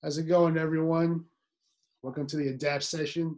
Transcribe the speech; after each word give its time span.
How's 0.00 0.16
it 0.16 0.28
going, 0.28 0.56
everyone? 0.56 1.24
Welcome 2.04 2.28
to 2.28 2.36
the 2.36 2.50
Adapt 2.50 2.84
session. 2.84 3.36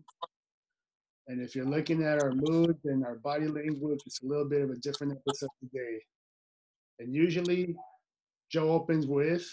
And 1.27 1.41
if 1.41 1.57
you're 1.57 1.65
looking 1.65 2.03
at 2.03 2.23
our 2.23 2.33
mood 2.35 2.77
and 2.85 3.03
our 3.03 3.15
body 3.15 3.47
language, 3.47 4.01
it's 4.05 4.21
a 4.23 4.27
little 4.27 4.45
bit 4.45 4.61
of 4.61 4.69
a 4.69 4.77
different 4.77 5.17
episode 5.17 5.49
today. 5.59 6.03
And 6.99 7.15
usually, 7.15 7.75
Joe 8.51 8.73
opens 8.73 9.07
with. 9.07 9.49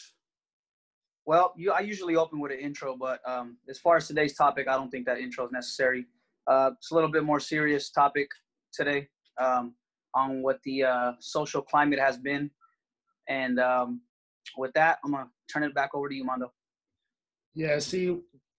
Well, 1.26 1.54
you, 1.56 1.72
I 1.72 1.80
usually 1.80 2.18
open 2.18 2.42
with 2.42 2.52
an 2.52 2.60
intro, 2.60 2.98
but 2.98 3.22
um, 3.26 3.56
as 3.70 3.80
far 3.80 3.96
as 3.96 4.06
today's 4.06 4.36
topic, 4.36 4.68
I 4.68 4.74
don't 4.74 4.90
think 4.90 5.06
that 5.06 5.18
intro 5.18 5.46
is 5.46 5.52
necessary. 5.54 6.08
Uh, 6.46 6.72
it's 6.78 6.92
a 6.92 6.94
little 6.94 7.10
bit 7.10 7.24
more 7.24 7.40
serious 7.40 7.90
topic 7.90 8.28
today 8.74 9.08
um, 9.42 9.76
on 10.14 10.42
what 10.42 10.60
the 10.66 10.84
uh, 10.84 11.12
social 11.22 11.62
climate 11.62 12.00
has 12.00 12.18
been. 12.18 12.52
And 13.30 13.62
um, 13.62 14.02
with 14.58 14.74
that, 14.74 14.98
I'm 15.06 15.12
gonna 15.12 15.30
turn 15.50 15.64
it 15.64 15.74
back 15.74 15.92
over 15.96 16.10
to 16.10 16.14
you, 16.14 16.26
Mondo. 16.26 16.52
Yeah, 17.58 17.80
see, 17.80 18.16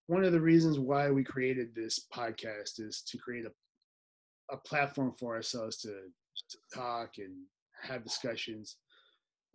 one 0.08 0.24
of 0.24 0.32
the 0.32 0.40
reasons 0.40 0.80
why 0.80 1.08
we 1.08 1.22
created 1.22 1.72
this 1.72 2.08
podcast 2.12 2.80
is 2.80 3.00
to 3.06 3.16
create 3.16 3.44
a, 3.44 4.52
a 4.52 4.56
platform 4.56 5.14
for 5.16 5.36
ourselves 5.36 5.76
to, 5.82 5.88
to 5.88 6.58
talk 6.74 7.12
and 7.18 7.32
have 7.80 8.02
discussions. 8.02 8.78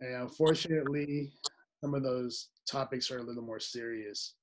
And 0.00 0.22
unfortunately, 0.22 1.30
some 1.82 1.92
of 1.94 2.02
those 2.02 2.48
topics 2.66 3.10
are 3.10 3.18
a 3.18 3.22
little 3.22 3.42
more 3.42 3.60
serious. 3.60 4.36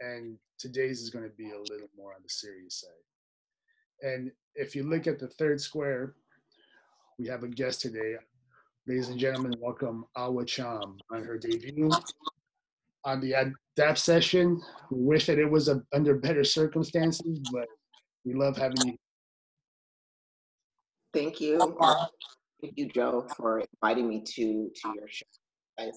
And 0.00 0.36
today's 0.58 1.00
is 1.00 1.08
going 1.08 1.24
to 1.24 1.34
be 1.34 1.52
a 1.52 1.72
little 1.72 1.88
more 1.96 2.12
on 2.12 2.20
the 2.22 2.28
serious 2.28 2.82
side. 2.82 4.10
And 4.10 4.30
if 4.54 4.76
you 4.76 4.82
look 4.82 5.06
at 5.06 5.18
the 5.18 5.28
third 5.28 5.62
square, 5.62 6.12
we 7.18 7.26
have 7.28 7.42
a 7.42 7.48
guest 7.48 7.80
today. 7.80 8.16
Ladies 8.86 9.08
and 9.08 9.18
gentlemen, 9.18 9.54
welcome 9.62 10.04
Awa 10.14 10.44
Thiam 10.44 10.98
on 11.10 11.24
her 11.24 11.38
debut 11.38 11.90
on 13.06 13.20
the 13.20 13.32
Adapt 13.32 13.98
session. 13.98 14.60
We 14.90 15.04
wish 15.04 15.26
that 15.26 15.38
it 15.38 15.50
was 15.50 15.68
a, 15.68 15.80
under 15.94 16.16
better 16.16 16.44
circumstances, 16.44 17.40
but 17.52 17.66
we 18.24 18.34
love 18.34 18.56
having 18.56 18.84
you. 18.84 18.96
Thank 21.14 21.40
you. 21.40 21.58
Thank 22.60 22.74
you, 22.76 22.88
Joe, 22.88 23.26
for 23.36 23.62
inviting 23.82 24.08
me 24.08 24.22
to 24.34 24.70
to 24.74 24.94
your 24.94 25.08
show. 25.08 25.24
I 25.78 25.90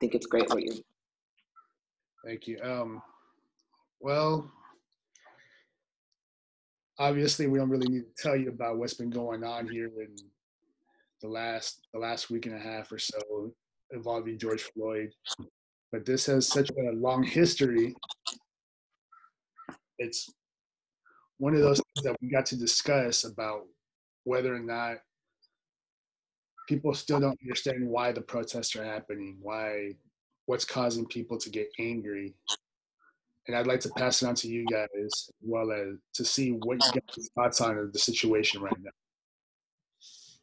think 0.00 0.14
it's 0.14 0.26
great 0.26 0.48
what 0.48 0.62
you're 0.62 0.74
Thank 2.24 2.48
you. 2.48 2.58
Um, 2.62 3.02
well, 4.00 4.50
obviously, 6.98 7.46
we 7.46 7.58
don't 7.58 7.68
really 7.68 7.88
need 7.88 8.04
to 8.16 8.22
tell 8.22 8.36
you 8.36 8.48
about 8.48 8.78
what's 8.78 8.94
been 8.94 9.10
going 9.10 9.44
on 9.44 9.68
here 9.68 9.86
in 9.86 10.16
the 11.22 11.28
last 11.28 11.86
the 11.92 12.00
last 12.00 12.30
week 12.30 12.46
and 12.46 12.54
a 12.54 12.58
half 12.58 12.90
or 12.90 12.98
so 12.98 13.52
involving 13.92 14.38
George 14.38 14.62
Floyd. 14.74 15.10
But 15.96 16.04
this 16.04 16.26
has 16.26 16.46
such 16.46 16.68
a 16.68 16.92
long 16.92 17.22
history. 17.22 17.94
It's 19.98 20.30
one 21.38 21.54
of 21.54 21.62
those 21.62 21.80
things 21.80 22.04
that 22.04 22.16
we 22.20 22.28
got 22.28 22.44
to 22.46 22.56
discuss 22.56 23.24
about 23.24 23.62
whether 24.24 24.54
or 24.54 24.58
not 24.58 24.98
people 26.68 26.92
still 26.92 27.18
don't 27.18 27.40
understand 27.42 27.88
why 27.88 28.12
the 28.12 28.20
protests 28.20 28.76
are 28.76 28.84
happening, 28.84 29.38
why 29.40 29.94
what's 30.44 30.66
causing 30.66 31.06
people 31.06 31.38
to 31.38 31.48
get 31.48 31.70
angry. 31.78 32.34
And 33.48 33.56
I'd 33.56 33.66
like 33.66 33.80
to 33.80 33.90
pass 33.96 34.20
it 34.20 34.26
on 34.26 34.34
to 34.34 34.48
you 34.48 34.66
guys 34.70 34.88
as 35.02 35.30
well 35.40 35.72
as 35.72 35.96
to 36.12 36.26
see 36.26 36.50
what 36.50 36.74
you 36.84 37.00
guys' 37.00 37.30
thoughts 37.34 37.62
on 37.62 37.88
the 37.90 37.98
situation 37.98 38.60
right 38.60 38.76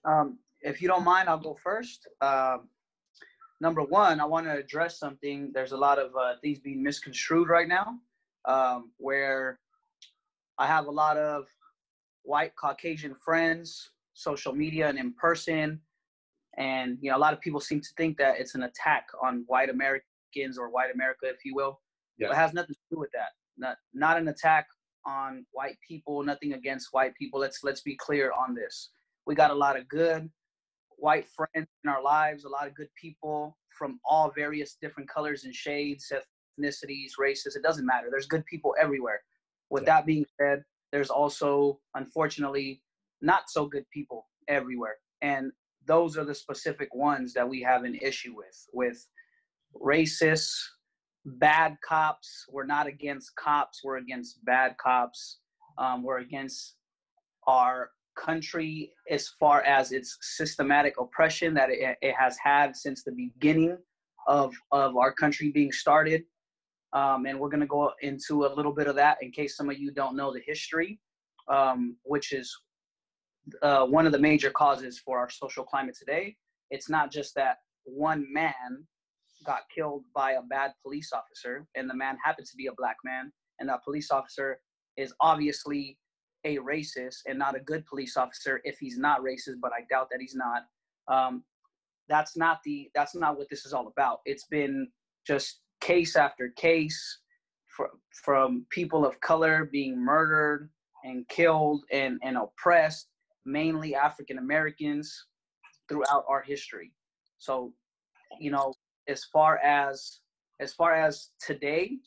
now. 0.04 0.12
Um, 0.12 0.40
if 0.62 0.82
you 0.82 0.88
don't 0.88 1.04
mind, 1.04 1.30
I'll 1.30 1.38
go 1.38 1.56
first. 1.64 2.08
Um, 2.22 2.70
number 3.64 3.82
one, 3.82 4.20
I 4.20 4.26
want 4.26 4.46
to 4.46 4.52
address 4.52 5.00
something. 5.00 5.50
There's 5.54 5.72
a 5.72 5.78
lot 5.78 5.98
of 5.98 6.12
uh, 6.16 6.34
things 6.42 6.60
being 6.60 6.84
misconstrued 6.84 7.48
right 7.48 7.68
now, 7.68 7.98
um, 8.46 8.92
where 8.98 9.58
I 10.60 10.68
have 10.68 10.86
a 10.88 10.92
lot 10.92 11.16
of 11.16 11.46
white 12.24 12.54
Caucasian 12.58 13.16
friends, 13.16 13.92
social 14.14 14.54
media 14.54 14.90
and 14.90 15.00
in 15.00 15.14
person, 15.14 15.80
and 16.58 16.98
you 17.02 17.10
know 17.10 17.18
a 17.18 17.24
lot 17.26 17.34
of 17.34 17.40
people 17.40 17.62
seem 17.62 17.80
to 17.80 17.90
think 17.98 18.18
that 18.18 18.36
it's 18.38 18.54
an 18.54 18.64
attack 18.64 19.08
on 19.24 19.46
white 19.48 19.70
Americans 19.70 20.58
or 20.60 20.70
white 20.70 20.94
America, 20.94 21.26
if 21.28 21.46
you 21.46 21.56
will. 21.56 21.80
Yeah. 22.18 22.28
But 22.28 22.34
it 22.34 22.40
has 22.40 22.54
nothing 22.54 22.76
to 22.76 22.96
do 22.96 23.00
with 23.00 23.12
that. 23.14 23.32
Not 23.58 23.78
not 23.94 24.18
an 24.18 24.28
attack 24.28 24.68
on 25.08 25.46
white 25.52 25.78
people. 25.88 26.22
Nothing 26.22 26.54
against 26.54 26.90
white 26.92 27.16
people. 27.16 27.40
Let's 27.40 27.64
let's 27.64 27.82
be 27.82 27.96
clear 27.96 28.34
on 28.34 28.54
this. 28.54 28.90
We 29.26 29.36
got 29.36 29.52
a 29.52 29.56
lot 29.66 29.80
of 29.80 29.88
good 29.88 30.30
white 30.98 31.28
friends 31.30 31.68
in 31.84 31.90
our 31.90 32.04
lives, 32.04 32.44
a 32.44 32.50
lot 32.50 32.68
of 32.68 32.76
good 32.76 32.90
people 33.02 33.58
from 33.78 34.00
all 34.06 34.32
various 34.36 34.76
different 34.82 35.10
colors 35.10 35.46
and 35.46 35.54
shades, 35.54 36.12
ethnicities, 36.12 37.12
races. 37.18 37.56
It 37.56 37.64
doesn't 37.64 37.86
matter. 37.86 38.08
There's 38.10 38.28
good 38.28 38.46
people 38.46 38.76
everywhere. 38.80 39.22
With 39.70 39.84
Yeah. 39.84 39.98
that 39.98 40.06
being 40.06 40.26
said, 40.40 40.64
there's 40.92 41.10
also, 41.10 41.80
unfortunately, 41.96 42.84
not 43.22 43.50
so 43.50 43.66
good 43.66 43.90
people 43.90 44.28
everywhere. 44.48 44.98
And 45.22 45.52
those 45.86 46.18
are 46.18 46.26
the 46.26 46.36
specific 46.36 46.94
ones 46.94 47.34
that 47.34 47.48
we 47.48 47.62
have 47.62 47.84
an 47.84 47.96
issue 47.96 48.36
with, 48.36 48.68
with 48.74 49.08
racists, 49.76 50.54
bad 51.26 51.78
cops. 51.88 52.46
We're 52.50 52.66
not 52.66 52.88
against 52.88 53.36
cops. 53.36 53.84
We're 53.84 53.98
against 53.98 54.44
bad 54.46 54.78
cops. 54.78 55.40
Um, 55.78 56.04
we're 56.04 56.20
against 56.20 56.76
our 57.48 57.92
country 58.16 58.92
as 59.10 59.30
far 59.40 59.62
as 59.62 59.92
its 59.92 60.18
systematic 60.22 60.96
oppression 61.00 61.54
that 61.54 61.70
it, 61.70 61.98
it 62.02 62.16
has 62.18 62.38
had 62.44 62.76
since 62.76 63.04
the 63.04 63.12
beginning 63.12 63.78
of, 64.28 64.54
of 64.72 64.96
our 64.98 65.12
country 65.12 65.52
being 65.52 65.72
started. 65.72 66.24
Um, 66.94 67.26
and 67.26 67.40
we're 67.40 67.50
going 67.50 67.62
to 67.62 67.68
go 67.68 67.92
into 68.02 68.46
a 68.46 68.54
little 68.54 68.72
bit 68.72 68.88
of 68.88 68.96
that 68.96 69.18
in 69.22 69.32
case 69.32 69.58
some 69.58 69.70
of 69.70 69.80
you 69.80 69.92
don't 69.92 70.16
know 70.16 70.32
the 70.32 70.42
history, 70.46 71.00
um, 71.48 71.98
which 72.04 72.34
is 72.34 72.56
uh, 73.62 73.86
one 73.86 74.06
of 74.06 74.12
the 74.12 74.20
major 74.20 74.52
causes 74.52 75.00
for 75.00 75.18
our 75.18 75.30
social 75.30 75.64
climate 75.64 75.96
today. 75.98 76.36
It's 76.70 76.90
not 76.90 77.12
just 77.12 77.36
that 77.36 77.58
one 77.84 78.26
man 78.32 78.86
got 79.46 79.62
killed 79.76 80.04
by 80.16 80.34
a 80.34 80.42
bad 80.44 80.72
police 80.82 81.12
officer, 81.12 81.66
and 81.76 81.90
the 81.90 81.96
man 81.96 82.18
happened 82.24 82.48
to 82.48 82.56
be 82.56 82.68
a 82.68 82.74
black 82.78 82.98
man, 83.04 83.32
and 83.60 83.68
that 83.70 83.84
police 83.84 84.12
officer 84.12 84.60
is 84.96 85.14
obviously 85.20 85.98
a 86.46 86.58
racist 86.58 87.20
and 87.28 87.40
not 87.40 87.56
a 87.56 87.60
good 87.60 87.86
police 87.86 88.18
officer 88.18 88.62
if 88.64 88.78
he's 88.80 88.98
not 88.98 89.22
racist, 89.22 89.60
but 89.62 89.72
I 89.72 89.86
doubt 89.90 90.10
that 90.12 90.20
he's 90.20 90.36
not. 90.36 90.64
Um, 91.08 91.44
that's 92.10 92.36
not 92.36 92.60
the 92.64 92.90
that's 92.94 93.16
not 93.16 93.38
what 93.38 93.50
this 93.50 93.66
is 93.66 93.74
all 93.74 93.88
about. 93.88 94.20
It's 94.26 94.46
been 94.46 94.88
just 95.26 95.62
case 95.82 96.16
after 96.16 96.50
case 96.50 97.20
from 97.76 97.88
from 98.24 98.66
people 98.70 99.06
of 99.06 99.20
color 99.22 99.70
being 99.72 100.04
murdered 100.04 100.70
and 101.04 101.28
killed 101.28 101.84
and, 101.92 102.20
and 102.24 102.38
oppressed, 102.38 103.08
mainly 103.46 103.96
African 103.96 104.38
Americans 104.38 105.26
throughout 105.90 106.24
our 106.28 106.42
history. 106.42 106.92
So, 107.38 107.74
you 108.40 108.52
know, 108.52 108.74
as 109.08 109.26
far 109.26 109.58
as 109.58 110.20
as 110.60 110.74
far 110.74 110.94
as 110.94 111.30
today, 111.46 111.98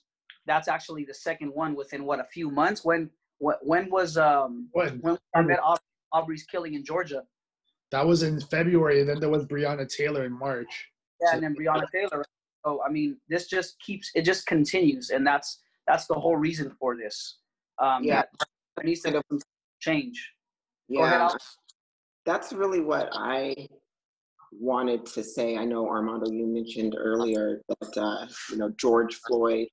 that's 0.47 0.69
actually 0.69 1.05
the 1.05 1.15
second 1.15 1.49
one 1.49 1.75
within 1.75 2.05
what 2.05 2.21
a 2.21 2.25
few 2.25 2.51
months. 2.51 2.85
When 2.85 3.11
when 3.39 3.91
was 3.91 4.17
um 4.17 4.69
When? 4.73 4.99
when 5.01 5.19
I 5.35 5.43
met 5.43 5.61
Aub- 5.61 5.79
Arbery's 6.13 6.45
killing 6.45 6.75
in 6.75 6.85
Georgia? 6.85 7.23
That 7.93 8.07
was 8.07 8.23
in 8.23 8.41
February, 8.41 9.01
and 9.01 9.09
then 9.09 9.21
there 9.21 9.29
was 9.29 9.47
Breonna 9.47 9.89
Taylor 9.89 10.25
in 10.25 10.33
March. 10.33 10.89
Yeah, 11.21 11.35
and 11.35 11.43
then 11.43 11.55
Breonna 11.55 11.87
Taylor. 11.93 12.25
So 12.65 12.83
I 12.83 12.91
mean, 12.91 13.19
this 13.29 13.47
just 13.47 13.79
keeps 13.81 14.11
it 14.15 14.23
just 14.23 14.47
continues, 14.47 15.11
and 15.11 15.27
that's 15.27 15.63
that's 15.87 16.07
the 16.07 16.15
whole 16.15 16.37
reason 16.37 16.75
for 16.81 16.97
this. 16.97 17.39
Um, 17.79 18.03
Yeah. 18.03 18.25
there 18.77 18.85
needs 18.85 19.03
to 19.03 19.23
change. 19.81 20.33
Go 20.93 21.03
ahead, 21.05 21.21
Yeah, 21.21 21.29
that's 22.25 22.53
really 22.53 22.81
what 22.81 23.09
I 23.13 23.55
wanted 24.53 25.07
to 25.07 25.23
say. 25.23 25.57
I 25.57 25.65
know 25.65 25.89
Armando, 25.89 26.31
you 26.31 26.47
mentioned 26.47 26.97
earlier 26.99 27.61
that 27.69 27.97
uh, 27.99 28.27
you 28.51 28.57
know 28.57 28.71
George 28.71 29.15
Floyd 29.27 29.69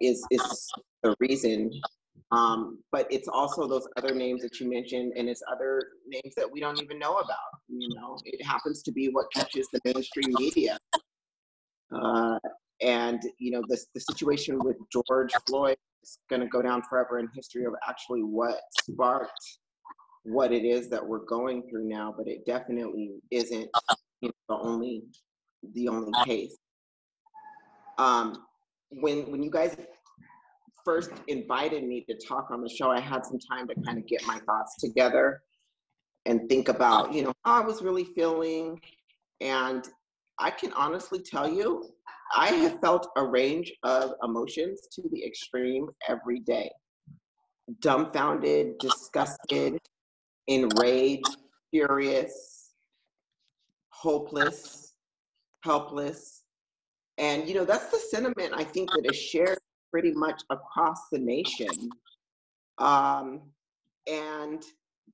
is 0.00 0.24
is 0.30 0.72
the 1.02 1.16
reason, 1.18 1.70
um, 2.32 2.78
but 2.90 3.06
it's 3.10 3.28
also 3.28 3.68
those 3.68 3.86
other 3.96 4.14
names 4.14 4.42
that 4.42 4.58
you 4.58 4.68
mentioned, 4.68 5.12
and 5.16 5.28
it's 5.28 5.42
other 5.50 5.82
names 6.06 6.34
that 6.36 6.50
we 6.50 6.60
don't 6.60 6.80
even 6.82 6.98
know 6.98 7.18
about. 7.18 7.36
You 7.68 7.88
know, 7.94 8.16
it 8.24 8.42
happens 8.44 8.82
to 8.84 8.92
be 8.92 9.08
what 9.08 9.26
catches 9.34 9.68
the 9.72 9.80
mainstream 9.84 10.34
media. 10.38 10.78
Uh, 11.94 12.38
and 12.80 13.20
you 13.38 13.50
know, 13.50 13.62
the 13.68 13.78
the 13.94 14.00
situation 14.00 14.58
with 14.58 14.76
George 14.90 15.32
Floyd 15.46 15.76
is 16.02 16.18
going 16.30 16.40
to 16.40 16.48
go 16.48 16.62
down 16.62 16.82
forever 16.88 17.18
in 17.18 17.28
history 17.34 17.64
of 17.64 17.74
actually 17.86 18.22
what 18.22 18.60
sparked 18.80 19.58
what 20.24 20.52
it 20.52 20.64
is 20.64 20.88
that 20.88 21.04
we're 21.04 21.24
going 21.24 21.68
through 21.68 21.88
now, 21.88 22.14
but 22.16 22.28
it 22.28 22.46
definitely 22.46 23.10
isn't 23.30 23.68
you 24.20 24.28
know, 24.28 24.32
the 24.48 24.56
only 24.56 25.02
the 25.74 25.88
only 25.88 26.12
case. 26.24 26.56
Um, 27.98 28.44
when 28.90 29.30
when 29.30 29.42
you 29.42 29.50
guys 29.50 29.76
first 30.84 31.10
invited 31.28 31.84
me 31.84 32.04
to 32.08 32.16
talk 32.16 32.50
on 32.50 32.60
the 32.62 32.68
show, 32.68 32.90
I 32.90 33.00
had 33.00 33.24
some 33.24 33.38
time 33.38 33.68
to 33.68 33.74
kind 33.82 33.98
of 33.98 34.06
get 34.06 34.26
my 34.26 34.38
thoughts 34.40 34.76
together 34.78 35.42
and 36.26 36.48
think 36.48 36.68
about 36.68 37.12
you 37.12 37.22
know 37.22 37.32
how 37.44 37.62
I 37.62 37.64
was 37.64 37.82
really 37.82 38.04
feeling, 38.04 38.80
and 39.40 39.86
I 40.38 40.50
can 40.50 40.72
honestly 40.72 41.20
tell 41.20 41.48
you, 41.48 41.90
I 42.36 42.48
have 42.48 42.80
felt 42.80 43.08
a 43.16 43.24
range 43.24 43.72
of 43.82 44.14
emotions 44.22 44.88
to 44.92 45.02
the 45.10 45.24
extreme 45.24 45.88
every 46.08 46.40
day 46.40 46.70
dumbfounded, 47.80 48.78
disgusted, 48.78 49.78
enraged, 50.48 51.36
furious, 51.70 52.72
hopeless, 53.90 54.94
helpless. 55.62 56.42
And, 57.18 57.48
you 57.48 57.54
know, 57.54 57.64
that's 57.64 57.90
the 57.90 57.98
sentiment 57.98 58.52
I 58.54 58.64
think 58.64 58.90
that 58.90 59.06
is 59.06 59.16
shared 59.16 59.58
pretty 59.92 60.12
much 60.12 60.42
across 60.50 61.08
the 61.12 61.18
nation. 61.18 61.90
Um, 62.78 63.42
and 64.10 64.62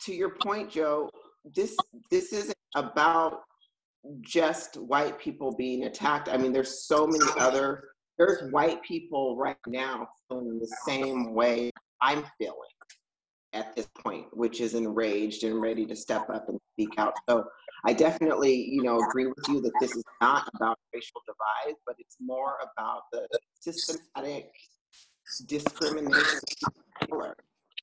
to 0.03 0.15
your 0.15 0.37
point, 0.37 0.71
Joe, 0.71 1.11
this 1.55 1.77
this 2.11 2.33
isn't 2.33 2.57
about 2.77 3.41
just 4.21 4.77
white 4.77 5.19
people 5.19 5.55
being 5.55 5.85
attacked. 5.85 6.29
I 6.29 6.37
mean, 6.37 6.53
there's 6.53 6.87
so 6.87 7.07
many 7.07 7.27
other 7.39 7.83
there's 8.19 8.51
white 8.53 8.83
people 8.83 9.37
right 9.37 9.57
now 9.67 10.09
feeling 10.29 10.59
the 10.59 10.77
same 10.87 11.35
way 11.35 11.71
I'm 12.01 12.25
feeling 12.39 12.78
at 13.53 13.75
this 13.75 13.89
point, 13.99 14.27
which 14.33 14.61
is 14.61 14.75
enraged 14.75 15.45
and 15.45 15.61
ready 15.61 15.87
to 15.87 15.97
step 15.97 16.29
up 16.31 16.49
and 16.49 16.61
speak 16.75 16.91
out. 16.99 17.15
So 17.29 17.45
I 17.87 17.93
definitely, 17.93 18.55
you 18.55 18.83
know, 18.83 19.01
agree 19.01 19.27
with 19.27 19.49
you 19.49 19.61
that 19.63 19.73
this 19.81 19.97
is 19.97 20.05
not 20.21 20.49
about 20.55 20.79
racial 20.95 21.23
divide, 21.27 21.77
but 21.87 21.97
it's 21.99 22.17
more 22.21 22.59
about 22.61 23.03
the 23.13 23.27
systematic 23.61 24.51
discrimination 25.47 26.41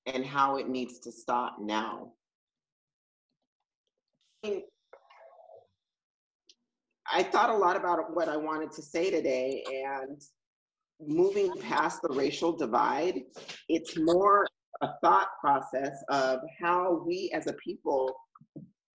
and 0.06 0.26
how 0.26 0.58
it 0.58 0.70
needs 0.70 1.00
to 1.00 1.12
stop 1.12 1.58
now. 1.60 2.12
I 7.12 7.24
thought 7.24 7.50
a 7.50 7.58
lot 7.58 7.76
about 7.76 8.16
what 8.16 8.30
I 8.30 8.38
wanted 8.38 8.72
to 8.74 8.82
say 8.82 9.10
today, 9.10 9.64
and 9.68 10.22
moving 11.00 11.52
past 11.60 12.02
the 12.02 12.14
racial 12.14 12.52
divide, 12.52 13.22
it's 13.70 13.98
more 13.98 14.48
a 14.81 14.89
thought 15.01 15.30
process 15.39 16.04
of 16.10 16.39
how 16.60 17.04
we 17.06 17.31
as 17.33 17.48
a 17.48 17.54
people 17.54 18.16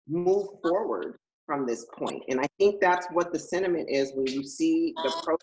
move 0.08 0.48
forward 0.62 1.16
from 1.46 1.66
this 1.66 1.86
point. 1.96 2.22
And 2.28 2.40
I 2.40 2.46
think 2.58 2.80
that's 2.80 3.06
what 3.12 3.32
the 3.32 3.38
sentiment 3.38 3.88
is 3.90 4.12
when 4.14 4.26
you 4.26 4.44
see 4.44 4.94
the 4.96 5.12
pro. 5.24 5.36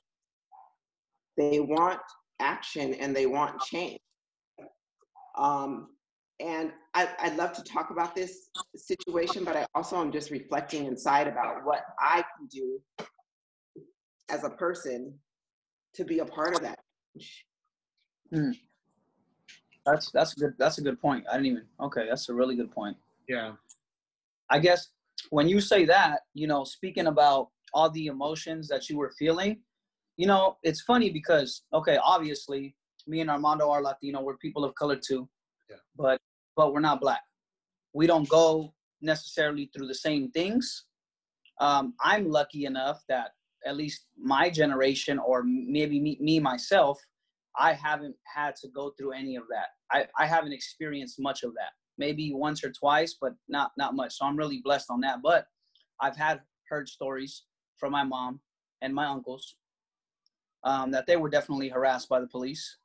They 1.38 1.60
want 1.60 2.00
action 2.40 2.94
and 2.96 3.16
they 3.16 3.26
want 3.26 3.60
change. 3.62 4.00
Um, 5.38 5.90
and 6.40 6.72
I, 6.94 7.10
I'd 7.20 7.36
love 7.36 7.54
to 7.54 7.64
talk 7.64 7.90
about 7.90 8.16
this 8.16 8.50
situation, 8.76 9.44
but 9.44 9.56
I 9.56 9.66
also 9.76 10.00
am 10.00 10.12
just 10.12 10.32
reflecting 10.32 10.86
inside 10.86 11.28
about 11.28 11.64
what 11.64 11.82
I 12.00 12.24
can 12.38 12.48
do 12.48 12.80
as 14.30 14.44
a 14.44 14.50
person 14.50 15.14
to 15.96 16.06
be 16.06 16.20
a 16.20 16.26
part 16.26 16.54
of 16.54 16.62
that. 16.62 16.80
Hmm. 18.34 18.52
That's 19.88 20.12
that's 20.12 20.34
good. 20.34 20.54
That's 20.60 20.78
a 20.78 20.82
good 20.82 21.02
point. 21.02 21.26
I 21.32 21.38
didn't 21.38 21.48
even. 21.48 21.64
Okay, 21.80 22.06
that's 22.08 22.28
a 22.30 22.34
really 22.34 22.56
good 22.56 22.72
point. 22.72 22.98
Yeah. 23.28 23.54
I 24.50 24.60
guess 24.60 24.90
when 25.30 25.48
you 25.48 25.62
say 25.62 25.86
that, 25.86 26.22
you 26.34 26.48
know, 26.48 26.64
speaking 26.64 27.08
about 27.08 27.50
all 27.74 27.90
the 27.90 28.08
emotions 28.08 28.68
that 28.68 28.90
you 28.90 28.98
were 28.98 29.12
feeling, 29.18 29.60
you 30.18 30.28
know, 30.28 30.58
it's 30.64 30.82
funny 30.82 31.10
because 31.10 31.64
okay, 31.74 31.98
obviously, 32.04 32.76
me 33.08 33.22
and 33.22 33.30
Armando 33.30 33.70
are 33.70 33.82
Latino. 33.82 34.22
We're 34.22 34.38
people 34.38 34.66
of 34.66 34.76
color 34.76 34.98
too. 34.98 35.28
Yeah. 35.70 35.78
But 35.96 36.20
but 36.58 36.74
we're 36.74 36.82
not 36.82 37.00
black. 37.00 37.22
We 37.94 38.08
don't 38.08 38.28
go 38.28 38.74
necessarily 39.02 39.70
through 39.74 39.88
the 39.88 39.96
same 39.96 40.32
things. 40.32 40.86
Um, 41.62 41.94
I'm 42.02 42.30
lucky 42.30 42.66
enough 42.66 43.04
that 43.08 43.32
at 43.66 43.78
least 43.78 44.06
my 44.18 44.50
generation, 44.50 45.18
or 45.18 45.44
maybe 45.44 46.00
me, 46.00 46.18
me 46.20 46.40
myself, 46.40 47.00
I 47.58 47.74
haven't 47.74 48.16
had 48.24 48.56
to 48.58 48.68
go 48.70 48.92
through 48.98 49.14
any 49.14 49.36
of 49.36 49.44
that. 49.50 49.68
I, 49.92 50.08
I 50.20 50.28
haven't 50.28 50.54
experienced 50.54 51.20
much 51.20 51.44
of 51.44 51.54
that. 51.54 51.72
Maybe 51.98 52.32
once 52.34 52.64
or 52.64 52.72
twice, 52.72 53.18
but 53.20 53.34
not 53.48 53.72
not 53.78 53.96
much. 53.96 54.18
So 54.18 54.26
I'm 54.26 54.38
really 54.38 54.62
blessed 54.64 54.88
on 54.90 55.02
that. 55.02 55.20
But 55.24 55.46
I've 56.00 56.16
had 56.16 56.42
heard 56.70 56.88
stories 56.88 57.44
from 57.78 57.92
my 57.92 58.04
mom 58.04 58.40
and 58.82 58.94
my 58.94 59.06
uncles 59.06 59.56
um, 60.64 60.92
that 60.92 61.08
they 61.08 61.18
were 61.18 61.30
definitely 61.30 61.70
harassed 61.70 62.10
by 62.10 62.20
the 62.20 62.28
police 62.28 62.78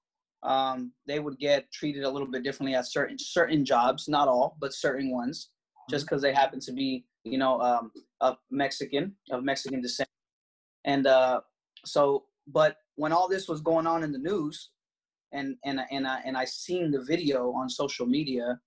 um, 0.43 0.93
they 1.07 1.21
would 1.21 1.39
get 1.39 1.71
treated 1.71 2.03
a 2.03 2.11
little 2.11 2.29
bit 2.29 2.43
differently 2.43 2.75
at 2.75 2.91
certain 2.91 3.19
certain 3.19 3.65
jobs, 3.65 4.09
not 4.09 4.29
all, 4.29 4.57
but 4.61 4.75
certain 4.75 5.11
ones, 5.11 5.51
just 5.89 6.07
because 6.07 6.23
mm-hmm. 6.23 6.35
they 6.35 6.41
happen 6.41 6.61
to 6.61 6.73
be, 6.73 7.05
you 7.25 7.39
know, 7.39 7.61
um, 7.61 7.93
a 8.21 8.37
Mexican 8.51 9.15
of 9.31 9.45
Mexican 9.45 9.81
descent. 9.81 10.09
And 10.85 11.07
uh, 11.07 11.41
so, 11.85 12.25
but 12.49 12.77
when 12.97 13.13
all 13.13 13.29
this 13.29 13.49
was 13.49 13.61
going 13.61 13.87
on 13.87 14.03
in 14.03 14.13
the 14.13 14.19
news, 14.19 14.71
and 15.33 15.57
and 15.65 15.81
and 15.91 16.07
I 16.07 16.21
and 16.25 16.37
I 16.37 16.45
seen 16.45 16.91
the 16.91 17.03
video 17.03 17.53
on 17.53 17.69
social 17.69 18.07
media, 18.07 18.61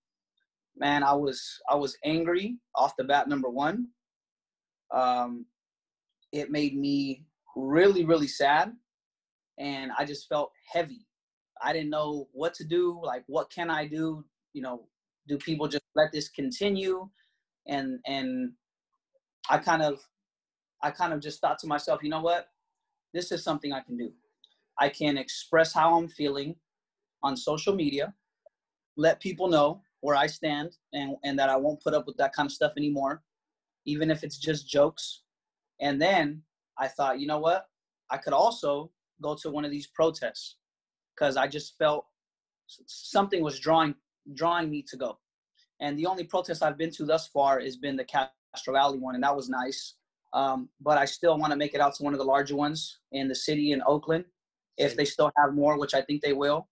man, 0.77 1.03
I 1.03 1.13
was 1.13 1.59
I 1.69 1.75
was 1.75 1.97
angry 2.03 2.57
off 2.75 2.95
the 2.97 3.03
bat. 3.03 3.27
Number 3.27 3.49
one, 3.49 3.87
um, 4.93 5.45
it 6.31 6.51
made 6.51 6.77
me 6.77 7.25
really 7.55 8.05
really 8.05 8.27
sad, 8.27 8.73
and 9.59 9.91
I 9.97 10.05
just 10.05 10.27
felt 10.27 10.51
heavy 10.71 11.05
I 11.61 11.73
didn't 11.73 11.89
know 11.89 12.27
what 12.31 12.53
to 12.55 12.63
do. 12.63 12.99
Like, 13.03 13.23
what 13.27 13.49
can 13.49 13.69
I 13.69 13.87
do? 13.87 14.25
You 14.53 14.61
know, 14.61 14.87
do 15.27 15.37
people 15.37 15.67
just 15.67 15.83
let 15.95 16.11
this 16.11 16.29
continue? 16.29 17.09
And 17.67 17.99
and 18.05 18.51
I 19.49 19.57
kind 19.57 19.81
of, 19.81 19.99
I 20.83 20.91
kind 20.91 21.13
of 21.13 21.21
just 21.21 21.41
thought 21.41 21.59
to 21.59 21.67
myself, 21.67 22.03
you 22.03 22.09
know 22.09 22.21
what? 22.21 22.47
This 23.15 23.31
is 23.31 23.45
something 23.45 23.71
I 23.71 23.79
can 23.79 23.95
do. 23.95 24.11
I 24.77 24.89
can 24.89 25.17
express 25.17 25.71
how 25.71 25.97
I'm 25.97 26.09
feeling 26.09 26.53
on 27.23 27.37
social 27.37 27.73
media, 27.73 28.13
let 28.97 29.21
people 29.21 29.47
know 29.47 29.81
where 30.01 30.17
I 30.17 30.27
stand, 30.27 30.75
and 30.91 31.15
and 31.23 31.39
that 31.39 31.47
I 31.49 31.55
won't 31.55 31.81
put 31.81 31.93
up 31.93 32.05
with 32.07 32.17
that 32.17 32.33
kind 32.33 32.45
of 32.45 32.51
stuff 32.51 32.73
anymore, 32.75 33.23
even 33.85 34.11
if 34.11 34.25
it's 34.25 34.37
just 34.37 34.67
jokes. 34.67 35.21
And 35.79 36.01
then 36.01 36.43
I 36.77 36.89
thought, 36.89 37.21
you 37.21 37.25
know 37.25 37.39
what? 37.39 37.67
I 38.09 38.17
could 38.17 38.33
also 38.33 38.91
go 39.21 39.33
to 39.35 39.49
one 39.49 39.63
of 39.63 39.71
these 39.71 39.87
protests 39.87 40.57
because 41.15 41.37
I 41.37 41.47
just 41.47 41.77
felt 41.77 42.05
something 42.67 43.41
was 43.41 43.61
drawing 43.61 43.95
drawing 44.33 44.69
me 44.69 44.83
to 44.89 44.97
go. 44.97 45.19
And 45.79 45.97
the 45.97 46.05
only 46.05 46.25
protest 46.25 46.61
I've 46.61 46.77
been 46.77 46.91
to 46.91 47.05
thus 47.05 47.27
far 47.27 47.61
has 47.61 47.77
been 47.77 47.95
the 47.95 48.03
Castro 48.03 48.73
Valley 48.73 48.99
one, 48.99 49.15
and 49.15 49.23
that 49.23 49.35
was 49.35 49.47
nice. 49.47 49.95
Um, 50.35 50.69
but 50.81 50.97
I 50.97 51.05
still 51.05 51.37
want 51.37 51.51
to 51.51 51.57
make 51.57 51.73
it 51.73 51.81
out 51.81 51.95
to 51.95 52.03
one 52.03 52.13
of 52.13 52.19
the 52.19 52.25
larger 52.25 52.55
ones 52.55 52.99
in 53.11 53.27
the 53.27 53.35
city 53.35 53.71
in 53.71 53.81
Oakland, 53.87 54.25
if 54.77 54.95
they 54.95 55.05
still 55.05 55.31
have 55.37 55.53
more, 55.53 55.79
which 55.79 55.93
I 55.93 56.01
think 56.01 56.21
they 56.21 56.33
will. 56.33 56.67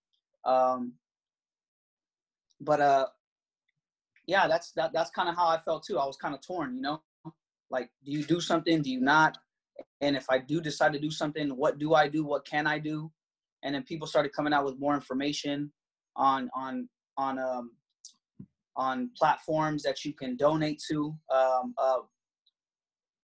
Um, 0.45 0.93
but 2.59 2.79
uh, 2.81 3.07
yeah, 4.27 4.47
that's 4.47 4.71
that. 4.73 4.91
That's 4.93 5.09
kind 5.09 5.29
of 5.29 5.35
how 5.35 5.47
I 5.47 5.59
felt 5.63 5.83
too. 5.85 5.97
I 5.97 6.05
was 6.05 6.17
kind 6.17 6.35
of 6.35 6.41
torn, 6.45 6.75
you 6.75 6.81
know. 6.81 7.01
Like, 7.71 7.89
do 8.05 8.11
you 8.11 8.23
do 8.23 8.39
something? 8.39 8.81
Do 8.81 8.91
you 8.91 9.01
not? 9.01 9.37
And 10.01 10.15
if 10.15 10.25
I 10.29 10.37
do 10.37 10.61
decide 10.61 10.93
to 10.93 10.99
do 10.99 11.09
something, 11.09 11.49
what 11.49 11.79
do 11.79 11.95
I 11.95 12.07
do? 12.07 12.23
What 12.23 12.45
can 12.45 12.67
I 12.67 12.77
do? 12.77 13.11
and 13.63 13.73
then 13.73 13.83
people 13.83 14.07
started 14.07 14.33
coming 14.33 14.53
out 14.53 14.65
with 14.65 14.79
more 14.79 14.93
information 14.93 15.71
on 16.15 16.49
on 16.53 16.87
on 17.17 17.39
um, 17.39 17.71
on 18.75 19.09
platforms 19.17 19.83
that 19.83 20.03
you 20.03 20.13
can 20.13 20.35
donate 20.35 20.81
to, 20.89 21.15
um, 21.33 21.75
uh, 21.77 21.99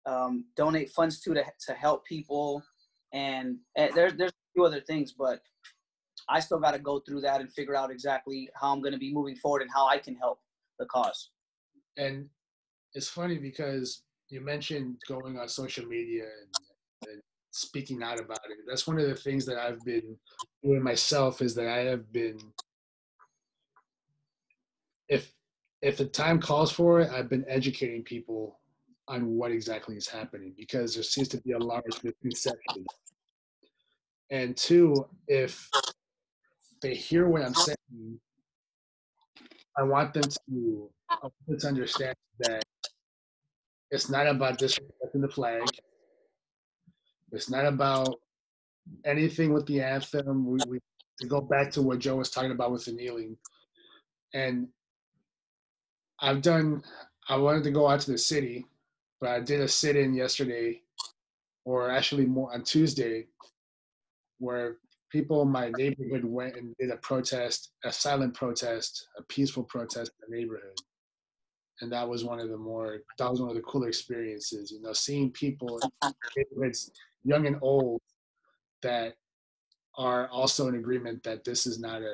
um, 0.08 0.46
donate 0.56 0.90
funds 0.92 1.20
to, 1.22 1.34
to 1.34 1.44
to 1.68 1.74
help 1.74 2.06
people, 2.06 2.64
and, 3.14 3.58
and 3.76 3.94
there's 3.94 4.14
there's 4.14 4.32
a 4.32 4.54
few 4.56 4.66
other 4.66 4.82
things, 4.82 5.14
but 5.14 5.42
I 6.30 6.40
still 6.40 6.60
got 6.60 6.72
to 6.72 6.80
go 6.80 7.00
through 7.00 7.22
that 7.22 7.42
and 7.42 7.52
figure 7.52 7.76
out 7.76 7.92
exactly 7.92 8.50
how 8.56 8.74
I'm 8.74 8.82
going 8.82 8.94
to 8.94 9.00
be 9.00 9.14
moving 9.14 9.36
forward 9.36 9.62
and 9.62 9.72
how 9.74 9.88
I 9.88 9.98
can 9.98 10.16
help 10.16 10.40
the 10.80 10.86
cause. 10.86 11.30
And 11.98 12.28
it's 12.94 13.10
funny 13.10 13.38
because 13.38 14.04
you 14.30 14.42
mentioned 14.42 14.98
going 15.08 15.38
on 15.38 15.48
social 15.48 15.86
media 15.86 16.24
and, 16.24 17.12
and 17.12 17.22
speaking 17.52 18.04
out 18.04 18.20
about 18.20 18.40
it. 18.50 18.58
That's 18.68 18.88
one 18.88 19.00
of 19.00 19.08
the 19.08 19.16
things 19.16 19.46
that 19.46 19.58
I've 19.58 19.84
been 19.86 20.18
doing 20.64 20.84
myself 20.84 21.42
is 21.42 21.56
that 21.56 21.68
I 21.68 21.80
have 21.80 22.12
been 22.12 22.40
if 25.10 25.32
if 25.82 25.98
the 25.98 26.06
time 26.06 26.40
calls 26.42 26.72
for 26.72 27.02
it, 27.02 27.12
I've 27.12 27.30
been 27.30 27.46
educating 27.48 28.04
people 28.04 28.60
on 29.08 29.28
what 29.28 29.52
exactly 29.52 29.96
is 29.96 30.08
happening 30.08 30.54
because 30.58 30.94
there 30.94 31.04
seems 31.04 31.28
to 31.30 31.42
be 31.42 31.54
a 31.54 31.60
large 31.60 32.04
misconception. 32.04 32.86
And 34.30 34.58
two, 34.58 35.08
if 35.28 35.70
they 36.82 36.94
hear 36.94 37.30
what 37.30 37.44
I'm 37.44 37.54
saying, 37.54 38.20
I 39.78 39.84
want 39.84 40.14
them 40.14 40.24
to, 40.24 40.90
to 41.60 41.68
understand 41.68 42.16
that 42.40 42.64
it's 43.92 44.10
not 44.10 44.28
about 44.28 44.60
disrespecting 44.60 45.22
the 45.22 45.30
flag. 45.30 45.64
It's 47.32 47.50
not 47.50 47.66
about 47.66 48.16
anything 49.06 49.54
with 49.54 49.66
the 49.66 49.82
anthem. 49.82 50.46
We, 50.46 50.60
we 50.68 50.80
to 51.20 51.28
go 51.28 51.42
back 51.42 51.72
to 51.72 51.82
what 51.82 52.00
Joe 52.00 52.18
was 52.18 52.30
talking 52.30 52.52
about 52.52 52.72
with 52.72 52.86
the 52.86 52.92
kneeling, 52.92 53.38
and 54.34 54.68
I've 56.20 56.42
done. 56.42 56.84
I 57.30 57.38
wanted 57.38 57.64
to 57.66 57.72
go 57.72 57.88
out 57.88 58.00
to 58.02 58.12
the 58.12 58.18
city, 58.18 58.66
but 59.20 59.30
I 59.30 59.40
did 59.40 59.62
a 59.62 59.68
sit-in 59.68 60.14
yesterday 60.14 60.82
or 61.66 61.90
actually 61.90 62.26
more 62.26 62.54
on 62.54 62.64
Tuesday, 62.64 63.28
where 64.40 64.78
people 65.12 65.42
in 65.42 65.50
my 65.50 65.70
neighborhood 65.78 66.24
went 66.24 66.56
and 66.56 66.76
did 66.80 66.92
a 66.92 66.98
protest, 66.98 67.72
a 67.84 67.92
silent 67.92 68.34
protest, 68.34 69.08
a 69.18 69.24
peaceful 69.24 69.64
protest 69.64 70.12
in 70.22 70.32
the 70.32 70.38
neighborhood. 70.38 70.78
And 71.82 71.92
that 71.92 72.08
was 72.08 72.24
one 72.24 72.40
of 72.40 72.50
the 72.50 72.58
more, 72.58 73.00
that 73.18 73.30
was 73.30 73.42
one 73.42 73.50
of 73.50 73.56
the 73.56 73.62
cooler 73.62 73.88
experiences, 73.88 74.72
you 74.72 74.82
know, 74.82 74.94
seeing 74.94 75.32
people, 75.32 75.80
neighborhoods, 76.36 76.92
young 77.24 77.48
and 77.48 77.58
old, 77.62 78.02
that 78.82 79.16
are 79.98 80.28
also 80.30 80.68
in 80.68 80.76
agreement 80.76 81.22
that 81.24 81.44
this 81.44 81.68
is 81.68 81.80
not 81.80 82.02
a, 82.02 82.14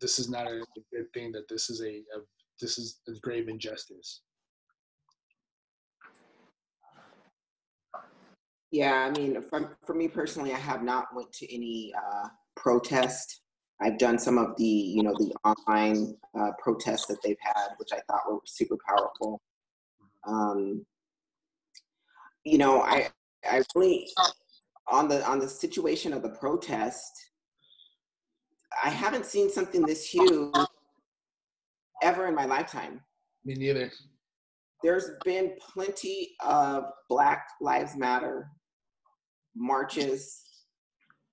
this 0.00 0.18
is 0.18 0.28
not 0.28 0.46
a 0.46 0.64
good 0.92 1.12
thing, 1.14 1.30
that 1.32 1.48
this 1.48 1.70
is 1.70 1.80
a, 1.82 1.98
a 2.16 2.20
this 2.60 2.78
is 2.78 3.00
a 3.08 3.12
grave 3.20 3.48
injustice. 3.48 4.22
Yeah, 8.74 9.08
I 9.08 9.10
mean, 9.16 9.40
for, 9.40 9.78
for 9.86 9.94
me 9.94 10.08
personally, 10.08 10.52
I 10.52 10.58
have 10.58 10.82
not 10.82 11.14
went 11.14 11.32
to 11.34 11.54
any 11.54 11.94
uh, 11.96 12.26
protest. 12.56 13.42
I've 13.80 13.98
done 13.98 14.18
some 14.18 14.36
of 14.36 14.56
the, 14.56 14.64
you 14.64 15.04
know, 15.04 15.14
the 15.16 15.32
online 15.44 16.16
uh, 16.36 16.50
protests 16.58 17.06
that 17.06 17.22
they've 17.22 17.36
had, 17.40 17.68
which 17.76 17.90
I 17.92 18.00
thought 18.08 18.22
were 18.28 18.40
super 18.44 18.76
powerful. 18.84 19.40
Um, 20.26 20.84
you 22.42 22.58
know, 22.58 22.82
I, 22.82 23.10
I 23.48 23.62
really, 23.76 24.08
on 24.88 25.06
the 25.06 25.24
on 25.24 25.38
the 25.38 25.48
situation 25.48 26.12
of 26.12 26.22
the 26.22 26.30
protest, 26.30 27.12
I 28.84 28.90
haven't 28.90 29.24
seen 29.24 29.52
something 29.52 29.82
this 29.82 30.04
huge 30.04 30.52
ever 32.02 32.26
in 32.26 32.34
my 32.34 32.44
lifetime. 32.44 33.02
Me 33.44 33.54
neither. 33.54 33.92
There's 34.82 35.10
been 35.24 35.52
plenty 35.60 36.34
of 36.44 36.86
Black 37.08 37.46
Lives 37.60 37.96
Matter 37.96 38.50
marches. 39.54 40.42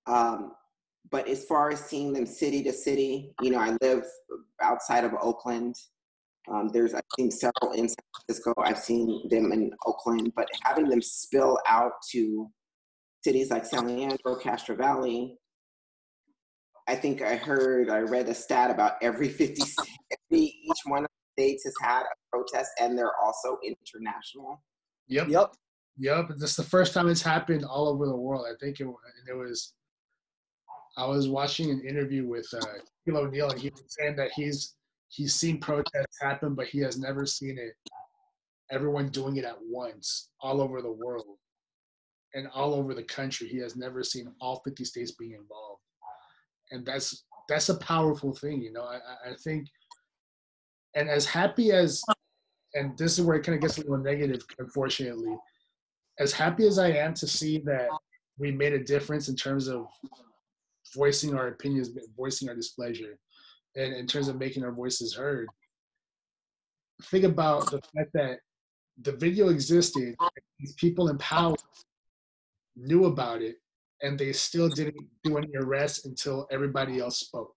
Um, 0.08 0.54
but 1.10 1.28
as 1.28 1.46
far 1.46 1.72
as 1.72 1.84
seeing 1.84 2.14
them 2.14 2.26
city 2.26 2.64
to 2.64 2.74
city, 2.74 3.34
you 3.42 3.52
know, 3.52 3.60
I 3.60 3.76
live 3.82 4.06
outside 4.62 5.04
of 5.04 5.14
Oakland. 5.22 5.76
Um, 6.52 6.70
there's 6.74 6.94
I've 6.94 7.04
seen 7.18 7.30
several 7.30 7.74
in 7.74 7.88
San 7.88 7.96
Francisco. 8.16 8.54
I've 8.58 8.80
seen 8.80 9.28
them 9.30 9.52
in 9.52 9.72
Oakland, 9.86 10.32
but 10.36 10.48
having 10.64 10.90
them 10.90 11.02
spill 11.02 11.60
out 11.68 11.94
to 12.12 12.50
cities 13.24 13.52
like 13.52 13.66
San 13.66 13.86
Leandro, 13.86 14.36
Castro 14.36 14.76
Valley. 14.76 15.38
I 16.88 16.96
think 16.96 17.22
I 17.22 17.36
heard, 17.36 17.90
I 17.90 18.00
read 18.00 18.28
a 18.28 18.34
stat 18.34 18.72
about 18.72 18.94
every 19.02 19.30
50, 19.30 19.62
every, 20.32 20.42
each 20.42 20.80
one 20.86 21.04
of 21.04 21.10
the 21.10 21.44
states 21.44 21.64
has 21.64 21.74
had 21.82 22.02
a 22.02 22.36
protest, 22.36 22.72
and 22.80 22.98
they're 22.98 23.16
also 23.24 23.58
international. 23.64 24.64
Yep. 25.08 25.30
Yep. 25.30 25.54
Yep, 26.02 26.30
this 26.38 26.50
is 26.50 26.56
the 26.56 26.64
first 26.64 26.96
time 26.96 27.08
it's 27.10 27.22
happened 27.22 27.64
all 27.64 27.88
over 27.88 28.08
the 28.08 28.16
world. 28.16 28.48
I 28.50 28.56
think 28.60 28.80
it, 28.80 28.88
it 29.30 29.38
was. 29.38 29.74
I 30.98 31.06
was 31.06 31.30
watching 31.30 31.70
an 31.70 31.84
interview 31.88 32.28
with 32.28 32.48
uh, 32.56 33.16
O'Neal, 33.16 33.52
and 33.52 33.60
he 33.60 33.70
was 33.70 33.84
saying 33.88 34.16
that 34.16 34.32
he's 34.36 34.74
he's 35.10 35.36
seen 35.36 35.60
protests 35.60 36.20
happen, 36.20 36.56
but 36.56 36.66
he 36.66 36.80
has 36.80 36.98
never 36.98 37.28
seen 37.28 37.60
it. 37.60 37.74
Everyone 38.72 39.10
doing 39.10 39.38
it 39.38 39.46
at 39.46 39.58
once, 39.62 40.32
all 40.42 40.60
over 40.60 40.82
the 40.82 40.92
world, 40.92 41.38
and 42.34 42.48
all 42.48 42.74
over 42.74 42.96
the 42.96 43.04
country. 43.04 43.48
He 43.48 43.60
has 43.60 43.76
never 43.76 44.04
seen 44.04 44.34
all 44.42 44.64
50 44.66 44.84
states 44.84 45.12
being 45.12 45.34
involved, 45.34 45.82
and 46.72 46.84
that's 46.84 47.26
that's 47.48 47.70
a 47.70 47.78
powerful 47.78 48.34
thing, 48.34 48.60
you 48.64 48.74
know. 48.74 48.86
I, 48.86 49.30
I 49.30 49.34
think, 49.44 49.68
and 50.96 51.08
as 51.08 51.28
happy 51.28 51.72
as, 51.72 52.02
and 52.74 52.98
this 52.98 53.20
is 53.20 53.24
where 53.24 53.38
it 53.38 53.44
kind 53.44 53.56
of 53.56 53.62
gets 53.62 53.78
a 53.78 53.82
little 53.82 54.00
negative, 54.00 54.42
unfortunately 54.58 55.38
as 56.22 56.32
happy 56.32 56.68
as 56.68 56.78
I 56.78 56.90
am 56.90 57.16
to 57.16 57.28
see 57.28 57.58
that 57.66 57.90
we 58.38 58.52
made 58.52 58.74
a 58.74 58.84
difference 58.84 59.28
in 59.28 59.36
terms 59.36 59.68
of 59.68 59.88
voicing 60.96 61.36
our 61.36 61.48
opinions, 61.48 61.90
voicing 62.16 62.48
our 62.48 62.56
displeasure, 62.56 63.18
and 63.76 63.94
in 63.94 64.06
terms 64.06 64.28
of 64.28 64.38
making 64.38 64.64
our 64.64 64.72
voices 64.72 65.16
heard, 65.16 65.48
think 67.06 67.24
about 67.24 67.72
the 67.72 67.82
fact 67.96 68.12
that 68.14 68.40
the 69.02 69.14
video 69.14 69.50
existed, 69.50 70.16
these 70.60 70.74
people 70.76 71.10
in 71.10 71.18
power 71.18 71.56
knew 72.76 73.06
about 73.06 73.42
it, 73.42 73.56
and 74.04 74.20
they 74.20 74.32
still 74.32 74.70
didn't 74.70 75.08
do 75.24 75.38
any 75.38 75.50
arrests 75.56 76.06
until 76.06 76.48
everybody 76.52 77.00
else 77.00 77.20
spoke. 77.20 77.56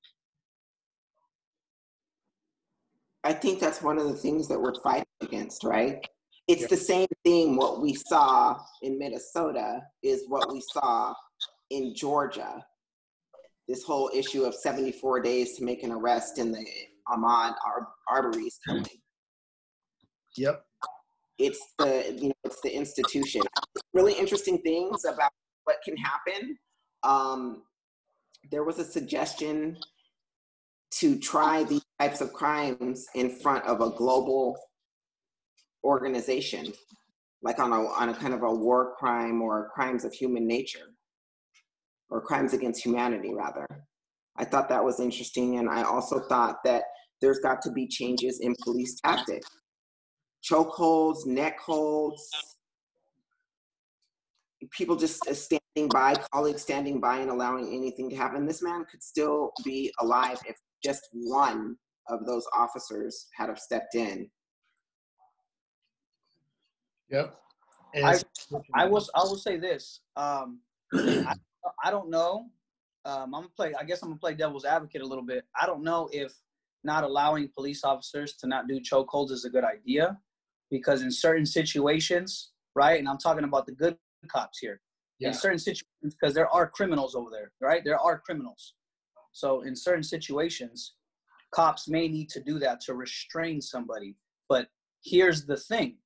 I 3.25 3.35
think 3.35 3.61
that's 3.61 3.83
one 3.83 3.99
of 3.99 4.09
the 4.09 4.15
things 4.15 4.49
that 4.49 4.61
we're 4.61 4.81
fighting 4.83 5.05
against, 5.21 5.65
right? 5.65 6.07
It's 6.49 6.63
yeah. 6.63 6.69
the 6.69 6.77
same 6.77 7.09
thing 7.25 7.57
what 7.57 7.81
we 7.81 7.95
saw 7.95 8.59
in 8.83 8.99
minnesota 8.99 9.81
is 10.03 10.25
what 10.29 10.53
we 10.53 10.63
saw 10.73 11.13
in 11.71 11.95
georgia. 11.95 12.65
This 13.67 13.83
whole 13.83 14.11
issue 14.13 14.45
of 14.45 14.55
74 14.55 15.21
days 15.21 15.57
to 15.57 15.65
make 15.65 15.83
an 15.85 15.91
arrest 15.91 16.39
in 16.39 16.53
the 16.53 16.67
ahmaud 17.09 17.55
Ar- 17.67 17.89
arbery's 18.09 18.59
killing 18.67 18.87
yep. 20.37 20.65
It's 21.39 21.61
the 21.79 22.17
you 22.17 22.29
know 22.29 22.35
it's 22.45 22.61
the 22.61 22.71
institution. 22.71 23.43
Really 23.93 24.13
interesting 24.13 24.59
things 24.59 25.05
about 25.05 25.33
what 25.65 25.79
can 25.85 25.97
happen 25.97 26.57
um, 27.05 27.63
there 28.51 28.65
was 28.65 28.79
a 28.79 28.85
suggestion 28.85 29.77
to 30.91 31.19
try 31.19 31.65
these 31.65 31.85
types 32.01 32.21
of 32.21 32.33
crimes 32.33 33.07
in 33.15 33.31
front 33.31 33.65
of 33.65 33.81
a 33.81 33.91
global 33.91 34.59
organization, 35.85 36.73
like 37.43 37.59
on 37.59 37.73
a, 37.73 37.87
on 37.87 38.09
a 38.09 38.15
kind 38.15 38.35
of 38.35 38.43
a 38.43 38.53
war 38.53 38.95
crime 38.99 39.43
or 39.43 39.71
crimes 39.75 40.05
of 40.05 40.13
human 40.13 40.47
nature, 40.47 40.95
or 42.11 42.21
crimes 42.21 42.53
against 42.53 42.85
humanity, 42.85 43.33
rather. 43.35 43.67
I 44.37 44.45
thought 44.45 44.69
that 44.69 44.85
was 44.85 44.99
interesting, 44.99 45.59
and 45.59 45.69
I 45.69 45.83
also 45.83 46.21
thought 46.29 46.57
that 46.65 46.85
there's 47.21 47.39
got 47.39 47.63
to 47.63 47.71
be 47.71 47.87
changes 47.87 48.41
in 48.41 48.55
police 48.63 49.01
tactics. 49.01 49.49
Chokeholds, 50.51 51.27
neck 51.27 51.59
holds, 51.61 52.29
people 54.73 54.97
just 54.97 55.25
standing 55.35 55.89
by, 55.91 56.15
colleagues 56.33 56.63
standing 56.63 57.01
by 57.01 57.19
and 57.19 57.31
allowing 57.31 57.69
anything 57.69 58.11
to 58.11 58.17
happen. 58.17 58.47
This 58.47 58.63
man 58.63 58.85
could 58.91 59.03
still 59.03 59.53
be 59.65 59.93
alive 60.01 60.39
if 60.47 60.57
just 60.83 61.09
one 61.13 61.77
of 62.09 62.27
those 62.27 62.47
officers 62.55 63.27
had 63.37 63.49
have 63.49 63.59
stepped 63.59 63.95
in 63.95 64.29
Yep. 67.11 67.37
I, 68.03 68.21
I 68.75 68.87
was 68.87 69.11
I 69.15 69.21
will 69.21 69.37
say 69.37 69.57
this. 69.57 70.01
Um, 70.17 70.61
I, 70.93 71.35
I 71.85 71.91
don't 71.91 72.11
know. 72.11 72.47
Um, 73.05 73.35
I'm 73.35 73.43
gonna 73.43 73.49
play. 73.57 73.75
I 73.79 73.85
guess 73.85 74.03
I'm 74.03 74.09
gonna 74.09 74.19
play 74.19 74.35
devil's 74.35 74.65
advocate 74.65 75.03
a 75.03 75.07
little 75.07 75.25
bit. 75.25 75.45
I 75.61 75.67
don't 75.67 75.83
know 75.83 76.09
if 76.13 76.33
not 76.83 77.05
allowing 77.05 77.49
police 77.49 77.85
officers 77.85 78.35
to 78.35 78.47
not 78.47 78.69
do 78.69 78.81
chokeholds 78.81 79.31
is 79.31 79.45
a 79.45 79.51
good 79.51 79.65
idea, 79.65 80.19
because 80.71 81.03
in 81.03 81.11
certain 81.11 81.47
situations, 81.47 82.53
right? 82.75 82.99
And 82.99 83.09
I'm 83.09 83.19
talking 83.19 83.45
about 83.45 83.67
the 83.67 83.73
good 83.73 83.97
cops 84.29 84.59
here. 84.59 84.81
Yeah. 85.19 85.29
In 85.29 85.35
certain 85.35 85.59
situations, 85.59 85.87
because 86.03 86.35
there 86.35 86.49
are 86.49 86.69
criminals 86.69 87.15
over 87.15 87.31
there, 87.31 87.53
right? 87.61 87.83
There 87.85 87.99
are 87.99 88.19
criminals. 88.19 88.75
So 89.33 89.63
in 89.63 89.77
certain 89.77 90.03
situations, 90.03 90.95
cops 91.53 91.89
may 91.89 92.09
need 92.09 92.29
to 92.31 92.41
do 92.41 92.59
that 92.59 92.81
to 92.83 92.95
restrain 92.95 93.61
somebody. 93.61 94.17
But 94.49 94.69
here's 95.05 95.47
the 95.47 95.57
thing: 95.57 95.99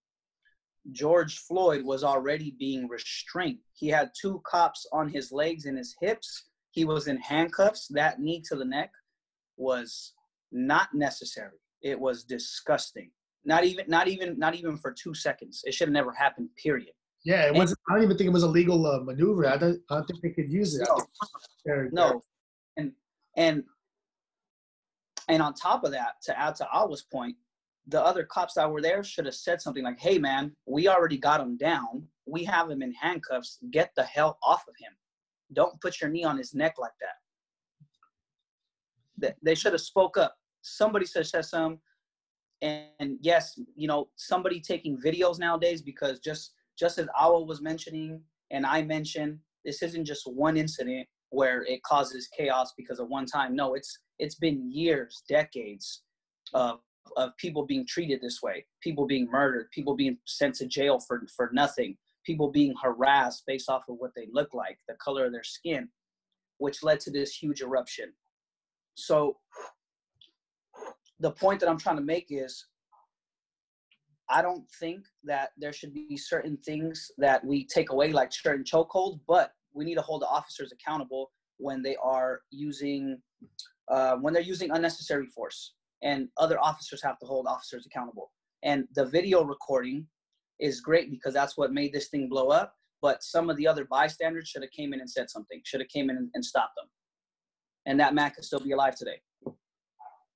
George 0.92 1.38
Floyd 1.38 1.84
was 1.84 2.04
already 2.04 2.54
being 2.58 2.88
restrained. 2.88 3.58
He 3.74 3.88
had 3.88 4.10
two 4.20 4.40
cops 4.44 4.86
on 4.92 5.08
his 5.08 5.32
legs 5.32 5.66
and 5.66 5.76
his 5.76 5.94
hips. 6.00 6.44
He 6.70 6.84
was 6.84 7.08
in 7.08 7.18
handcuffs. 7.18 7.88
That 7.88 8.20
knee 8.20 8.42
to 8.48 8.56
the 8.56 8.64
neck 8.64 8.90
was 9.56 10.12
not 10.52 10.88
necessary. 10.94 11.58
It 11.82 11.98
was 11.98 12.24
disgusting. 12.24 13.10
Not 13.44 13.64
even, 13.64 13.84
not 13.88 14.08
even, 14.08 14.38
not 14.38 14.54
even 14.54 14.76
for 14.76 14.92
two 14.92 15.14
seconds. 15.14 15.62
It 15.64 15.74
should 15.74 15.88
have 15.88 15.92
never 15.92 16.12
happened. 16.12 16.48
Period. 16.62 16.92
Yeah, 17.24 17.46
it 17.46 17.54
was. 17.54 17.74
I 17.88 17.94
don't 17.94 18.04
even 18.04 18.16
think 18.16 18.28
it 18.28 18.32
was 18.32 18.42
a 18.42 18.48
legal 18.48 18.86
uh, 18.86 19.00
maneuver. 19.00 19.46
I 19.46 19.56
don't, 19.56 19.80
I 19.90 19.94
don't 19.96 20.06
think 20.06 20.22
they 20.22 20.30
could 20.30 20.50
use 20.50 20.78
it. 20.78 20.88
No, 21.66 21.88
no, 21.92 22.22
and 22.76 22.92
and 23.36 23.64
and 25.28 25.42
on 25.42 25.54
top 25.54 25.84
of 25.84 25.90
that, 25.92 26.14
to 26.24 26.38
add 26.38 26.54
to 26.56 26.68
Awa's 26.72 27.02
point, 27.02 27.36
the 27.88 28.02
other 28.04 28.24
cops 28.24 28.54
that 28.54 28.70
were 28.70 28.82
there 28.82 29.02
should 29.02 29.24
have 29.24 29.34
said 29.34 29.60
something 29.60 29.82
like, 29.82 29.98
hey, 29.98 30.18
man, 30.18 30.54
we 30.66 30.88
already 30.88 31.16
got 31.16 31.40
him 31.40 31.56
down. 31.56 32.06
We 32.26 32.44
have 32.44 32.70
him 32.70 32.82
in 32.82 32.92
handcuffs. 32.92 33.58
Get 33.70 33.90
the 33.96 34.04
hell 34.04 34.38
off 34.42 34.68
of 34.68 34.74
him. 34.78 34.92
Don't 35.54 35.80
put 35.80 36.00
your 36.00 36.10
knee 36.10 36.24
on 36.24 36.36
his 36.36 36.54
neck 36.54 36.74
like 36.78 36.92
that. 39.20 39.36
They 39.42 39.54
should 39.54 39.72
have 39.72 39.80
spoke 39.80 40.18
up. 40.18 40.36
Somebody 40.62 41.06
should 41.06 41.20
have 41.20 41.26
said 41.26 41.46
some. 41.46 41.78
And 42.60 43.18
yes, 43.20 43.58
you 43.74 43.88
know, 43.88 44.08
somebody 44.16 44.60
taking 44.60 45.00
videos 45.00 45.38
nowadays 45.38 45.80
because 45.80 46.20
just 46.20 46.52
just 46.78 46.98
as 46.98 47.08
Awa 47.18 47.42
was 47.44 47.60
mentioning 47.60 48.20
and 48.50 48.64
I 48.66 48.82
mentioned, 48.82 49.38
this 49.64 49.82
isn't 49.82 50.04
just 50.04 50.26
one 50.26 50.56
incident 50.56 51.08
where 51.30 51.62
it 51.64 51.82
causes 51.82 52.28
chaos 52.36 52.72
because 52.76 53.00
of 53.00 53.08
one 53.08 53.26
time. 53.26 53.56
No, 53.56 53.74
it's 53.74 53.98
it's 54.18 54.34
been 54.34 54.70
years, 54.70 55.22
decades 55.28 56.02
of 56.52 56.80
of 57.16 57.36
people 57.36 57.64
being 57.66 57.86
treated 57.86 58.20
this 58.20 58.40
way, 58.42 58.64
people 58.82 59.06
being 59.06 59.28
murdered, 59.30 59.70
people 59.70 59.94
being 59.94 60.18
sent 60.26 60.54
to 60.56 60.66
jail 60.66 60.98
for, 60.98 61.22
for 61.36 61.50
nothing, 61.52 61.96
people 62.24 62.50
being 62.50 62.74
harassed 62.82 63.44
based 63.46 63.68
off 63.68 63.82
of 63.88 63.96
what 63.98 64.10
they 64.14 64.28
look 64.32 64.52
like, 64.54 64.78
the 64.88 64.94
color 64.94 65.26
of 65.26 65.32
their 65.32 65.44
skin, 65.44 65.88
which 66.58 66.82
led 66.82 67.00
to 67.00 67.10
this 67.10 67.34
huge 67.34 67.60
eruption. 67.60 68.12
So 68.94 69.36
the 71.20 71.30
point 71.30 71.60
that 71.60 71.68
I'm 71.68 71.78
trying 71.78 71.96
to 71.96 72.02
make 72.02 72.26
is 72.30 72.66
I 74.30 74.42
don't 74.42 74.64
think 74.78 75.04
that 75.24 75.50
there 75.56 75.72
should 75.72 75.94
be 75.94 76.16
certain 76.16 76.58
things 76.58 77.10
that 77.18 77.44
we 77.44 77.66
take 77.66 77.90
away, 77.90 78.12
like 78.12 78.32
certain 78.32 78.64
chokeholds, 78.64 79.20
but 79.26 79.52
we 79.72 79.84
need 79.84 79.94
to 79.94 80.02
hold 80.02 80.22
the 80.22 80.26
officers 80.26 80.72
accountable 80.72 81.30
when 81.56 81.82
they 81.82 81.96
are 81.96 82.42
using 82.50 83.20
uh, 83.90 84.16
when 84.16 84.34
they're 84.34 84.42
using 84.42 84.70
unnecessary 84.70 85.26
force, 85.26 85.74
and 86.02 86.28
other 86.36 86.58
officers 86.60 87.02
have 87.02 87.18
to 87.18 87.26
hold 87.26 87.46
officers 87.46 87.86
accountable. 87.86 88.30
And 88.62 88.84
the 88.94 89.06
video 89.06 89.44
recording 89.44 90.06
is 90.60 90.80
great 90.80 91.10
because 91.10 91.34
that's 91.34 91.56
what 91.56 91.72
made 91.72 91.92
this 91.92 92.08
thing 92.08 92.28
blow 92.28 92.48
up. 92.48 92.74
But 93.00 93.22
some 93.22 93.48
of 93.48 93.56
the 93.56 93.66
other 93.66 93.84
bystanders 93.84 94.48
should 94.48 94.62
have 94.62 94.72
came 94.72 94.92
in 94.92 95.00
and 95.00 95.08
said 95.08 95.30
something, 95.30 95.60
should 95.64 95.80
have 95.80 95.88
came 95.88 96.10
in 96.10 96.16
and, 96.16 96.30
and 96.34 96.44
stopped 96.44 96.74
them, 96.76 96.88
and 97.86 97.98
that 98.00 98.12
man 98.12 98.32
could 98.32 98.44
still 98.44 98.58
be 98.58 98.72
alive 98.72 98.96
today. 98.96 99.20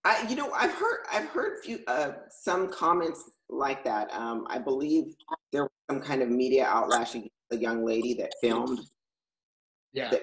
I, 0.04 0.24
you 0.28 0.36
know, 0.36 0.52
I've 0.52 0.72
heard 0.72 0.98
I've 1.12 1.28
heard 1.28 1.58
few 1.64 1.80
uh, 1.88 2.12
some 2.30 2.72
comments 2.72 3.30
like 3.48 3.82
that. 3.84 4.12
Um, 4.12 4.46
I 4.48 4.58
believe 4.58 5.14
there 5.52 5.62
was 5.62 5.70
some 5.90 6.00
kind 6.00 6.22
of 6.22 6.28
media 6.28 6.64
outlash 6.66 7.14
against 7.14 7.30
a 7.50 7.56
young 7.56 7.84
lady 7.84 8.14
that 8.14 8.32
filmed 8.40 8.80
Yeah. 9.92 10.10
that 10.10 10.22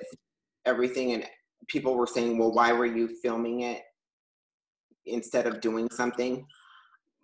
everything, 0.66 1.12
and 1.14 1.26
people 1.68 1.96
were 1.96 2.08
saying, 2.08 2.38
"Well, 2.38 2.54
why 2.54 2.72
were 2.72 2.86
you 2.86 3.18
filming 3.22 3.62
it 3.62 3.84
instead 5.10 5.48
of 5.48 5.62
doing 5.62 5.90
something?" 5.92 6.46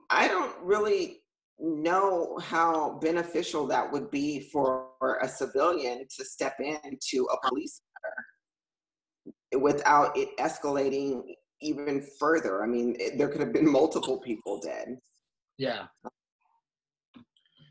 I 0.09 0.27
don't 0.27 0.55
really 0.63 1.21
know 1.59 2.37
how 2.41 2.99
beneficial 2.99 3.65
that 3.67 3.91
would 3.91 4.11
be 4.11 4.49
for 4.51 4.89
a 5.21 5.27
civilian 5.27 6.05
to 6.17 6.25
step 6.25 6.57
into 6.59 7.27
a 7.31 7.47
police 7.47 7.81
matter 8.03 9.61
without 9.61 10.17
it 10.17 10.29
escalating 10.37 11.23
even 11.61 12.05
further. 12.19 12.63
I 12.63 12.67
mean, 12.67 12.95
it, 12.99 13.17
there 13.17 13.29
could 13.29 13.41
have 13.41 13.53
been 13.53 13.69
multiple 13.71 14.19
people 14.19 14.59
dead. 14.59 14.97
Yeah. 15.57 15.85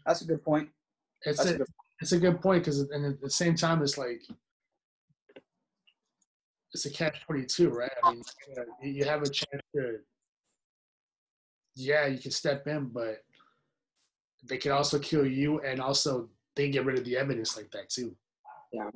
That's 0.07 0.23
a 0.23 0.27
good 0.27 0.43
point. 0.43 0.69
It's 1.23 1.39
That's 1.39 1.51
a 1.51 1.55
a, 1.55 1.59
good 1.59 1.67
it's 2.01 2.13
a 2.13 2.19
good 2.19 2.41
point 2.41 2.65
because 2.65 2.81
and 2.81 3.05
at 3.05 3.21
the 3.21 3.31
same 3.31 3.55
time 3.55 3.83
it's 3.83 3.97
like 3.97 4.23
it's 6.75 6.87
a 6.87 6.91
catch 6.91 7.21
22 7.23 7.71
right 7.71 7.91
i 8.03 8.13
mean 8.13 8.23
you 8.83 8.91
you 8.91 9.05
have 9.05 9.23
a 9.23 9.29
chance 9.29 9.63
to 9.75 9.99
yeah 11.77 12.07
you 12.07 12.19
can 12.19 12.31
step 12.31 12.67
in 12.67 12.87
but 12.87 13.19
they 14.45 14.59
can 14.59 14.73
also 14.73 14.99
kill 14.99 15.27
you 15.27 15.61
and 15.61 15.81
also 15.81 16.29
they 16.57 16.69
get 16.69 16.85
rid 16.85 16.99
of 16.99 17.05
the 17.05 17.17
evidence 17.17 17.57
like 17.57 17.71
that 17.71 17.89
too 17.89 18.15
Yeah, 18.73 18.91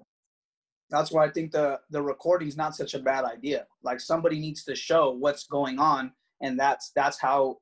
That's 0.90 1.12
why 1.12 1.24
I 1.24 1.30
think 1.30 1.52
the 1.52 1.78
the 1.90 2.02
recording 2.02 2.48
is 2.48 2.56
not 2.56 2.74
such 2.74 2.94
a 2.94 2.98
bad 2.98 3.24
idea. 3.24 3.66
Like 3.82 4.00
somebody 4.00 4.38
needs 4.40 4.64
to 4.64 4.74
show 4.74 5.12
what's 5.12 5.46
going 5.46 5.78
on, 5.78 6.12
and 6.42 6.58
that's 6.58 6.90
that's 6.94 7.20
how 7.20 7.58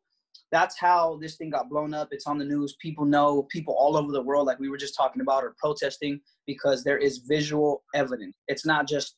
that's 0.53 0.79
how 0.79 1.19
this 1.21 1.37
thing 1.37 1.51
got 1.51 1.69
blown 1.69 1.93
up. 1.93 2.09
It's 2.11 2.27
on 2.27 2.39
the 2.39 2.45
news. 2.45 2.77
People 2.81 3.05
know. 3.05 3.43
People 3.51 3.75
all 3.79 3.97
over 3.97 4.13
the 4.13 4.23
world, 4.23 4.47
like 4.47 4.61
we 4.61 4.71
were 4.71 4.79
just 4.79 4.97
talking 4.97 5.23
about, 5.23 5.45
are 5.45 5.55
protesting 5.59 6.21
because 6.47 6.85
there 6.85 6.99
is 6.99 7.19
visual 7.19 7.83
evidence. 7.95 8.35
It's 8.49 8.65
not 8.65 8.89
just 8.89 9.17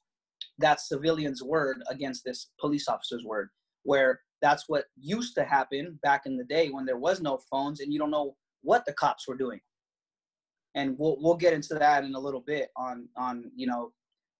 that 0.58 0.80
civilian's 0.80 1.42
word 1.42 1.82
against 1.88 2.24
this 2.24 2.50
police 2.60 2.88
officer's 2.88 3.24
word. 3.24 3.48
Where 3.84 4.20
that's 4.42 4.68
what 4.68 4.84
used 4.96 5.34
to 5.36 5.44
happen 5.44 5.98
back 6.02 6.22
in 6.26 6.36
the 6.36 6.44
day 6.44 6.68
when 6.70 6.84
there 6.84 6.98
was 6.98 7.20
no 7.20 7.38
phones 7.50 7.80
and 7.80 7.92
you 7.92 7.98
don't 7.98 8.10
know 8.10 8.36
what 8.62 8.84
the 8.84 8.92
cops 8.92 9.26
were 9.26 9.36
doing. 9.36 9.60
And 10.74 10.96
we'll 10.98 11.16
we'll 11.20 11.36
get 11.36 11.54
into 11.54 11.74
that 11.74 12.04
in 12.04 12.14
a 12.14 12.20
little 12.20 12.40
bit 12.40 12.70
on 12.76 13.08
on 13.16 13.50
you 13.56 13.66
know 13.66 13.92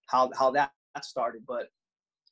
how 0.06 0.30
how 0.38 0.50
that, 0.52 0.72
started. 1.02 1.42
But 1.46 1.68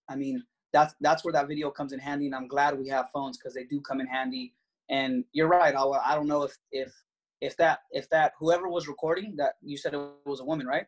I 0.08 0.16
mean, 0.16 0.42
that's 0.72 0.94
that's 1.00 1.24
where 1.24 1.32
that 1.32 1.46
video 1.46 1.70
comes 1.70 1.92
in 1.92 2.00
handy, 2.00 2.26
and 2.26 2.34
I'm 2.34 2.48
glad 2.48 2.76
we 2.76 2.88
have 2.88 3.10
phones 3.14 3.38
because 3.38 3.54
they 3.54 3.62
do 3.64 3.80
come 3.80 4.00
in 4.00 4.08
handy. 4.08 4.54
And 4.90 5.24
you're 5.32 5.48
right. 5.48 5.74
I, 5.74 5.82
I 5.82 6.14
don't 6.16 6.26
know 6.26 6.42
if 6.42 6.56
if 6.72 6.92
if 7.40 7.56
that 7.58 7.80
if 7.92 8.08
that 8.10 8.32
whoever 8.38 8.68
was 8.68 8.88
recording 8.88 9.34
that 9.36 9.54
you 9.62 9.76
said 9.76 9.94
it 9.94 10.00
was 10.24 10.40
a 10.40 10.44
woman, 10.44 10.66
right? 10.66 10.86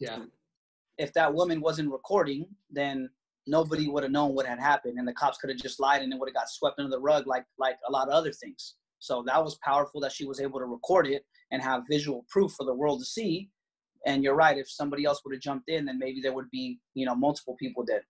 yeah 0.00 0.18
If 0.98 1.12
that 1.14 1.32
woman 1.32 1.60
wasn't 1.60 1.90
recording, 1.90 2.46
then 2.70 3.08
nobody 3.46 3.88
would 3.88 4.02
have 4.02 4.12
known 4.12 4.34
what 4.34 4.46
had 4.46 4.58
happened, 4.58 4.98
and 4.98 5.08
the 5.08 5.12
cops 5.12 5.38
could 5.38 5.50
have 5.50 5.58
just 5.58 5.80
lied, 5.80 6.02
and 6.02 6.12
it 6.12 6.18
would 6.18 6.28
have 6.28 6.34
got 6.34 6.50
swept 6.50 6.78
under 6.78 6.90
the 6.90 7.00
rug 7.00 7.26
like 7.26 7.44
like 7.58 7.76
a 7.88 7.92
lot 7.92 8.08
of 8.08 8.14
other 8.14 8.32
things. 8.32 8.74
So 8.98 9.22
that 9.26 9.42
was 9.42 9.56
powerful 9.64 10.00
that 10.00 10.12
she 10.12 10.24
was 10.24 10.40
able 10.40 10.58
to 10.58 10.66
record 10.66 11.06
it 11.06 11.24
and 11.52 11.62
have 11.62 11.82
visual 11.88 12.26
proof 12.28 12.52
for 12.52 12.64
the 12.64 12.74
world 12.74 13.00
to 13.00 13.06
see. 13.06 13.48
And 14.06 14.22
you're 14.22 14.34
right. 14.34 14.58
If 14.58 14.70
somebody 14.70 15.04
else 15.04 15.22
would 15.24 15.34
have 15.34 15.40
jumped 15.40 15.68
in, 15.68 15.84
then 15.86 15.98
maybe 15.98 16.20
there 16.20 16.32
would 16.32 16.50
be, 16.50 16.80
you 16.94 17.06
know, 17.06 17.14
multiple 17.14 17.56
people 17.58 17.84
dead. 17.84 18.02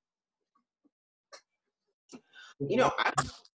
You 2.60 2.76
know, 2.78 2.92
I, 2.98 3.12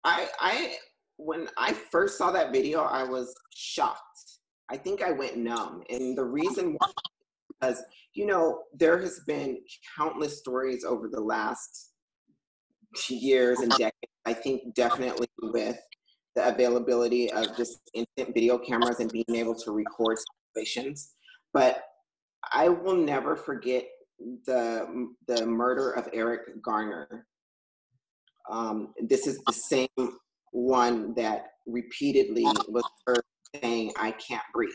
I, 0.04 0.28
I, 0.40 0.76
when 1.16 1.48
I 1.56 1.72
first 1.72 2.18
saw 2.18 2.30
that 2.32 2.52
video, 2.52 2.80
I 2.80 3.04
was 3.04 3.34
shocked. 3.54 4.02
I 4.70 4.76
think 4.76 5.02
I 5.02 5.12
went 5.12 5.36
numb, 5.36 5.82
and 5.88 6.16
the 6.16 6.24
reason 6.24 6.76
why, 6.78 6.90
because 7.60 7.82
you 8.14 8.26
know, 8.26 8.62
there 8.74 8.98
has 8.98 9.20
been 9.26 9.58
countless 9.96 10.38
stories 10.38 10.84
over 10.84 11.08
the 11.08 11.20
last 11.20 11.92
years 13.08 13.60
and 13.60 13.70
decades. 13.72 13.94
I 14.26 14.32
think 14.32 14.74
definitely 14.74 15.28
with 15.42 15.78
the 16.34 16.48
availability 16.48 17.30
of 17.32 17.56
just 17.56 17.78
instant 17.94 18.34
video 18.34 18.58
cameras 18.58 19.00
and 19.00 19.10
being 19.12 19.34
able 19.34 19.54
to 19.54 19.72
record 19.72 20.18
situations, 20.54 21.14
but 21.52 21.84
I 22.52 22.68
will 22.68 22.96
never 22.96 23.36
forget 23.36 23.84
the 24.46 25.08
the 25.26 25.46
murder 25.46 25.92
of 25.92 26.08
Eric 26.12 26.62
Garner. 26.62 27.26
Um, 28.50 28.94
this 29.00 29.26
is 29.26 29.38
the 29.46 29.52
same 29.52 30.18
one 30.52 31.14
that 31.14 31.46
repeatedly 31.66 32.44
was 32.68 32.84
heard 33.06 33.22
saying, 33.54 33.92
"I 33.96 34.12
can't 34.12 34.42
breathe, 34.52 34.72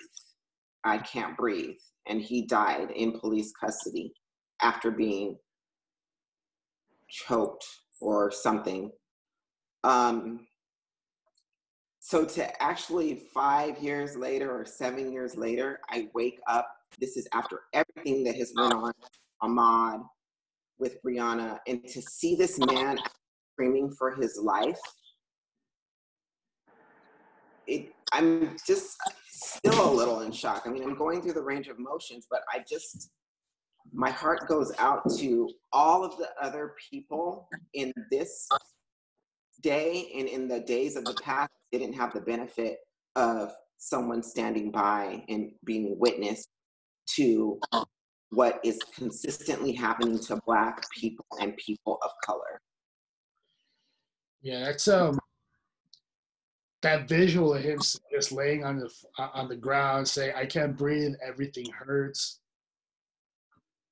I 0.83 0.97
can't 0.99 1.35
breathe," 1.35 1.75
and 2.07 2.21
he 2.21 2.45
died 2.45 2.91
in 2.91 3.19
police 3.19 3.51
custody 3.51 4.13
after 4.61 4.91
being 4.91 5.37
choked 7.09 7.65
or 8.01 8.31
something. 8.31 8.91
Um, 9.83 10.47
so 11.99 12.25
to 12.25 12.61
actually 12.61 13.23
five 13.33 13.79
years 13.79 14.17
later 14.17 14.51
or 14.51 14.65
seven 14.65 15.11
years 15.11 15.37
later, 15.37 15.79
I 15.89 16.09
wake 16.13 16.39
up. 16.47 16.67
This 16.99 17.15
is 17.17 17.27
after 17.33 17.61
everything 17.73 18.23
that 18.25 18.35
has 18.35 18.51
went 18.55 18.73
on, 18.73 18.91
Ahmaud, 19.41 20.05
with 20.79 21.01
Breonna, 21.01 21.59
and 21.67 21.83
to 21.87 22.01
see 22.01 22.35
this 22.35 22.59
man 22.59 22.99
screaming 23.53 23.91
for 23.97 24.11
his 24.15 24.37
life, 24.41 24.79
it. 27.67 27.93
I'm 28.11 28.57
just 28.67 28.97
still 29.43 29.89
a 29.89 29.93
little 29.93 30.21
in 30.21 30.31
shock. 30.31 30.63
I 30.65 30.69
mean, 30.69 30.83
I'm 30.83 30.97
going 30.97 31.21
through 31.21 31.33
the 31.33 31.41
range 31.41 31.67
of 31.67 31.77
emotions, 31.77 32.27
but 32.29 32.41
I 32.51 32.63
just 32.67 33.09
my 33.91 34.09
heart 34.09 34.47
goes 34.47 34.71
out 34.79 35.03
to 35.17 35.49
all 35.73 36.03
of 36.03 36.17
the 36.17 36.29
other 36.41 36.73
people 36.89 37.49
in 37.73 37.91
this 38.11 38.47
day 39.61 40.11
and 40.17 40.27
in 40.27 40.47
the 40.47 40.61
days 40.61 40.95
of 40.95 41.05
the 41.05 41.15
past 41.21 41.51
didn't 41.71 41.93
have 41.93 42.13
the 42.13 42.21
benefit 42.21 42.77
of 43.15 43.51
someone 43.77 44.23
standing 44.23 44.71
by 44.71 45.23
and 45.29 45.51
being 45.65 45.95
witness 45.99 46.47
to 47.15 47.59
what 48.29 48.59
is 48.63 48.79
consistently 48.95 49.73
happening 49.73 50.17
to 50.17 50.39
black 50.45 50.83
people 50.91 51.25
and 51.41 51.55
people 51.57 51.99
of 52.03 52.11
color 52.25 52.61
yeah 54.41 54.65
that's 54.65 54.87
um 54.87 55.19
that 56.83 57.07
visual 57.07 57.53
of 57.55 57.63
him 57.63 57.79
just 58.11 58.31
laying 58.31 58.63
on 58.63 58.77
the 58.77 58.89
on 59.17 59.47
the 59.47 59.55
ground 59.55 60.07
say 60.07 60.31
i 60.35 60.45
can't 60.45 60.77
breathe 60.77 61.13
everything 61.25 61.65
hurts 61.71 62.41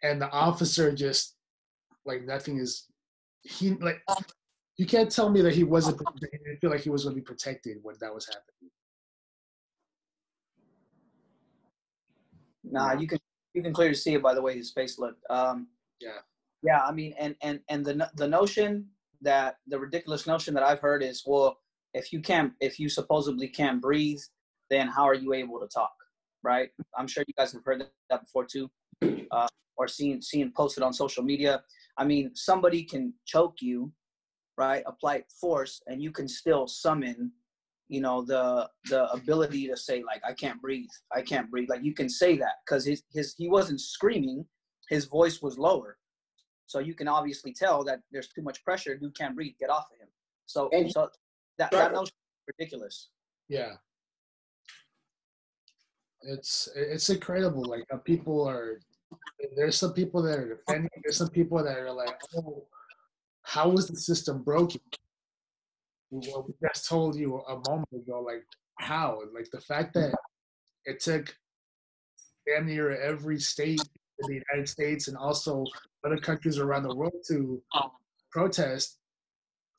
and 0.03 0.21
the 0.21 0.29
officer 0.29 0.93
just 0.93 1.35
like 2.05 2.23
nothing 2.23 2.57
is 2.57 2.87
he 3.41 3.71
like 3.75 4.01
you 4.77 4.85
can't 4.85 5.11
tell 5.11 5.29
me 5.29 5.41
that 5.41 5.55
he 5.55 5.63
wasn't 5.63 5.99
he 6.21 6.27
didn't 6.37 6.59
feel 6.59 6.69
like 6.69 6.81
he 6.81 6.89
was 6.89 7.03
going 7.03 7.15
to 7.15 7.21
be 7.21 7.25
protected 7.25 7.77
when 7.81 7.95
that 7.99 8.13
was 8.13 8.27
happening 8.27 8.71
Nah, 12.63 12.93
you 12.93 13.07
can 13.07 13.19
you 13.53 13.61
can 13.61 13.73
clearly 13.73 13.95
see 13.95 14.13
it 14.13 14.21
by 14.21 14.33
the 14.33 14.41
way 14.41 14.55
his 14.55 14.71
face 14.71 14.97
looked. 14.97 15.23
Um, 15.29 15.67
Yeah. 15.99 16.19
Yeah, 16.63 16.81
I 16.81 16.91
mean, 16.91 17.13
and 17.17 17.35
and 17.41 17.59
and 17.69 17.83
the 17.83 18.09
the 18.15 18.27
notion 18.27 18.87
that 19.21 19.57
the 19.67 19.79
ridiculous 19.79 20.27
notion 20.27 20.53
that 20.53 20.63
I've 20.63 20.79
heard 20.79 21.03
is, 21.03 21.23
well, 21.25 21.57
if 21.93 22.13
you 22.13 22.21
can't, 22.21 22.53
if 22.59 22.79
you 22.79 22.89
supposedly 22.89 23.47
can't 23.47 23.81
breathe, 23.81 24.21
then 24.69 24.87
how 24.87 25.03
are 25.07 25.13
you 25.13 25.33
able 25.33 25.59
to 25.59 25.67
talk, 25.67 25.93
right? 26.43 26.69
I'm 26.97 27.07
sure 27.07 27.23
you 27.27 27.33
guys 27.37 27.51
have 27.53 27.63
heard 27.65 27.83
that 28.09 28.21
before 28.21 28.45
too, 28.45 28.69
uh, 29.31 29.47
or 29.77 29.87
seen 29.87 30.21
seen 30.21 30.51
posted 30.55 30.83
on 30.83 30.93
social 30.93 31.23
media. 31.23 31.63
I 31.97 32.05
mean, 32.05 32.31
somebody 32.35 32.83
can 32.83 33.13
choke 33.25 33.57
you, 33.61 33.91
right? 34.57 34.83
Apply 34.85 35.23
force, 35.39 35.81
and 35.87 36.01
you 36.01 36.11
can 36.11 36.27
still 36.27 36.67
summon 36.67 37.31
you 37.91 37.99
know 37.99 38.23
the 38.23 38.69
the 38.89 39.11
ability 39.11 39.67
to 39.67 39.75
say 39.75 40.01
like 40.01 40.21
i 40.25 40.31
can't 40.33 40.61
breathe 40.61 40.89
i 41.13 41.21
can't 41.21 41.51
breathe 41.51 41.69
like 41.69 41.83
you 41.83 41.93
can 41.93 42.07
say 42.07 42.37
that 42.37 42.55
because 42.65 42.85
his 42.85 43.03
his 43.11 43.35
he 43.37 43.49
wasn't 43.49 43.79
screaming 43.79 44.45
his 44.89 45.05
voice 45.05 45.41
was 45.41 45.57
lower 45.59 45.97
so 46.67 46.79
you 46.79 46.93
can 46.93 47.09
obviously 47.09 47.51
tell 47.53 47.83
that 47.83 47.99
there's 48.11 48.29
too 48.29 48.41
much 48.41 48.63
pressure 48.63 48.95
dude 48.95 49.15
can't 49.17 49.35
breathe 49.35 49.53
get 49.59 49.69
off 49.69 49.87
of 49.91 49.99
him 49.99 50.07
so 50.45 50.69
And- 50.71 50.89
so 50.89 51.09
that 51.69 51.71
that 51.93 52.11
ridiculous 52.47 53.09
Yeah. 53.47 53.73
It's 56.23 56.69
it's 56.75 57.09
incredible. 57.09 57.65
Like 57.65 57.85
how 57.89 57.97
people 57.97 58.47
are. 58.47 58.79
There's 59.55 59.77
some 59.77 59.93
people 59.93 60.21
that 60.21 60.37
are 60.37 60.55
defending. 60.55 60.89
There's 61.03 61.17
some 61.17 61.29
people 61.29 61.61
that 61.63 61.77
are 61.77 61.91
like, 61.91 62.15
"Oh, 62.37 62.67
how 63.41 63.69
was 63.69 63.87
the 63.87 63.97
system 63.97 64.43
broken?" 64.43 64.81
Well, 66.11 66.45
we 66.47 66.53
just 66.65 66.87
told 66.87 67.15
you 67.15 67.39
a 67.39 67.55
moment 67.69 67.89
ago, 67.93 68.21
like 68.21 68.45
how, 68.79 69.21
like 69.33 69.49
the 69.51 69.61
fact 69.61 69.93
that 69.95 70.13
it 70.85 70.99
took 70.99 71.35
damn 72.45 72.67
near 72.67 72.91
every 72.91 73.39
state 73.39 73.81
in 74.19 74.27
the 74.27 74.41
United 74.45 74.69
States 74.69 75.07
and 75.07 75.17
also 75.17 75.65
other 76.05 76.17
countries 76.17 76.59
around 76.59 76.83
the 76.83 76.95
world 76.95 77.23
to 77.29 77.61
protest, 78.31 78.97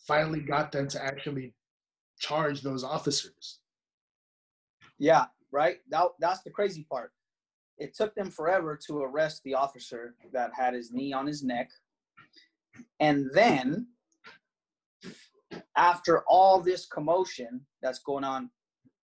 finally 0.06 0.40
got 0.40 0.72
them 0.72 0.88
to 0.88 1.02
actually 1.02 1.54
charge 2.22 2.62
those 2.62 2.84
officers. 2.84 3.58
Yeah, 4.98 5.26
right. 5.50 5.78
That 5.90 6.08
that's 6.20 6.42
the 6.42 6.50
crazy 6.50 6.86
part. 6.90 7.10
It 7.78 7.94
took 7.94 8.14
them 8.14 8.30
forever 8.30 8.78
to 8.86 9.02
arrest 9.02 9.42
the 9.44 9.54
officer 9.54 10.14
that 10.32 10.52
had 10.56 10.74
his 10.74 10.92
knee 10.92 11.12
on 11.12 11.26
his 11.26 11.42
neck. 11.42 11.68
And 13.00 13.28
then 13.34 13.88
after 15.76 16.22
all 16.28 16.60
this 16.60 16.86
commotion 16.86 17.60
that's 17.82 17.98
going 17.98 18.24
on, 18.24 18.50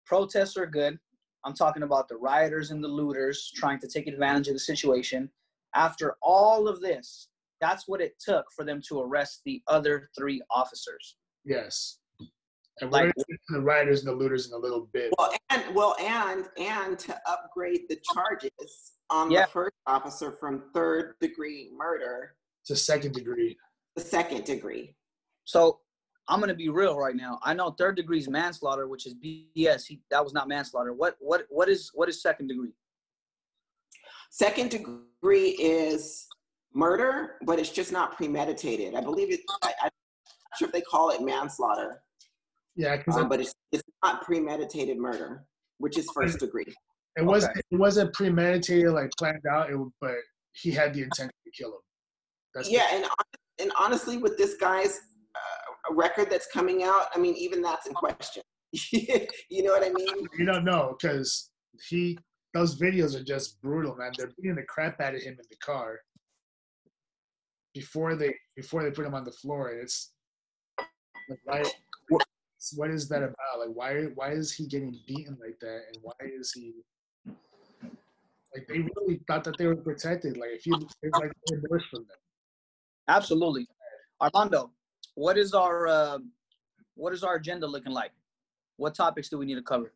protests 0.05 0.57
are 0.57 0.67
good. 0.67 0.99
I'm 1.45 1.55
talking 1.55 1.85
about 1.85 2.09
the 2.09 2.17
rioters 2.17 2.71
and 2.71 2.83
the 2.85 2.89
looters 2.89 3.51
trying 3.57 3.79
to 3.81 3.89
take 3.89 4.07
advantage 4.07 4.49
of 4.49 4.55
the 4.55 4.61
situation. 4.61 5.31
After 5.75 6.17
all 6.23 6.69
of 6.69 6.81
this, 6.81 7.29
that's 7.61 7.89
what 7.89 8.01
it 8.01 8.15
took 8.21 8.45
for 8.55 8.65
them 8.65 8.83
to 8.89 9.01
arrest 9.01 9.41
the 9.45 9.63
other 9.69 10.11
three 10.19 10.43
officers. 10.51 11.17
Yes. 11.45 11.99
And 12.81 12.93
Like- 12.93 13.05
we're 13.07 13.13
gonna 13.13 13.25
get 13.29 13.41
to 13.49 13.55
the 13.55 13.61
riders 13.63 14.01
and 14.05 14.09
the 14.09 14.17
looters 14.17 14.49
in 14.49 14.53
a 14.55 14.59
little 14.59 14.87
bit. 14.93 15.13
Well, 15.19 15.33
and 15.51 15.75
well, 15.75 15.97
and 15.99 16.49
and 16.59 16.99
to 16.99 17.21
upgrade 17.31 17.89
the 17.89 17.99
charges 18.13 18.93
on 19.09 19.31
Yeah. 19.31 19.47
the 19.47 19.51
first 19.53 19.77
officer 19.87 20.33
from 20.33 20.71
third 20.75 21.17
degree 21.21 21.71
murder 21.75 22.37
to 22.67 22.77
second 22.77 23.15
degree. 23.15 23.57
to 23.97 24.03
second 24.05 24.45
degree. 24.45 24.95
So 25.45 25.81
I'm 26.29 26.39
gonna 26.41 26.55
be 26.55 26.69
real 26.69 26.99
right 26.99 27.17
now. 27.17 27.39
I 27.43 27.55
know 27.55 27.71
third 27.71 27.97
degree 27.97 28.19
is 28.19 28.29
manslaughter, 28.29 28.89
which 28.89 29.07
is 29.07 29.15
BS. 29.15 29.87
He, 29.87 30.03
that 30.11 30.23
was 30.23 30.35
not 30.35 30.49
manslaughter. 30.49 30.93
What 30.93 31.17
what 31.21 31.47
what 31.49 31.71
is 31.71 31.91
what 31.95 32.09
is 32.11 32.21
second 32.21 32.49
degree? 32.49 32.73
Second 34.31 34.71
degree 34.71 35.51
is 35.53 36.27
murder, 36.75 37.39
but 37.47 37.59
it's 37.59 37.71
just 37.71 37.91
not 37.93 38.17
premeditated. 38.17 38.95
I 38.95 39.01
believe 39.01 39.33
it. 39.33 39.41
I, 39.63 39.73
I'm 39.81 39.85
not 39.85 40.59
sure 40.59 40.67
if 40.69 40.73
they 40.73 40.83
call 40.83 41.09
it 41.11 41.23
manslaughter, 41.23 42.03
Yeah, 42.77 43.03
um, 43.15 43.29
but 43.29 43.41
it's 43.41 43.55
it's 43.73 43.83
not 44.05 44.23
premeditated 44.23 44.99
murder, 44.99 45.45
which 45.79 45.97
is 45.99 46.07
first 46.15 46.39
degree. 46.39 46.67
it 47.17 47.25
wasn't 47.25 47.53
okay. 47.53 47.61
it 47.71 47.77
wasn't 47.77 48.13
premeditated, 48.13 48.93
like 48.93 49.11
planned 49.19 49.45
out. 49.51 49.71
It, 49.71 49.79
but 50.01 50.17
he 50.53 50.71
had 50.71 50.93
the 50.93 51.03
intention 51.03 51.33
to 51.45 51.51
kill 51.51 51.71
him. 51.71 51.81
That's 52.55 52.69
the- 52.69 52.75
Yeah, 52.75 52.87
and 52.93 53.07
and 53.61 53.73
honestly, 53.79 54.19
with 54.19 54.37
this 54.37 54.55
guy's 54.55 55.01
uh, 55.35 55.95
record 55.95 56.29
that's 56.31 56.47
coming 56.53 56.83
out, 56.83 57.07
I 57.15 57.19
mean, 57.19 57.35
even 57.37 57.63
that's 57.63 57.87
in 57.87 57.95
question. 57.95 58.43
you 58.93 59.63
know 59.63 59.73
what 59.73 59.83
I 59.83 59.91
mean? 59.91 60.27
you 60.39 60.45
don't 60.45 60.65
know 60.65 60.97
because 61.01 61.51
he 61.89 62.19
those 62.53 62.79
videos 62.81 63.19
are 63.19 63.25
just 63.25 63.61
brutal, 63.63 63.97
man. 63.97 64.13
They're 64.17 64.33
beating 64.37 64.57
the 64.57 64.65
crap 64.65 65.01
out 65.01 65.15
of 65.15 65.23
him 65.23 65.33
in 65.33 65.45
the 65.51 65.57
car 65.57 66.01
before 67.75 68.17
they 68.17 68.35
before 68.57 68.83
they 68.83 68.91
put 68.91 69.07
him 69.07 69.15
on 69.15 69.25
the 69.25 69.33
floor. 69.33 69.71
It's 69.71 70.13
like 71.47 71.67
what, 72.75 72.89
what 72.89 72.91
is 72.91 73.09
that 73.09 73.23
about? 73.23 73.59
Like 73.59 73.75
why 73.75 74.05
why 74.15 74.31
is 74.33 74.53
he 74.53 74.67
getting 74.67 74.99
beaten 75.07 75.37
like 75.41 75.59
that? 75.61 75.81
And 75.89 75.99
why 76.03 76.15
is 76.21 76.53
he 76.53 76.75
like 78.55 78.67
they 78.69 78.79
really 78.97 79.21
thought 79.27 79.45
that 79.45 79.59
they 79.59 79.67
were 79.67 79.77
protected? 79.77 80.37
Like 80.37 80.51
if 80.55 80.67
you 80.67 80.75
it's 81.03 81.19
like 81.19 81.33
they're 81.47 81.61
worse 81.69 81.85
from 81.91 82.01
them. 82.01 82.17
Absolutely, 83.09 83.69
Armando. 84.21 84.73
What 85.15 85.39
is 85.39 85.55
our 85.55 85.87
uh, 85.87 86.19
what 86.95 87.13
is 87.13 87.23
our 87.23 87.37
agenda 87.37 87.67
looking 87.67 87.93
like? 87.93 88.13
What 88.77 88.95
topics 88.95 89.29
do 89.29 89.39
we 89.39 89.47
need 89.47 89.55
to 89.55 89.63
cover? 89.63 89.93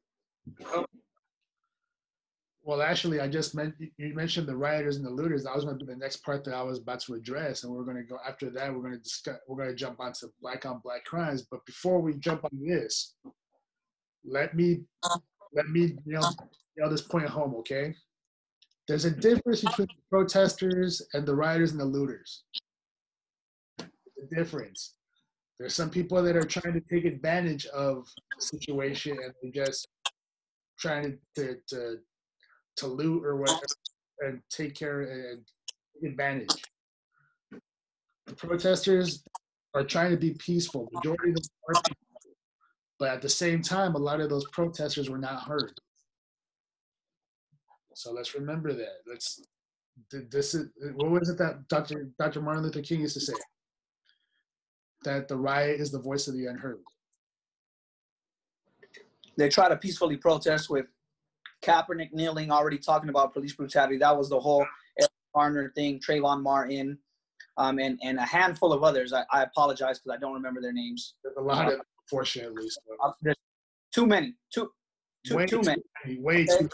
Well, 2.63 2.83
actually, 2.83 3.21
I 3.21 3.29
just 3.29 3.55
meant 3.55 3.75
you 3.79 4.15
mentioned 4.15 4.47
the 4.47 4.57
rioters 4.57 4.97
and 4.97 5.05
the 5.05 5.11
looters. 5.11 5.45
That 5.45 5.55
was 5.55 5.65
going 5.65 5.79
to 5.79 5.85
be 5.85 5.93
the 5.93 5.99
next 5.99 6.19
part 6.19 6.45
that 6.45 6.55
I 6.55 6.63
was 6.63 6.79
about 6.79 7.01
to 7.01 7.15
address, 7.15 7.65
and 7.65 7.73
we're 7.73 7.85
going 7.85 7.97
to 7.97 8.03
go 8.03 8.19
after 8.27 8.51
that. 8.51 8.73
We're 8.73 8.83
going 8.83 8.93
to 8.93 8.99
discuss. 8.99 9.39
We're 9.49 9.57
going 9.57 9.71
to 9.71 9.75
jump 9.75 9.99
onto 9.99 10.29
black 10.43 10.67
on 10.67 10.81
black 10.85 11.05
crimes. 11.05 11.43
But 11.43 11.65
before 11.65 12.01
we 12.01 12.15
jump 12.15 12.45
on 12.45 12.51
this, 12.61 13.15
let 14.25 14.55
me 14.55 14.83
let 15.53 15.69
me 15.69 15.97
nail, 16.07 16.23
nail 16.77 16.91
this 16.91 17.03
point 17.03 17.29
home, 17.29 17.55
okay? 17.57 17.95
There's 18.89 19.05
a 19.05 19.11
difference 19.11 19.63
between 19.63 19.89
the 19.89 20.03
protesters 20.11 21.03
and 21.15 21.27
the 21.27 21.35
rioters 21.35 21.73
and 21.73 21.81
the 21.81 21.85
looters. 21.85 22.45
A 23.81 24.35
difference. 24.35 24.95
There's 25.59 25.75
some 25.75 25.91
people 25.91 26.23
that 26.23 26.37
are 26.37 26.43
trying 26.43 26.75
to 26.75 26.81
take 26.81 27.05
advantage 27.05 27.67
of 27.67 28.07
the 28.37 28.43
situation 28.45 29.19
and 29.23 29.33
they're 29.43 29.65
just 29.65 29.87
trying 30.79 31.19
to, 31.37 31.43
to, 31.43 31.57
to 31.69 31.99
to 32.81 32.87
loot 32.87 33.25
or 33.25 33.37
whatever 33.37 33.61
and 34.21 34.41
take 34.51 34.75
care 34.75 35.03
and 35.03 35.43
advantage. 36.05 36.63
The 38.27 38.35
protesters 38.35 39.23
are 39.75 39.85
trying 39.85 40.11
to 40.11 40.17
be 40.17 40.33
peaceful. 40.35 40.89
Majority 40.93 41.31
of 41.31 41.37
them 41.37 41.45
are 41.69 41.83
peaceful. 41.83 42.33
But 42.99 43.11
at 43.11 43.23
the 43.23 43.29
same 43.29 43.63
time, 43.63 43.95
a 43.95 43.99
lot 43.99 44.21
of 44.21 44.29
those 44.29 44.45
protesters 44.51 45.09
were 45.09 45.19
not 45.19 45.43
heard. 45.43 45.73
So 47.95 48.13
let's 48.13 48.35
remember 48.35 48.73
that. 48.73 48.99
Let's 49.07 49.43
this 50.11 50.55
is 50.55 50.69
what 50.95 51.11
was 51.11 51.29
it 51.29 51.39
that 51.39 51.69
Dr. 51.69 52.11
Dr. 52.19 52.41
Martin 52.41 52.63
Luther 52.63 52.81
King 52.81 53.01
used 53.01 53.15
to 53.15 53.21
say? 53.21 53.35
That 55.05 55.29
the 55.29 55.37
riot 55.37 55.81
is 55.81 55.91
the 55.91 55.99
voice 55.99 56.29
of 56.29 56.35
the 56.35 56.47
unheard. 56.47 56.81
They 59.37 59.49
try 59.49 59.69
to 59.69 59.77
peacefully 59.77 60.17
protest 60.17 60.71
with 60.71 60.87
Kaepernick 61.63 62.13
kneeling, 62.13 62.51
already 62.51 62.79
talking 62.79 63.11
about 63.11 63.33
police 63.33 63.55
brutality. 63.55 63.99
That 63.99 64.17
was 64.17 64.29
the 64.29 64.41
whole 64.41 64.67
Eric 64.99 65.11
Garner 65.35 65.73
thing, 65.75 66.01
Trayvon 66.01 66.43
Martin, 66.43 66.99
um, 67.57 67.79
and 67.79 67.99
and 68.03 68.19
a 68.19 68.25
handful 68.25 68.73
of 68.73 68.83
others. 68.83 69.13
I, 69.13 69.25
I 69.31 69.43
apologize 69.43 69.99
because 69.99 70.17
I 70.17 70.21
don't 70.21 70.35
remember 70.35 70.61
their 70.61 70.73
names. 70.73 71.15
There's 71.23 71.37
a 71.37 71.41
lot 71.43 71.67
of 71.67 71.79
them, 71.79 71.87
unfortunately. 72.05 72.69
So 72.71 72.81
Uh, 73.03 73.13
There's 73.21 73.37
too 73.95 74.07
many, 74.07 74.35
too 74.53 74.71
too 75.27 75.37
way 75.37 75.47
too 75.47 75.63
many. 75.63 75.83
many, 76.05 76.19
way 76.21 76.43
Okay. 76.45 76.59
too 76.59 76.69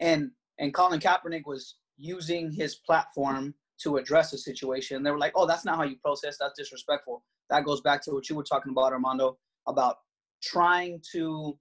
and 0.00 0.30
and 0.58 0.72
Colin 0.74 1.00
Kaepernick 1.00 1.46
was 1.46 1.76
using 1.96 2.50
his 2.50 2.76
platform 2.76 3.54
to 3.82 3.96
address 3.96 4.30
the 4.30 4.38
situation. 4.38 5.02
They 5.02 5.10
were 5.10 5.18
like, 5.18 5.32
"Oh, 5.34 5.46
that's 5.46 5.64
not 5.64 5.76
how 5.76 5.84
you 5.84 5.96
process. 5.98 6.36
That's 6.38 6.58
disrespectful." 6.58 7.22
That 7.50 7.64
goes 7.64 7.80
back 7.80 8.02
to 8.04 8.12
what 8.12 8.28
you 8.28 8.36
were 8.36 8.44
talking 8.44 8.72
about, 8.72 8.92
Armando, 8.92 9.38
about 9.66 9.98
trying 10.42 11.02
to 11.12 11.58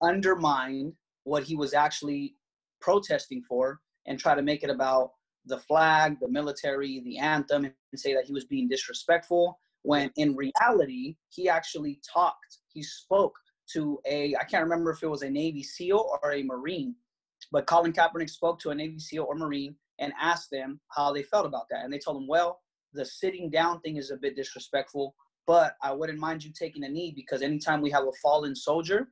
undermine 0.00 0.96
what 1.24 1.42
he 1.42 1.56
was 1.56 1.74
actually 1.74 2.34
protesting 2.80 3.42
for 3.42 3.80
and 4.06 4.18
try 4.18 4.34
to 4.34 4.42
make 4.42 4.62
it 4.62 4.70
about 4.70 5.12
the 5.46 5.58
flag, 5.58 6.18
the 6.20 6.28
military, 6.28 7.00
the 7.04 7.18
anthem, 7.18 7.64
and 7.64 7.74
say 7.96 8.14
that 8.14 8.24
he 8.24 8.32
was 8.32 8.44
being 8.44 8.68
disrespectful. 8.68 9.58
When 9.82 10.10
in 10.16 10.36
reality, 10.36 11.16
he 11.28 11.48
actually 11.48 12.00
talked. 12.12 12.58
He 12.68 12.82
spoke 12.82 13.34
to 13.72 13.98
a 14.06 14.34
I 14.36 14.44
can't 14.44 14.62
remember 14.62 14.90
if 14.90 15.02
it 15.02 15.08
was 15.08 15.22
a 15.22 15.30
Navy 15.30 15.62
SEAL 15.62 16.18
or 16.22 16.32
a 16.32 16.42
Marine 16.42 16.94
but 17.50 17.66
Colin 17.66 17.92
Kaepernick 17.92 18.30
spoke 18.30 18.58
to 18.60 18.70
a 18.70 18.74
Navy 18.74 18.98
SEAL 18.98 19.24
or 19.24 19.34
Marine 19.34 19.74
and 19.98 20.12
asked 20.20 20.50
them 20.50 20.80
how 20.88 21.12
they 21.12 21.22
felt 21.22 21.46
about 21.46 21.66
that. 21.70 21.84
And 21.84 21.92
they 21.92 21.98
told 21.98 22.16
him, 22.16 22.28
well, 22.28 22.60
the 22.92 23.04
sitting 23.04 23.50
down 23.50 23.80
thing 23.80 23.96
is 23.96 24.10
a 24.10 24.16
bit 24.16 24.36
disrespectful, 24.36 25.14
but 25.46 25.76
I 25.82 25.92
wouldn't 25.92 26.18
mind 26.18 26.44
you 26.44 26.52
taking 26.52 26.84
a 26.84 26.88
knee 26.88 27.12
because 27.14 27.42
anytime 27.42 27.80
we 27.80 27.90
have 27.90 28.04
a 28.04 28.12
fallen 28.22 28.54
soldier, 28.54 29.08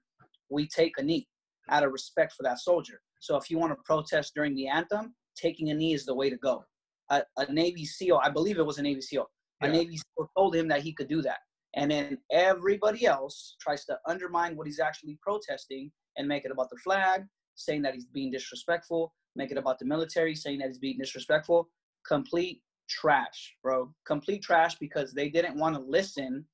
we 0.49 0.69
take 0.69 0.99
a 0.99 1.03
knee 1.03 1.29
out 1.71 1.85
of 1.85 1.93
respect 1.93 2.35
for 2.35 2.43
that 2.43 2.59
soldier. 2.59 3.01
So 3.21 3.37
if 3.37 3.51
you 3.51 3.59
want 3.59 3.73
to 3.73 3.83
protest 3.85 4.33
during 4.35 4.55
the 4.55 4.69
anthem, 4.69 5.15
taking 5.37 5.71
a 5.71 5.75
knee 5.75 5.95
is 5.95 6.05
the 6.05 6.15
way 6.15 6.31
to 6.31 6.37
go. 6.37 6.65
A, 7.11 7.23
a 7.39 7.53
Navy 7.53 7.85
SEAL, 7.85 8.21
I 8.23 8.31
believe 8.31 8.59
it 8.59 8.67
was 8.67 8.79
a 8.79 8.83
Navy 8.83 9.01
SEAL, 9.01 9.27
a 9.63 9.69
Navy 9.69 9.97
SEAL 9.97 10.31
told 10.37 10.55
him 10.55 10.69
that 10.69 10.83
he 10.83 10.93
could 10.93 11.09
do 11.09 11.23
that. 11.23 11.39
And 11.75 11.91
then 11.91 12.19
everybody 12.33 13.07
else 13.07 13.57
tries 13.61 13.85
to 13.87 13.99
undermine 14.07 14.57
what 14.57 14.67
he's 14.67 14.81
actually 14.81 15.19
protesting 15.23 15.91
and 16.17 16.27
make 16.27 16.45
it 16.45 16.51
about 16.51 16.71
the 16.71 16.79
flag, 16.79 17.25
saying 17.55 17.83
that 17.83 17.95
he's 17.95 18.07
being 18.07 18.31
disrespectful, 18.31 19.13
make 19.37 19.51
it 19.51 19.59
about 19.59 19.79
the 19.79 19.85
military, 19.85 20.35
saying 20.35 20.59
that 20.59 20.69
he's 20.69 20.79
being 20.79 20.99
disrespectful. 20.99 21.69
Complete 22.07 22.63
trash, 22.89 23.55
bro. 23.63 23.93
Complete 24.07 24.43
trash 24.43 24.77
because 24.77 25.13
they 25.13 25.29
didn't 25.29 25.57
want 25.57 25.77
to 25.77 25.81
listen 25.81 26.45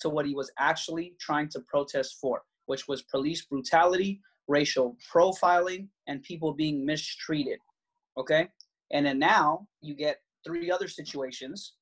to 0.00 0.08
what 0.08 0.26
he 0.26 0.34
was 0.34 0.50
actually 0.58 1.14
trying 1.20 1.48
to 1.48 1.60
protest 1.68 2.16
for, 2.20 2.42
which 2.66 2.88
was 2.88 3.02
police 3.02 3.44
brutality, 3.44 4.20
racial 4.48 4.96
profiling, 5.12 5.88
and 6.06 6.22
people 6.22 6.52
being 6.52 6.84
mistreated. 6.84 7.58
Okay. 8.18 8.48
And 8.92 9.06
then 9.06 9.18
now 9.18 9.66
you 9.80 9.94
get 9.94 10.18
three 10.44 10.70
other 10.70 10.88
situations 10.88 11.74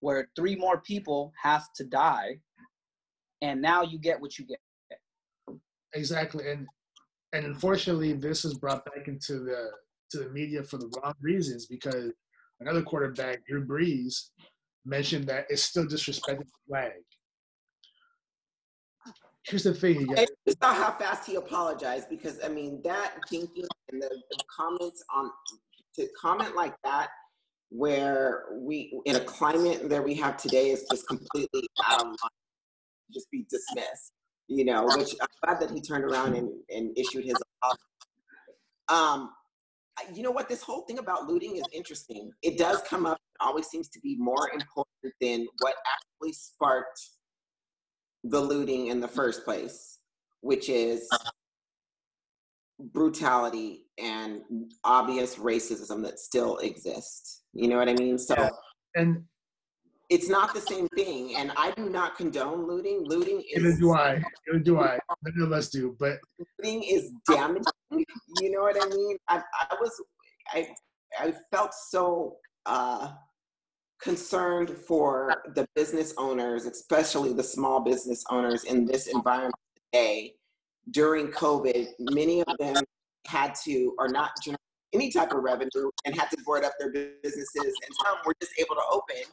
where 0.00 0.28
three 0.36 0.56
more 0.56 0.80
people 0.82 1.32
have 1.42 1.66
to 1.76 1.84
die. 1.84 2.38
And 3.42 3.62
now 3.62 3.82
you 3.82 3.98
get 3.98 4.20
what 4.20 4.38
you 4.38 4.46
get. 4.46 4.58
Exactly. 5.94 6.50
And 6.50 6.66
and 7.32 7.46
unfortunately 7.46 8.12
this 8.12 8.44
is 8.44 8.54
brought 8.54 8.84
back 8.84 9.08
into 9.08 9.40
the 9.40 9.70
to 10.10 10.18
the 10.18 10.30
media 10.30 10.62
for 10.62 10.78
the 10.78 10.90
wrong 10.96 11.14
reasons 11.20 11.66
because 11.66 12.12
another 12.60 12.82
quarterback, 12.82 13.44
Drew 13.46 13.66
Brees, 13.66 14.30
mentioned 14.84 15.26
that 15.28 15.46
it's 15.48 15.62
still 15.62 15.86
disrespecting 15.86 16.38
the 16.38 16.60
flag. 16.68 16.92
Here's 19.44 19.64
the 19.64 19.74
thing, 19.74 20.00
you. 20.00 20.14
It's 20.46 20.60
not 20.62 20.76
how 20.76 20.92
fast 20.92 21.26
he 21.26 21.36
apologized 21.36 22.08
because 22.08 22.38
I 22.42 22.48
mean 22.48 22.80
that 22.84 23.14
thinking 23.28 23.66
and 23.92 24.00
the, 24.00 24.08
the 24.08 24.38
comments 24.54 25.04
on 25.14 25.30
to 25.96 26.08
comment 26.20 26.56
like 26.56 26.74
that 26.82 27.08
where 27.68 28.44
we 28.52 28.98
in 29.04 29.16
a 29.16 29.20
climate 29.20 29.88
that 29.90 30.02
we 30.02 30.14
have 30.14 30.36
today 30.38 30.70
is 30.70 30.86
just 30.90 31.06
completely 31.06 31.68
out 31.86 32.00
of 32.00 32.06
line, 32.06 32.16
just 33.12 33.30
be 33.30 33.46
dismissed. 33.50 34.12
You 34.46 34.64
know, 34.64 34.84
which 34.96 35.14
I'm 35.20 35.28
glad 35.42 35.60
that 35.60 35.70
he 35.70 35.80
turned 35.80 36.04
around 36.04 36.34
and, 36.34 36.50
and 36.68 36.96
issued 36.98 37.24
his 37.24 37.36
apology. 37.62 37.80
Um, 38.88 39.30
you 40.14 40.22
know 40.22 40.30
what? 40.30 40.48
This 40.48 40.62
whole 40.62 40.82
thing 40.82 40.98
about 40.98 41.26
looting 41.26 41.56
is 41.56 41.64
interesting. 41.72 42.30
It 42.42 42.58
does 42.58 42.82
come 42.82 43.06
up. 43.06 43.16
It 43.16 43.44
always 43.44 43.66
seems 43.66 43.88
to 43.88 44.00
be 44.00 44.16
more 44.18 44.50
important 44.52 45.14
than 45.20 45.46
what 45.60 45.74
actually 45.86 46.32
sparked 46.32 47.00
the 48.24 48.40
looting 48.40 48.88
in 48.88 49.00
the 49.00 49.08
first 49.08 49.44
place, 49.44 49.98
which 50.40 50.68
is 50.68 51.08
brutality 52.92 53.84
and 53.98 54.42
obvious 54.82 55.36
racism 55.36 56.02
that 56.02 56.18
still 56.18 56.58
exists. 56.58 57.42
You 57.52 57.68
know 57.68 57.76
what 57.76 57.88
I 57.88 57.94
mean? 57.94 58.18
So, 58.18 58.34
Yeah. 58.36 58.50
And 58.96 59.24
it's 60.10 60.28
not 60.28 60.54
the 60.54 60.60
same 60.60 60.88
thing. 60.96 61.36
And 61.36 61.52
I 61.56 61.72
do 61.72 61.88
not 61.88 62.16
condone 62.16 62.66
looting. 62.66 63.04
Looting 63.04 63.42
neither 63.54 63.68
is 63.68 63.78
do 63.78 63.94
I. 63.94 64.22
Neither 64.46 64.64
do 64.64 64.80
I. 64.80 64.98
None 65.24 65.46
of 65.46 65.52
us 65.52 65.68
do. 65.68 65.96
But 65.98 66.18
looting 66.38 66.82
is 66.84 67.10
damaging. 67.28 67.64
You 67.90 68.50
know 68.50 68.62
what 68.62 68.76
I 68.80 68.88
mean? 68.88 69.16
I, 69.28 69.42
I 69.70 69.74
was, 69.80 69.92
I, 70.52 70.68
I 71.18 71.34
felt 71.52 71.72
so 71.74 72.36
uh, 72.66 73.12
concerned 74.04 74.70
for 74.70 75.42
the 75.54 75.66
business 75.74 76.12
owners, 76.18 76.66
especially 76.66 77.32
the 77.32 77.42
small 77.42 77.80
business 77.80 78.22
owners 78.30 78.64
in 78.64 78.84
this 78.84 79.06
environment 79.06 79.54
today. 79.92 80.34
During 80.90 81.28
COVID, 81.28 81.88
many 81.98 82.42
of 82.42 82.58
them 82.58 82.76
had 83.26 83.54
to, 83.64 83.94
or 83.98 84.08
not 84.08 84.32
generate 84.44 84.60
any 84.92 85.10
type 85.10 85.32
of 85.32 85.42
revenue, 85.42 85.90
and 86.04 86.14
had 86.14 86.30
to 86.30 86.36
board 86.44 86.64
up 86.64 86.74
their 86.78 86.92
businesses, 86.92 87.48
and 87.56 87.94
some 88.04 88.18
were 88.26 88.34
just 88.40 88.52
able 88.58 88.74
to 88.74 88.82
open, 88.92 89.24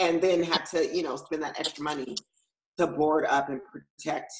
and 0.00 0.20
then 0.20 0.42
had 0.42 0.66
to, 0.66 0.94
you 0.94 1.04
know, 1.04 1.14
spend 1.14 1.40
that 1.42 1.58
extra 1.58 1.84
money 1.84 2.16
to 2.76 2.86
board 2.88 3.24
up 3.30 3.48
and 3.48 3.60
protect, 3.64 4.32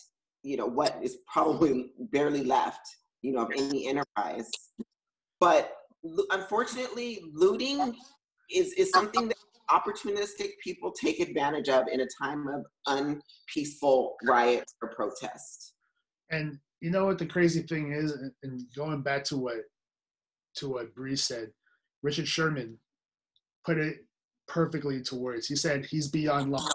you 0.43 0.57
know, 0.57 0.67
what 0.67 0.99
is 1.01 1.19
probably 1.33 1.93
barely 2.11 2.43
left, 2.43 2.81
you 3.23 3.33
know, 3.33 3.43
of 3.43 3.53
any 3.57 3.87
enterprise. 3.89 4.51
But 5.39 5.73
unfortunately, 6.31 7.23
looting 7.33 7.95
is 8.51 8.73
is 8.73 8.91
something 8.91 9.29
that 9.29 9.37
opportunistic 9.71 10.51
people 10.63 10.93
take 10.93 11.21
advantage 11.21 11.69
of 11.69 11.87
in 11.93 12.01
a 12.01 12.07
time 12.21 12.47
of 12.49 12.65
unpeaceful 12.87 14.17
riots 14.25 14.75
or 14.83 14.89
protest. 14.95 15.75
and 16.31 16.59
you 16.81 16.91
know 16.91 17.07
what 17.07 17.19
the 17.19 17.27
crazy 17.27 17.63
thing 17.63 17.93
is, 17.93 18.13
and- 18.13 18.33
and 18.43 18.61
going 18.75 19.03
back 19.03 19.25
to 19.25 19.37
what 19.37 19.65
to 20.55 20.69
what 20.69 20.95
Brees 20.95 21.21
said, 21.21 21.53
Richard 22.03 22.29
Sherman 22.29 22.79
put 23.65 23.79
it 23.79 24.07
perfectly 24.47 25.03
to 25.03 25.15
words. 25.17 25.47
He 25.47 25.57
said 25.57 25.87
he's 25.87 26.09
beyond 26.09 26.51
law. 26.53 26.69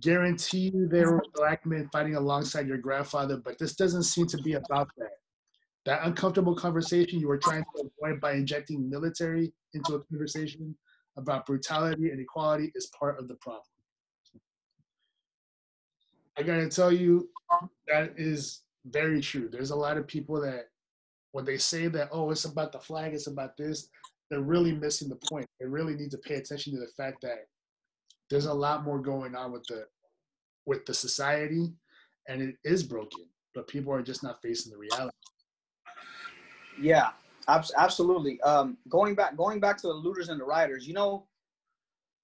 Guarantee 0.00 0.70
you 0.74 0.88
there 0.88 1.12
were 1.12 1.24
black 1.34 1.64
men 1.66 1.88
fighting 1.92 2.16
alongside 2.16 2.66
your 2.66 2.78
grandfather, 2.78 3.36
but 3.36 3.58
this 3.58 3.74
doesn't 3.76 4.02
seem 4.04 4.26
to 4.28 4.38
be 4.38 4.54
about 4.54 4.88
that. 4.98 5.18
That 5.84 6.06
uncomfortable 6.06 6.56
conversation 6.56 7.20
you 7.20 7.28
were 7.28 7.38
trying 7.38 7.64
to 7.76 7.90
avoid 8.00 8.20
by 8.20 8.32
injecting 8.34 8.88
military 8.88 9.52
into 9.72 9.94
a 9.96 10.04
conversation 10.04 10.76
about 11.16 11.46
brutality 11.46 12.10
and 12.10 12.20
equality 12.20 12.72
is 12.74 12.90
part 12.98 13.18
of 13.18 13.28
the 13.28 13.34
problem. 13.36 13.62
I 16.36 16.42
gotta 16.42 16.68
tell 16.68 16.92
you, 16.92 17.28
that 17.86 18.14
is 18.16 18.62
very 18.86 19.20
true. 19.20 19.48
There's 19.50 19.70
a 19.70 19.76
lot 19.76 19.96
of 19.96 20.06
people 20.06 20.40
that 20.40 20.66
when 21.32 21.44
they 21.44 21.58
say 21.58 21.88
that, 21.88 22.08
oh, 22.12 22.30
it's 22.30 22.44
about 22.44 22.72
the 22.72 22.78
flag, 22.78 23.14
it's 23.14 23.26
about 23.26 23.56
this, 23.56 23.88
they're 24.30 24.40
really 24.40 24.72
missing 24.72 25.08
the 25.08 25.18
point. 25.30 25.46
They 25.60 25.66
really 25.66 25.94
need 25.94 26.10
to 26.12 26.18
pay 26.18 26.36
attention 26.36 26.72
to 26.74 26.80
the 26.80 26.90
fact 26.96 27.20
that 27.22 27.46
there's 28.30 28.46
a 28.46 28.54
lot 28.54 28.84
more 28.84 28.98
going 28.98 29.34
on 29.34 29.52
with 29.52 29.64
the 29.68 29.86
with 30.66 30.86
the 30.86 30.94
society 30.94 31.72
and 32.28 32.40
it 32.40 32.56
is 32.64 32.82
broken, 32.82 33.26
but 33.54 33.68
people 33.68 33.92
are 33.92 34.02
just 34.02 34.22
not 34.22 34.40
facing 34.42 34.72
the 34.72 34.78
reality. 34.78 35.16
Yeah, 36.80 37.10
absolutely. 37.48 38.40
Um, 38.42 38.76
going 38.88 39.14
back, 39.14 39.36
going 39.36 39.60
back 39.60 39.76
to 39.78 39.86
the 39.86 39.92
looters 39.92 40.28
and 40.28 40.40
the 40.40 40.44
rioters, 40.44 40.86
you 40.86 40.94
know, 40.94 41.26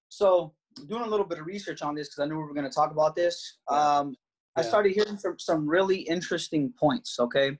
so 0.09 0.53
doing 0.87 1.03
a 1.03 1.07
little 1.07 1.25
bit 1.25 1.39
of 1.39 1.45
research 1.45 1.81
on 1.81 1.95
this 1.95 2.09
because 2.09 2.19
I 2.19 2.25
knew 2.25 2.37
we 2.37 2.43
were 2.43 2.53
going 2.53 2.69
to 2.69 2.73
talk 2.73 2.91
about 2.91 3.15
this. 3.15 3.57
Um, 3.69 4.15
I 4.55 4.61
started 4.61 4.93
hearing 4.93 5.17
some 5.17 5.39
some 5.39 5.67
really 5.67 5.97
interesting 5.97 6.73
points. 6.77 7.19
Okay, 7.19 7.57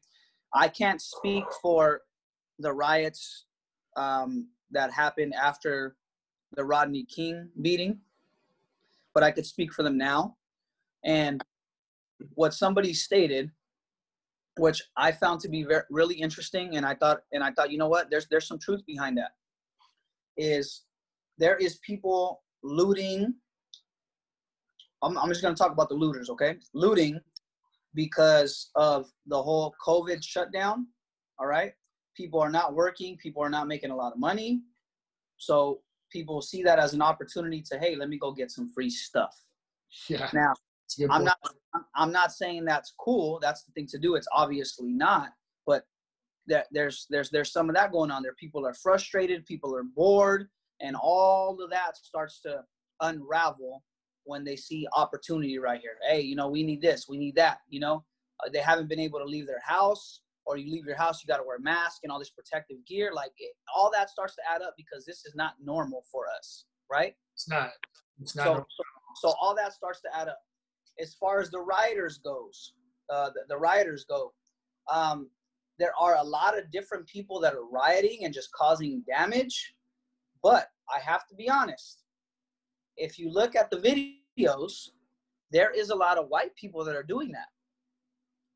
I 0.54 0.67
can't 0.67 1.02
speak 1.02 1.45
for 1.62 2.02
the 2.60 2.74
riots 2.74 3.45
um, 3.95 4.50
that 4.71 4.91
happened 4.91 5.34
after 5.34 5.95
the 6.56 6.63
Rodney 6.65 7.06
King 7.06 7.50
beating, 7.62 8.00
but 9.13 9.24
I 9.24 9.32
could 9.32 9.45
speak 9.45 9.71
for 9.74 9.84
them 9.84 9.97
now. 9.97 10.36
And 11.06 11.41
what 12.36 12.54
somebody 12.54 12.93
stated 12.93 13.52
which 14.57 14.81
I 14.97 15.11
found 15.11 15.39
to 15.41 15.49
be 15.49 15.63
very 15.63 15.83
really 15.89 16.15
interesting, 16.15 16.77
and 16.77 16.85
I 16.85 16.95
thought 16.95 17.21
and 17.31 17.43
I 17.43 17.51
thought, 17.51 17.71
you 17.71 17.77
know 17.77 17.87
what, 17.87 18.09
there's 18.09 18.27
there's 18.29 18.47
some 18.47 18.59
truth 18.59 18.85
behind 18.85 19.17
that. 19.17 19.31
Is 20.37 20.83
there 21.37 21.57
is 21.57 21.77
people 21.77 22.43
looting. 22.63 23.33
I'm, 25.03 25.17
I'm 25.17 25.29
just 25.29 25.41
gonna 25.41 25.55
talk 25.55 25.71
about 25.71 25.89
the 25.89 25.95
looters, 25.95 26.29
okay? 26.29 26.57
Looting 26.73 27.19
because 27.93 28.69
of 28.75 29.11
the 29.27 29.41
whole 29.41 29.73
COVID 29.85 30.23
shutdown. 30.23 30.87
All 31.39 31.47
right, 31.47 31.73
people 32.15 32.39
are 32.39 32.51
not 32.51 32.75
working, 32.75 33.17
people 33.17 33.41
are 33.43 33.49
not 33.49 33.67
making 33.67 33.91
a 33.91 33.95
lot 33.95 34.13
of 34.13 34.19
money, 34.19 34.61
so 35.37 35.81
people 36.11 36.41
see 36.41 36.61
that 36.63 36.77
as 36.77 36.93
an 36.93 37.01
opportunity 37.01 37.61
to, 37.61 37.79
hey, 37.79 37.95
let 37.95 38.09
me 38.09 38.17
go 38.17 38.31
get 38.31 38.51
some 38.51 38.69
free 38.69 38.89
stuff. 38.89 39.35
Yeah. 40.07 40.29
Now, 40.33 40.53
it's 40.53 40.59
a 40.59 40.61
good 40.61 40.70
I'm 41.12 41.21
not 41.25 41.38
I'm- 41.73 41.86
I'm 41.95 42.12
not 42.12 42.32
saying 42.34 42.65
that's 42.65 42.93
cool. 42.99 43.39
That's 43.39 43.63
the 43.63 43.71
thing 43.71 43.88
to 43.88 43.97
do. 43.97 44.15
It's 44.15 44.27
obviously 44.34 44.91
not. 44.91 45.30
But 45.65 45.86
there, 46.47 46.65
there's 46.71 47.06
there's 47.10 47.30
there's 47.30 47.51
some 47.54 47.69
of 47.69 47.75
that 47.75 47.91
going 47.91 48.12
on 48.12 48.23
there. 48.23 48.34
People 48.34 48.65
are 48.65 48.73
frustrated. 48.73 49.45
People 49.45 49.73
are 49.75 49.84
bored, 49.84 50.49
and 50.82 50.95
all 51.01 51.62
of 51.62 51.69
that 51.69 51.95
starts 51.95 52.41
to 52.41 52.63
unravel 52.99 53.84
when 54.25 54.43
they 54.43 54.56
see 54.56 54.86
opportunity 54.95 55.58
right 55.60 55.80
here. 55.82 55.97
Hey, 56.08 56.21
you 56.21 56.36
know, 56.36 56.49
we 56.49 56.63
need 56.63 56.82
this. 56.82 57.08
We 57.08 57.17
need 57.17 57.36
that. 57.36 57.60
You 57.69 57.80
know, 57.80 58.04
uh, 58.45 58.49
they 58.51 58.60
haven't 58.60 58.89
been 58.89 58.99
able 58.99 59.19
to 59.19 59.25
leave 59.25 59.47
their 59.47 59.62
house, 59.65 60.21
or 60.45 60.58
you 60.58 60.71
leave 60.71 60.86
your 60.86 60.97
house, 60.97 61.23
you 61.23 61.27
got 61.27 61.38
to 61.38 61.43
wear 61.43 61.58
a 61.58 61.62
mask 61.62 61.99
and 62.04 62.12
all 62.12 62.19
this 62.19 62.30
protective 62.32 62.77
gear. 62.86 63.12
Like 63.13 63.32
it, 63.38 63.54
all 63.75 63.89
that 63.93 64.10
starts 64.10 64.36
to 64.36 64.41
add 64.54 64.62
up 64.62 64.73
because 64.77 65.06
this 65.06 65.25
is 65.25 65.34
not 65.36 65.54
normal 65.63 66.04
for 66.12 66.25
us, 66.38 66.65
right? 66.91 67.15
It's 67.34 67.47
not. 67.47 67.71
It's 68.21 68.36
not. 68.36 68.45
so, 68.45 68.54
so, 68.56 68.84
so 69.30 69.36
all 69.41 69.56
that 69.56 69.73
starts 69.73 70.01
to 70.01 70.10
add 70.15 70.27
up. 70.27 70.39
As 71.01 71.15
far 71.15 71.39
as 71.39 71.49
the 71.49 71.59
rioters 71.59 72.17
goes, 72.19 72.73
uh, 73.09 73.29
the, 73.33 73.41
the 73.49 73.57
rioters 73.57 74.05
go, 74.05 74.33
um, 74.91 75.29
there 75.79 75.93
are 75.99 76.15
a 76.17 76.23
lot 76.23 76.57
of 76.57 76.71
different 76.71 77.07
people 77.07 77.39
that 77.39 77.53
are 77.53 77.65
rioting 77.65 78.19
and 78.23 78.33
just 78.33 78.51
causing 78.51 79.03
damage. 79.07 79.73
But 80.43 80.67
I 80.93 80.99
have 80.99 81.27
to 81.27 81.35
be 81.35 81.49
honest. 81.49 82.03
If 82.97 83.17
you 83.17 83.31
look 83.31 83.55
at 83.55 83.71
the 83.71 83.77
videos, 84.37 84.89
there 85.51 85.71
is 85.71 85.89
a 85.89 85.95
lot 85.95 86.17
of 86.17 86.27
white 86.27 86.55
people 86.55 86.83
that 86.85 86.95
are 86.95 87.03
doing 87.03 87.31
that. 87.31 87.47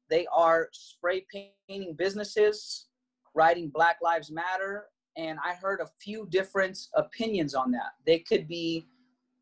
They 0.10 0.28
are 0.34 0.70
spray 0.72 1.26
painting 1.32 1.96
businesses, 1.98 2.88
writing 3.34 3.70
Black 3.74 3.98
Lives 4.04 4.32
Matter, 4.32 4.86
and 5.18 5.40
I 5.44 5.56
heard 5.56 5.82
a 5.82 5.90
few 6.00 6.28
different 6.30 6.78
opinions 6.96 7.56
on 7.56 7.72
that. 7.72 7.94
They 8.06 8.20
could 8.20 8.48
be 8.48 8.88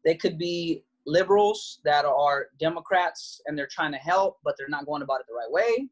they 0.05 0.15
could 0.15 0.37
be 0.37 0.83
liberals 1.05 1.79
that 1.83 2.05
are 2.05 2.47
Democrats 2.59 3.41
and 3.45 3.57
they're 3.57 3.69
trying 3.71 3.91
to 3.91 3.97
help, 3.97 4.37
but 4.43 4.55
they're 4.57 4.69
not 4.69 4.85
going 4.85 5.01
about 5.01 5.19
it 5.19 5.25
the 5.27 5.33
right 5.33 5.51
way. 5.51 5.89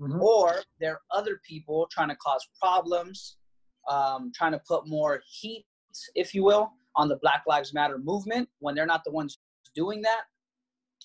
Mhm. 0.00 0.20
Or 0.20 0.62
there 0.80 0.94
are 0.94 1.00
other 1.10 1.40
people 1.46 1.86
trying 1.90 2.08
to 2.08 2.16
cause 2.16 2.46
problems, 2.60 3.38
um, 3.88 4.32
trying 4.34 4.52
to 4.52 4.60
put 4.66 4.86
more 4.86 5.22
heat, 5.26 5.66
if 6.14 6.34
you 6.34 6.44
will, 6.44 6.72
on 6.96 7.08
the 7.08 7.16
Black 7.16 7.44
Lives 7.46 7.72
Matter 7.72 7.98
movement 7.98 8.48
when 8.58 8.74
they're 8.74 8.86
not 8.86 9.04
the 9.04 9.10
ones 9.10 9.38
doing 9.74 10.02
that. 10.02 10.24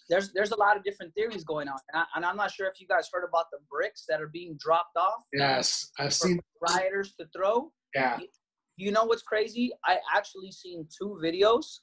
there's 0.10 0.32
there's 0.32 0.52
a 0.52 0.56
lot 0.56 0.78
of 0.78 0.84
different 0.84 1.14
theories 1.16 1.44
going 1.44 1.68
on, 1.68 1.78
and, 1.94 2.26
I, 2.26 2.30
am 2.30 2.38
not 2.38 2.52
sure 2.52 2.68
if 2.68 2.80
you 2.80 2.88
guys 2.88 3.10
heard 3.12 3.26
about 3.28 3.48
the 3.52 3.60
bricks 3.70 4.06
that 4.08 4.22
are 4.22 4.30
being 4.30 4.58
dropped 4.58 4.96
off. 4.96 5.24
Yes, 5.34 5.92
I've 6.00 6.14
seen 6.14 6.40
rioters 6.62 7.14
to 7.16 7.28
throw. 7.36 7.74
Yeah. 7.94 8.20
You, 8.20 8.28
you 8.78 8.92
know 8.92 9.04
what's 9.04 9.24
crazy? 9.24 9.72
I 9.84 9.98
actually 10.14 10.52
seen 10.52 10.88
two 10.98 11.20
videos. 11.22 11.80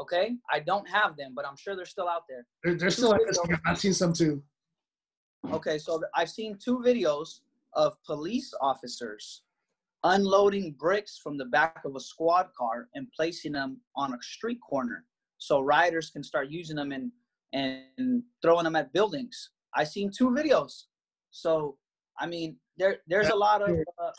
Okay, 0.00 0.36
I 0.50 0.60
don't 0.60 0.88
have 0.88 1.16
them, 1.16 1.32
but 1.34 1.46
I'm 1.46 1.56
sure 1.56 1.76
they're 1.76 1.84
still 1.84 2.08
out 2.08 2.22
there. 2.28 2.46
They're, 2.64 2.74
they're 2.74 2.90
still 2.90 3.12
out 3.12 3.20
there. 3.30 3.60
I've 3.66 3.78
seen 3.78 3.92
some 3.92 4.12
too. 4.12 4.42
Okay, 5.52 5.78
so 5.78 6.02
I've 6.14 6.30
seen 6.30 6.56
two 6.62 6.78
videos 6.78 7.40
of 7.74 7.96
police 8.04 8.52
officers 8.60 9.42
unloading 10.04 10.74
bricks 10.78 11.18
from 11.22 11.36
the 11.36 11.44
back 11.44 11.82
of 11.84 11.94
a 11.94 12.00
squad 12.00 12.48
car 12.56 12.88
and 12.94 13.06
placing 13.14 13.52
them 13.52 13.78
on 13.96 14.14
a 14.14 14.22
street 14.22 14.58
corner 14.66 15.04
so 15.38 15.60
riders 15.60 16.10
can 16.10 16.22
start 16.22 16.48
using 16.48 16.76
them 16.76 16.92
and 16.92 17.10
and 17.52 18.22
throwing 18.42 18.64
them 18.64 18.76
at 18.76 18.92
buildings. 18.92 19.50
I've 19.74 19.88
seen 19.88 20.10
two 20.10 20.30
videos. 20.30 20.84
So 21.30 21.76
I 22.18 22.26
mean, 22.26 22.56
there 22.76 22.98
there's 23.08 23.28
a 23.28 23.34
lot 23.34 23.62
of 23.62 23.70
uh, 23.70 24.10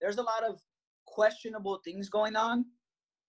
there's 0.00 0.18
a 0.18 0.22
lot 0.22 0.44
of 0.44 0.60
questionable 1.06 1.80
things 1.84 2.08
going 2.08 2.36
on. 2.36 2.64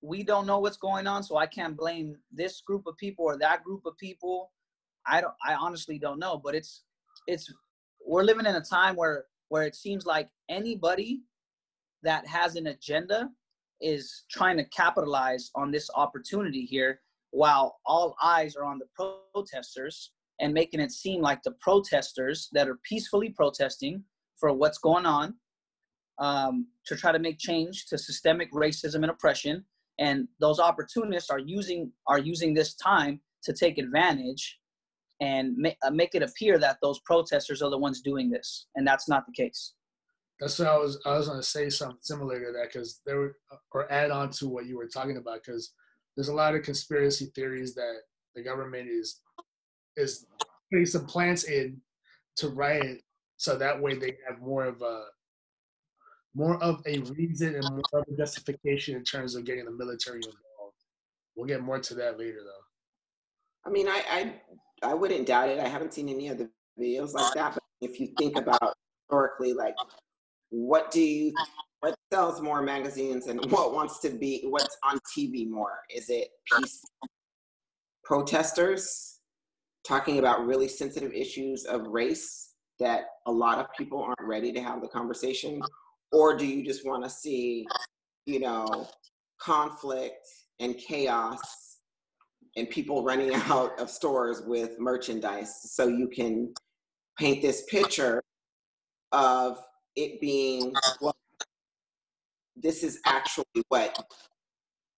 We 0.02 0.24
don't 0.24 0.48
know 0.48 0.60
what's 0.60 0.78
going 0.78 1.08
on, 1.08 1.24
so 1.24 1.38
I 1.38 1.46
can't 1.46 1.78
blame 1.78 2.16
this 2.32 2.62
group 2.62 2.88
of 2.88 2.98
people 2.98 3.26
or 3.26 3.38
that 3.38 3.64
group 3.64 3.86
of 3.86 3.98
people. 3.98 4.52
I 5.06 5.22
don't 5.22 5.34
I 5.46 5.54
honestly 5.54 6.00
don't 6.00 6.20
know, 6.20 6.42
but 6.44 6.56
it's 6.56 6.84
it's 7.28 7.52
we're 8.06 8.24
living 8.24 8.46
in 8.46 8.56
a 8.56 8.62
time 8.62 8.96
where 8.96 9.26
where 9.50 9.64
it 9.64 9.76
seems 9.76 10.06
like 10.06 10.30
anybody 10.50 11.22
that 12.04 12.26
has 12.26 12.56
an 12.56 12.68
agenda 12.68 13.30
is 13.82 14.24
trying 14.32 14.58
to 14.58 14.64
capitalize 14.66 15.52
on 15.56 15.72
this 15.72 15.90
opportunity 15.96 16.66
here 16.66 17.02
while 17.32 17.80
all 17.86 18.16
eyes 18.24 18.56
are 18.56 18.66
on 18.66 18.80
the 18.80 19.16
protesters 19.34 20.12
and 20.40 20.54
making 20.54 20.80
it 20.80 20.92
seem 20.92 21.22
like 21.22 21.42
the 21.44 21.56
protesters 21.62 22.50
that 22.52 22.68
are 22.68 22.80
peacefully 22.84 23.30
protesting 23.30 24.04
for 24.38 24.52
what's 24.54 24.78
going 24.78 25.06
on 25.06 25.36
um, 26.20 26.68
to 26.86 26.96
try 26.96 27.12
to 27.12 27.20
make 27.20 27.40
change 27.40 27.86
to 27.88 27.98
systemic 27.98 28.52
racism 28.52 28.96
and 28.96 29.10
oppression 29.10 29.64
and 30.02 30.28
those 30.40 30.60
opportunists 30.60 31.30
are 31.30 31.40
using 31.40 31.92
are 32.08 32.18
using 32.18 32.54
this 32.54 32.74
time 32.74 33.22
to 33.44 33.54
take 33.54 33.78
advantage 33.78 34.60
and 35.22 35.56
ma- 35.58 35.70
uh, 35.86 35.92
make 35.92 36.16
it 36.16 36.24
appear 36.24 36.58
that 36.58 36.78
those 36.82 37.00
protesters 37.06 37.62
are 37.62 37.70
the 37.70 37.78
ones 37.78 38.02
doing 38.02 38.30
this 38.30 38.68
and 38.76 38.86
that's 38.86 39.08
not 39.08 39.24
the 39.26 39.32
case. 39.32 39.74
That's 40.40 40.58
what 40.58 40.68
I 40.68 40.78
was 40.78 41.00
I 41.06 41.18
was 41.18 41.28
gonna 41.30 41.44
say 41.44 41.70
something 41.70 42.00
similar 42.02 42.40
to 42.40 42.52
that 42.52 42.70
because 42.74 43.02
there 43.06 43.20
were 43.20 43.38
or 43.74 43.92
add 43.92 44.12
on 44.12 44.32
to 44.32 44.50
what 44.50 44.66
you 44.66 44.76
were 44.76 44.88
talking 44.88 45.18
about 45.18 45.44
because 45.46 45.74
there's 46.18 46.30
a 46.30 46.34
lot 46.34 46.56
of 46.56 46.64
conspiracy 46.64 47.32
theories 47.36 47.76
that 47.76 47.98
the 48.36 48.44
government 48.44 48.90
is 48.90 49.22
is 49.98 50.26
putting 50.72 50.88
some 50.88 51.06
plants 51.06 51.44
in 51.44 51.80
to 52.38 52.50
riot 52.50 53.02
so 53.38 53.56
that 53.56 53.80
way 53.80 53.94
they 53.94 54.18
have 54.28 54.40
more 54.42 54.66
of 54.66 54.82
a 54.82 55.04
more 56.34 56.62
of 56.64 56.82
a 56.86 57.00
reason 57.00 57.56
and 57.56 57.64
more 57.70 57.82
of 57.94 58.06
a 58.12 58.18
justification 58.18 58.96
in 58.96 59.04
terms 59.04 59.36
of 59.36 59.46
getting 59.46 59.66
the 59.66 59.72
military 59.72 60.20
involved. 60.20 60.78
We'll 61.36 61.48
get 61.48 61.62
more 61.62 61.80
to 61.80 61.96
that 61.96 62.18
later 62.18 62.40
though. 62.44 63.70
I 63.70 63.72
mean 63.72 63.88
I 63.88 64.04
I, 64.10 64.92
I 64.92 64.94
wouldn't 64.94 65.28
doubt 65.28 65.50
it. 65.50 65.60
I 65.60 65.68
haven't 65.68 65.94
seen 65.94 66.10
any 66.10 66.30
of 66.30 66.38
the 66.38 66.50
videos 66.80 67.14
like 67.14 67.34
that, 67.34 67.54
but 67.54 67.64
if 67.82 68.00
you 68.00 68.14
think 68.18 68.38
about 68.38 68.76
historically 69.04 69.54
like 69.54 69.76
what 70.50 70.92
do 70.92 71.02
you 71.02 71.34
what 71.82 71.96
sells 72.14 72.42
more 72.42 72.62
magazines 72.62 73.28
and 73.28 73.44
what 73.52 73.74
wants 73.74 74.00
to 74.00 74.10
be 74.10 74.46
what's 74.48 74.78
on 74.84 75.00
TV 75.18 75.50
more? 75.50 75.80
Is 75.94 76.10
it 76.10 76.30
protesters 78.04 79.20
talking 79.86 80.20
about 80.20 80.46
really 80.46 80.68
sensitive 80.68 81.12
issues 81.12 81.66
of 81.66 81.88
race 81.88 82.54
that 82.80 83.06
a 83.26 83.32
lot 83.32 83.58
of 83.58 83.68
people 83.78 84.02
aren't 84.04 84.22
ready 84.22 84.52
to 84.52 84.62
have 84.62 84.82
the 84.82 84.88
conversation? 84.88 85.62
Or 86.12 86.36
do 86.36 86.46
you 86.46 86.64
just 86.64 86.86
want 86.86 87.04
to 87.04 87.10
see, 87.10 87.66
you 88.26 88.40
know, 88.40 88.88
conflict 89.40 90.28
and 90.60 90.78
chaos 90.78 91.40
and 92.58 92.70
people 92.70 93.04
running 93.04 93.34
out 93.50 93.80
of 93.80 93.90
stores 93.90 94.42
with 94.46 94.80
merchandise 94.80 95.72
so 95.72 95.88
you 95.88 96.08
can 96.08 96.54
paint 97.18 97.42
this 97.42 97.64
picture 97.70 98.22
of 99.12 99.58
it 99.96 100.22
being 100.22 100.74
well, 101.02 101.16
this 102.56 102.84
is 102.84 103.00
actually 103.06 103.46
what 103.68 103.98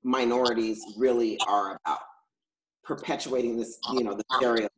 minorities 0.03 0.83
really 0.97 1.37
are 1.47 1.79
about 1.83 2.01
perpetuating 2.83 3.57
this 3.57 3.79
you 3.93 4.03
know 4.03 4.13
the 4.13 4.23
stereotype 4.35 4.69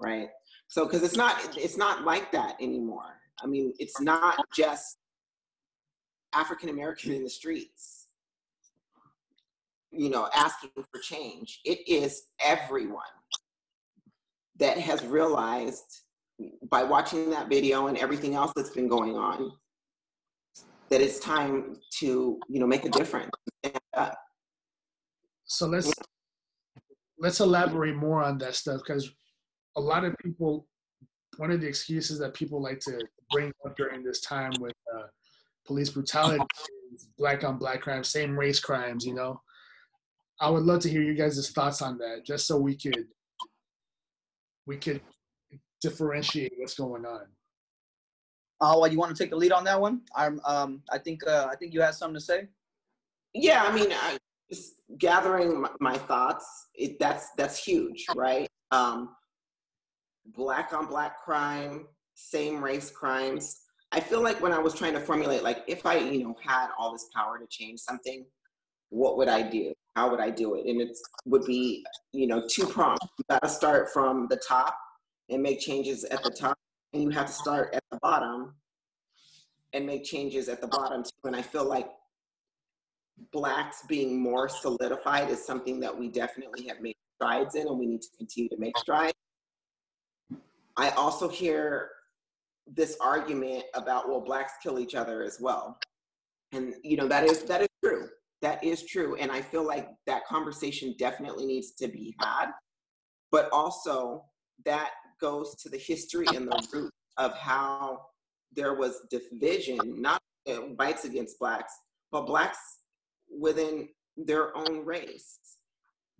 right? 0.00 0.28
So 0.68 0.86
because 0.86 1.02
it's 1.02 1.16
not 1.16 1.56
it's 1.56 1.76
not 1.76 2.04
like 2.04 2.32
that 2.32 2.56
anymore. 2.60 3.20
I 3.42 3.46
mean 3.46 3.72
it's 3.78 4.00
not 4.00 4.38
just 4.54 4.96
african 6.34 6.68
american 6.68 7.12
in 7.12 7.22
the 7.24 7.30
streets 7.30 8.00
you 9.92 10.08
know 10.08 10.28
asking 10.34 10.70
for 10.74 11.00
change. 11.00 11.60
It 11.64 11.86
is 11.88 12.24
everyone 12.44 13.02
that 14.58 14.78
has 14.78 15.04
realized 15.04 16.02
by 16.70 16.82
watching 16.84 17.30
that 17.30 17.48
video 17.48 17.88
and 17.88 17.98
everything 17.98 18.34
else 18.34 18.52
that's 18.54 18.70
been 18.70 18.88
going 18.88 19.16
on 19.16 19.52
that 20.90 21.00
it's 21.00 21.18
time 21.18 21.76
to 21.98 22.38
you 22.48 22.60
know 22.60 22.66
make 22.66 22.84
a 22.84 22.90
difference. 22.90 23.30
So 25.44 25.66
let's 25.66 25.92
let's 27.18 27.40
elaborate 27.40 27.96
more 27.96 28.22
on 28.22 28.38
that 28.38 28.54
stuff 28.54 28.80
because 28.86 29.10
a 29.76 29.80
lot 29.80 30.04
of 30.04 30.14
people 30.22 30.66
one 31.36 31.50
of 31.50 31.60
the 31.60 31.66
excuses 31.66 32.18
that 32.18 32.34
people 32.34 32.60
like 32.60 32.80
to 32.80 33.00
bring 33.30 33.52
up 33.66 33.76
during 33.76 34.02
this 34.02 34.20
time 34.20 34.52
with 34.60 34.74
uh, 34.94 35.06
police 35.70 35.90
brutality 35.90 36.42
black 37.16 37.44
on 37.44 37.56
black 37.56 37.80
crimes 37.80 38.08
same 38.08 38.36
race 38.36 38.58
crimes 38.58 39.06
you 39.06 39.14
know 39.14 39.40
i 40.40 40.50
would 40.50 40.64
love 40.64 40.80
to 40.80 40.90
hear 40.90 41.02
you 41.02 41.14
guys' 41.14 41.50
thoughts 41.50 41.80
on 41.80 41.96
that 41.98 42.24
just 42.26 42.46
so 42.46 42.56
we 42.56 42.74
could 42.74 43.06
we 44.66 44.76
could 44.76 45.00
differentiate 45.80 46.52
what's 46.58 46.74
going 46.74 47.04
on. 47.04 47.22
Oh, 48.60 48.80
well, 48.80 48.92
you 48.92 48.98
want 48.98 49.14
to 49.14 49.22
take 49.22 49.30
the 49.30 49.36
lead 49.36 49.52
on 49.52 49.64
that 49.64 49.80
one? 49.80 50.02
I'm, 50.14 50.40
um, 50.44 50.82
I 50.90 50.98
think, 50.98 51.26
uh, 51.26 51.48
I 51.50 51.56
think 51.56 51.72
you 51.72 51.80
had 51.80 51.94
something 51.94 52.14
to 52.14 52.20
say. 52.20 52.48
Yeah, 53.32 53.64
I 53.64 53.74
mean, 53.74 53.88
I, 53.90 54.18
gathering 54.98 55.62
my, 55.62 55.70
my, 55.80 55.96
thoughts. 55.96 56.68
It, 56.74 56.98
that's 56.98 57.30
that's 57.36 57.56
huge, 57.56 58.04
right? 58.16 58.48
Um, 58.70 59.14
black 60.26 60.72
on 60.72 60.86
black 60.86 61.22
crime, 61.22 61.86
same 62.14 62.62
race 62.62 62.90
crimes. 62.90 63.59
I 63.92 64.00
feel 64.00 64.22
like 64.22 64.40
when 64.40 64.52
I 64.52 64.58
was 64.58 64.74
trying 64.74 64.92
to 64.94 65.00
formulate, 65.00 65.42
like, 65.42 65.64
if 65.66 65.84
I, 65.84 65.98
you 65.98 66.24
know, 66.24 66.36
had 66.44 66.68
all 66.78 66.92
this 66.92 67.08
power 67.14 67.38
to 67.38 67.46
change 67.46 67.80
something, 67.80 68.24
what 68.90 69.16
would 69.16 69.28
I 69.28 69.42
do? 69.42 69.72
How 69.96 70.10
would 70.10 70.20
I 70.20 70.30
do 70.30 70.54
it? 70.54 70.66
And 70.66 70.80
it 70.80 70.96
would 71.24 71.44
be, 71.44 71.84
you 72.12 72.26
know, 72.26 72.46
two 72.48 72.66
pronged. 72.66 73.00
You 73.18 73.24
got 73.28 73.42
to 73.42 73.48
start 73.48 73.90
from 73.92 74.28
the 74.28 74.36
top 74.36 74.76
and 75.28 75.42
make 75.42 75.60
changes 75.60 76.04
at 76.04 76.22
the 76.22 76.30
top, 76.30 76.56
and 76.92 77.02
you 77.02 77.10
have 77.10 77.26
to 77.26 77.32
start 77.32 77.74
at 77.74 77.82
the 77.90 77.98
bottom 78.00 78.54
and 79.72 79.86
make 79.86 80.04
changes 80.04 80.48
at 80.48 80.60
the 80.60 80.66
bottom 80.68 81.02
too. 81.02 81.10
And 81.24 81.36
I 81.36 81.42
feel 81.42 81.64
like 81.64 81.88
blacks 83.32 83.84
being 83.88 84.20
more 84.20 84.48
solidified 84.48 85.30
is 85.30 85.44
something 85.44 85.78
that 85.80 85.96
we 85.96 86.08
definitely 86.08 86.66
have 86.68 86.80
made 86.80 86.96
strides 87.16 87.54
in, 87.54 87.66
and 87.66 87.78
we 87.78 87.86
need 87.86 88.02
to 88.02 88.08
continue 88.16 88.48
to 88.48 88.56
make 88.56 88.76
strides. 88.78 89.14
I 90.76 90.90
also 90.90 91.28
hear 91.28 91.90
this 92.66 92.96
argument 93.00 93.64
about 93.74 94.08
well, 94.08 94.20
blacks 94.20 94.54
kill 94.62 94.78
each 94.78 94.94
other 94.94 95.22
as 95.22 95.38
well, 95.40 95.78
and 96.52 96.74
you 96.82 96.96
know 96.96 97.08
that 97.08 97.24
is 97.24 97.42
that 97.44 97.62
is 97.62 97.68
true. 97.84 98.08
That 98.42 98.62
is 98.64 98.86
true, 98.86 99.16
and 99.16 99.30
I 99.30 99.42
feel 99.42 99.66
like 99.66 99.88
that 100.06 100.26
conversation 100.26 100.94
definitely 100.98 101.46
needs 101.46 101.72
to 101.72 101.88
be 101.88 102.14
had. 102.20 102.46
But 103.30 103.48
also, 103.52 104.24
that 104.64 104.90
goes 105.20 105.54
to 105.62 105.68
the 105.68 105.78
history 105.78 106.26
and 106.34 106.48
the 106.48 106.68
root 106.72 106.92
of 107.18 107.34
how 107.36 108.00
there 108.54 108.74
was 108.74 109.06
division, 109.10 109.78
not 110.00 110.20
uh, 110.48 110.54
whites 110.78 111.04
against 111.04 111.38
blacks, 111.38 111.72
but 112.10 112.26
blacks 112.26 112.58
within 113.30 113.88
their 114.16 114.56
own 114.56 114.84
race 114.84 115.38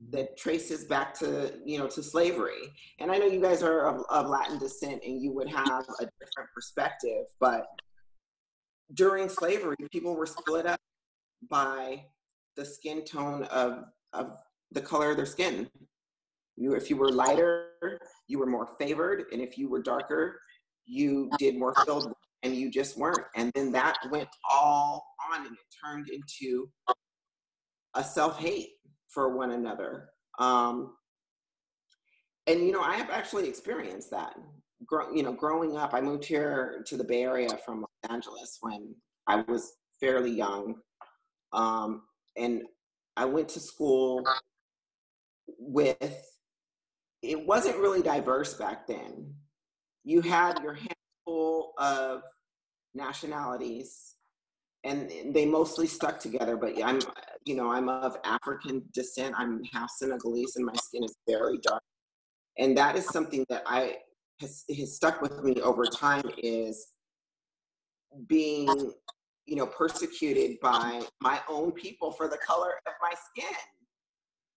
that 0.08 0.36
traces 0.36 0.84
back 0.84 1.12
to 1.18 1.52
you 1.64 1.78
know 1.78 1.86
to 1.86 2.02
slavery. 2.02 2.72
And 2.98 3.10
i 3.10 3.18
know 3.18 3.26
you 3.26 3.40
guys 3.40 3.62
are 3.62 3.86
of, 3.86 4.04
of, 4.10 4.28
latin 4.28 4.58
descent 4.58 5.02
and 5.04 5.20
you 5.20 5.32
would 5.32 5.48
have 5.48 5.84
a 6.00 6.06
different 6.20 6.48
perspective 6.54 7.26
but 7.38 7.66
during 8.94 9.28
slavery 9.28 9.76
people 9.92 10.16
were 10.16 10.26
split 10.26 10.66
up 10.66 10.80
by 11.48 12.04
the 12.56 12.64
skin 12.64 13.04
tone 13.04 13.44
of 13.44 13.84
of 14.12 14.38
the 14.72 14.80
color 14.80 15.10
of 15.10 15.16
their 15.16 15.26
skin. 15.26 15.68
You, 16.56 16.74
if 16.74 16.90
you 16.90 16.96
were 16.96 17.10
lighter, 17.10 17.68
you 18.28 18.38
were 18.38 18.46
more 18.46 18.68
favored, 18.78 19.24
and 19.32 19.40
if 19.40 19.56
you 19.56 19.68
were 19.68 19.82
darker, 19.82 20.40
you 20.84 21.30
did 21.38 21.56
more 21.56 21.74
filled, 21.86 22.12
and 22.42 22.54
you 22.54 22.70
just 22.70 22.96
weren't. 22.96 23.24
And 23.36 23.50
then 23.54 23.72
that 23.72 23.96
went 24.10 24.28
all 24.48 25.04
on, 25.32 25.46
and 25.46 25.54
it 25.54 25.58
turned 25.84 26.08
into 26.10 26.68
a 27.94 28.04
self 28.04 28.38
hate 28.38 28.68
for 29.12 29.36
one 29.36 29.50
another. 29.50 30.10
Um, 30.38 30.94
and 32.46 32.60
you 32.60 32.72
know, 32.72 32.82
I 32.82 32.96
have 32.96 33.10
actually 33.10 33.48
experienced 33.48 34.10
that. 34.10 34.34
Grow, 34.86 35.12
you 35.12 35.22
know, 35.22 35.32
growing 35.32 35.76
up, 35.76 35.92
I 35.92 36.00
moved 36.00 36.24
here 36.24 36.82
to 36.86 36.96
the 36.96 37.04
Bay 37.04 37.22
Area 37.22 37.50
from 37.64 37.82
Los 37.82 38.10
Angeles 38.10 38.58
when 38.62 38.94
I 39.26 39.42
was 39.42 39.74
fairly 40.00 40.30
young, 40.30 40.76
um, 41.52 42.02
and 42.36 42.62
I 43.16 43.26
went 43.26 43.48
to 43.50 43.60
school 43.60 44.24
with. 45.58 46.26
It 47.22 47.46
wasn't 47.46 47.76
really 47.76 48.00
diverse 48.00 48.54
back 48.54 48.86
then. 48.86 49.34
You 50.04 50.22
had 50.22 50.62
your 50.62 50.72
handful 50.72 51.74
of 51.76 52.22
nationalities, 52.94 54.14
and 54.84 55.10
they 55.34 55.44
mostly 55.44 55.86
stuck 55.86 56.18
together. 56.18 56.56
But 56.56 56.82
I'm, 56.82 57.00
you 57.44 57.54
know, 57.54 57.70
I'm 57.70 57.88
of 57.88 58.16
African 58.24 58.82
descent. 58.92 59.34
I'm 59.36 59.62
half 59.64 59.90
Senegalese, 59.90 60.56
and 60.56 60.64
my 60.64 60.74
skin 60.74 61.04
is 61.04 61.16
very 61.28 61.58
dark. 61.58 61.82
And 62.58 62.76
that 62.76 62.96
is 62.96 63.06
something 63.06 63.44
that 63.48 63.62
I 63.66 63.96
has, 64.40 64.64
has 64.76 64.96
stuck 64.96 65.22
with 65.22 65.42
me 65.42 65.60
over 65.60 65.84
time 65.86 66.24
is 66.38 66.88
being 68.26 68.92
you 69.46 69.56
know 69.56 69.66
persecuted 69.66 70.58
by 70.60 71.02
my 71.20 71.40
own 71.48 71.72
people 71.72 72.12
for 72.12 72.28
the 72.28 72.38
color 72.38 72.72
of 72.86 72.92
my 73.00 73.12
skin. 73.30 73.56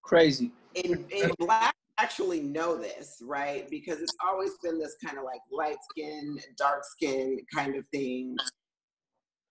Crazy. 0.03 0.51
In, 0.75 1.05
in 1.11 1.31
black 1.39 1.73
actually 1.99 2.41
know 2.41 2.75
this 2.75 3.21
right? 3.23 3.69
Because 3.69 4.01
it's 4.01 4.15
always 4.25 4.51
been 4.63 4.79
this 4.79 4.95
kind 5.03 5.17
of 5.17 5.23
like 5.23 5.41
light 5.51 5.77
skin 5.91 6.37
dark 6.57 6.83
skin 6.83 7.39
kind 7.53 7.75
of 7.75 7.85
thing 7.93 8.35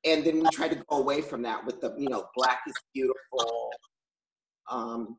and 0.05 0.24
then 0.24 0.40
we 0.40 0.48
try 0.50 0.68
to 0.68 0.76
go 0.88 0.98
away 0.98 1.20
from 1.20 1.42
that 1.42 1.64
with 1.64 1.80
the 1.80 1.94
you 1.98 2.09
know 2.09 2.26
black 2.36 2.61
is 2.66 2.74
beautiful 2.94 3.70
um 4.70 5.16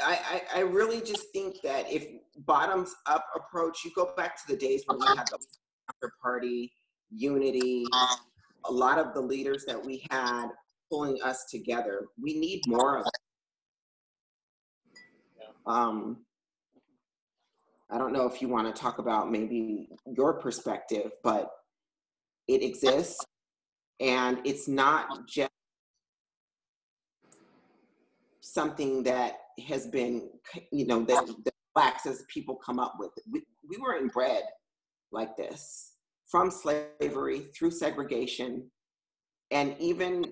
I, 0.00 0.42
I, 0.54 0.58
I 0.58 0.60
really 0.62 1.00
just 1.00 1.30
think 1.32 1.60
that 1.62 1.90
if 1.90 2.06
bottoms 2.38 2.94
up 3.06 3.24
approach, 3.36 3.84
you 3.84 3.92
go 3.94 4.12
back 4.16 4.36
to 4.36 4.42
the 4.52 4.56
days 4.58 4.82
when 4.86 4.98
we 4.98 5.06
had 5.06 5.26
the 5.28 5.38
after 5.88 6.12
party, 6.20 6.72
unity, 7.10 7.84
a 8.66 8.72
lot 8.72 8.98
of 8.98 9.14
the 9.14 9.20
leaders 9.20 9.64
that 9.66 9.82
we 9.82 10.04
had 10.10 10.48
pulling 10.90 11.22
us 11.22 11.44
together. 11.50 12.06
We 12.20 12.38
need 12.38 12.62
more 12.66 12.98
of 12.98 13.06
it. 13.06 15.00
Um, 15.66 16.18
I 17.90 17.98
don't 17.98 18.12
know 18.12 18.26
if 18.26 18.42
you 18.42 18.48
want 18.48 18.74
to 18.74 18.80
talk 18.82 18.98
about 18.98 19.30
maybe 19.30 19.88
your 20.06 20.34
perspective, 20.34 21.12
but 21.22 21.50
it 22.48 22.62
exists 22.62 23.24
and 24.00 24.40
it's 24.44 24.68
not 24.68 25.26
just 25.28 25.50
something 28.40 29.02
that 29.04 29.38
has 29.66 29.86
been, 29.86 30.28
you 30.72 30.86
know, 30.86 31.04
that, 31.04 31.26
that 31.44 31.54
blacks 31.74 32.06
as 32.06 32.24
people 32.32 32.56
come 32.56 32.78
up 32.78 32.94
with. 32.98 33.10
We, 33.30 33.42
we 33.68 33.78
weren't 33.78 34.12
bred 34.12 34.42
like 35.12 35.36
this 35.36 35.92
from 36.26 36.50
slavery 36.50 37.46
through 37.56 37.70
segregation. 37.70 38.70
And 39.50 39.76
even 39.78 40.24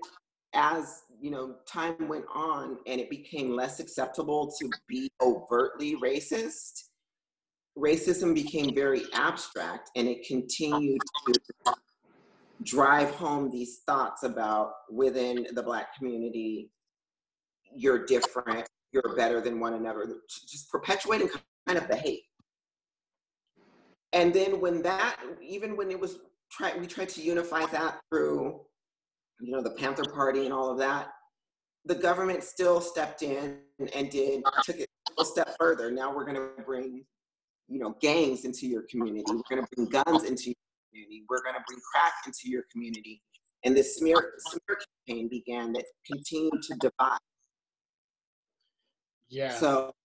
as, 0.53 1.03
you 1.19 1.31
know, 1.31 1.55
time 1.67 2.07
went 2.07 2.25
on 2.33 2.77
and 2.85 2.99
it 2.99 3.09
became 3.09 3.55
less 3.55 3.79
acceptable 3.79 4.53
to 4.59 4.69
be 4.87 5.09
overtly 5.21 5.95
racist, 5.95 6.83
racism 7.77 8.35
became 8.35 8.75
very 8.75 9.03
abstract 9.13 9.89
and 9.95 10.07
it 10.07 10.25
continued 10.27 11.01
to 11.27 11.73
drive 12.61 13.11
home 13.11 13.49
these 13.49 13.79
thoughts 13.85 14.23
about 14.23 14.73
within 14.91 15.47
the 15.53 15.63
black 15.63 15.95
community 15.97 16.69
you're 17.75 18.05
different 18.05 18.67
you're 18.93 19.15
better 19.15 19.41
than 19.41 19.59
one 19.59 19.73
another, 19.73 20.05
just 20.29 20.69
perpetuating 20.69 21.27
kind 21.67 21.77
of 21.77 21.87
the 21.87 21.95
hate. 21.95 22.23
And 24.13 24.31
then 24.31 24.61
when 24.61 24.83
that, 24.83 25.17
even 25.41 25.75
when 25.75 25.89
it 25.89 25.99
was 25.99 26.19
try, 26.51 26.77
we 26.77 26.85
tried 26.85 27.09
to 27.09 27.21
unify 27.21 27.65
that 27.65 27.99
through, 28.09 28.61
you 29.41 29.51
know, 29.51 29.63
the 29.63 29.71
Panther 29.71 30.03
Party 30.03 30.45
and 30.45 30.53
all 30.53 30.69
of 30.69 30.77
that. 30.77 31.09
The 31.85 31.95
government 31.95 32.43
still 32.43 32.79
stepped 32.79 33.23
in 33.23 33.57
and 33.93 34.09
did 34.09 34.43
took 34.63 34.77
it 34.77 34.87
a 35.19 35.25
step 35.25 35.49
further. 35.59 35.91
Now 35.91 36.15
we're 36.15 36.23
going 36.23 36.37
to 36.37 36.63
bring, 36.63 37.03
you 37.67 37.79
know, 37.79 37.97
gangs 37.99 38.45
into 38.45 38.67
your 38.67 38.83
community. 38.83 39.25
We're 39.27 39.41
going 39.49 39.63
to 39.63 39.67
bring 39.75 39.89
guns 39.89 40.23
into 40.23 40.53
community. 40.93 41.23
We're 41.29 41.41
going 41.41 41.55
to 41.55 41.63
bring 41.67 41.79
crack 41.91 42.13
into 42.25 42.49
your 42.49 42.63
community. 42.71 43.21
And 43.65 43.75
this 43.75 43.97
smear, 43.97 44.33
smear 44.49 44.77
campaign 45.07 45.29
began 45.29 45.73
that 45.73 45.85
continued 46.05 46.61
to 46.63 46.75
divide 46.79 47.19
yeah. 49.33 49.49
So, 49.49 49.95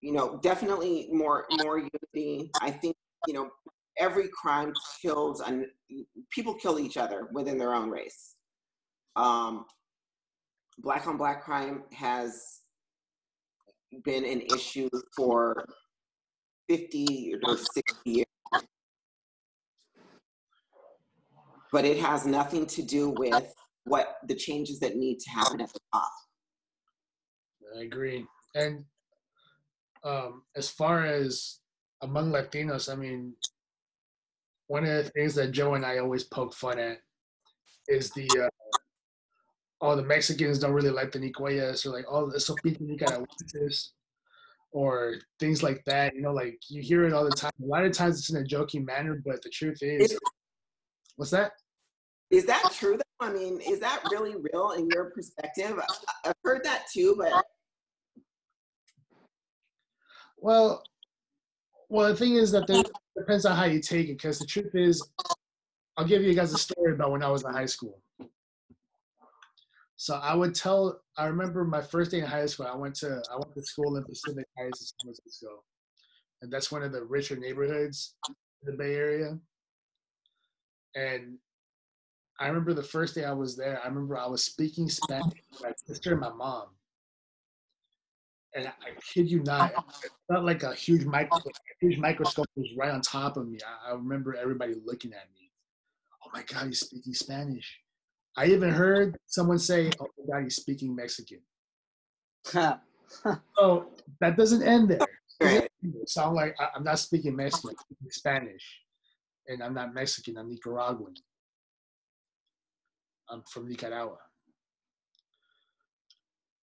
you 0.00 0.12
know, 0.12 0.40
definitely 0.42 1.08
more 1.12 1.46
more 1.62 1.78
unity. 1.78 2.50
I 2.60 2.70
think 2.70 2.96
you 3.28 3.34
know 3.34 3.50
every 3.96 4.28
crime 4.28 4.72
kills 5.00 5.40
and 5.40 5.66
people 6.30 6.54
kill 6.54 6.80
each 6.80 6.96
other 6.96 7.28
within 7.32 7.58
their 7.58 7.74
own 7.74 7.90
race. 7.90 8.34
Um, 9.14 9.66
black 10.78 11.06
on 11.06 11.16
black 11.16 11.44
crime 11.44 11.84
has 11.92 12.60
been 14.04 14.24
an 14.24 14.42
issue 14.52 14.90
for 15.16 15.64
50 16.68 17.36
or 17.44 17.56
60 17.56 17.94
years. 18.04 18.26
But 21.72 21.84
it 21.84 21.98
has 21.98 22.26
nothing 22.26 22.66
to 22.66 22.82
do 22.82 23.10
with 23.10 23.54
what 23.84 24.16
the 24.26 24.34
changes 24.34 24.80
that 24.80 24.96
need 24.96 25.18
to 25.20 25.30
happen 25.30 25.60
at 25.60 25.72
the 25.72 25.80
top. 25.92 26.10
I 27.76 27.82
agree 27.82 28.26
and 28.56 28.84
um, 30.02 30.42
as 30.56 30.68
far 30.70 31.04
as 31.04 31.58
among 32.02 32.32
Latinos, 32.32 32.92
I 32.92 32.96
mean, 32.96 33.34
one 34.66 34.84
of 34.84 35.04
the 35.04 35.10
things 35.10 35.34
that 35.34 35.52
Joe 35.52 35.74
and 35.74 35.84
I 35.84 35.98
always 35.98 36.24
poke 36.24 36.54
fun 36.54 36.78
at 36.78 36.98
is 37.88 38.10
the 38.10 38.28
uh, 38.44 38.78
oh 39.80 39.94
the 39.94 40.02
Mexicans 40.02 40.58
don't 40.58 40.72
really 40.72 40.90
like 40.90 41.12
the 41.12 41.18
Nicoyas 41.18 41.86
or 41.86 41.90
like 41.90 42.06
oh 42.08 42.28
the 42.28 42.38
Sopita 42.38 43.90
or 44.72 45.14
things 45.38 45.62
like 45.62 45.84
that. 45.84 46.14
You 46.14 46.22
know, 46.22 46.32
like 46.32 46.58
you 46.68 46.82
hear 46.82 47.04
it 47.04 47.12
all 47.12 47.24
the 47.24 47.30
time. 47.30 47.52
A 47.62 47.66
lot 47.66 47.84
of 47.84 47.92
times 47.92 48.18
it's 48.18 48.30
in 48.30 48.36
a 48.36 48.44
joking 48.44 48.84
manner, 48.84 49.20
but 49.24 49.42
the 49.42 49.50
truth 49.50 49.78
is, 49.82 50.18
what's 51.16 51.30
that? 51.32 51.52
Is 52.30 52.44
that 52.46 52.70
true? 52.72 52.96
Though? 52.96 53.26
I 53.26 53.32
mean, 53.32 53.60
is 53.60 53.80
that 53.80 54.02
really 54.10 54.34
real 54.52 54.72
in 54.72 54.88
your 54.92 55.10
perspective? 55.10 55.78
I've 56.24 56.34
heard 56.44 56.62
that 56.64 56.84
too, 56.92 57.16
but 57.18 57.44
well, 60.38 60.82
well, 61.88 62.08
the 62.08 62.16
thing 62.16 62.34
is 62.34 62.50
that 62.52 62.66
there 62.66 62.82
depends 63.16 63.46
on 63.46 63.56
how 63.56 63.64
you 63.64 63.80
take 63.80 64.08
it. 64.08 64.18
Because 64.18 64.38
the 64.38 64.46
truth 64.46 64.74
is, 64.74 65.06
I'll 65.96 66.06
give 66.06 66.22
you 66.22 66.34
guys 66.34 66.52
a 66.52 66.58
story 66.58 66.92
about 66.92 67.12
when 67.12 67.22
I 67.22 67.30
was 67.30 67.44
in 67.44 67.52
high 67.52 67.66
school. 67.66 68.00
So 69.96 70.16
I 70.16 70.34
would 70.34 70.54
tell. 70.54 71.00
I 71.16 71.26
remember 71.26 71.64
my 71.64 71.80
first 71.80 72.10
day 72.10 72.18
in 72.18 72.26
high 72.26 72.46
school. 72.46 72.66
I 72.66 72.76
went 72.76 72.94
to 72.96 73.22
I 73.32 73.36
went 73.36 73.54
to 73.54 73.62
school 73.62 73.96
in 73.96 74.04
Pacific 74.04 74.46
Heights 74.58 74.80
in 74.80 74.86
San 74.86 75.14
Francisco, 75.14 75.62
and 76.42 76.52
that's 76.52 76.70
one 76.70 76.82
of 76.82 76.92
the 76.92 77.04
richer 77.04 77.36
neighborhoods 77.36 78.14
in 78.28 78.72
the 78.72 78.76
Bay 78.76 78.94
Area. 78.94 79.38
And 80.96 81.38
I 82.40 82.48
remember 82.48 82.74
the 82.74 82.82
first 82.82 83.14
day 83.14 83.24
I 83.24 83.32
was 83.32 83.56
there. 83.56 83.80
I 83.82 83.86
remember 83.86 84.18
I 84.18 84.26
was 84.26 84.42
speaking 84.42 84.88
Spanish 84.88 85.42
with 85.52 85.62
my 85.62 85.72
sister 85.86 86.12
and 86.12 86.20
my 86.20 86.32
mom 86.32 86.66
and 88.56 88.66
I, 88.66 88.72
kid 89.12 89.30
you 89.30 89.42
not, 89.42 89.72
it 90.02 90.10
felt 90.32 90.44
like 90.44 90.62
a 90.62 90.74
huge 90.74 91.04
micro, 91.04 91.38
a 91.38 91.52
huge 91.80 91.98
microscope 91.98 92.46
was 92.56 92.68
right 92.76 92.90
on 92.90 93.02
top 93.02 93.36
of 93.36 93.46
me. 93.46 93.58
I, 93.64 93.90
I, 93.90 93.94
remember 93.94 94.34
everybody 94.34 94.74
looking 94.84 95.12
at 95.12 95.28
me. 95.34 95.50
Oh 96.24 96.30
my 96.32 96.42
God, 96.42 96.66
he's 96.66 96.80
speaking 96.80 97.12
Spanish. 97.12 97.78
I 98.36 98.46
even 98.46 98.70
heard 98.70 99.16
someone 99.26 99.58
say, 99.58 99.90
"Oh 100.00 100.06
my 100.18 100.34
God, 100.34 100.44
he's 100.44 100.56
speaking 100.56 100.96
Mexican." 100.96 101.40
so 102.44 102.80
that 104.20 104.36
doesn't 104.36 104.62
end 104.62 104.90
there. 104.90 105.68
So 106.06 106.24
I'm 106.24 106.34
like, 106.34 106.56
I, 106.58 106.68
am 106.76 106.84
not 106.84 106.98
speaking 106.98 107.36
Mexican, 107.36 107.70
I'm 107.70 107.76
speaking 107.76 108.10
Spanish, 108.10 108.80
and 109.48 109.62
I'm 109.62 109.74
not 109.74 109.94
Mexican. 109.94 110.36
I'm 110.36 110.48
Nicaraguan. 110.48 111.14
I'm 113.28 113.42
from 113.50 113.68
Nicaragua. 113.68 114.18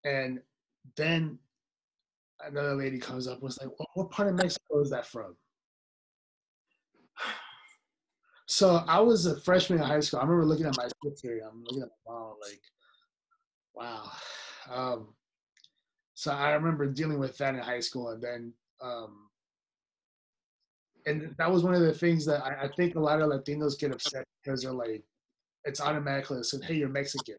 And 0.05 0.39
then 0.97 1.39
another 2.45 2.75
lady 2.75 2.99
comes 2.99 3.27
up 3.27 3.36
and 3.36 3.43
was 3.43 3.59
like, 3.59 3.69
well, 3.79 3.88
what 3.93 4.11
part 4.11 4.27
of 4.29 4.36
Mexico 4.36 4.81
is 4.81 4.89
that 4.89 5.05
from? 5.05 5.36
So 8.45 8.84
I 8.88 8.99
was 8.99 9.25
a 9.25 9.39
freshman 9.39 9.79
in 9.79 9.86
high 9.86 10.01
school. 10.01 10.19
I 10.19 10.23
remember 10.23 10.45
looking 10.45 10.65
at 10.65 10.77
my 10.77 10.88
sister. 11.03 11.41
I'm 11.49 11.63
looking 11.63 11.84
at 11.84 11.89
my 12.05 12.13
mom 12.13 12.36
like, 12.41 12.61
wow. 13.73 14.11
Um, 14.71 15.07
so 16.13 16.31
I 16.31 16.51
remember 16.51 16.86
dealing 16.86 17.19
with 17.19 17.38
that 17.38 17.55
in 17.55 17.61
high 17.61 17.79
school, 17.79 18.09
and 18.09 18.21
then, 18.21 18.53
um, 18.81 19.29
and 21.05 21.35
that 21.37 21.51
was 21.51 21.63
one 21.63 21.73
of 21.73 21.81
the 21.81 21.93
things 21.93 22.25
that 22.25 22.43
I, 22.43 22.65
I 22.65 22.67
think 22.75 22.95
a 22.95 22.99
lot 22.99 23.21
of 23.21 23.29
Latinos 23.29 23.79
get 23.79 23.91
upset 23.91 24.25
because 24.43 24.61
they're 24.61 24.73
like, 24.73 25.03
it's 25.65 25.81
automatically 25.81 26.43
said, 26.43 26.63
hey, 26.63 26.75
you're 26.75 26.89
Mexican. 26.89 27.35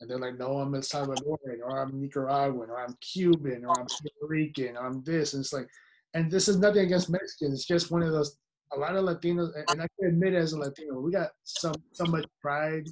And 0.00 0.10
they're 0.10 0.18
like, 0.18 0.38
no, 0.38 0.58
I'm 0.58 0.74
El 0.74 0.80
Salvadorian, 0.80 1.60
or 1.62 1.80
I'm 1.80 2.00
Nicaraguan, 2.00 2.70
or 2.70 2.80
I'm 2.84 2.96
Cuban, 3.00 3.64
or 3.64 3.78
I'm 3.78 3.86
Puerto 3.86 4.26
Rican, 4.28 4.76
or 4.76 4.86
I'm 4.86 5.02
this. 5.04 5.34
And 5.34 5.42
it's 5.42 5.52
like, 5.52 5.68
and 6.14 6.30
this 6.30 6.48
is 6.48 6.58
nothing 6.58 6.84
against 6.84 7.10
Mexicans. 7.10 7.54
It's 7.54 7.66
just 7.66 7.90
one 7.90 8.02
of 8.02 8.12
those. 8.12 8.36
A 8.74 8.78
lot 8.78 8.96
of 8.96 9.04
Latinos, 9.04 9.52
and 9.68 9.82
I 9.82 9.86
can 9.98 10.08
admit 10.08 10.34
as 10.34 10.54
a 10.54 10.58
Latino, 10.58 10.98
we 10.98 11.12
got 11.12 11.30
some 11.44 11.74
so 11.92 12.04
much 12.06 12.24
pride 12.40 12.86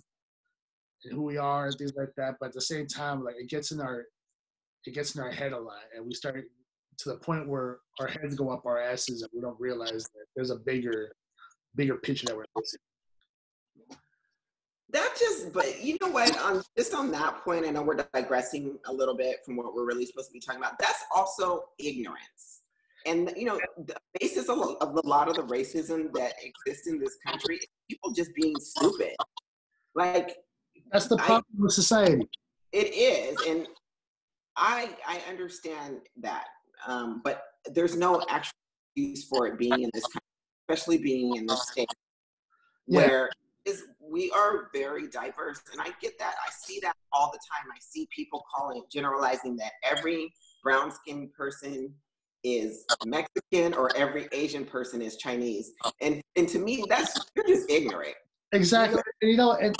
in 1.04 1.16
who 1.16 1.22
we 1.22 1.38
are 1.38 1.66
and 1.66 1.74
things 1.74 1.94
like 1.96 2.10
that. 2.16 2.34
But 2.38 2.46
at 2.46 2.52
the 2.52 2.60
same 2.60 2.86
time, 2.86 3.24
like 3.24 3.36
it 3.38 3.48
gets 3.48 3.72
in 3.72 3.80
our, 3.80 4.04
it 4.84 4.94
gets 4.94 5.14
in 5.14 5.22
our 5.22 5.30
head 5.30 5.52
a 5.52 5.58
lot, 5.58 5.82
and 5.96 6.06
we 6.06 6.14
start 6.14 6.44
to 7.00 7.10
the 7.10 7.16
point 7.16 7.48
where 7.48 7.78
our 7.98 8.06
heads 8.06 8.34
go 8.34 8.50
up 8.50 8.66
our 8.66 8.80
asses, 8.80 9.22
and 9.22 9.30
we 9.34 9.40
don't 9.40 9.58
realize 9.58 10.04
that 10.04 10.26
there's 10.36 10.50
a 10.50 10.56
bigger, 10.56 11.12
bigger 11.74 11.96
picture 11.96 12.26
that 12.26 12.36
we're 12.36 12.44
missing. 12.56 12.80
That 14.92 15.14
just, 15.18 15.52
but 15.52 15.82
you 15.82 15.96
know 16.00 16.08
what? 16.08 16.36
On 16.40 16.62
just 16.76 16.94
on 16.94 17.10
that 17.12 17.44
point, 17.44 17.64
I 17.64 17.70
know 17.70 17.82
we're 17.82 18.04
digressing 18.12 18.76
a 18.86 18.92
little 18.92 19.16
bit 19.16 19.38
from 19.44 19.56
what 19.56 19.72
we're 19.72 19.86
really 19.86 20.04
supposed 20.04 20.28
to 20.28 20.32
be 20.32 20.40
talking 20.40 20.60
about. 20.60 20.78
That's 20.78 21.04
also 21.14 21.64
ignorance. 21.78 22.62
And 23.06 23.32
you 23.36 23.46
know, 23.46 23.58
the 23.86 23.96
basis 24.20 24.48
of, 24.48 24.58
of 24.58 24.96
a 24.96 25.06
lot 25.06 25.28
of 25.28 25.36
the 25.36 25.42
racism 25.42 26.12
that 26.14 26.34
exists 26.42 26.86
in 26.86 26.98
this 26.98 27.16
country 27.24 27.56
is 27.56 27.66
people 27.88 28.12
just 28.12 28.34
being 28.34 28.54
stupid. 28.58 29.14
Like 29.94 30.36
that's 30.92 31.06
the 31.06 31.16
problem 31.16 31.44
I, 31.58 31.62
with 31.62 31.72
society. 31.72 32.28
It 32.72 32.92
is, 32.94 33.36
and 33.48 33.68
I 34.56 34.90
I 35.06 35.20
understand 35.28 36.00
that, 36.20 36.46
um, 36.86 37.20
but 37.24 37.42
there's 37.66 37.96
no 37.96 38.22
actual 38.28 38.52
use 38.94 39.24
for 39.24 39.46
it 39.46 39.58
being 39.58 39.82
in 39.82 39.90
this 39.92 40.04
country, 40.04 40.20
especially 40.68 40.98
being 40.98 41.36
in 41.36 41.46
this 41.46 41.68
state 41.68 41.86
yeah. 42.86 42.98
where 42.98 43.30
is 43.64 43.84
we 44.00 44.30
are 44.32 44.68
very 44.74 45.06
diverse, 45.08 45.60
and 45.72 45.80
I 45.80 45.90
get 46.00 46.18
that. 46.18 46.34
I 46.46 46.50
see 46.50 46.80
that 46.82 46.96
all 47.12 47.30
the 47.30 47.38
time. 47.38 47.70
I 47.70 47.78
see 47.80 48.08
people 48.14 48.42
calling 48.54 48.82
generalizing 48.90 49.56
that 49.56 49.72
every 49.88 50.32
brown 50.62 50.90
skinned 50.90 51.32
person 51.32 51.94
is 52.42 52.84
Mexican 53.04 53.74
or 53.74 53.94
every 53.96 54.28
Asian 54.32 54.64
person 54.64 55.02
is 55.02 55.16
Chinese. 55.16 55.72
And 56.00 56.22
and 56.36 56.48
to 56.48 56.58
me, 56.58 56.84
that's 56.88 57.18
you're 57.36 57.46
just 57.46 57.70
ignorant. 57.70 58.14
Exactly. 58.52 59.02
You 59.22 59.36
know, 59.36 59.52
and 59.52 59.76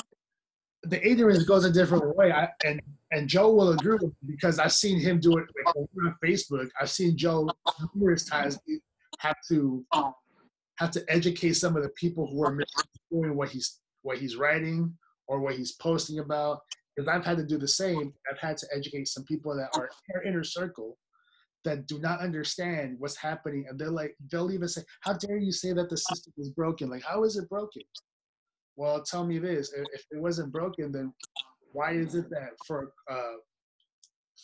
the 0.83 1.05
ignorance 1.07 1.45
goes 1.45 1.65
a 1.65 1.73
different 1.73 2.17
way. 2.17 2.33
I, 2.33 2.49
and 2.65 2.81
and 3.13 3.29
Joe 3.29 3.53
will 3.53 3.73
agree 3.73 3.99
because 4.27 4.59
I've 4.59 4.73
seen 4.73 5.01
him 5.01 5.19
do 5.21 5.39
it 5.39 5.47
on 5.75 6.15
Facebook. 6.25 6.69
I've 6.81 6.91
seen 6.91 7.17
Joe 7.17 7.49
numerous 7.95 8.25
times 8.25 8.59
have 9.19 9.37
to 9.49 9.85
have 10.77 10.91
to 10.93 11.05
educate 11.09 11.55
some 11.55 11.77
of 11.77 11.83
the 11.83 11.91
people 11.91 12.27
who 12.27 12.43
are 12.45 12.59
doing 13.11 13.37
what 13.37 13.49
he's 13.51 13.81
what 14.03 14.19
he's 14.19 14.37
writing 14.37 14.97
or 15.27 15.41
what 15.41 15.55
he's 15.55 15.73
posting 15.73 16.21
about. 16.21 16.61
Because 16.97 17.09
I've 17.09 17.25
had 17.25 17.37
to 17.39 17.47
do 17.47 17.59
the 17.59 17.69
same. 17.69 18.13
I've 18.31 18.39
had 18.39 18.57
to 18.59 18.67
educate 18.75 19.09
some 19.09 19.25
people 19.25 19.55
that 19.57 19.71
are 19.79 19.89
in 20.23 20.29
inner 20.29 20.45
circle 20.45 20.99
that 21.65 21.87
do 21.87 21.99
not 21.99 22.21
understand 22.21 22.97
what's 22.99 23.17
happening, 23.17 23.67
and 23.69 23.79
they're 23.79 23.91
like, 23.91 24.17
they'll 24.31 24.51
even 24.51 24.67
say, 24.69 24.83
"How 25.01 25.13
dare 25.13 25.37
you 25.37 25.53
say 25.53 25.73
that 25.73 25.91
the 25.91 25.97
system 25.97 26.33
is 26.39 26.51
broken? 26.51 26.89
Like, 26.89 27.03
how 27.03 27.25
is 27.25 27.37
it 27.37 27.49
broken?" 27.49 27.83
Well, 28.77 29.03
tell 29.03 29.27
me 29.27 29.39
this: 29.39 29.73
if 29.75 30.07
it 30.11 30.21
wasn't 30.21 30.53
broken, 30.53 30.91
then 30.91 31.13
why 31.73 31.93
is 31.93 32.15
it 32.15 32.31
that 32.31 32.51
for 32.67 32.93
uh, 33.11 33.39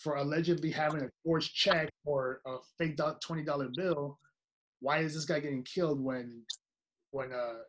for 0.02 0.16
allegedly 0.16 0.70
having 0.70 1.02
a 1.02 1.10
forged 1.24 1.54
check 1.54 1.88
or 2.04 2.40
a 2.46 2.56
fake 2.78 2.98
twenty 3.20 3.42
dollar 3.42 3.68
bill, 3.74 4.18
why 4.80 4.98
is 4.98 5.14
this 5.14 5.24
guy 5.24 5.40
getting 5.40 5.64
killed 5.64 6.00
when 6.02 6.42
when 7.10 7.32
uh 7.32 7.60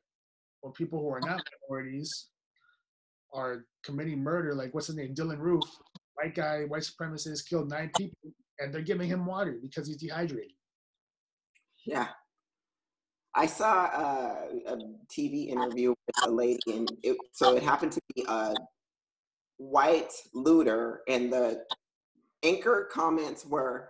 when 0.62 0.74
people 0.74 1.00
who 1.00 1.10
are 1.10 1.22
not 1.22 1.42
minorities 1.70 2.28
are 3.34 3.66
committing 3.84 4.22
murder? 4.22 4.54
Like 4.54 4.74
what's 4.74 4.88
his 4.88 4.96
name, 4.96 5.14
Dylann 5.16 5.40
Roof, 5.40 5.64
white 6.16 6.36
guy, 6.36 6.64
white 6.66 6.84
supremacist, 6.84 7.48
killed 7.48 7.70
nine 7.70 7.92
people, 7.98 8.18
and 8.60 8.74
they're 8.74 8.82
giving 8.82 9.08
him 9.08 9.26
water 9.26 9.58
because 9.62 9.88
he's 9.88 9.98
dehydrated. 9.98 10.52
Yeah, 11.86 12.08
I 13.34 13.46
saw 13.46 13.86
uh, 13.86 14.46
a 14.68 14.78
TV 15.16 15.50
interview 15.50 15.90
with 15.90 16.26
a 16.26 16.30
lady, 16.30 16.60
and 16.74 16.92
it, 17.04 17.16
so 17.32 17.56
it 17.56 17.64
happened 17.64 17.94
to 17.94 18.02
be 18.14 18.26
a 18.28 18.54
white 19.58 20.12
looter, 20.34 21.02
and 21.08 21.32
the 21.32 21.64
anchor 22.44 22.88
comments 22.92 23.46
were, 23.46 23.90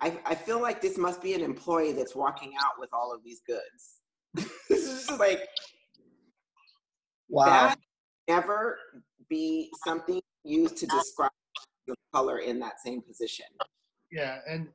I, 0.00 0.18
I 0.24 0.34
feel 0.34 0.60
like 0.60 0.80
this 0.80 0.96
must 0.96 1.22
be 1.22 1.34
an 1.34 1.42
employee 1.42 1.92
that's 1.92 2.14
walking 2.14 2.52
out 2.58 2.78
with 2.78 2.90
all 2.92 3.12
of 3.14 3.22
these 3.24 3.40
goods. 3.46 4.00
this 4.68 4.86
is 4.86 5.06
just 5.06 5.20
like, 5.20 5.48
wow. 7.28 7.46
That 7.46 7.78
never 8.28 8.78
be 9.28 9.70
something 9.84 10.20
used 10.44 10.76
to 10.78 10.86
describe 10.86 11.30
the 11.86 11.94
color 12.14 12.38
in 12.38 12.58
that 12.60 12.80
same 12.84 13.02
position. 13.02 13.46
Yeah, 14.10 14.38
and 14.48 14.68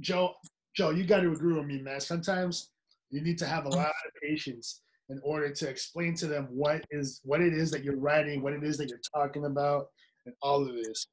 Joe, 0.00 0.34
Joe, 0.76 0.90
you 0.90 1.04
got 1.04 1.20
to 1.20 1.30
agree 1.32 1.54
with 1.54 1.66
me, 1.66 1.80
man. 1.80 2.00
Sometimes 2.00 2.70
you 3.10 3.22
need 3.22 3.38
to 3.38 3.46
have 3.46 3.66
a 3.66 3.68
lot 3.68 3.88
of 3.88 4.12
patience 4.22 4.82
in 5.08 5.20
order 5.22 5.50
to 5.50 5.68
explain 5.68 6.14
to 6.16 6.26
them 6.26 6.48
what 6.50 6.84
is 6.90 7.20
what 7.24 7.40
it 7.40 7.52
is 7.52 7.70
that 7.70 7.84
you're 7.84 7.98
writing, 7.98 8.42
what 8.42 8.52
it 8.52 8.64
is 8.64 8.76
that 8.78 8.88
you're 8.88 9.00
talking 9.14 9.44
about, 9.44 9.86
and 10.24 10.34
all 10.42 10.62
of 10.62 10.74
this. 10.74 11.06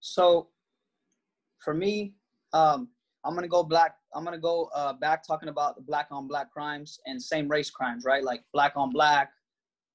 So, 0.00 0.48
for 1.64 1.74
me, 1.74 2.14
um, 2.52 2.88
I'm 3.24 3.34
gonna 3.34 3.48
go 3.48 3.62
black. 3.62 3.94
I'm 4.14 4.24
gonna 4.24 4.38
go 4.38 4.68
uh, 4.74 4.94
back 4.94 5.26
talking 5.26 5.48
about 5.48 5.76
the 5.76 5.82
black 5.82 6.08
on 6.10 6.26
black 6.26 6.50
crimes 6.52 6.98
and 7.06 7.22
same 7.22 7.48
race 7.48 7.70
crimes, 7.70 8.04
right? 8.04 8.24
Like 8.24 8.42
black 8.52 8.72
on 8.76 8.90
black, 8.90 9.30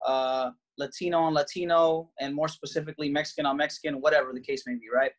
uh, 0.05 0.51
Latino 0.77 1.19
on 1.19 1.33
Latino, 1.33 2.09
and 2.19 2.33
more 2.33 2.47
specifically 2.47 3.09
Mexican 3.09 3.45
on 3.45 3.57
Mexican, 3.57 3.95
whatever 4.01 4.31
the 4.33 4.41
case 4.41 4.63
may 4.65 4.75
be, 4.75 4.87
right? 4.93 5.11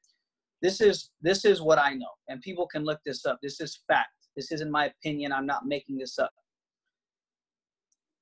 this 0.62 0.80
is 0.80 1.10
this 1.20 1.44
is 1.44 1.60
what 1.60 1.78
I 1.78 1.94
know, 1.94 2.10
and 2.28 2.40
people 2.40 2.66
can 2.66 2.84
look 2.84 3.00
this 3.04 3.24
up. 3.26 3.38
This 3.42 3.60
is 3.60 3.80
fact. 3.86 4.08
This 4.36 4.52
isn't 4.52 4.70
my 4.70 4.86
opinion. 4.86 5.32
I'm 5.32 5.46
not 5.46 5.66
making 5.66 5.98
this 5.98 6.18
up. 6.18 6.30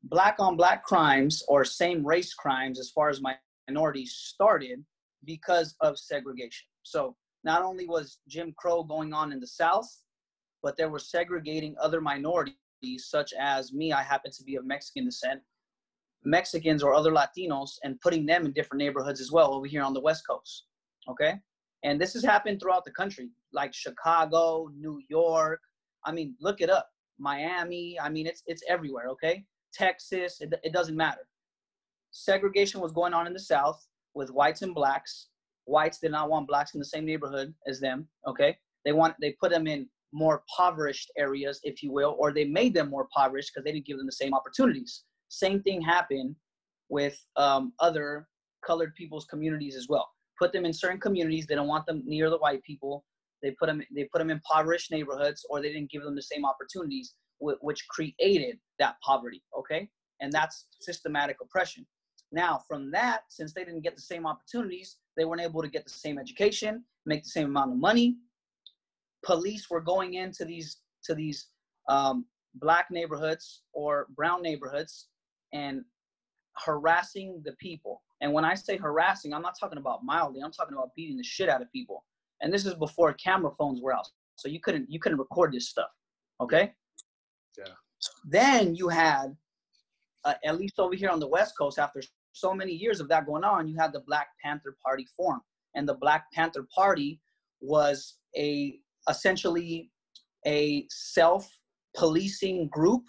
Black 0.08 0.36
on 0.38 0.56
black 0.56 0.84
crimes 0.84 1.42
or 1.48 1.64
same 1.64 2.06
race 2.06 2.34
crimes, 2.34 2.78
as 2.78 2.90
far 2.90 3.08
as 3.08 3.20
minorities, 3.68 4.12
started 4.12 4.84
because 5.24 5.74
of 5.80 5.98
segregation. 5.98 6.66
So 6.82 7.16
not 7.44 7.62
only 7.62 7.86
was 7.86 8.18
Jim 8.28 8.54
Crow 8.56 8.82
going 8.82 9.12
on 9.12 9.32
in 9.32 9.40
the 9.40 9.46
South, 9.46 9.88
but 10.62 10.76
they 10.76 10.86
were 10.86 10.98
segregating 10.98 11.74
other 11.80 12.00
minorities, 12.00 12.56
such 12.98 13.32
as 13.38 13.72
me. 13.72 13.92
I 13.92 14.02
happen 14.02 14.30
to 14.32 14.44
be 14.44 14.56
of 14.56 14.66
Mexican 14.66 15.04
descent. 15.06 15.40
Mexicans 16.24 16.82
or 16.82 16.92
other 16.92 17.12
Latinos, 17.12 17.72
and 17.84 18.00
putting 18.00 18.26
them 18.26 18.46
in 18.46 18.52
different 18.52 18.80
neighborhoods 18.80 19.20
as 19.20 19.30
well 19.30 19.54
over 19.54 19.66
here 19.66 19.82
on 19.82 19.94
the 19.94 20.00
West 20.00 20.26
Coast. 20.26 20.64
Okay 21.08 21.40
and 21.86 22.00
this 22.00 22.14
has 22.14 22.24
happened 22.24 22.60
throughout 22.60 22.84
the 22.84 22.90
country, 22.90 23.30
like 23.52 23.72
Chicago, 23.72 24.68
New 24.76 25.00
York. 25.08 25.60
I 26.04 26.10
mean, 26.12 26.34
look 26.40 26.60
it 26.60 26.68
up. 26.68 26.88
Miami. 27.18 27.98
I 28.00 28.08
mean, 28.08 28.26
it's 28.26 28.42
it's 28.46 28.62
everywhere. 28.68 29.08
Okay, 29.10 29.44
Texas. 29.76 30.40
It, 30.40 30.54
it 30.62 30.72
doesn't 30.72 30.96
matter. 30.96 31.26
Segregation 32.10 32.80
was 32.80 32.92
going 32.92 33.14
on 33.14 33.26
in 33.26 33.32
the 33.32 33.40
South 33.40 33.86
with 34.14 34.30
whites 34.30 34.62
and 34.62 34.74
blacks. 34.74 35.28
Whites 35.66 35.98
did 35.98 36.12
not 36.12 36.30
want 36.30 36.48
blacks 36.48 36.74
in 36.74 36.78
the 36.78 36.84
same 36.84 37.04
neighborhood 37.04 37.52
as 37.66 37.80
them. 37.80 38.08
Okay, 38.26 38.56
they 38.84 38.92
want 38.92 39.14
they 39.20 39.32
put 39.40 39.50
them 39.50 39.66
in 39.66 39.88
more 40.12 40.42
impoverished 40.42 41.10
areas, 41.18 41.60
if 41.64 41.82
you 41.82 41.92
will, 41.92 42.16
or 42.18 42.32
they 42.32 42.44
made 42.44 42.72
them 42.72 42.90
more 42.90 43.02
impoverished 43.02 43.50
because 43.52 43.64
they 43.64 43.72
didn't 43.72 43.86
give 43.86 43.98
them 43.98 44.06
the 44.06 44.12
same 44.12 44.32
opportunities. 44.32 45.02
Same 45.28 45.60
thing 45.62 45.82
happened 45.82 46.36
with 46.88 47.18
um, 47.36 47.72
other 47.80 48.28
colored 48.64 48.94
people's 48.94 49.26
communities 49.26 49.76
as 49.76 49.88
well 49.88 50.08
put 50.38 50.52
them 50.52 50.64
in 50.64 50.72
certain 50.72 51.00
communities. 51.00 51.46
They 51.46 51.54
don't 51.54 51.68
want 51.68 51.86
them 51.86 52.02
near 52.06 52.30
the 52.30 52.38
white 52.38 52.62
people. 52.62 53.04
They 53.42 53.52
put 53.52 53.66
them 53.66 53.82
they 53.94 54.04
put 54.04 54.18
them 54.18 54.30
in 54.30 54.36
impoverished 54.36 54.90
neighborhoods, 54.90 55.44
or 55.50 55.60
they 55.60 55.72
didn't 55.72 55.90
give 55.90 56.02
them 56.02 56.14
the 56.14 56.22
same 56.22 56.44
opportunities, 56.44 57.14
which 57.38 57.86
created 57.88 58.58
that 58.78 58.96
poverty. 59.04 59.42
Okay, 59.58 59.88
and 60.20 60.32
that's 60.32 60.66
systematic 60.80 61.38
oppression. 61.42 61.86
Now, 62.32 62.62
from 62.68 62.90
that, 62.90 63.22
since 63.28 63.52
they 63.52 63.64
didn't 63.64 63.82
get 63.82 63.94
the 63.94 64.02
same 64.02 64.26
opportunities, 64.26 64.96
they 65.16 65.24
weren't 65.24 65.42
able 65.42 65.62
to 65.62 65.68
get 65.68 65.84
the 65.84 65.90
same 65.90 66.18
education, 66.18 66.84
make 67.04 67.22
the 67.22 67.30
same 67.30 67.46
amount 67.46 67.72
of 67.72 67.78
money. 67.78 68.16
Police 69.24 69.70
were 69.70 69.80
going 69.80 70.14
into 70.14 70.44
these 70.44 70.78
to 71.04 71.14
these 71.14 71.48
um, 71.88 72.26
black 72.56 72.86
neighborhoods 72.90 73.62
or 73.72 74.08
brown 74.16 74.42
neighborhoods 74.42 75.08
and 75.52 75.84
harassing 76.64 77.42
the 77.44 77.52
people 77.52 78.02
and 78.20 78.32
when 78.32 78.44
I 78.44 78.54
say 78.54 78.76
harassing, 78.76 79.34
I'm 79.34 79.42
not 79.42 79.58
talking 79.58 79.78
about 79.78 80.04
mildly. 80.04 80.40
I'm 80.42 80.52
talking 80.52 80.74
about 80.74 80.94
beating 80.94 81.16
the 81.16 81.24
shit 81.24 81.48
out 81.48 81.62
of 81.62 81.70
people. 81.70 82.04
And 82.40 82.52
this 82.52 82.64
is 82.66 82.74
before 82.74 83.12
camera 83.14 83.50
phones 83.58 83.80
were 83.80 83.94
out, 83.94 84.08
so 84.36 84.48
you 84.48 84.60
couldn't 84.60 84.90
you 84.90 85.00
couldn't 85.00 85.18
record 85.18 85.52
this 85.52 85.68
stuff. 85.68 85.88
Okay. 86.40 86.72
Then 88.24 88.74
you 88.74 88.88
had, 88.88 89.36
uh, 90.24 90.34
at 90.44 90.58
least 90.58 90.78
over 90.78 90.94
here 90.94 91.10
on 91.10 91.20
the 91.20 91.28
West 91.28 91.54
Coast, 91.58 91.78
after 91.78 92.02
so 92.32 92.52
many 92.52 92.72
years 92.72 93.00
of 93.00 93.08
that 93.08 93.26
going 93.26 93.44
on, 93.44 93.66
you 93.66 93.76
had 93.78 93.92
the 93.92 94.00
Black 94.00 94.28
Panther 94.42 94.76
Party 94.84 95.06
form, 95.16 95.40
and 95.74 95.88
the 95.88 95.94
Black 95.94 96.24
Panther 96.32 96.66
Party 96.74 97.20
was 97.60 98.18
a 98.36 98.78
essentially 99.08 99.90
a 100.46 100.86
self-policing 100.90 102.68
group 102.68 103.02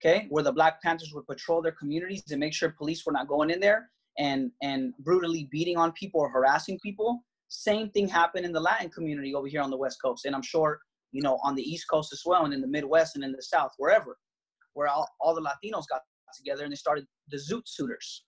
okay, 0.00 0.26
where 0.30 0.44
the 0.44 0.52
Black 0.52 0.80
Panthers 0.82 1.12
would 1.14 1.26
patrol 1.26 1.62
their 1.62 1.72
communities 1.72 2.22
and 2.30 2.40
make 2.40 2.52
sure 2.54 2.70
police 2.70 3.04
were 3.04 3.12
not 3.12 3.28
going 3.28 3.50
in 3.50 3.60
there 3.60 3.90
and 4.18 4.50
and 4.62 4.94
brutally 4.98 5.48
beating 5.50 5.76
on 5.76 5.92
people 5.92 6.20
or 6.20 6.28
harassing 6.28 6.78
people. 6.80 7.24
Same 7.48 7.90
thing 7.90 8.08
happened 8.08 8.44
in 8.44 8.52
the 8.52 8.60
latin 8.60 8.90
community 8.90 9.34
over 9.34 9.46
here 9.46 9.62
on 9.62 9.70
the 9.70 9.76
west 9.76 9.98
coast. 10.02 10.24
And 10.24 10.34
i'm 10.34 10.42
sure 10.42 10.80
you 11.12 11.22
know 11.22 11.38
on 11.42 11.54
the 11.54 11.62
east 11.62 11.86
coast 11.90 12.12
as 12.12 12.22
well 12.24 12.44
and 12.44 12.54
in 12.54 12.60
the 12.60 12.66
midwest 12.66 13.16
and 13.16 13.24
in 13.24 13.32
the 13.32 13.42
south 13.42 13.72
wherever 13.78 14.16
where 14.74 14.88
all, 14.88 15.08
all 15.20 15.34
the 15.34 15.40
latinos 15.40 15.84
got 15.88 16.02
together 16.36 16.64
and 16.64 16.72
they 16.72 16.76
started 16.76 17.06
the 17.28 17.36
zoot 17.36 17.62
suiters 17.66 18.24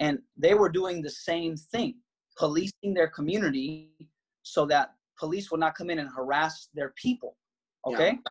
and 0.00 0.18
they 0.36 0.54
were 0.54 0.68
doing 0.68 1.02
the 1.02 1.10
same 1.10 1.56
thing 1.56 1.94
policing 2.38 2.94
their 2.94 3.08
community 3.08 3.90
so 4.42 4.64
that 4.64 4.90
police 5.18 5.50
would 5.50 5.60
not 5.60 5.74
come 5.74 5.90
in 5.90 5.98
and 5.98 6.08
harass 6.14 6.68
their 6.74 6.92
people 6.96 7.36
okay 7.86 8.10
yeah. 8.10 8.30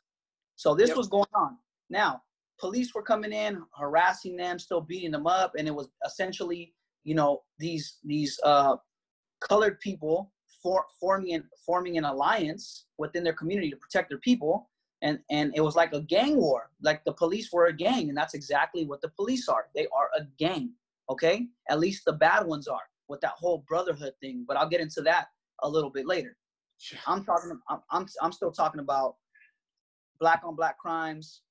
so 0.56 0.74
this 0.74 0.90
yep. 0.90 0.98
was 0.98 1.08
going 1.08 1.26
on 1.34 1.58
now 1.90 2.22
police 2.60 2.94
were 2.94 3.02
coming 3.02 3.34
in, 3.34 3.62
harassing 3.78 4.36
them, 4.36 4.60
still 4.60 4.82
beating 4.82 5.12
them 5.12 5.28
up, 5.28 5.54
and 5.58 5.68
it 5.68 5.76
was 5.76 5.90
essentially, 6.06 6.74
you 7.04 7.16
know, 7.16 7.42
these 7.60 7.98
these 8.04 8.40
uh, 8.44 8.76
colored 9.42 9.80
people 9.80 10.32
for, 10.66 10.88
forming 11.00 11.36
an, 11.36 11.44
forming 11.64 12.00
an 12.00 12.06
alliance 12.06 12.86
within 12.98 13.24
their 13.24 13.34
community 13.34 13.70
to 13.70 13.78
protect 13.78 14.10
their 14.10 14.18
people, 14.18 14.68
and 15.04 15.20
and 15.30 15.54
it 15.56 15.62
was 15.62 15.76
like 15.76 15.94
a 15.94 16.02
gang 16.02 16.38
war. 16.38 16.72
Like 16.82 17.04
the 17.06 17.14
police 17.14 17.54
were 17.54 17.68
a 17.68 17.74
gang, 17.74 18.10
and 18.10 18.18
that's 18.18 18.34
exactly 18.34 18.84
what 18.84 19.00
the 19.02 19.10
police 19.10 19.48
are. 19.48 19.68
They 19.76 19.86
are 19.96 20.10
a 20.18 20.24
gang. 20.40 20.72
Okay, 21.08 21.46
at 21.70 21.80
least 21.80 22.04
the 22.06 22.14
bad 22.14 22.48
ones 22.48 22.68
are 22.68 22.88
with 23.08 23.22
that 23.22 23.34
whole 23.38 23.64
brotherhood 23.68 24.14
thing. 24.22 24.44
But 24.48 24.58
I'll 24.58 24.68
get 24.68 24.82
into 24.82 25.04
that 25.04 25.28
a 25.62 25.70
little 25.70 25.92
bit 25.92 26.08
later. 26.08 26.36
I'm 27.06 27.24
talking. 27.24 27.60
I'm 27.70 27.82
I'm, 27.92 28.08
I'm 28.24 28.32
still 28.32 28.52
talking 28.52 28.82
about 28.82 29.18
black 30.20 30.42
on 30.44 30.56
black 30.56 30.80
crimes, 30.80 31.42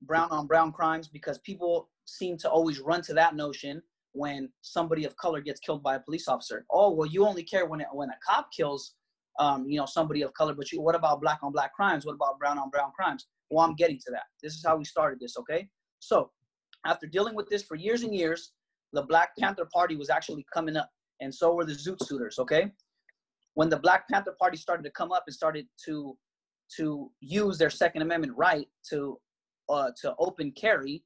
brown 0.00 0.30
on 0.30 0.46
brown 0.46 0.72
crimes 0.72 1.08
because 1.08 1.36
people 1.40 1.90
seem 2.06 2.38
to 2.38 2.48
always 2.48 2.80
run 2.80 3.02
to 3.02 3.12
that 3.12 3.36
notion 3.36 3.82
when 4.16 4.48
somebody 4.62 5.04
of 5.04 5.16
color 5.16 5.40
gets 5.40 5.60
killed 5.60 5.82
by 5.82 5.96
a 5.96 6.00
police 6.00 6.26
officer. 6.26 6.64
Oh, 6.70 6.90
well, 6.90 7.06
you 7.06 7.26
only 7.26 7.42
care 7.42 7.66
when 7.66 7.80
it, 7.80 7.88
when 7.92 8.08
a 8.08 8.16
cop 8.26 8.48
kills, 8.56 8.94
um, 9.38 9.68
you 9.68 9.78
know, 9.78 9.86
somebody 9.86 10.22
of 10.22 10.32
color. 10.34 10.54
But 10.54 10.72
you, 10.72 10.80
what 10.80 10.94
about 10.94 11.20
black 11.20 11.40
on 11.42 11.52
black 11.52 11.74
crimes? 11.74 12.06
What 12.06 12.14
about 12.14 12.38
brown 12.38 12.58
on 12.58 12.70
brown 12.70 12.92
crimes? 12.96 13.26
Well, 13.50 13.64
I'm 13.64 13.74
getting 13.74 13.98
to 13.98 14.10
that. 14.12 14.24
This 14.42 14.54
is 14.54 14.64
how 14.66 14.76
we 14.76 14.84
started 14.84 15.20
this. 15.20 15.36
Okay, 15.36 15.68
so 15.98 16.30
after 16.86 17.06
dealing 17.06 17.34
with 17.34 17.48
this 17.48 17.62
for 17.62 17.76
years 17.76 18.02
and 18.02 18.14
years, 18.14 18.52
the 18.92 19.02
Black 19.02 19.36
Panther 19.38 19.68
Party 19.72 19.96
was 19.96 20.08
actually 20.08 20.46
coming 20.52 20.76
up, 20.76 20.90
and 21.20 21.34
so 21.34 21.54
were 21.54 21.64
the 21.64 21.72
Zoot 21.72 22.04
Suiters. 22.06 22.38
Okay, 22.38 22.72
when 23.54 23.68
the 23.68 23.78
Black 23.78 24.08
Panther 24.08 24.34
Party 24.40 24.56
started 24.56 24.82
to 24.84 24.90
come 24.90 25.12
up 25.12 25.24
and 25.26 25.34
started 25.34 25.66
to 25.84 26.16
to 26.78 27.10
use 27.20 27.58
their 27.58 27.70
Second 27.70 28.02
Amendment 28.02 28.32
right 28.36 28.66
to 28.90 29.18
uh, 29.68 29.90
to 30.00 30.14
open 30.18 30.52
carry, 30.52 31.04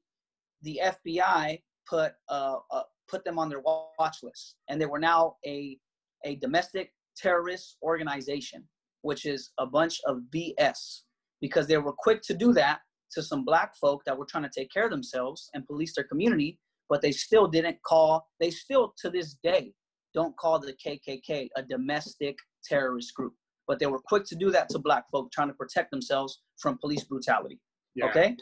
the 0.61 0.79
FBI 0.83 1.61
put 1.87 2.13
uh, 2.29 2.57
uh, 2.71 2.83
put 3.11 3.23
them 3.25 3.37
on 3.37 3.49
their 3.49 3.59
watch 3.59 4.17
list, 4.23 4.55
and 4.69 4.79
they 4.79 4.85
were 4.85 4.99
now 4.99 5.35
a 5.45 5.77
a 6.23 6.35
domestic 6.35 6.93
terrorist 7.17 7.77
organization, 7.83 8.63
which 9.01 9.25
is 9.25 9.51
a 9.59 9.65
bunch 9.65 9.99
of 10.07 10.21
BS 10.33 11.01
because 11.41 11.67
they 11.67 11.77
were 11.77 11.93
quick 11.97 12.21
to 12.23 12.33
do 12.33 12.53
that 12.53 12.79
to 13.11 13.21
some 13.21 13.43
black 13.43 13.75
folk 13.75 14.01
that 14.05 14.17
were 14.17 14.25
trying 14.25 14.43
to 14.43 14.49
take 14.55 14.71
care 14.71 14.85
of 14.85 14.91
themselves 14.91 15.49
and 15.53 15.65
police 15.65 15.93
their 15.95 16.05
community, 16.05 16.57
but 16.87 17.01
they 17.01 17.11
still 17.11 17.47
didn't 17.47 17.77
call. 17.83 18.25
They 18.39 18.51
still 18.51 18.93
to 18.99 19.09
this 19.09 19.35
day 19.43 19.73
don't 20.13 20.35
call 20.37 20.59
the 20.59 20.73
KKK 20.73 21.49
a 21.55 21.63
domestic 21.63 22.35
terrorist 22.63 23.13
group, 23.15 23.33
but 23.67 23.79
they 23.79 23.87
were 23.87 23.99
quick 23.99 24.25
to 24.25 24.35
do 24.35 24.51
that 24.51 24.69
to 24.69 24.79
black 24.79 25.05
folk 25.11 25.31
trying 25.31 25.47
to 25.47 25.53
protect 25.53 25.91
themselves 25.91 26.41
from 26.57 26.77
police 26.77 27.03
brutality. 27.03 27.59
Yeah. 27.95 28.05
Okay, 28.05 28.35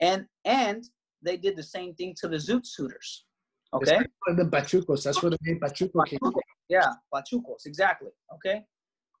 and 0.00 0.26
and 0.44 0.84
they 1.22 1.36
did 1.36 1.56
the 1.56 1.62
same 1.62 1.94
thing 1.94 2.14
to 2.20 2.28
the 2.28 2.36
Zoot 2.36 2.66
Suiters. 2.66 3.24
Okay. 3.74 3.98
The 4.36 4.44
Pachucos. 4.44 5.02
That's 5.02 5.22
where 5.22 5.30
the 5.30 5.38
name 5.42 5.60
Pachuco 5.60 6.06
came 6.06 6.18
from. 6.20 6.34
Yeah, 6.68 6.92
Pachucos. 7.12 7.66
Exactly. 7.66 8.10
Okay. 8.32 8.64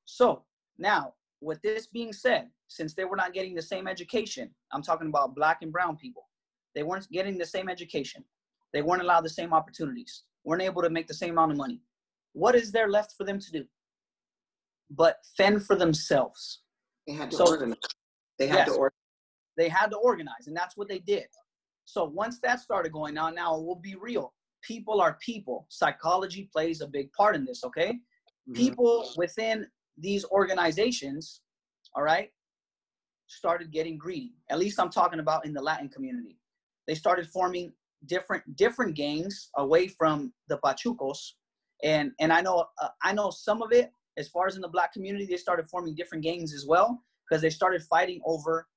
So 0.04 0.44
now, 0.78 1.14
with 1.40 1.60
this 1.62 1.86
being 1.86 2.12
said, 2.12 2.48
since 2.68 2.94
they 2.94 3.04
were 3.04 3.16
not 3.16 3.34
getting 3.34 3.54
the 3.54 3.62
same 3.62 3.86
education, 3.86 4.50
I'm 4.72 4.82
talking 4.82 5.08
about 5.08 5.34
black 5.34 5.58
and 5.62 5.72
brown 5.72 5.96
people. 5.96 6.28
They 6.74 6.82
weren't 6.82 7.10
getting 7.10 7.38
the 7.38 7.46
same 7.46 7.68
education. 7.68 8.24
They 8.72 8.82
weren't 8.82 9.02
allowed 9.02 9.24
the 9.24 9.30
same 9.30 9.52
opportunities. 9.52 10.24
weren't 10.44 10.62
able 10.62 10.82
to 10.82 10.90
make 10.90 11.06
the 11.06 11.14
same 11.14 11.32
amount 11.32 11.52
of 11.52 11.58
money. 11.58 11.80
What 12.32 12.54
is 12.54 12.72
there 12.72 12.88
left 12.88 13.14
for 13.16 13.24
them 13.24 13.38
to 13.38 13.52
do? 13.52 13.64
But 14.90 15.18
fend 15.36 15.64
for 15.64 15.76
themselves. 15.76 16.62
They 17.06 17.12
had 17.12 17.30
to 17.30 17.36
so, 17.36 17.46
organize. 17.46 17.78
They 18.38 18.48
had 18.48 18.66
yes, 18.66 18.68
to 18.68 18.74
organize 18.74 19.04
they 19.56 19.68
had 19.68 19.90
to 19.90 19.96
organize, 19.96 20.46
and 20.46 20.56
that's 20.56 20.76
what 20.76 20.88
they 20.88 20.98
did. 20.98 21.26
So 21.84 22.04
once 22.04 22.40
that 22.40 22.60
started 22.60 22.92
going 22.92 23.18
on, 23.18 23.34
now 23.34 23.58
we'll 23.58 23.76
be 23.76 23.94
real. 23.94 24.32
People 24.66 25.00
are 25.00 25.18
people. 25.20 25.66
Psychology 25.68 26.48
plays 26.52 26.80
a 26.80 26.86
big 26.86 27.12
part 27.12 27.36
in 27.36 27.44
this, 27.44 27.64
okay? 27.64 27.92
Mm-hmm. 28.48 28.54
People 28.54 29.10
within 29.16 29.66
these 29.98 30.24
organizations, 30.26 31.40
all 31.94 32.02
right, 32.02 32.30
started 33.26 33.72
getting 33.72 33.98
greedy. 33.98 34.34
At 34.50 34.58
least 34.58 34.80
I'm 34.80 34.90
talking 34.90 35.20
about 35.20 35.46
in 35.46 35.52
the 35.52 35.62
Latin 35.62 35.88
community. 35.88 36.38
They 36.86 36.94
started 36.94 37.28
forming 37.28 37.72
different 38.06 38.56
different 38.56 38.94
gangs 38.94 39.50
away 39.56 39.88
from 39.88 40.32
the 40.48 40.58
Pachucos. 40.58 41.32
And 41.82 42.12
and 42.20 42.32
I 42.32 42.40
know 42.40 42.66
uh, 42.80 42.88
I 43.02 43.12
know 43.12 43.30
some 43.30 43.62
of 43.62 43.72
it 43.72 43.90
as 44.16 44.28
far 44.28 44.46
as 44.46 44.56
in 44.56 44.60
the 44.60 44.68
black 44.68 44.92
community, 44.92 45.26
they 45.26 45.36
started 45.36 45.68
forming 45.68 45.94
different 45.94 46.22
gangs 46.22 46.54
as 46.54 46.66
well 46.66 47.02
because 47.28 47.42
they 47.42 47.50
started 47.50 47.82
fighting 47.82 48.20
over 48.24 48.68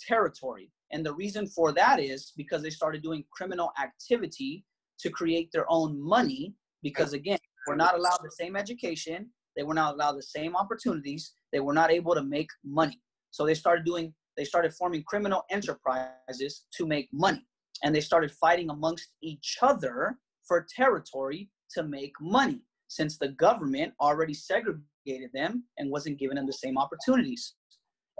territory. 0.00 0.70
And 0.92 1.04
the 1.04 1.14
reason 1.14 1.46
for 1.46 1.72
that 1.72 1.98
is 1.98 2.32
because 2.36 2.62
they 2.62 2.70
started 2.70 3.02
doing 3.02 3.24
criminal 3.32 3.72
activity 3.82 4.64
to 5.00 5.10
create 5.10 5.50
their 5.52 5.66
own 5.68 6.00
money. 6.00 6.54
Because 6.82 7.12
again, 7.12 7.38
we're 7.66 7.76
not 7.76 7.94
allowed 7.94 8.20
the 8.22 8.30
same 8.30 8.56
education, 8.56 9.30
they 9.56 9.62
were 9.62 9.74
not 9.74 9.94
allowed 9.94 10.16
the 10.16 10.22
same 10.22 10.56
opportunities, 10.56 11.32
they 11.52 11.60
were 11.60 11.72
not 11.72 11.90
able 11.90 12.14
to 12.14 12.22
make 12.22 12.48
money. 12.64 13.00
So 13.30 13.46
they 13.46 13.54
started 13.54 13.84
doing, 13.84 14.12
they 14.36 14.44
started 14.44 14.74
forming 14.74 15.02
criminal 15.04 15.44
enterprises 15.50 16.66
to 16.76 16.86
make 16.86 17.08
money. 17.12 17.46
And 17.82 17.94
they 17.94 18.00
started 18.00 18.30
fighting 18.32 18.70
amongst 18.70 19.10
each 19.22 19.58
other 19.62 20.18
for 20.46 20.66
territory 20.74 21.50
to 21.74 21.82
make 21.82 22.12
money 22.20 22.60
since 22.88 23.18
the 23.18 23.28
government 23.28 23.92
already 24.00 24.34
segregated 24.34 25.30
them 25.32 25.64
and 25.78 25.90
wasn't 25.90 26.18
giving 26.18 26.36
them 26.36 26.46
the 26.46 26.52
same 26.52 26.78
opportunities. 26.78 27.54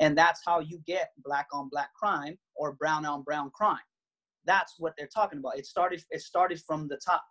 And 0.01 0.18
that's 0.18 0.41
how 0.45 0.61
you 0.61 0.81
get 0.87 1.12
black 1.25 1.47
on 1.53 1.68
black 1.70 1.91
crime 1.95 2.37
or 2.57 2.72
brown 2.72 3.07
on 3.07 3.22
brown 3.22 3.51
crime. 3.55 3.79
That's 4.47 4.75
what 4.79 4.95
they're 4.97 5.09
talking 5.09 5.39
about. 5.39 5.59
It 5.59 5.67
started 5.67 6.03
it 6.11 6.23
started 6.23 6.61
from 6.61 6.89
the 6.89 6.97
top, 6.97 7.23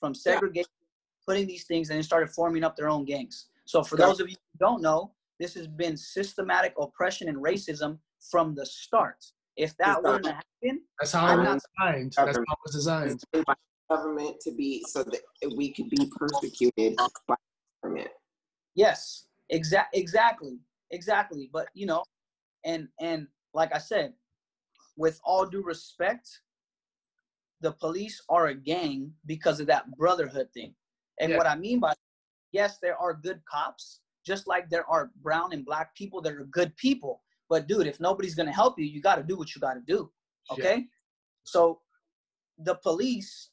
from 0.00 0.14
segregation, 0.14 0.70
yeah. 0.80 1.24
putting 1.26 1.46
these 1.46 1.64
things, 1.64 1.90
and 1.90 1.98
it 1.98 2.04
started 2.04 2.30
forming 2.30 2.64
up 2.64 2.76
their 2.76 2.88
own 2.88 3.04
gangs. 3.04 3.46
So 3.64 3.82
for 3.82 3.96
those 3.96 4.20
of 4.20 4.28
you 4.28 4.36
who 4.36 4.58
don't 4.58 4.82
know, 4.82 5.12
this 5.38 5.54
has 5.54 5.66
been 5.66 5.96
systematic 5.96 6.74
oppression 6.78 7.28
and 7.28 7.38
racism 7.38 7.98
from 8.30 8.54
the 8.54 8.66
start. 8.66 9.16
If 9.56 9.76
that 9.78 10.02
wouldn't 10.02 10.26
happen, 10.26 10.80
that's 10.98 11.12
how 11.12 11.34
it 11.34 11.38
was 11.38 11.62
designed. 11.78 12.14
That's 12.16 12.36
how 12.36 12.42
it 12.42 12.58
was 12.64 12.74
designed. 12.74 13.22
Government 13.90 14.40
to 14.40 14.52
be 14.52 14.82
so 14.88 15.02
that 15.02 15.20
we 15.56 15.72
could 15.72 15.90
be 15.90 16.10
persecuted 16.16 16.96
by 17.28 17.34
government. 17.82 18.08
Yes, 18.74 19.26
exact, 19.50 19.94
exactly, 19.94 20.58
exactly. 20.90 21.50
But 21.52 21.68
you 21.74 21.86
know, 21.86 22.02
and 22.64 22.88
and 23.00 23.26
like 23.52 23.74
I 23.74 23.78
said, 23.78 24.14
with 24.96 25.20
all 25.24 25.44
due 25.44 25.62
respect, 25.62 26.28
the 27.62 27.72
police 27.72 28.20
are 28.28 28.48
a 28.48 28.54
gang 28.54 29.12
because 29.26 29.60
of 29.60 29.66
that 29.68 29.90
brotherhood 29.96 30.48
thing. 30.52 30.74
And 31.20 31.30
yeah. 31.30 31.38
what 31.38 31.46
I 31.46 31.56
mean 31.56 31.80
by 31.80 31.94
yes, 32.52 32.78
there 32.82 32.96
are 32.96 33.14
good 33.14 33.40
cops, 33.50 34.00
just 34.26 34.46
like 34.46 34.68
there 34.68 34.88
are 34.90 35.10
brown 35.22 35.52
and 35.52 35.64
black 35.64 35.94
people 35.94 36.20
that 36.22 36.34
are 36.34 36.44
good 36.44 36.76
people. 36.76 37.22
But 37.48 37.68
dude, 37.68 37.86
if 37.86 38.00
nobody's 38.00 38.34
gonna 38.34 38.52
help 38.52 38.78
you, 38.78 38.84
you 38.84 39.00
gotta 39.00 39.22
do 39.22 39.36
what 39.36 39.54
you 39.54 39.60
gotta 39.60 39.82
do. 39.86 40.10
Okay? 40.50 40.76
Yeah. 40.76 40.84
So 41.44 41.80
the 42.58 42.74
police 42.76 43.50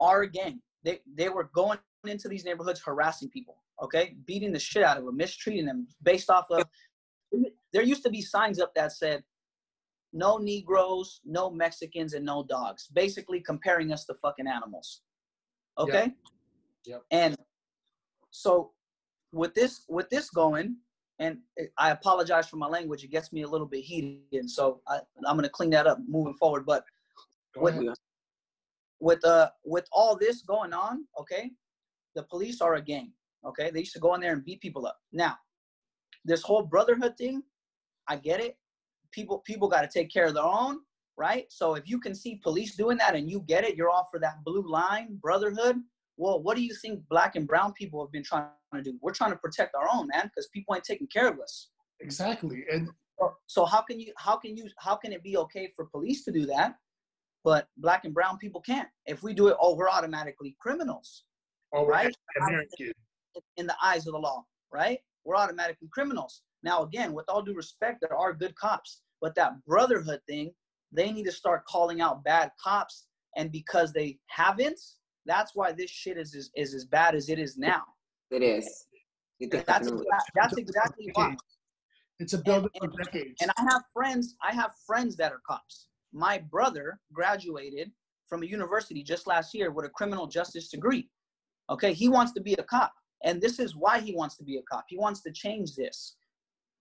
are 0.00 0.22
a 0.22 0.30
gang. 0.30 0.60
They 0.84 1.00
they 1.14 1.28
were 1.28 1.50
going 1.54 1.78
into 2.06 2.28
these 2.28 2.44
neighborhoods 2.44 2.80
harassing 2.80 3.28
people, 3.28 3.56
okay, 3.82 4.16
beating 4.26 4.52
the 4.52 4.58
shit 4.58 4.82
out 4.82 4.96
of 4.96 5.04
them, 5.04 5.16
mistreating 5.16 5.66
them 5.66 5.86
based 6.02 6.30
off 6.30 6.46
of 6.50 6.64
there 7.72 7.82
used 7.82 8.02
to 8.02 8.10
be 8.10 8.22
signs 8.22 8.58
up 8.58 8.74
that 8.74 8.92
said 8.92 9.22
no 10.12 10.38
Negroes, 10.38 11.20
no 11.24 11.50
Mexicans, 11.50 12.14
and 12.14 12.24
no 12.24 12.42
dogs, 12.42 12.88
basically 12.92 13.40
comparing 13.40 13.92
us 13.92 14.04
to 14.06 14.14
fucking 14.14 14.46
animals. 14.46 15.02
Okay. 15.78 16.04
Yep. 16.04 16.14
yep. 16.86 17.02
And 17.10 17.36
so 18.30 18.72
with 19.32 19.54
this 19.54 19.84
with 19.88 20.08
this 20.10 20.30
going, 20.30 20.76
and 21.18 21.38
I 21.78 21.90
apologize 21.90 22.48
for 22.48 22.56
my 22.56 22.66
language, 22.66 23.04
it 23.04 23.10
gets 23.10 23.32
me 23.32 23.42
a 23.42 23.48
little 23.48 23.66
bit 23.66 23.82
heated, 23.82 24.20
and 24.32 24.50
so 24.50 24.80
I, 24.88 25.00
I'm 25.26 25.36
gonna 25.36 25.48
clean 25.48 25.70
that 25.70 25.86
up 25.86 25.98
moving 26.08 26.34
forward. 26.34 26.64
But 26.66 26.84
with 27.56 27.76
with 29.00 29.24
uh 29.24 29.50
with 29.64 29.86
all 29.92 30.16
this 30.16 30.42
going 30.42 30.72
on, 30.72 31.06
okay, 31.18 31.50
the 32.14 32.22
police 32.24 32.60
are 32.60 32.74
a 32.74 32.82
gang. 32.82 33.12
Okay, 33.44 33.70
they 33.70 33.80
used 33.80 33.94
to 33.94 34.00
go 34.00 34.14
in 34.14 34.20
there 34.20 34.32
and 34.32 34.44
beat 34.44 34.60
people 34.60 34.86
up. 34.86 34.98
Now, 35.12 35.36
this 36.24 36.42
whole 36.42 36.62
brotherhood 36.62 37.16
thing, 37.16 37.42
I 38.08 38.16
get 38.16 38.40
it. 38.40 38.56
People 39.12 39.38
people 39.38 39.68
got 39.68 39.82
to 39.82 39.88
take 39.88 40.12
care 40.12 40.26
of 40.26 40.34
their 40.34 40.44
own, 40.44 40.80
right? 41.16 41.46
So 41.50 41.74
if 41.74 41.88
you 41.88 42.00
can 42.00 42.14
see 42.14 42.40
police 42.42 42.76
doing 42.76 42.98
that 42.98 43.14
and 43.14 43.30
you 43.30 43.40
get 43.46 43.64
it, 43.64 43.76
you're 43.76 43.90
all 43.90 44.08
for 44.10 44.20
that 44.20 44.44
blue 44.44 44.66
line 44.68 45.18
brotherhood. 45.20 45.76
well, 46.16 46.42
what 46.42 46.56
do 46.56 46.62
you 46.62 46.74
think 46.74 47.00
black 47.08 47.34
and 47.36 47.46
brown 47.46 47.72
people 47.72 48.04
have 48.04 48.12
been 48.12 48.22
trying 48.22 48.48
to 48.74 48.82
do? 48.82 48.98
We're 49.00 49.12
trying 49.12 49.30
to 49.30 49.38
protect 49.38 49.74
our 49.74 49.88
own, 49.92 50.08
man, 50.08 50.24
because 50.24 50.48
people 50.48 50.74
ain't 50.74 50.84
taking 50.84 51.06
care 51.06 51.28
of 51.28 51.40
us. 51.40 51.70
Exactly. 52.00 52.64
And 52.70 52.88
so 53.46 53.64
how 53.64 53.82
can 53.82 54.00
you 54.00 54.12
how 54.16 54.36
can 54.36 54.56
you 54.56 54.68
how 54.78 54.96
can 54.96 55.12
it 55.12 55.22
be 55.22 55.36
okay 55.36 55.72
for 55.76 55.84
police 55.86 56.24
to 56.24 56.32
do 56.32 56.46
that, 56.46 56.76
but 57.44 57.68
black 57.76 58.04
and 58.04 58.14
brown 58.14 58.38
people 58.38 58.60
can't? 58.60 58.88
If 59.06 59.22
we 59.22 59.34
do 59.34 59.48
it, 59.48 59.56
oh, 59.60 59.74
we're 59.74 59.90
automatically 59.90 60.56
criminals. 60.60 61.24
Oh, 61.72 61.82
or 61.82 61.86
Right. 61.88 62.14
American. 62.36 62.92
in 63.56 63.66
the 63.66 63.76
eyes 63.82 64.06
of 64.06 64.12
the 64.12 64.18
law, 64.18 64.44
right? 64.72 64.98
We're 65.24 65.36
automatically 65.36 65.88
criminals. 65.92 66.42
Now, 66.62 66.82
again, 66.82 67.12
with 67.12 67.26
all 67.28 67.42
due 67.42 67.54
respect, 67.54 68.00
there 68.00 68.16
are 68.16 68.32
good 68.32 68.54
cops, 68.54 69.02
but 69.20 69.34
that 69.36 69.64
brotherhood 69.66 70.20
thing, 70.28 70.52
they 70.92 71.12
need 71.12 71.24
to 71.24 71.32
start 71.32 71.64
calling 71.66 72.00
out 72.00 72.24
bad 72.24 72.50
cops. 72.62 73.06
And 73.36 73.50
because 73.52 73.92
they 73.92 74.18
haven't, 74.26 74.80
that's 75.24 75.54
why 75.54 75.72
this 75.72 75.90
shit 75.90 76.18
is 76.18 76.34
is, 76.34 76.50
is 76.56 76.74
as 76.74 76.84
bad 76.84 77.14
as 77.14 77.28
it 77.28 77.38
is 77.38 77.56
now. 77.56 77.82
It 78.30 78.42
is. 78.42 78.86
It 79.38 79.50
That's 79.50 79.64
definitely 79.64 80.06
that's 80.34 80.56
exactly 80.58 81.10
why. 81.14 81.34
It's 82.18 82.34
a 82.34 82.38
building 82.38 82.70
and- 82.80 82.92
for 82.92 83.02
decades. 83.04 83.36
And 83.40 83.50
I 83.56 83.62
have 83.70 83.82
friends. 83.94 84.36
I 84.42 84.52
have 84.52 84.72
friends 84.86 85.16
that 85.16 85.32
are 85.32 85.40
cops. 85.48 85.88
My 86.12 86.38
brother 86.38 87.00
graduated 87.12 87.90
from 88.28 88.42
a 88.42 88.46
university 88.46 89.02
just 89.02 89.26
last 89.26 89.54
year 89.54 89.70
with 89.70 89.86
a 89.86 89.88
criminal 89.90 90.26
justice 90.26 90.68
degree. 90.68 91.08
Okay, 91.70 91.92
he 91.92 92.08
wants 92.08 92.32
to 92.32 92.40
be 92.40 92.54
a 92.54 92.62
cop, 92.64 92.92
and 93.24 93.40
this 93.40 93.58
is 93.60 93.76
why 93.76 94.00
he 94.00 94.14
wants 94.14 94.36
to 94.36 94.44
be 94.44 94.58
a 94.58 94.62
cop. 94.62 94.84
He 94.88 94.98
wants 94.98 95.22
to 95.22 95.30
change 95.30 95.76
this. 95.76 96.16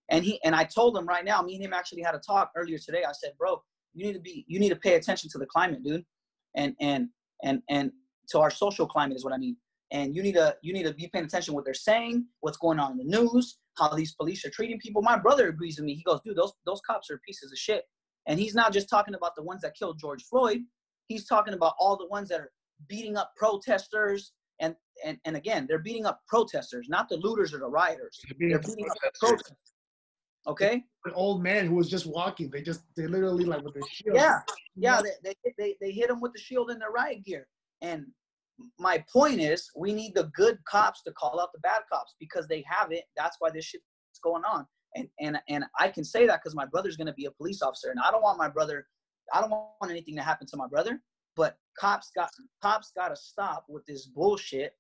And 0.09 0.25
he 0.25 0.39
and 0.43 0.55
I 0.55 0.63
told 0.63 0.97
him 0.97 1.07
right 1.07 1.23
now. 1.23 1.41
Me 1.41 1.55
and 1.55 1.63
him 1.63 1.73
actually 1.73 2.01
had 2.01 2.15
a 2.15 2.19
talk 2.19 2.51
earlier 2.55 2.77
today. 2.77 3.03
I 3.07 3.11
said, 3.11 3.33
"Bro, 3.37 3.61
you 3.93 4.05
need 4.05 4.13
to 4.13 4.19
be. 4.19 4.45
You 4.47 4.59
need 4.59 4.69
to 4.69 4.75
pay 4.75 4.95
attention 4.95 5.29
to 5.31 5.37
the 5.37 5.45
climate, 5.45 5.83
dude, 5.83 6.05
and 6.55 6.75
and 6.79 7.09
and 7.43 7.61
and 7.69 7.91
to 8.29 8.39
our 8.39 8.51
social 8.51 8.87
climate 8.87 9.17
is 9.17 9.23
what 9.23 9.33
I 9.33 9.37
mean. 9.37 9.57
And 9.91 10.15
you 10.15 10.21
need 10.21 10.35
to 10.35 10.55
you 10.61 10.73
need 10.73 10.83
to 10.83 10.93
be 10.93 11.07
paying 11.07 11.25
attention 11.25 11.51
to 11.51 11.55
what 11.55 11.65
they're 11.65 11.73
saying, 11.73 12.25
what's 12.41 12.57
going 12.57 12.79
on 12.79 12.91
in 12.93 12.97
the 12.97 13.03
news, 13.03 13.57
how 13.77 13.89
these 13.89 14.13
police 14.13 14.45
are 14.45 14.49
treating 14.51 14.79
people. 14.79 15.01
My 15.01 15.17
brother 15.17 15.49
agrees 15.49 15.77
with 15.77 15.85
me. 15.85 15.95
He 15.95 16.03
goes, 16.03 16.19
dude, 16.23 16.37
those 16.37 16.53
those 16.65 16.81
cops 16.85 17.09
are 17.09 17.19
pieces 17.25 17.51
of 17.51 17.57
shit. 17.57 17.83
And 18.27 18.39
he's 18.39 18.53
not 18.53 18.71
just 18.71 18.89
talking 18.89 19.15
about 19.15 19.35
the 19.35 19.43
ones 19.43 19.61
that 19.61 19.75
killed 19.75 19.99
George 19.99 20.23
Floyd. 20.23 20.59
He's 21.07 21.25
talking 21.25 21.53
about 21.53 21.73
all 21.79 21.97
the 21.97 22.07
ones 22.07 22.29
that 22.29 22.39
are 22.39 22.51
beating 22.87 23.17
up 23.17 23.31
protesters. 23.35 24.33
And 24.59 24.75
and 25.03 25.17
and 25.25 25.35
again, 25.35 25.65
they're 25.67 25.79
beating 25.79 26.05
up 26.05 26.19
protesters, 26.27 26.87
not 26.89 27.09
the 27.09 27.17
looters 27.17 27.53
or 27.53 27.59
the 27.59 27.69
rioters. 27.69 28.19
They're 28.27 28.37
beating 28.37 28.49
They're 28.49 28.75
beating 28.75 28.89
up 28.89 28.97
protesters. 29.19 29.57
Okay. 30.47 30.83
An 31.05 31.13
old 31.13 31.43
man 31.43 31.65
who 31.67 31.75
was 31.75 31.89
just 31.89 32.05
walking. 32.05 32.49
They 32.49 32.61
just 32.61 32.81
they 32.95 33.07
literally 33.07 33.45
like 33.45 33.63
with 33.63 33.73
the 33.73 33.85
shield. 33.91 34.17
Yeah, 34.17 34.39
yeah. 34.75 35.01
They, 35.23 35.33
they 35.43 35.53
they 35.57 35.75
they 35.81 35.91
hit 35.91 36.07
them 36.07 36.21
with 36.21 36.33
the 36.33 36.39
shield 36.39 36.71
in 36.71 36.79
their 36.79 36.91
riot 36.91 37.23
gear. 37.23 37.47
And 37.81 38.07
my 38.77 39.03
point 39.11 39.39
is, 39.39 39.69
we 39.75 39.93
need 39.93 40.15
the 40.15 40.31
good 40.35 40.57
cops 40.65 41.01
to 41.03 41.11
call 41.11 41.39
out 41.39 41.49
the 41.53 41.59
bad 41.59 41.81
cops 41.91 42.15
because 42.19 42.47
they 42.47 42.63
have 42.67 42.91
it. 42.91 43.05
That's 43.15 43.37
why 43.39 43.49
this 43.49 43.65
shit's 43.65 43.83
going 44.23 44.43
on. 44.43 44.65
And 44.95 45.07
and 45.19 45.37
and 45.47 45.65
I 45.79 45.89
can 45.89 46.03
say 46.03 46.25
that 46.25 46.39
because 46.41 46.55
my 46.55 46.65
brother's 46.65 46.97
gonna 46.97 47.13
be 47.13 47.25
a 47.25 47.31
police 47.31 47.61
officer, 47.61 47.91
and 47.91 47.99
I 47.99 48.11
don't 48.11 48.23
want 48.23 48.37
my 48.37 48.49
brother. 48.49 48.87
I 49.33 49.41
don't 49.41 49.51
want 49.51 49.91
anything 49.91 50.15
to 50.15 50.23
happen 50.23 50.47
to 50.47 50.57
my 50.57 50.67
brother. 50.67 51.01
But 51.35 51.57
cops 51.79 52.11
got 52.15 52.29
cops 52.61 52.91
got 52.95 53.09
to 53.09 53.15
stop 53.15 53.65
with 53.69 53.85
this 53.85 54.07
bullshit 54.07 54.73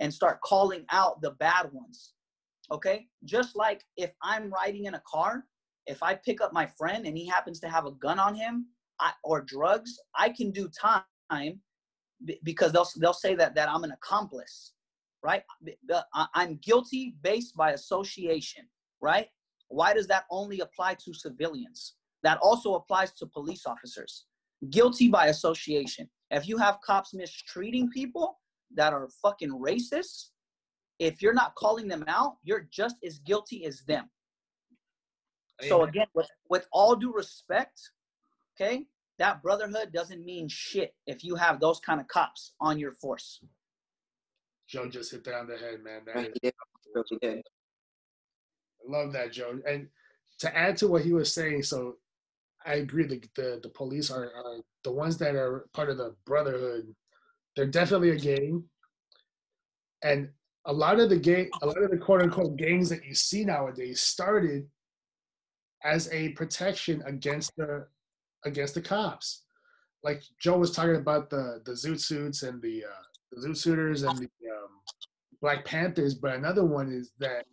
and 0.00 0.12
start 0.12 0.40
calling 0.42 0.84
out 0.90 1.20
the 1.20 1.32
bad 1.32 1.70
ones. 1.72 2.12
Okay, 2.70 3.06
just 3.24 3.56
like 3.56 3.82
if 3.96 4.12
I'm 4.22 4.50
riding 4.50 4.84
in 4.84 4.94
a 4.94 5.02
car, 5.10 5.44
if 5.86 6.02
I 6.02 6.14
pick 6.14 6.40
up 6.40 6.52
my 6.52 6.66
friend 6.66 7.06
and 7.06 7.16
he 7.16 7.26
happens 7.26 7.60
to 7.60 7.68
have 7.68 7.86
a 7.86 7.92
gun 7.92 8.18
on 8.18 8.34
him, 8.34 8.66
I, 9.00 9.12
or 9.24 9.40
drugs, 9.40 9.98
I 10.14 10.28
can 10.28 10.50
do 10.50 10.68
time 10.68 11.60
because 12.42 12.72
they'll 12.72 12.88
they'll 12.96 13.12
say 13.12 13.34
that 13.36 13.54
that 13.54 13.68
I'm 13.70 13.84
an 13.84 13.92
accomplice, 13.92 14.72
right? 15.22 15.42
I'm 16.34 16.56
guilty 16.56 17.16
based 17.22 17.56
by 17.56 17.72
association, 17.72 18.66
right? 19.00 19.28
Why 19.68 19.94
does 19.94 20.06
that 20.08 20.24
only 20.30 20.60
apply 20.60 20.94
to 21.04 21.14
civilians? 21.14 21.94
That 22.22 22.38
also 22.42 22.74
applies 22.74 23.12
to 23.12 23.26
police 23.26 23.64
officers. 23.66 24.26
Guilty 24.70 25.08
by 25.08 25.26
association. 25.26 26.08
If 26.30 26.48
you 26.48 26.58
have 26.58 26.78
cops 26.84 27.14
mistreating 27.14 27.88
people 27.90 28.38
that 28.74 28.92
are 28.92 29.08
fucking 29.22 29.50
racist, 29.50 30.30
if 30.98 31.22
you're 31.22 31.34
not 31.34 31.54
calling 31.54 31.88
them 31.88 32.04
out, 32.08 32.36
you're 32.42 32.66
just 32.70 32.96
as 33.04 33.18
guilty 33.20 33.64
as 33.64 33.82
them. 33.82 34.10
So 35.68 35.82
again, 35.82 36.06
with, 36.14 36.28
with 36.48 36.68
all 36.72 36.94
due 36.94 37.12
respect, 37.12 37.80
okay, 38.54 38.86
that 39.18 39.42
brotherhood 39.42 39.92
doesn't 39.92 40.24
mean 40.24 40.48
shit 40.48 40.94
if 41.06 41.24
you 41.24 41.34
have 41.34 41.58
those 41.58 41.80
kind 41.80 42.00
of 42.00 42.06
cops 42.06 42.52
on 42.60 42.78
your 42.78 42.92
force. 42.92 43.40
Joe 44.68 44.88
just 44.88 45.10
hit 45.10 45.24
that 45.24 45.34
on 45.34 45.48
the 45.48 45.56
head, 45.56 45.82
man. 45.82 46.02
That 46.06 46.14
Right, 46.14 46.26
is, 46.28 46.32
he 46.34 46.40
did. 46.40 46.54
Really 46.94 47.18
did. 47.20 47.42
I 48.86 48.90
love 48.90 49.12
that, 49.14 49.32
Joe. 49.32 49.58
And 49.66 49.88
to 50.38 50.56
add 50.56 50.76
to 50.78 50.88
what 50.88 51.02
he 51.02 51.12
was 51.12 51.34
saying, 51.34 51.64
so 51.64 51.96
I 52.64 52.74
agree. 52.74 53.06
The 53.06 53.22
the, 53.34 53.60
the 53.62 53.68
police 53.70 54.10
are, 54.10 54.24
are 54.24 54.60
the 54.84 54.92
ones 54.92 55.16
that 55.18 55.34
are 55.34 55.66
part 55.72 55.90
of 55.90 55.96
the 55.96 56.14
brotherhood. 56.24 56.94
They're 57.56 57.66
definitely 57.66 58.10
a 58.10 58.16
gang, 58.16 58.62
and 60.02 60.28
a 60.66 60.72
lot 60.72 61.00
of 61.00 61.08
the 61.08 61.16
gang, 61.16 61.48
a 61.62 61.66
lot 61.66 61.82
of 61.82 61.90
the 61.90 61.98
quote 61.98 62.22
unquote 62.22 62.56
gangs 62.56 62.88
that 62.90 63.04
you 63.04 63.14
see 63.14 63.44
nowadays 63.44 64.00
started 64.00 64.66
as 65.84 66.12
a 66.12 66.30
protection 66.30 67.02
against 67.06 67.52
the 67.56 67.86
against 68.44 68.74
the 68.74 68.80
cops. 68.80 69.44
Like 70.04 70.22
Joe 70.40 70.58
was 70.58 70.72
talking 70.72 70.96
about 70.96 71.30
the 71.30 71.60
the 71.64 71.72
zoot 71.72 72.00
suits 72.00 72.42
and 72.42 72.60
the 72.62 72.84
uh, 72.84 73.02
the 73.32 73.48
zoot 73.48 73.56
suiters 73.56 74.02
and 74.02 74.18
the 74.18 74.24
um, 74.24 74.68
Black 75.40 75.64
Panthers, 75.64 76.14
but 76.14 76.34
another 76.34 76.64
one 76.64 76.90
is 76.92 77.12
that 77.18 77.44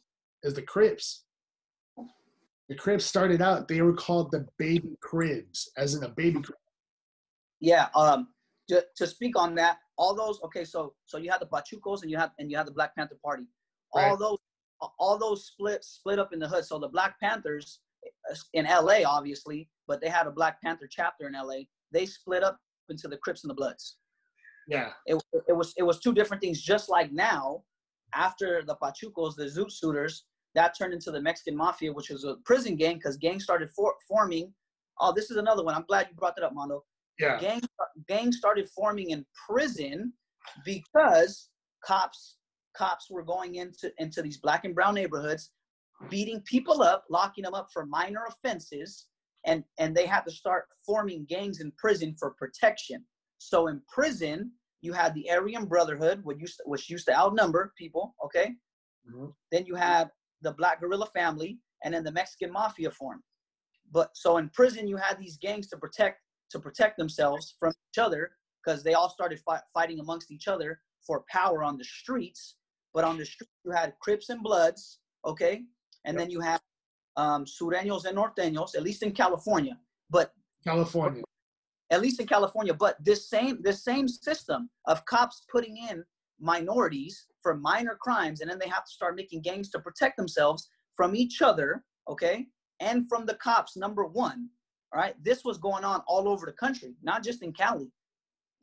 is 0.44 0.54
the 0.54 0.62
Crips. 0.62 1.24
The 2.68 2.76
Crips 2.76 3.06
started 3.06 3.42
out; 3.42 3.68
they 3.68 3.82
were 3.82 3.94
called 3.94 4.32
the 4.32 4.48
Baby 4.58 4.98
Cribs, 5.02 5.70
as 5.78 5.94
in 5.94 6.04
a 6.04 6.10
baby 6.10 6.42
crib. 6.42 6.58
Yeah. 7.60 7.88
Um. 7.96 8.30
To, 8.70 8.84
to 8.96 9.06
speak 9.06 9.38
on 9.38 9.54
that, 9.56 9.78
all 9.98 10.16
those. 10.16 10.40
Okay. 10.44 10.66
So 10.66 10.94
so 11.06 11.18
you 11.18 11.30
had 11.32 11.42
the 11.42 11.48
Pachucos 11.48 12.02
and 12.02 12.12
you 12.12 12.18
had 12.18 12.32
and 12.40 12.50
you 12.50 12.58
had 12.58 12.68
the 12.68 12.72
Black 12.72 12.96
Panther 12.96 13.18
Party. 13.24 13.48
All 13.94 14.10
Right. 14.10 14.20
those 14.20 14.38
all 15.00 15.18
those 15.18 15.46
split 15.46 15.84
split 15.84 16.20
up 16.20 16.34
in 16.34 16.40
the 16.40 16.48
hood. 16.48 16.66
So 16.66 16.80
the 16.80 16.90
Black 16.90 17.20
Panthers 17.20 17.80
uh, 18.32 18.36
in 18.54 18.66
L.A. 18.66 19.04
obviously, 19.04 19.70
but 19.88 20.02
they 20.02 20.10
had 20.10 20.28
a 20.28 20.32
Black 20.32 20.62
Panther 20.62 20.88
chapter 20.90 21.28
in 21.28 21.36
L.A. 21.36 21.68
They 21.92 22.06
split 22.06 22.44
up 22.44 22.60
into 22.90 23.08
the 23.08 23.18
Crips 23.18 23.44
and 23.44 23.50
the 23.50 23.56
Bloods. 23.56 23.98
Yeah, 24.68 24.92
it, 25.06 25.22
it 25.48 25.54
was 25.54 25.74
it 25.78 25.84
was 25.84 26.00
two 26.00 26.14
different 26.14 26.42
things. 26.42 26.62
Just 26.62 26.90
like 26.90 27.12
now, 27.12 27.64
after 28.14 28.64
the 28.66 28.76
Pachucos, 28.76 29.36
the 29.36 29.46
Zoot 29.46 29.72
Suiters, 29.72 30.26
that 30.56 30.76
turned 30.78 30.94
into 30.94 31.12
the 31.12 31.22
Mexican 31.22 31.56
Mafia, 31.56 31.94
which 31.94 32.10
was 32.10 32.24
a 32.24 32.36
prison 32.46 32.76
gang 32.76 32.96
because 32.96 33.18
gangs 33.18 33.44
started 33.44 33.70
for, 33.72 33.94
forming. 34.08 34.52
Oh, 35.00 35.14
this 35.14 35.30
is 35.30 35.38
another 35.38 35.64
one. 35.64 35.76
I'm 35.76 35.86
glad 35.86 36.08
you 36.10 36.16
brought 36.16 36.36
that 36.38 36.46
up, 36.46 36.54
Mondo. 36.54 36.84
Yeah, 37.20 37.40
Gangs 37.40 37.68
gangs 38.08 38.38
started 38.38 38.70
forming 38.70 39.12
in 39.12 39.26
prison 39.48 40.14
because 40.64 41.50
cops 41.84 42.38
cops 42.76 43.10
were 43.10 43.24
going 43.24 43.56
into 43.56 43.92
into 44.00 44.22
these 44.22 44.38
black 44.38 44.66
and 44.66 44.76
brown 44.76 44.96
neighborhoods, 44.96 45.52
beating 46.10 46.42
people 46.42 46.82
up, 46.82 47.06
locking 47.10 47.44
them 47.44 47.54
up 47.54 47.70
for 47.72 47.86
minor 47.86 48.26
offenses, 48.28 49.08
and 49.46 49.64
and 49.78 49.96
they 49.96 50.06
had 50.06 50.22
to 50.22 50.32
start 50.32 50.66
forming 50.86 51.26
gangs 51.26 51.62
in 51.62 51.72
prison 51.78 52.16
for 52.20 52.32
protection. 52.32 53.06
So 53.38 53.68
in 53.68 53.82
prison, 53.88 54.52
you 54.82 54.94
had 54.94 55.14
the 55.14 55.30
Aryan 55.32 55.66
Brotherhood, 55.66 56.22
which 56.24 56.40
used 56.40 56.58
to, 56.58 56.64
which 56.66 56.90
used 56.90 57.08
to 57.08 57.16
outnumber 57.18 57.74
people. 57.78 58.16
Okay, 58.24 58.56
Mhm. 59.10 59.34
then 59.52 59.66
you 59.66 59.76
had 59.76 60.12
the 60.42 60.52
Black 60.54 60.82
Guerrilla 60.82 61.08
Family, 61.08 61.60
and 61.84 61.94
then 61.94 62.04
the 62.04 62.12
Mexican 62.12 62.52
Mafia 62.52 62.92
formed. 62.92 63.24
But 63.92 64.16
so 64.18 64.38
in 64.38 64.50
prison, 64.50 64.88
you 64.88 64.98
had 64.98 65.18
these 65.20 65.38
gangs 65.38 65.70
to 65.70 65.78
protect 65.78 66.22
to 66.52 66.60
protect 66.60 66.98
themselves 66.98 67.56
from 67.60 67.74
each 67.92 67.98
other 67.98 68.32
because 68.64 68.84
they 68.84 68.94
all 68.94 69.10
started 69.10 69.40
fi- 69.40 69.62
fighting 69.74 70.00
amongst 70.00 70.32
each 70.32 70.48
other 70.48 70.80
for 71.06 71.26
power 71.30 71.64
on 71.64 71.78
the 71.78 71.84
streets. 71.84 72.56
But 72.94 73.04
on 73.04 73.18
the 73.18 73.26
street, 73.26 73.50
you 73.64 73.72
had 73.72 73.94
Crips 74.00 74.30
and 74.30 74.42
Bloods, 74.42 75.00
okay, 75.26 75.64
and 76.06 76.18
then 76.18 76.30
you 76.30 76.40
had 76.40 76.62
um, 77.18 77.46
Sureños 77.46 78.06
and 78.06 78.18
Norteños, 78.18 78.76
at 78.76 78.84
least 78.84 79.04
in 79.04 79.12
California. 79.12 79.78
But 80.10 80.34
California. 80.64 81.24
at 81.92 82.02
least 82.02 82.20
in 82.20 82.28
California. 82.28 82.74
But 82.74 83.04
this 83.04 83.30
same 83.30 83.62
this 83.62 83.84
same 83.84 84.08
system 84.08 84.70
of 84.88 85.06
cops 85.06 85.46
putting 85.52 85.78
in 85.78 86.04
minorities 86.40 87.28
for 87.42 87.56
minor 87.56 87.98
crimes, 88.00 88.42
and 88.42 88.50
then 88.50 88.60
they 88.60 88.70
have 88.70 88.86
to 88.86 88.92
start 88.92 89.16
making 89.16 89.42
gangs 89.42 89.70
to 89.72 89.80
protect 89.80 90.18
themselves 90.18 90.70
from 90.96 91.16
each 91.16 91.42
other, 91.42 91.84
okay, 92.10 92.48
and 92.80 93.08
from 93.10 93.26
the 93.26 93.36
cops. 93.36 93.76
Number 93.76 94.06
one, 94.06 94.50
all 94.96 95.02
right. 95.02 95.16
This 95.24 95.44
was 95.44 95.58
going 95.58 95.84
on 95.84 96.02
all 96.08 96.28
over 96.28 96.46
the 96.46 96.54
country, 96.54 96.96
not 97.04 97.24
just 97.24 97.44
in 97.44 97.52
Cali. 97.52 97.92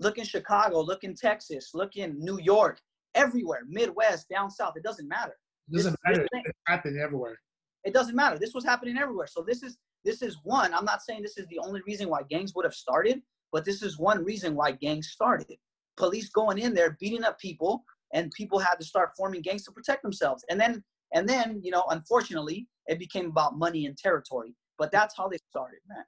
Look 0.01 0.19
in 0.19 0.25
Chicago, 0.25 0.81
look 0.81 1.05
in 1.05 1.15
Texas, 1.15 1.71
look 1.75 1.97
in 1.97 2.19
New 2.19 2.41
York, 2.41 2.81
everywhere, 3.15 3.61
Midwest, 3.69 4.29
down 4.29 4.51
south. 4.51 4.75
It 4.77 4.83
doesn't 4.83 5.07
matter. 5.07 5.37
It 5.71 5.77
doesn't 5.77 5.93
this- 5.93 5.99
matter. 6.05 6.19
this 6.23 6.29
thing- 6.33 6.43
It 6.47 6.57
happened 6.67 6.99
everywhere. 6.99 7.37
It 7.85 7.93
doesn't 7.93 8.17
matter. 8.17 8.39
This 8.39 8.55
was 8.55 8.65
happening 8.65 8.97
everywhere. 8.97 9.27
So 9.27 9.43
this 9.43 9.63
is 9.63 9.77
this 10.05 10.21
is 10.23 10.37
one. 10.43 10.75
I'm 10.75 10.85
not 10.85 11.03
saying 11.03 11.23
this 11.23 11.39
is 11.39 11.47
the 11.47 11.61
only 11.61 11.81
reason 11.87 12.09
why 12.09 12.23
gangs 12.25 12.55
would 12.57 12.65
have 12.65 12.75
started, 12.75 13.23
but 13.53 13.65
this 13.65 13.83
is 13.83 13.99
one 13.99 14.25
reason 14.25 14.57
why 14.57 14.73
gangs 14.73 15.11
started. 15.11 15.57
police 15.99 16.31
going 16.31 16.57
in 16.59 16.73
there 16.73 16.97
beating 16.99 17.23
up 17.23 17.39
people 17.39 17.85
and 18.15 18.33
people 18.33 18.59
had 18.59 18.77
to 18.77 18.85
start 18.85 19.11
forming 19.15 19.43
gangs 19.43 19.63
to 19.63 19.71
protect 19.71 20.03
themselves 20.03 20.43
and 20.49 20.59
then 20.59 20.83
and 21.13 21.29
then 21.29 21.61
you 21.63 21.71
know 21.71 21.85
unfortunately 21.91 22.67
it 22.87 22.99
became 22.99 23.27
about 23.27 23.59
money 23.59 23.85
and 23.85 23.99
territory 23.99 24.55
but 24.79 24.91
that's 24.91 25.15
how 25.19 25.29
they 25.29 25.37
started 25.51 25.81
man 25.87 26.03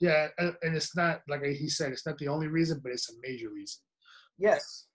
Yeah, 0.00 0.28
and 0.38 0.76
it's 0.76 0.94
not 0.94 1.22
like 1.28 1.42
he 1.42 1.68
said, 1.68 1.92
it's 1.92 2.06
not 2.06 2.18
the 2.18 2.28
only 2.28 2.48
reason, 2.48 2.80
but 2.82 2.92
it's 2.92 3.10
a 3.10 3.14
major 3.22 3.50
reason. 3.50 3.80
yes 4.38 4.86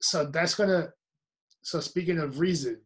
So 0.00 0.26
that's 0.26 0.54
gonna. 0.54 0.88
So 1.62 1.78
speaking 1.80 2.18
of 2.18 2.40
reason, 2.40 2.80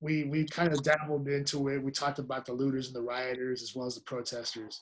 we 0.00 0.24
we 0.24 0.46
kind 0.46 0.72
of 0.72 0.82
dabbled 0.82 1.28
into 1.28 1.68
it. 1.68 1.82
We 1.82 1.92
talked 1.92 2.18
about 2.18 2.46
the 2.46 2.52
looters 2.52 2.86
and 2.88 2.96
the 2.96 3.02
rioters 3.02 3.62
as 3.62 3.74
well 3.74 3.86
as 3.86 3.94
the 3.94 4.02
protesters. 4.02 4.80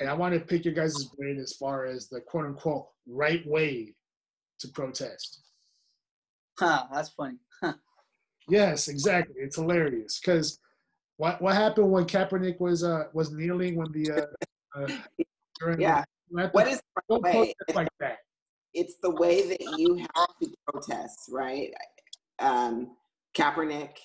And 0.00 0.08
I 0.08 0.14
want 0.14 0.34
to 0.34 0.40
pick 0.40 0.64
your 0.64 0.74
guys' 0.74 1.04
brain 1.18 1.38
as 1.38 1.52
far 1.52 1.84
as 1.86 2.08
the 2.08 2.20
quote 2.20 2.46
unquote 2.46 2.88
right 3.06 3.46
way 3.46 3.94
to 4.60 4.68
protest. 4.68 5.42
huh, 6.58 6.84
that's 6.92 7.10
funny 7.10 7.38
Yes, 8.48 8.88
exactly. 8.88 9.36
It's 9.38 9.56
hilarious 9.56 10.20
because 10.20 10.58
what 11.22 11.40
what 11.40 11.54
happened 11.54 11.88
when 11.88 12.04
Kaepernick 12.04 12.58
was 12.58 12.82
uh 12.82 13.04
was 13.12 13.30
kneeling 13.30 13.76
when 13.76 13.92
the 13.92 14.10
uh, 14.10 14.80
uh 14.82 14.88
during 15.60 15.80
Yeah. 15.80 16.02
the, 16.32 16.48
What 16.48 16.66
is 16.66 16.82
the 16.96 17.02
don't 17.08 17.22
way? 17.22 17.32
protest 17.32 17.76
like 17.76 17.88
that. 18.00 18.18
It's 18.74 18.96
the 19.00 19.10
way 19.10 19.46
that 19.48 19.78
you 19.78 19.98
have 19.98 20.34
to 20.42 20.48
protest, 20.66 21.28
right? 21.30 21.72
Um, 22.40 22.96
Kaepernick, 23.34 23.98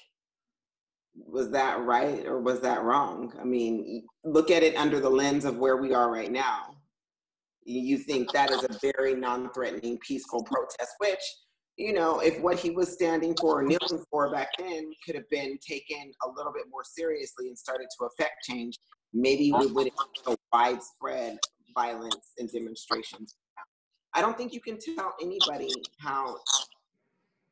was 1.15 1.49
that 1.51 1.82
right 1.82 2.24
or 2.28 2.39
was 2.39 2.59
that 2.59 2.84
wrong? 2.84 3.34
I 3.41 3.45
mean, 3.45 4.05
look 4.24 4.51
at 4.51 4.61
it 4.61 4.76
under 4.76 4.99
the 4.99 5.09
lens 5.09 5.45
of 5.45 5.57
where 5.57 5.78
we 5.78 5.95
are 5.95 6.11
right 6.11 6.32
now. 6.32 6.76
You 7.63 7.97
think 7.97 8.32
that 8.34 8.51
is 8.51 8.63
a 8.63 8.78
very 8.80 9.15
non-threatening, 9.15 9.97
peaceful 9.99 10.43
protest, 10.43 10.91
which 10.99 11.24
you 11.78 11.93
know, 11.93 12.19
if 12.19 12.39
what 12.41 12.59
he 12.59 12.71
was 12.71 12.91
standing 12.91 13.36
for 13.39 13.59
or 13.59 13.63
kneeling 13.63 14.03
for 14.09 14.32
back 14.32 14.49
then 14.57 14.91
could 15.05 15.15
have 15.15 15.30
been 15.30 15.57
taken 15.65 16.11
a 16.25 16.30
little 16.36 16.51
bit 16.51 16.65
more 16.71 16.84
seriously 16.84 17.47
and 17.47 17.57
started 17.57 17.88
to 17.99 18.05
affect 18.05 18.43
change, 18.43 18.80
maybe 19.13 19.51
we 19.51 19.67
wouldn't 19.67 19.93
have 19.97 20.07
so 20.25 20.36
widespread 20.51 21.38
violence 21.75 22.34
and 22.39 22.51
demonstrations. 22.51 23.36
I 24.15 24.21
don't 24.21 24.36
think 24.36 24.53
you 24.53 24.61
can 24.61 24.80
tell 24.80 25.13
anybody 25.21 25.71
how 25.99 26.38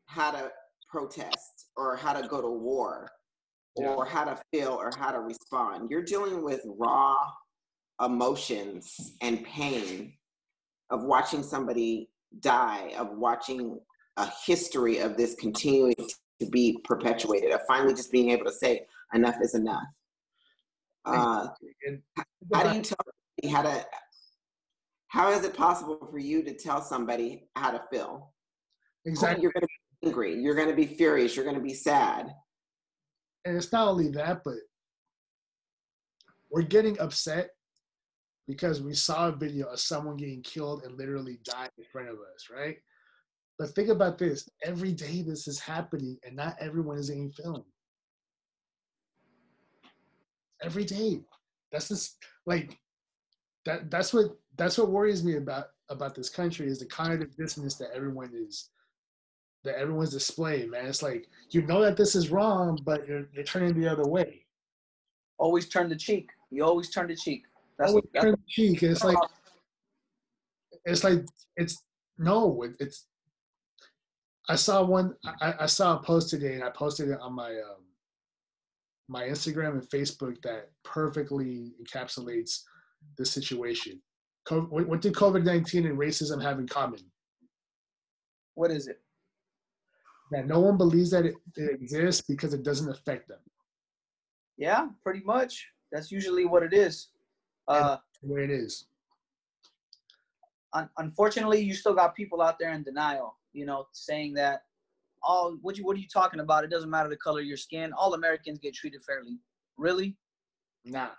how 0.07 0.31
to 0.31 0.51
protest 0.89 1.67
or 1.77 1.95
how 1.95 2.19
to 2.19 2.27
go 2.27 2.41
to 2.41 2.49
war 2.49 3.09
or 3.75 4.05
how 4.05 4.23
to 4.23 4.39
feel 4.51 4.69
or 4.69 4.91
how 4.97 5.11
to 5.11 5.19
respond. 5.19 5.91
You're 5.91 6.03
dealing 6.03 6.43
with 6.43 6.61
raw 6.79 7.15
emotions 8.03 9.13
and 9.21 9.43
pain 9.43 10.13
of 10.89 11.03
watching 11.03 11.43
somebody 11.43 12.09
die, 12.39 12.93
of 12.97 13.09
watching 13.17 13.79
a 14.17 14.29
history 14.45 14.99
of 14.99 15.17
this 15.17 15.35
continuing 15.35 15.95
to 16.39 16.45
be 16.47 16.79
perpetuated, 16.83 17.51
of 17.51 17.61
finally 17.67 17.93
just 17.93 18.11
being 18.11 18.31
able 18.31 18.45
to 18.45 18.51
say, 18.51 18.85
enough 19.13 19.35
is 19.41 19.55
enough. 19.55 19.83
Uh, 21.05 21.47
how 22.53 22.63
do 22.63 22.75
you 22.75 22.81
tell 22.81 22.97
how 23.51 23.61
to, 23.61 23.85
how 25.09 25.31
is 25.31 25.45
it 25.45 25.55
possible 25.55 26.07
for 26.09 26.17
you 26.17 26.41
to 26.43 26.53
tell 26.53 26.81
somebody 26.81 27.47
how 27.55 27.71
to 27.71 27.81
feel? 27.91 28.33
exactly. 29.05 29.43
You're 29.43 29.51
going 29.51 29.61
to 29.61 29.67
be 30.01 30.07
angry, 30.07 30.41
you're 30.41 30.55
going 30.55 30.69
to 30.69 30.75
be 30.75 30.87
furious, 30.87 31.35
you're 31.35 31.45
going 31.45 31.57
to 31.57 31.61
be 31.61 31.73
sad. 31.73 32.33
and 33.45 33.55
it's 33.55 33.71
not 33.71 33.87
only 33.87 34.09
that, 34.09 34.41
but 34.43 34.55
we're 36.51 36.63
getting 36.63 36.99
upset 36.99 37.49
because 38.47 38.81
we 38.81 38.93
saw 38.93 39.27
a 39.27 39.35
video 39.35 39.67
of 39.67 39.79
someone 39.79 40.17
getting 40.17 40.41
killed 40.41 40.83
and 40.83 40.97
literally 40.97 41.39
died 41.43 41.69
in 41.77 41.83
front 41.91 42.09
of 42.09 42.15
us, 42.15 42.49
right? 42.51 42.77
But 43.57 43.69
think 43.69 43.89
about 43.89 44.17
this: 44.17 44.49
every 44.63 44.91
day 44.91 45.21
this 45.21 45.47
is 45.47 45.59
happening, 45.59 46.17
and 46.23 46.35
not 46.35 46.55
everyone 46.59 46.97
is 46.97 47.09
getting 47.09 47.31
filmed. 47.31 47.63
Every 50.61 50.83
day, 50.83 51.21
that's 51.71 51.89
just 51.89 52.17
like 52.45 52.77
that. 53.65 53.89
That's 53.91 54.13
what 54.13 54.37
that's 54.57 54.77
what 54.77 54.89
worries 54.89 55.23
me 55.23 55.35
about 55.35 55.67
about 55.89 56.15
this 56.15 56.29
country 56.29 56.67
is 56.67 56.79
the 56.79 56.85
cognitive 56.85 57.35
dissonance 57.37 57.75
that 57.75 57.91
everyone 57.93 58.31
is 58.33 58.69
that 59.63 59.77
everyone's 59.77 60.11
displaying. 60.11 60.69
Man, 60.69 60.85
it's 60.85 61.03
like 61.03 61.27
you 61.51 61.61
know 61.61 61.81
that 61.81 61.97
this 61.97 62.15
is 62.15 62.31
wrong, 62.31 62.79
but 62.83 63.07
you're 63.07 63.27
you're 63.33 63.43
turning 63.43 63.79
the 63.79 63.91
other 63.91 64.07
way. 64.07 64.45
always 65.37 65.67
turn 65.67 65.89
the 65.89 65.95
cheek 65.95 66.29
you 66.49 66.63
always 66.63 66.89
turn 66.89 67.07
the 67.07 67.15
cheek 67.15 67.43
that's, 67.77 67.91
Always 67.91 68.05
that's 68.13 68.23
turn 68.23 68.31
the 68.31 68.37
cheek. 68.47 68.83
It's 68.83 69.03
like 69.03 69.17
it's 70.85 71.03
like 71.03 71.25
it's 71.57 71.83
no, 72.17 72.63
it, 72.63 72.73
it's. 72.79 73.07
I 74.49 74.55
saw 74.55 74.83
one. 74.83 75.15
I, 75.41 75.53
I 75.61 75.65
saw 75.65 75.97
a 75.97 76.03
post 76.03 76.29
today, 76.29 76.53
and 76.55 76.63
I 76.63 76.69
posted 76.69 77.09
it 77.09 77.19
on 77.19 77.33
my 77.33 77.49
um, 77.51 77.83
my 79.07 79.23
Instagram 79.23 79.71
and 79.73 79.89
Facebook 79.89 80.41
that 80.43 80.69
perfectly 80.83 81.73
encapsulates 81.81 82.61
the 83.17 83.25
situation. 83.25 84.01
Co- 84.47 84.61
what, 84.69 85.01
did 85.01 85.13
COVID 85.13 85.43
nineteen 85.43 85.85
and 85.87 85.97
racism 85.97 86.41
have 86.41 86.59
in 86.59 86.67
common? 86.67 86.99
what 88.57 88.71
is 88.71 88.87
it 88.87 89.01
That 90.31 90.47
no 90.47 90.61
one 90.61 90.77
believes 90.77 91.11
that 91.11 91.25
it, 91.25 91.35
it 91.57 91.71
exists 91.81 92.21
because 92.25 92.53
it 92.53 92.63
doesn't 92.63 92.89
affect 92.89 93.27
them. 93.27 93.39
yeah 94.57 94.87
pretty 95.03 95.21
much 95.25 95.67
that's 95.91 96.09
usually 96.09 96.45
what 96.45 96.63
it 96.63 96.73
is 96.73 97.09
uh 97.67 97.97
The 98.23 98.33
way 98.33 98.43
it 98.45 98.51
is. 98.51 98.85
Un- 100.75 100.89
unfortunately, 100.97 101.61
you 101.61 101.73
still 101.73 101.95
got 101.95 102.15
people 102.15 102.41
out 102.41 102.59
there 102.59 102.71
in 102.73 102.83
denial. 102.83 103.37
You 103.53 103.65
know, 103.65 103.87
saying 103.93 104.33
that, 104.35 104.63
oh, 105.23 105.57
what 105.61 105.77
you 105.77 105.85
what 105.85 105.95
are 105.95 105.99
you 105.99 106.07
talking 106.07 106.41
about? 106.41 106.63
It 106.63 106.69
doesn't 106.69 106.89
matter 106.89 107.09
the 107.09 107.17
color 107.17 107.39
of 107.39 107.47
your 107.47 107.57
skin. 107.57 107.93
All 107.93 108.13
Americans 108.13 108.59
get 108.59 108.75
treated 108.75 109.01
fairly. 109.03 109.39
Really? 109.77 110.15
Nah, 110.83 111.09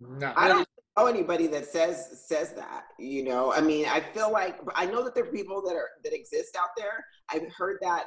nah. 0.00 0.32
I 0.36 0.48
don't 0.48 0.66
know 0.96 1.06
anybody 1.06 1.46
that 1.48 1.66
says 1.66 2.24
says 2.26 2.52
that. 2.52 2.84
You 2.98 3.24
know, 3.24 3.52
I 3.52 3.60
mean, 3.60 3.86
I 3.86 4.00
feel 4.00 4.32
like 4.32 4.58
I 4.74 4.86
know 4.86 5.04
that 5.04 5.14
there 5.14 5.24
are 5.24 5.32
people 5.32 5.62
that 5.62 5.74
are 5.74 5.88
that 6.04 6.14
exist 6.14 6.56
out 6.56 6.70
there. 6.76 7.04
I've 7.28 7.52
heard 7.52 7.78
that, 7.82 8.04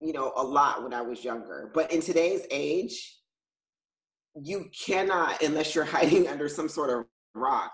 you 0.00 0.12
know, 0.12 0.32
a 0.36 0.42
lot 0.42 0.82
when 0.82 0.94
I 0.94 1.02
was 1.02 1.22
younger. 1.22 1.70
But 1.74 1.92
in 1.92 2.00
today's 2.00 2.46
age, 2.50 3.20
you 4.42 4.68
cannot, 4.86 5.42
unless 5.42 5.74
you're 5.74 5.84
hiding 5.96 6.26
under 6.28 6.48
some 6.48 6.68
sort 6.68 6.90
of 6.90 7.04
rock, 7.34 7.72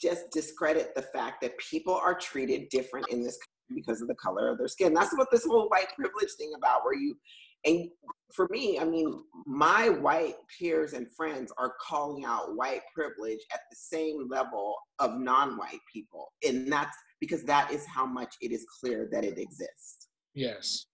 just 0.00 0.30
discredit 0.32 0.94
the 0.94 1.02
fact 1.02 1.40
that 1.42 1.56
people 1.58 1.94
are 1.94 2.14
treated 2.14 2.68
different 2.70 3.08
in 3.10 3.22
this 3.22 3.38
country 3.38 3.82
because 3.82 4.00
of 4.00 4.08
the 4.08 4.14
color 4.14 4.50
of 4.50 4.58
their 4.58 4.68
skin. 4.68 4.94
That's 4.94 5.16
what 5.16 5.28
this 5.30 5.44
whole 5.44 5.68
white 5.68 5.88
privilege 5.98 6.32
thing 6.38 6.52
about, 6.56 6.84
where 6.84 6.94
you 6.94 7.16
and 7.64 7.88
for 8.32 8.48
me, 8.50 8.78
I 8.78 8.84
mean, 8.84 9.22
my 9.46 9.88
white 9.88 10.34
peers 10.58 10.92
and 10.92 11.10
friends 11.10 11.52
are 11.58 11.74
calling 11.80 12.24
out 12.24 12.54
white 12.54 12.82
privilege 12.94 13.40
at 13.52 13.60
the 13.70 13.76
same 13.76 14.28
level 14.28 14.74
of 14.98 15.18
non-white 15.18 15.80
people, 15.92 16.32
and 16.46 16.70
that's 16.70 16.96
because 17.20 17.42
that 17.44 17.72
is 17.72 17.84
how 17.86 18.06
much 18.06 18.34
it 18.40 18.52
is 18.52 18.64
clear 18.80 19.08
that 19.12 19.24
it 19.24 19.38
exists. 19.38 20.08
Yes. 20.34 20.86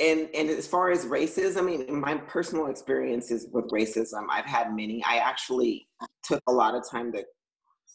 And 0.00 0.30
and 0.34 0.48
as 0.48 0.66
far 0.66 0.90
as 0.90 1.04
racism, 1.04 1.58
I 1.58 1.62
mean, 1.62 1.82
in 1.82 2.00
my 2.00 2.16
personal 2.16 2.66
experiences 2.66 3.46
with 3.52 3.68
racism, 3.70 4.24
I've 4.30 4.46
had 4.46 4.74
many. 4.74 5.04
I 5.06 5.16
actually 5.16 5.86
took 6.24 6.40
a 6.48 6.52
lot 6.52 6.74
of 6.74 6.88
time 6.90 7.12
to 7.12 7.22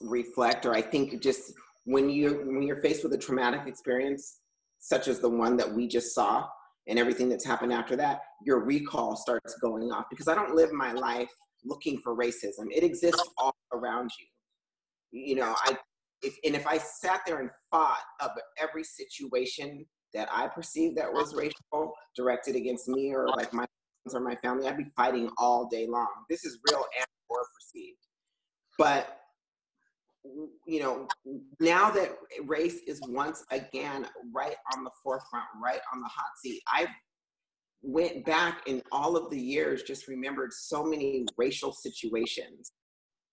reflect, 0.01 0.65
or 0.65 0.73
I 0.73 0.81
think 0.81 1.21
just 1.21 1.53
when 1.85 2.09
you're 2.09 2.45
when 2.45 2.63
you're 2.63 2.81
faced 2.81 3.03
with 3.03 3.13
a 3.13 3.17
traumatic 3.17 3.61
experience, 3.67 4.39
such 4.79 5.07
as 5.07 5.19
the 5.19 5.29
one 5.29 5.57
that 5.57 5.71
we 5.71 5.87
just 5.87 6.13
saw, 6.13 6.47
and 6.87 6.99
everything 6.99 7.29
that's 7.29 7.45
happened 7.45 7.73
after 7.73 7.95
that, 7.95 8.21
your 8.43 8.63
recall 8.63 9.15
starts 9.15 9.55
going 9.59 9.91
off 9.91 10.05
because 10.09 10.27
I 10.27 10.35
don't 10.35 10.55
live 10.55 10.71
my 10.71 10.93
life 10.93 11.29
looking 11.63 11.99
for 11.99 12.15
racism. 12.15 12.67
It 12.71 12.83
exists 12.83 13.23
all 13.37 13.55
around 13.73 14.11
you. 14.19 15.27
You 15.27 15.35
know, 15.35 15.55
I 15.63 15.77
if 16.21 16.37
and 16.43 16.55
if 16.55 16.67
I 16.67 16.77
sat 16.77 17.21
there 17.25 17.39
and 17.39 17.49
fought 17.71 18.03
of 18.19 18.31
every 18.59 18.83
situation 18.83 19.85
that 20.13 20.29
I 20.31 20.47
perceived 20.47 20.97
that 20.97 21.11
was 21.11 21.35
racial 21.35 21.93
directed 22.15 22.55
against 22.55 22.87
me 22.87 23.13
or 23.13 23.27
like 23.27 23.53
my 23.53 23.65
friends 24.03 24.15
or 24.15 24.21
my 24.21 24.35
family, 24.35 24.67
I'd 24.67 24.77
be 24.77 24.85
fighting 24.95 25.29
all 25.37 25.67
day 25.67 25.87
long. 25.87 26.07
This 26.29 26.45
is 26.45 26.59
real 26.69 26.85
and 26.97 27.07
or 27.29 27.39
perceived. 27.53 27.97
But 28.77 29.19
you 30.65 30.79
know, 30.79 31.07
now 31.59 31.89
that 31.91 32.11
race 32.43 32.79
is 32.87 33.01
once 33.07 33.43
again 33.51 34.07
right 34.33 34.55
on 34.75 34.83
the 34.83 34.91
forefront, 35.03 35.45
right 35.63 35.79
on 35.93 36.01
the 36.01 36.07
hot 36.07 36.31
seat, 36.41 36.61
I 36.67 36.87
went 37.81 38.25
back 38.25 38.67
in 38.67 38.81
all 38.91 39.15
of 39.15 39.29
the 39.29 39.39
years, 39.39 39.83
just 39.83 40.07
remembered 40.07 40.51
so 40.53 40.83
many 40.83 41.25
racial 41.37 41.71
situations. 41.71 42.71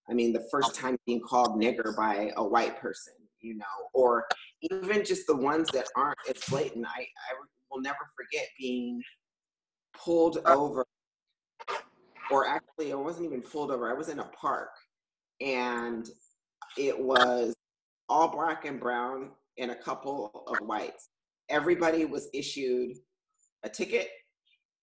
I 0.08 0.14
mean, 0.14 0.32
the 0.32 0.46
first 0.50 0.74
time 0.74 0.96
being 1.06 1.20
called 1.20 1.60
nigger 1.60 1.96
by 1.96 2.32
a 2.36 2.44
white 2.44 2.78
person, 2.78 3.14
you 3.40 3.56
know, 3.56 3.64
or 3.94 4.26
even 4.70 5.04
just 5.04 5.26
the 5.26 5.36
ones 5.36 5.68
that 5.72 5.86
aren't 5.96 6.18
as 6.28 6.42
blatant. 6.48 6.86
I, 6.86 7.00
I 7.00 7.34
will 7.70 7.80
never 7.80 8.10
forget 8.16 8.48
being 8.58 9.00
pulled 9.96 10.38
over, 10.46 10.84
or 12.30 12.46
actually, 12.46 12.92
I 12.92 12.96
wasn't 12.96 13.26
even 13.26 13.42
pulled 13.42 13.70
over. 13.70 13.90
I 13.90 13.94
was 13.94 14.08
in 14.08 14.18
a 14.18 14.30
park, 14.38 14.70
and 15.40 16.08
it 16.76 16.98
was 16.98 17.54
all 18.08 18.28
black 18.28 18.64
and 18.64 18.80
brown 18.80 19.30
and 19.58 19.70
a 19.70 19.76
couple 19.76 20.44
of 20.46 20.60
whites. 20.60 21.08
Everybody 21.48 22.04
was 22.04 22.28
issued 22.32 22.96
a 23.62 23.68
ticket. 23.68 24.08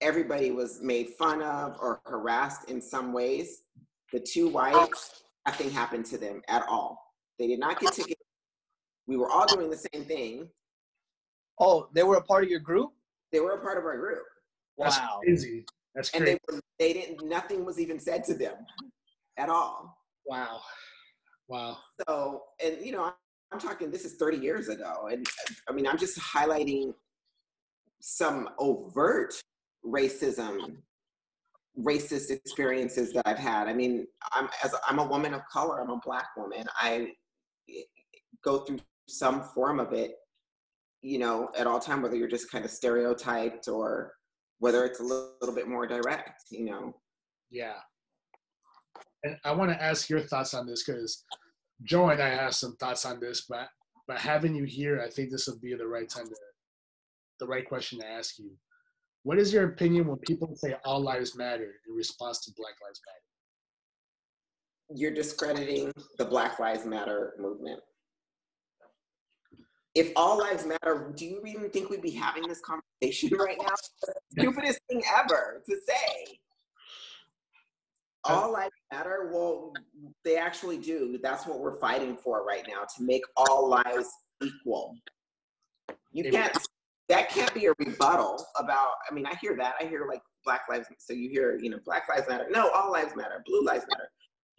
Everybody 0.02 0.52
was 0.52 0.82
made 0.82 1.10
fun 1.18 1.42
of 1.42 1.76
or 1.82 2.02
harassed 2.06 2.70
in 2.70 2.82
some 2.82 3.12
ways. 3.12 3.64
The 4.14 4.20
two 4.20 4.48
whites, 4.48 5.24
nothing 5.46 5.70
happened 5.70 6.06
to 6.08 6.18
them 6.18 6.42
at 6.48 6.66
all. 6.70 7.14
They 7.38 7.48
did 7.48 7.60
not 7.60 7.80
get 7.80 7.92
tickets. 7.92 8.22
We 9.08 9.18
were 9.18 9.30
all 9.30 9.48
doing 9.48 9.70
the 9.70 9.78
same 9.94 10.06
thing. 10.06 10.50
Oh, 11.60 11.90
they 11.94 12.04
were 12.04 12.16
a 12.16 12.22
part 12.24 12.44
of 12.44 12.50
your 12.50 12.60
group? 12.60 12.92
They 13.32 13.40
were 13.40 13.52
a 13.54 13.62
part 13.62 13.78
of 13.78 13.84
our 13.86 13.98
group. 13.98 14.24
That's 14.78 14.98
Wow. 14.98 15.20
crazy. 15.24 15.66
That's 15.94 16.10
And 16.12 16.24
crazy. 16.24 16.40
they, 16.48 16.56
were, 16.56 16.62
they 16.80 16.94
didn't, 16.94 17.28
nothing 17.28 17.66
was 17.66 17.80
even 17.80 18.00
said 18.00 18.24
to 18.26 18.34
them 18.34 18.56
at 19.38 19.50
all. 19.50 19.98
wow. 20.26 20.60
Wow. 21.50 21.78
So, 22.08 22.44
and 22.64 22.78
you 22.86 22.92
know, 22.92 23.12
I'm 23.52 23.60
talking, 23.60 23.90
this 23.90 24.06
is 24.06 24.16
30 24.16 24.38
years 24.38 24.70
ago. 24.70 25.10
And 25.12 25.26
I 25.68 25.74
mean, 25.74 25.88
I'm 25.88 25.98
just 25.98 26.20
highlighting 26.20 26.94
some 28.00 28.50
overt 28.60 29.34
racism, 29.86 30.78
racist 31.78 32.30
experiences 32.30 33.12
that 33.14 33.28
I've 33.28 33.40
had. 33.40 33.68
I 33.68 33.74
mean, 33.74 34.06
I'm, 34.32 34.48
as 34.64 34.74
I'm 34.88 35.00
a 35.00 35.08
woman 35.08 35.34
of 35.34 35.42
color, 35.52 35.82
I'm 35.82 35.90
a 35.90 36.00
black 36.06 36.28
woman. 36.38 36.66
I 36.80 37.14
eh, 37.68 37.82
go 38.44 38.60
through 38.60 38.80
some 39.08 39.42
form 39.42 39.80
of 39.80 39.92
it, 39.92 40.12
you 41.02 41.18
know, 41.18 41.50
at 41.58 41.66
all 41.66 41.80
time, 41.80 42.04
whether 42.04 42.16
you're 42.16 42.28
just 42.28 42.52
kind 42.52 42.64
of 42.64 42.70
stereotyped 42.70 43.68
or 43.68 44.14
whether 44.60 44.86
it's 44.86 45.00
a 45.00 45.04
little, 45.04 45.34
little 45.42 45.56
bit 45.56 45.68
more 45.68 45.88
direct, 45.88 46.44
you 46.52 46.66
know. 46.66 46.94
Yeah. 47.50 47.78
And 49.24 49.36
I 49.44 49.52
want 49.52 49.72
to 49.72 49.82
ask 49.82 50.10
your 50.10 50.22
thoughts 50.22 50.54
on 50.54 50.66
this 50.66 50.84
because 50.84 51.24
Joe 51.84 52.10
and 52.10 52.22
I 52.22 52.30
have 52.30 52.56
some 52.56 52.76
thoughts 52.78 53.06
on 53.06 53.20
this, 53.20 53.46
but 53.50 53.68
but 54.08 54.18
having 54.18 54.56
you 54.56 54.64
here, 54.64 55.02
I 55.06 55.10
think 55.10 55.30
this 55.30 55.48
would 55.48 55.62
be 55.62 55.76
the 55.76 55.88
right 55.88 56.10
time 56.10 56.26
to 56.26 56.36
the 57.40 57.48
right 57.48 57.68
question 57.68 58.00
to 58.00 58.08
ask 58.08 58.40
you. 58.40 58.52
What 59.24 59.38
is 59.38 59.54
your 59.54 59.66
opinion 59.66 60.08
when 60.08 60.18
people 60.20 60.56
say 60.56 60.76
all 60.84 61.02
lives 61.02 61.36
matter 61.38 61.72
in 61.88 61.96
response 61.96 62.44
to 62.46 62.52
Black 62.58 62.74
Lives 62.82 63.02
Matter? 63.06 63.20
you're 64.90 65.14
discrediting 65.14 65.92
the 66.18 66.26
Black 66.26 66.60
Lives 66.60 66.86
Matter 66.86 67.34
movement. 67.40 67.80
If 69.96 70.12
all 70.16 70.38
lives 70.38 70.66
matter, 70.66 71.12
do 71.16 71.26
you 71.26 71.42
even 71.46 71.70
think 71.72 71.90
we'd 71.90 72.02
be 72.02 72.12
having 72.12 72.48
this 72.48 72.62
conversation 72.62 73.38
right 73.40 73.58
now? 73.60 73.74
Stupidest 74.32 74.80
thing 74.88 75.02
ever 75.18 75.62
to 75.68 75.76
say. 75.88 76.40
Uh, 78.28 78.34
all 78.34 78.52
lives 78.52 78.74
matter. 78.92 79.30
Well, 79.34 79.74
they 80.26 80.38
actually 80.38 80.78
do. 80.78 81.20
That's 81.22 81.46
what 81.46 81.60
we're 81.60 81.80
fighting 81.80 82.18
for 82.18 82.46
right 82.46 82.66
now 82.68 82.84
to 82.98 83.04
make 83.04 83.24
all 83.38 83.70
lives 83.70 84.10
equal. 84.44 84.96
You 86.12 86.32
can't. 86.32 86.58
That 87.08 87.30
can't 87.30 87.52
be 87.56 87.66
a 87.66 87.74
rebuttal 87.80 88.46
about. 88.58 88.92
I 89.10 89.14
mean, 89.14 89.26
I 89.26 89.34
hear 89.42 89.56
that. 89.58 89.74
I 89.80 89.86
hear 89.86 90.06
like 90.08 90.22
Black 90.46 90.62
Lives. 90.70 90.88
So 91.00 91.14
you 91.14 91.28
hear, 91.30 91.58
you 91.60 91.72
know, 91.72 91.80
Black 91.84 92.04
Lives 92.08 92.28
Matter. 92.30 92.46
No, 92.52 92.70
all 92.70 92.92
lives 92.92 93.16
matter. 93.16 93.42
Blue 93.48 93.64
lives 93.64 93.86
matter 93.90 94.10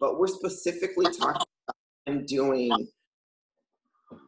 but 0.01 0.19
we're 0.19 0.27
specifically 0.27 1.05
talking 1.05 1.45
about 1.67 1.75
and 2.07 2.25
doing 2.25 2.71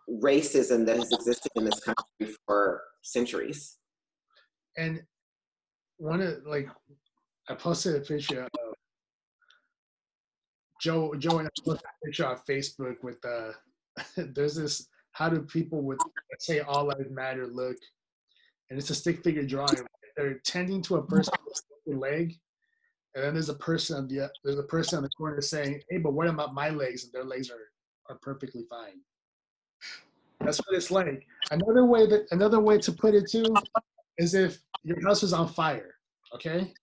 racism 0.07 0.85
that 0.85 0.95
has 0.97 1.11
existed 1.11 1.51
in 1.55 1.65
this 1.65 1.79
country 1.81 2.37
for 2.45 2.81
centuries. 3.01 3.79
And 4.77 5.01
one 5.97 6.21
of 6.21 6.45
like 6.45 6.69
I 7.49 7.55
posted 7.55 7.95
a 7.95 7.99
picture 7.99 8.43
of 8.43 8.72
Joe 10.83 11.15
Joe 11.15 11.39
and 11.39 11.47
I 11.47 11.51
posted 11.63 11.85
a 11.85 12.05
picture 12.05 12.27
on 12.27 12.37
Facebook 12.49 13.01
with 13.03 13.23
uh 13.25 13.51
there's 14.17 14.55
this 14.55 14.89
how 15.13 15.29
do 15.29 15.41
people 15.41 15.81
with 15.81 15.99
say 16.39 16.59
all 16.59 16.85
lives 16.85 17.09
matter 17.09 17.47
look? 17.47 17.77
And 18.69 18.77
it's 18.77 18.89
a 18.89 18.95
stick 18.95 19.23
figure 19.23 19.45
drawing 19.45 19.77
they're 20.17 20.39
tending 20.39 20.81
to 20.83 20.97
a 20.97 21.05
person 21.07 21.33
with 21.45 21.95
a 21.95 21.97
leg 21.97 22.33
and 23.15 23.23
then 23.23 23.33
there's 23.33 23.49
a 23.49 23.55
person 23.55 23.95
on 23.97 24.07
the 24.07 24.29
there's 24.43 24.59
a 24.59 24.63
person 24.63 24.97
on 24.97 25.03
the 25.03 25.09
corner 25.09 25.39
saying 25.39 25.81
hey 25.89 25.99
but 25.99 26.13
what 26.13 26.27
about 26.27 26.53
my 26.53 26.69
legs? 26.69 27.05
And 27.05 27.13
their 27.13 27.23
legs 27.23 27.49
are 27.49 27.69
are 28.09 28.17
perfectly 28.21 28.65
fine. 28.69 28.99
That's 30.41 30.57
what 30.57 30.75
it's 30.75 30.91
like. 30.91 31.25
Another 31.51 31.85
way 31.85 32.05
that 32.07 32.27
another 32.31 32.59
way 32.59 32.77
to 32.79 32.91
put 32.91 33.15
it 33.15 33.29
too 33.29 33.45
is 34.17 34.33
if 34.33 34.59
your 34.83 35.01
house 35.07 35.23
is 35.23 35.31
on 35.31 35.47
fire 35.47 35.95
okay 36.35 36.73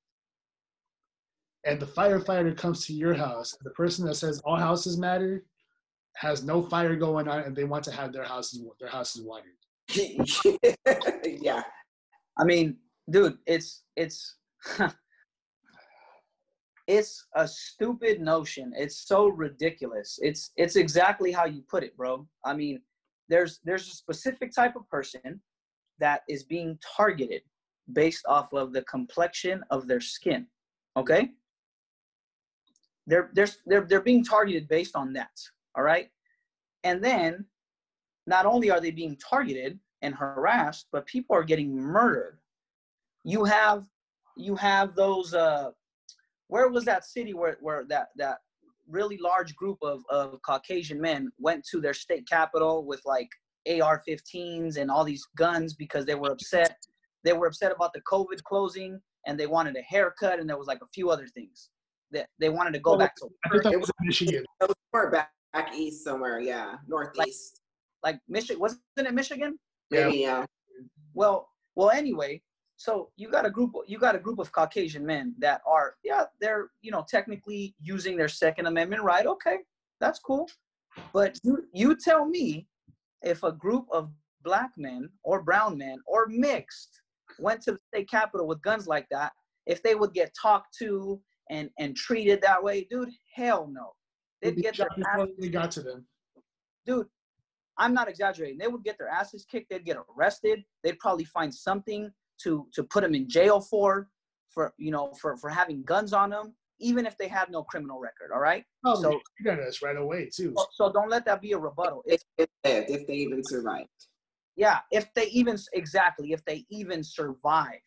and 1.64 1.80
the 1.80 1.86
firefighter 1.86 2.56
comes 2.56 2.86
to 2.86 2.92
your 2.92 3.14
house 3.14 3.56
the 3.62 3.70
person 3.70 4.04
that 4.06 4.14
says 4.14 4.40
all 4.44 4.56
houses 4.56 4.96
matter 4.96 5.44
has 6.16 6.42
no 6.42 6.62
fire 6.62 6.96
going 6.96 7.28
on 7.28 7.40
and 7.40 7.54
they 7.56 7.64
want 7.64 7.84
to 7.84 7.90
have 7.92 8.12
their 8.12 8.24
houses 8.24 8.62
their 8.80 8.88
houses 8.88 9.22
watered 9.22 9.52
yeah. 11.26 11.62
I 12.38 12.44
mean, 12.44 12.76
dude, 13.10 13.38
it's 13.46 13.82
it's 13.96 14.36
it's 16.86 17.26
a 17.34 17.46
stupid 17.46 18.20
notion. 18.20 18.72
It's 18.76 19.06
so 19.06 19.28
ridiculous. 19.28 20.18
It's 20.22 20.52
it's 20.56 20.76
exactly 20.76 21.32
how 21.32 21.46
you 21.46 21.62
put 21.68 21.82
it, 21.82 21.96
bro. 21.96 22.26
I 22.44 22.54
mean, 22.54 22.80
there's 23.28 23.60
there's 23.64 23.88
a 23.88 23.96
specific 23.96 24.54
type 24.54 24.76
of 24.76 24.88
person 24.88 25.40
that 25.98 26.22
is 26.28 26.44
being 26.44 26.78
targeted 26.96 27.42
based 27.92 28.24
off 28.26 28.52
of 28.52 28.72
the 28.72 28.82
complexion 28.82 29.62
of 29.70 29.86
their 29.86 30.00
skin. 30.00 30.46
Okay? 30.96 31.30
They're 33.10 33.28
they're 33.34 33.48
they're, 33.66 33.80
they're 33.82 34.00
being 34.00 34.24
targeted 34.24 34.68
based 34.68 34.94
on 34.94 35.12
that. 35.14 35.32
All 35.76 35.82
right? 35.82 36.08
And 36.84 37.02
then 37.02 37.44
not 38.26 38.46
only 38.46 38.70
are 38.70 38.80
they 38.80 38.92
being 38.92 39.16
targeted 39.16 39.78
and 40.00 40.14
harassed, 40.14 40.86
but 40.92 41.06
people 41.06 41.34
are 41.34 41.42
getting 41.42 41.76
murdered. 41.76 42.38
You 43.24 43.44
have 43.44 43.84
you 44.36 44.54
have 44.54 44.94
those 44.94 45.34
uh 45.34 45.70
where 46.46 46.68
was 46.68 46.84
that 46.84 47.04
city 47.04 47.34
where 47.34 47.56
where 47.60 47.84
that 47.88 48.08
that 48.16 48.38
really 48.88 49.18
large 49.18 49.54
group 49.56 49.78
of 49.82 50.02
of 50.08 50.40
Caucasian 50.42 51.00
men 51.00 51.30
went 51.38 51.64
to 51.72 51.80
their 51.80 51.94
state 51.94 52.28
capital 52.28 52.84
with 52.86 53.02
like 53.04 53.28
AR-15s 53.68 54.76
and 54.78 54.90
all 54.90 55.04
these 55.04 55.26
guns 55.36 55.74
because 55.74 56.06
they 56.06 56.14
were 56.14 56.30
upset. 56.30 56.76
They 57.24 57.34
were 57.34 57.48
upset 57.48 57.72
about 57.72 57.92
the 57.92 58.00
COVID 58.02 58.42
closing 58.44 59.00
and 59.26 59.38
they 59.38 59.46
wanted 59.46 59.76
a 59.76 59.82
haircut 59.82 60.38
and 60.38 60.48
there 60.48 60.56
was 60.56 60.68
like 60.68 60.80
a 60.80 60.88
few 60.94 61.10
other 61.10 61.26
things 61.26 61.70
that 62.12 62.28
they 62.38 62.48
wanted 62.48 62.72
to 62.72 62.80
go 62.80 62.92
Oh, 62.94 62.98
back 62.98 63.16
to 63.16 63.28
i 63.44 63.48
think 63.50 63.62
that 63.64 63.80
was 63.80 63.90
michigan 64.00 64.44
was 64.60 64.74
somewhere 64.92 65.10
back, 65.10 65.30
back 65.52 65.74
east 65.74 66.04
somewhere, 66.04 66.40
yeah. 66.40 66.76
Northeast. 66.86 67.60
like 68.02 68.18
Michigan 68.28 68.60
wasn't 68.60 68.80
it 68.96 69.14
Michigan? 69.14 69.58
Yeah. 69.90 70.06
Maybe, 70.06 70.18
yeah. 70.18 70.46
Well, 71.14 71.48
well, 71.74 71.90
anyway, 71.90 72.40
so 72.76 73.10
you 73.16 73.30
got 73.30 73.46
a 73.46 73.50
group, 73.50 73.72
you 73.86 73.98
got 73.98 74.14
a 74.14 74.18
group 74.18 74.38
of 74.38 74.52
Caucasian 74.52 75.04
men 75.04 75.34
that 75.38 75.60
are, 75.66 75.94
yeah, 76.04 76.24
they're, 76.40 76.70
you 76.82 76.90
know, 76.90 77.04
technically 77.08 77.74
using 77.80 78.16
their 78.16 78.28
Second 78.28 78.66
Amendment 78.66 79.02
right. 79.02 79.26
Okay, 79.26 79.58
that's 80.00 80.18
cool. 80.18 80.48
But 81.12 81.38
you, 81.42 81.64
you 81.72 81.96
tell 81.96 82.24
me, 82.26 82.66
if 83.22 83.42
a 83.42 83.52
group 83.52 83.86
of 83.92 84.10
black 84.42 84.70
men 84.76 85.10
or 85.24 85.42
brown 85.42 85.76
men 85.76 85.98
or 86.06 86.26
mixed 86.28 87.00
went 87.38 87.60
to 87.62 87.72
the 87.72 87.78
state 87.92 88.08
capitol 88.10 88.46
with 88.46 88.62
guns 88.62 88.86
like 88.86 89.06
that, 89.10 89.32
if 89.66 89.82
they 89.82 89.94
would 89.94 90.14
get 90.14 90.34
talked 90.40 90.74
to 90.78 91.20
and 91.50 91.68
and 91.78 91.94
treated 91.96 92.40
that 92.42 92.62
way, 92.62 92.86
dude, 92.90 93.10
hell 93.34 93.68
no. 93.70 93.92
They'd 94.40 94.56
get 94.56 94.76
their 94.76 94.88
before 94.96 95.24
ass 95.24 95.28
they 95.38 95.48
got 95.50 95.70
to 95.72 95.82
them 95.82 96.06
dude, 96.86 97.06
I'm 97.78 97.94
not 97.94 98.08
exaggerating. 98.08 98.58
They 98.58 98.68
would 98.68 98.84
get 98.84 98.98
their 98.98 99.08
asses 99.08 99.44
kicked. 99.50 99.70
They'd 99.70 99.84
get 99.84 99.96
arrested. 100.16 100.64
They'd 100.82 100.98
probably 100.98 101.24
find 101.24 101.54
something 101.54 102.10
to 102.42 102.66
to 102.74 102.84
put 102.84 103.02
them 103.02 103.14
in 103.14 103.28
jail 103.28 103.60
for, 103.60 104.08
for 104.50 104.72
you 104.78 104.90
know, 104.90 105.12
for 105.20 105.36
for 105.36 105.48
having 105.50 105.82
guns 105.84 106.12
on 106.12 106.30
them, 106.30 106.54
even 106.78 107.06
if 107.06 107.16
they 107.16 107.28
had 107.28 107.50
no 107.50 107.62
criminal 107.62 107.98
record. 108.00 108.30
All 108.34 108.40
right. 108.40 108.64
oh 108.84 108.94
So- 108.96 109.02
so, 109.02 109.20
you 109.38 109.44
got 109.44 109.60
us 109.60 109.82
right 109.82 109.96
away 109.96 110.28
too 110.34 110.52
So, 110.56 110.66
so 110.72 110.92
don't 110.92 111.10
let 111.10 111.24
that 111.26 111.40
be 111.40 111.52
a 111.52 111.58
rebuttal. 111.58 112.02
It's 112.06 112.24
If, 112.38 112.48
if, 112.64 112.88
if 112.90 113.06
they 113.06 113.14
even 113.14 113.42
survived. 113.44 113.88
yeah, 114.56 114.78
if 114.90 115.12
they 115.14 115.26
even 115.26 115.56
exactly 115.72 116.32
if 116.32 116.44
they 116.44 116.64
even 116.70 117.02
survived. 117.02 117.82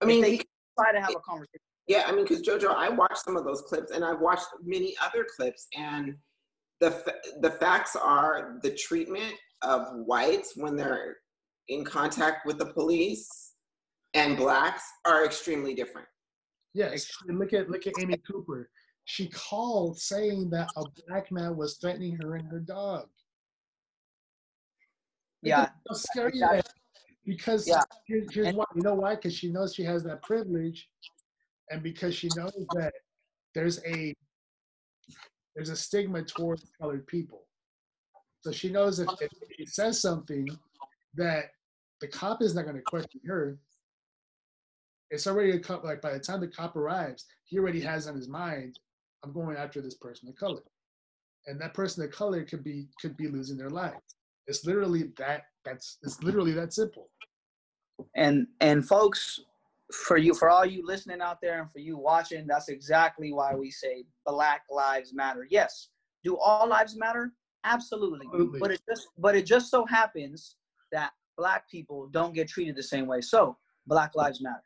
I 0.00 0.04
mean, 0.04 0.24
if 0.24 0.30
they 0.30 0.44
try 0.78 0.92
to 0.92 1.00
have 1.00 1.10
a 1.10 1.20
conversation. 1.20 1.60
Yeah, 1.88 2.04
I 2.06 2.12
mean, 2.12 2.24
because 2.24 2.42
Jojo, 2.42 2.74
I 2.74 2.90
watched 2.90 3.24
some 3.24 3.36
of 3.36 3.44
those 3.44 3.62
clips, 3.62 3.92
and 3.92 4.04
I've 4.04 4.20
watched 4.20 4.46
many 4.62 4.94
other 5.02 5.26
clips, 5.36 5.66
and 5.74 6.14
the 6.80 6.90
fa- 6.90 7.14
the 7.40 7.50
facts 7.50 7.96
are 7.96 8.58
the 8.62 8.70
treatment 8.74 9.34
of 9.62 9.86
whites 10.04 10.52
when 10.54 10.76
they're 10.76 11.16
in 11.68 11.84
contact 11.84 12.46
with 12.46 12.58
the 12.58 12.66
police 12.66 13.54
and 14.14 14.36
blacks 14.36 14.82
are 15.06 15.24
extremely 15.24 15.74
different. 15.74 16.06
Yes, 16.74 17.10
and 17.26 17.38
look 17.38 17.52
at 17.54 17.70
look 17.70 17.86
at 17.86 17.94
Amy 18.00 18.18
Cooper. 18.30 18.70
She 19.06 19.28
called 19.30 19.98
saying 19.98 20.50
that 20.50 20.68
a 20.76 20.84
black 21.06 21.32
man 21.32 21.56
was 21.56 21.78
threatening 21.78 22.18
her 22.22 22.36
and 22.36 22.46
her 22.48 22.60
dog. 22.60 23.08
Yeah, 25.42 25.62
at 25.62 25.74
how 25.88 25.94
scary 25.94 26.32
Yeah. 26.34 26.48
that 26.52 26.66
is. 26.66 26.74
Because 27.24 27.66
Yeah. 27.66 27.82
here- 28.06 28.24
here's 28.30 28.48
And- 28.48 28.56
why. 28.58 28.64
You 28.74 28.82
know 28.82 28.94
why? 28.94 29.14
Because 29.16 29.34
she 29.34 29.50
knows 29.50 29.74
she 29.74 29.84
has 29.84 30.02
that 30.04 30.22
privilege, 30.22 30.88
and 31.70 31.82
because 31.82 32.14
she 32.14 32.28
knows 32.36 32.52
that 32.74 32.92
there's 33.54 33.80
a 33.84 34.14
there's 35.54 35.70
a 35.70 35.76
stigma 35.76 36.22
towards 36.22 36.70
colored 36.80 37.06
people. 37.06 37.42
So 38.40 38.52
she 38.52 38.70
knows 38.70 39.00
if, 39.00 39.08
if 39.20 39.30
she 39.56 39.66
says 39.66 40.00
something 40.00 40.46
that 41.14 41.46
the 42.00 42.06
cop 42.06 42.42
is 42.42 42.54
not 42.54 42.64
going 42.64 42.76
to 42.76 42.82
question 42.82 43.20
her. 43.26 43.58
It's 45.10 45.26
already 45.26 45.52
a 45.52 45.58
cop. 45.58 45.84
Like 45.84 46.00
by 46.00 46.12
the 46.12 46.20
time 46.20 46.40
the 46.40 46.48
cop 46.48 46.76
arrives, 46.76 47.26
he 47.44 47.58
already 47.58 47.80
has 47.80 48.06
on 48.06 48.14
his 48.14 48.28
mind, 48.28 48.78
I'm 49.24 49.32
going 49.32 49.56
after 49.56 49.80
this 49.80 49.94
person 49.94 50.28
of 50.28 50.36
color, 50.36 50.62
and 51.46 51.60
that 51.60 51.74
person 51.74 52.04
of 52.04 52.12
color 52.12 52.44
could 52.44 52.62
be 52.62 52.88
could 53.00 53.16
be 53.16 53.26
losing 53.26 53.56
their 53.56 53.70
life. 53.70 53.94
It's 54.46 54.64
literally 54.64 55.10
that. 55.18 55.44
That's 55.64 55.98
it's 56.02 56.22
literally 56.22 56.52
that 56.52 56.72
simple. 56.72 57.08
And 58.14 58.46
and 58.60 58.86
folks, 58.86 59.40
for 59.92 60.16
you, 60.16 60.34
for 60.34 60.50
all 60.50 60.66
you 60.66 60.84
listening 60.84 61.20
out 61.20 61.38
there, 61.40 61.60
and 61.60 61.70
for 61.70 61.78
you 61.78 61.96
watching, 61.96 62.46
that's 62.46 62.68
exactly 62.68 63.32
why 63.32 63.54
we 63.54 63.70
say 63.70 64.04
Black 64.26 64.62
Lives 64.70 65.14
Matter. 65.14 65.46
Yes, 65.50 65.88
do 66.24 66.36
all 66.36 66.68
lives 66.68 66.96
matter? 66.96 67.32
Absolutely. 67.64 68.26
Absolutely. 68.26 68.60
But 68.60 68.70
it 68.72 68.80
just 68.88 69.08
but 69.18 69.34
it 69.34 69.46
just 69.46 69.70
so 69.70 69.84
happens 69.86 70.56
that 70.92 71.12
black 71.36 71.68
people 71.70 72.08
don't 72.08 72.34
get 72.34 72.48
treated 72.48 72.76
the 72.76 72.82
same 72.82 73.06
way. 73.06 73.20
So 73.20 73.56
Black 73.86 74.14
Lives 74.14 74.40
Matter. 74.42 74.62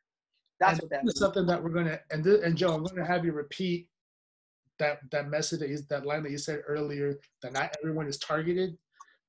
That's 0.61 0.73
and 0.75 0.83
what 0.83 0.91
that 0.91 1.05
this 1.05 1.15
is 1.15 1.21
something 1.21 1.47
that 1.47 1.63
we're 1.63 1.71
gonna 1.71 1.99
and 2.11 2.25
th- 2.25 2.41
and 2.43 2.57
Joe, 2.57 2.75
I'm 2.75 2.85
gonna 2.85 3.07
have 3.07 3.25
you 3.25 3.33
repeat 3.33 3.89
that 4.79 4.99
that 5.11 5.29
message 5.29 5.61
that 5.61 5.69
you, 5.69 5.79
that 5.89 6.07
line 6.07 6.23
that 6.23 6.31
you 6.33 6.39
said 6.39 6.63
earlier 6.67 7.19
that 7.43 7.53
not 7.53 7.75
everyone 7.83 8.07
is 8.09 8.19
targeted 8.19 8.77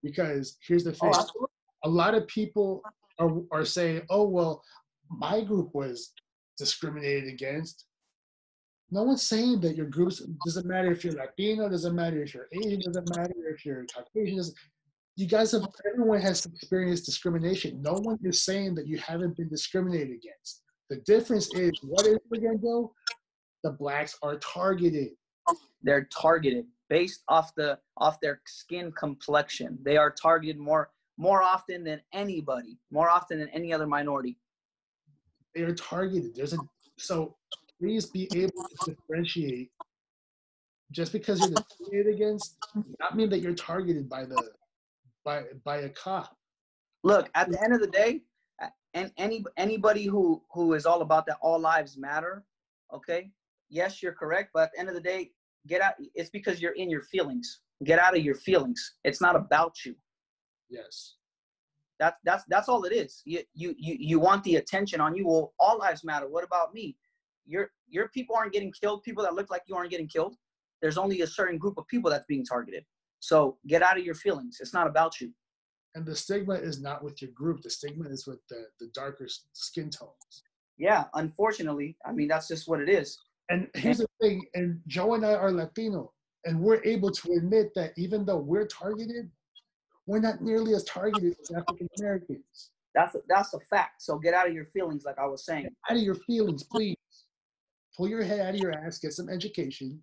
because 0.02 0.58
here's 0.68 0.84
the 0.84 0.91
Oh, 0.91 0.96
thing: 1.00 1.14
absolutely. 1.14 1.48
a 1.84 1.89
lot 1.89 2.16
of 2.16 2.28
people 2.28 2.84
are 3.20 3.41
are 3.52 3.66
saying, 3.66 4.04
"Oh 4.10 4.28
well, 4.28 4.64
my 5.18 5.41
group 5.41 5.74
was 5.74 6.14
discriminated 6.57 7.32
against." 7.32 7.86
No 8.91 9.03
one's 9.03 9.24
saying 9.24 9.61
that 9.61 9.76
your 9.76 9.88
groups 9.88 10.20
doesn't 10.45 10.68
matter 10.68 10.91
if 10.91 11.03
you're 11.03 11.14
Latino, 11.14 11.68
doesn't 11.68 11.95
matter 11.95 12.22
if 12.22 12.34
you're 12.34 12.47
Asian, 12.51 12.80
doesn't 12.80 13.18
matter 13.18 13.34
if 13.47 13.66
you're 13.66 13.86
Caucasian. 13.86 14.43
You 15.16 15.28
guys 15.28 15.51
have 15.51 15.68
everyone 15.91 16.22
has 16.22 16.45
experienced 16.45 17.05
discrimination. 17.05 17.82
No 17.82 17.93
one 17.93 18.20
is 18.24 18.43
saying 18.43 18.76
that 18.76 18.88
you 18.88 18.97
haven't 18.97 19.38
been 19.38 19.49
discriminated 19.49 20.11
against. 20.11 20.61
The 20.89 20.97
difference 20.97 21.53
is 21.55 21.72
what 21.84 22.05
is 22.05 22.18
it 22.32 22.38
again, 22.38 22.59
Joe? 22.61 22.93
The 23.64 23.72
blacks 23.72 24.18
are 24.22 24.38
targeted. 24.38 25.11
They're 25.82 26.07
targeted 26.16 26.66
based 26.89 27.24
off 27.28 27.53
the 27.55 27.80
off 27.97 28.20
their 28.22 28.41
skin 28.45 28.91
complexion. 28.91 29.80
They 29.84 29.97
are 29.97 30.11
targeted 30.11 30.59
more 30.59 30.91
more 31.18 31.41
often 31.41 31.84
than 31.84 32.01
anybody, 32.11 32.78
more 32.91 33.09
often 33.09 33.39
than 33.39 33.49
any 33.49 33.74
other 33.74 33.88
minority. 33.88 34.38
They 35.56 35.62
are 35.62 35.76
targeted. 35.76 36.36
There's 36.36 36.54
a 36.54 36.60
so 36.97 37.36
please 37.80 38.06
be 38.08 38.30
able 38.34 38.66
to 38.70 38.91
differentiate. 38.91 39.72
Just 40.91 41.12
because 41.12 41.41
you're 41.41 41.49
discriminated 41.49 42.16
against, 42.16 42.58
not 42.99 43.16
mean 43.16 43.30
that 43.30 43.39
you're 43.39 43.56
targeted 43.56 44.10
by 44.10 44.26
the 44.26 44.49
by 45.26 45.43
by 45.64 45.78
a 45.78 45.89
cop. 45.89 46.36
look 47.04 47.30
at 47.36 47.49
the 47.49 47.62
end 47.64 47.74
of 47.74 47.82
the 47.82 47.88
day 47.88 48.22
and 48.93 49.12
any 49.18 49.43
anybody 49.58 50.06
who 50.06 50.41
who 50.54 50.74
is 50.74 50.86
all 50.86 51.01
about 51.01 51.26
that 51.26 51.38
all 51.41 51.60
lives 51.60 51.97
matter 51.97 52.43
okay 52.93 53.32
yes 53.70 54.04
you're 54.04 54.14
correct 54.14 54.51
but 54.54 54.64
at 54.64 54.72
the 54.74 54.80
end 54.80 54.89
of 54.89 54.95
the 54.95 55.01
day 55.01 55.32
get 55.68 55.82
out 55.82 55.93
it's 56.16 56.30
because 56.30 56.62
you're 56.62 56.74
in 56.74 56.89
your 56.89 57.01
feelings 57.04 57.62
get 57.86 57.99
out 57.99 58.16
of 58.16 58.24
your 58.24 58.36
feelings 58.36 58.95
it's 59.04 59.22
not 59.22 59.36
about 59.36 59.86
you 59.86 59.95
Yes. 60.70 61.16
That's 62.04 62.20
that's 62.26 62.43
that's 62.49 62.68
all 62.68 62.84
it 62.84 62.93
is. 62.93 63.22
You 63.26 63.39
you 63.54 63.74
you, 63.78 63.95
you 63.97 64.20
want 64.20 64.43
the 64.43 64.58
attention 64.58 64.99
on 64.99 65.16
you. 65.16 65.26
Well 65.26 65.54
all 65.58 65.78
lives 65.78 66.04
matter. 66.04 66.28
What 66.28 66.43
about 66.43 66.74
me? 66.74 66.97
Your 67.45 67.72
your 67.88 68.10
people 68.10 68.36
aren't 68.36 68.51
getting 68.51 68.74
killed. 68.74 69.04
People 69.04 69.24
that 69.24 69.36
look 69.36 69.49
like 69.49 69.64
you 69.68 69.76
aren't 69.76 69.91
getting 69.91 70.10
killed. 70.10 70.36
There's 70.82 70.97
only 70.97 71.22
a 71.22 71.28
certain 71.28 71.58
group 71.58 71.78
of 71.78 71.88
people 71.88 72.10
that's 72.12 72.26
being 72.26 72.45
targeted. 72.45 72.84
So 73.20 73.58
get 73.68 73.82
out 73.82 73.97
of 73.97 74.04
your 74.04 74.16
feelings. 74.16 74.58
It's 74.60 74.74
not 74.74 74.86
about 74.86 75.22
you. 75.22 75.32
And 75.95 76.06
the 76.06 76.16
stigma 76.16 76.56
is 76.56 76.82
not 76.82 77.04
with 77.06 77.22
your 77.22 77.32
group. 77.32 77.62
The 77.62 77.70
stigma 77.70 78.10
is 78.10 78.28
with 78.28 78.39
the, 78.49 78.66
the 78.82 78.88
darker 78.93 79.28
skin 79.54 79.89
tones. 79.89 80.34
yeah 80.78 81.06
unfortunately. 81.14 81.95
I 82.06 82.12
mean 82.12 82.28
that's 82.28 82.49
just 82.49 82.68
what 82.68 82.82
it 82.82 82.89
is. 82.89 83.18
And 83.49 83.68
here's 83.76 83.99
the 83.99 84.08
thing, 84.22 84.45
and 84.56 84.80
Joe 84.88 85.16
and 85.16 85.26
I 85.26 85.34
are 85.34 85.51
Latino, 85.51 86.14
and 86.45 86.60
we're 86.60 86.82
able 86.84 87.12
to 87.12 87.34
admit 87.34 87.68
that 87.76 87.91
even 87.97 88.26
though 88.26 88.38
we're 88.38 88.68
targeted, 88.68 89.30
we're 90.06 90.20
not 90.20 90.41
nearly 90.41 90.74
as 90.74 90.84
targeted 90.84 91.36
as 91.41 91.51
African 91.51 91.88
Americans. 91.97 92.72
That's 92.93 93.16
a, 93.16 93.20
that's 93.28 93.54
a 93.54 93.60
fact. 93.60 94.01
So 94.01 94.18
get 94.18 94.34
out 94.34 94.47
of 94.47 94.54
your 94.54 94.66
feelings, 94.66 95.04
like 95.06 95.18
I 95.18 95.26
was 95.26 95.45
saying. 95.45 95.70
Out 95.89 95.97
of 95.97 96.04
your 96.04 96.16
feelings, 96.16 96.64
please. 96.64 96.97
Pull 97.95 98.08
your 98.08 98.24
head 98.24 98.39
out 98.39 98.56
of 98.56 98.60
your 98.60 98.72
ass, 98.72 98.99
get 98.99 99.14
some 99.14 99.30
education, 99.30 100.01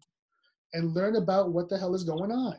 and 0.75 0.95
learn 0.95 1.17
about 1.17 1.53
what 1.53 1.69
the 1.69 1.77
hell 1.77 1.95
is 1.95 2.05
going 2.05 2.31
on. 2.31 2.57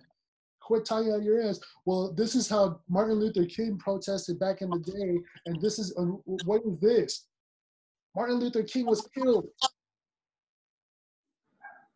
Quit 0.61 0.85
talking 0.85 1.11
out 1.11 1.19
of 1.19 1.23
your 1.23 1.41
ass. 1.41 1.59
Well, 1.85 2.13
this 2.13 2.35
is 2.35 2.49
how 2.49 2.81
Martin 2.89 3.15
Luther 3.15 3.45
King 3.45 3.77
protested 3.77 4.39
back 4.39 4.61
in 4.61 4.69
the 4.69 4.79
day, 4.79 5.17
and 5.45 5.61
this 5.61 5.79
is 5.79 5.95
uh, 5.97 6.03
what 6.25 6.61
is 6.65 6.79
this? 6.79 7.27
Martin 8.15 8.39
Luther 8.39 8.63
King 8.63 8.85
was 8.85 9.07
killed. 9.15 9.47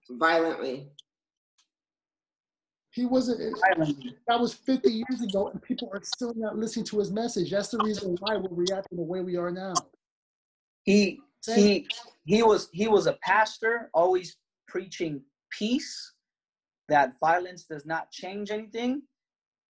violently. 0.10 0.90
He 2.96 3.06
wasn't. 3.06 3.40
That 4.28 4.40
was 4.40 4.54
50 4.54 4.90
years 4.90 5.22
ago, 5.22 5.50
and 5.50 5.62
people 5.62 5.90
are 5.94 6.02
still 6.04 6.34
not 6.36 6.58
listening 6.58 6.86
to 6.86 7.00
his 7.00 7.12
message. 7.12 7.52
That's 7.52 7.68
the 7.68 7.80
reason 7.80 8.16
why 8.22 8.38
we're 8.38 8.56
reacting 8.56 8.98
the 8.98 9.04
way 9.04 9.20
we 9.20 9.36
are 9.36 9.52
now. 9.52 9.74
He 10.86 11.20
he 11.46 11.88
he 12.24 12.42
was 12.42 12.70
he 12.72 12.88
was 12.88 13.08
a 13.08 13.18
pastor, 13.22 13.90
always 13.94 14.38
preaching 14.70 15.22
peace, 15.52 16.14
that 16.88 17.14
violence 17.20 17.64
does 17.64 17.86
not 17.86 18.12
change 18.12 18.50
anything. 18.50 19.02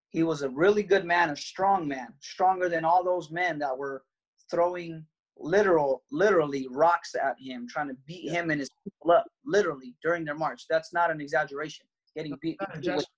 He 0.09 0.24
was 0.24 0.41
a 0.41 0.49
really 0.49 0.82
good 0.82 1.05
man, 1.05 1.30
a 1.30 1.36
strong 1.36 1.88
man, 1.88 2.13
stronger 2.22 2.69
than 2.69 2.84
all 2.84 3.03
those 3.03 3.30
men 3.30 3.59
that 3.59 3.78
were 3.78 4.03
throwing 4.49 5.05
literal 5.38 6.03
literally 6.11 6.67
rocks 6.72 7.13
at 7.13 7.36
him, 7.39 7.67
trying 7.69 7.88
to 7.89 7.97
beat 8.07 8.30
him 8.32 8.49
and 8.49 8.59
his 8.59 8.69
people 8.84 9.11
up, 9.11 9.28
literally 9.45 9.93
during 10.01 10.26
their 10.26 10.36
march. 10.36 10.65
That's 10.69 10.91
not 10.91 11.11
an 11.11 11.22
exaggeration. 11.22 11.86
Getting 12.16 12.38
beat 12.41 12.57
Not 12.59 12.76
with 12.76 12.84
just- 12.84 13.09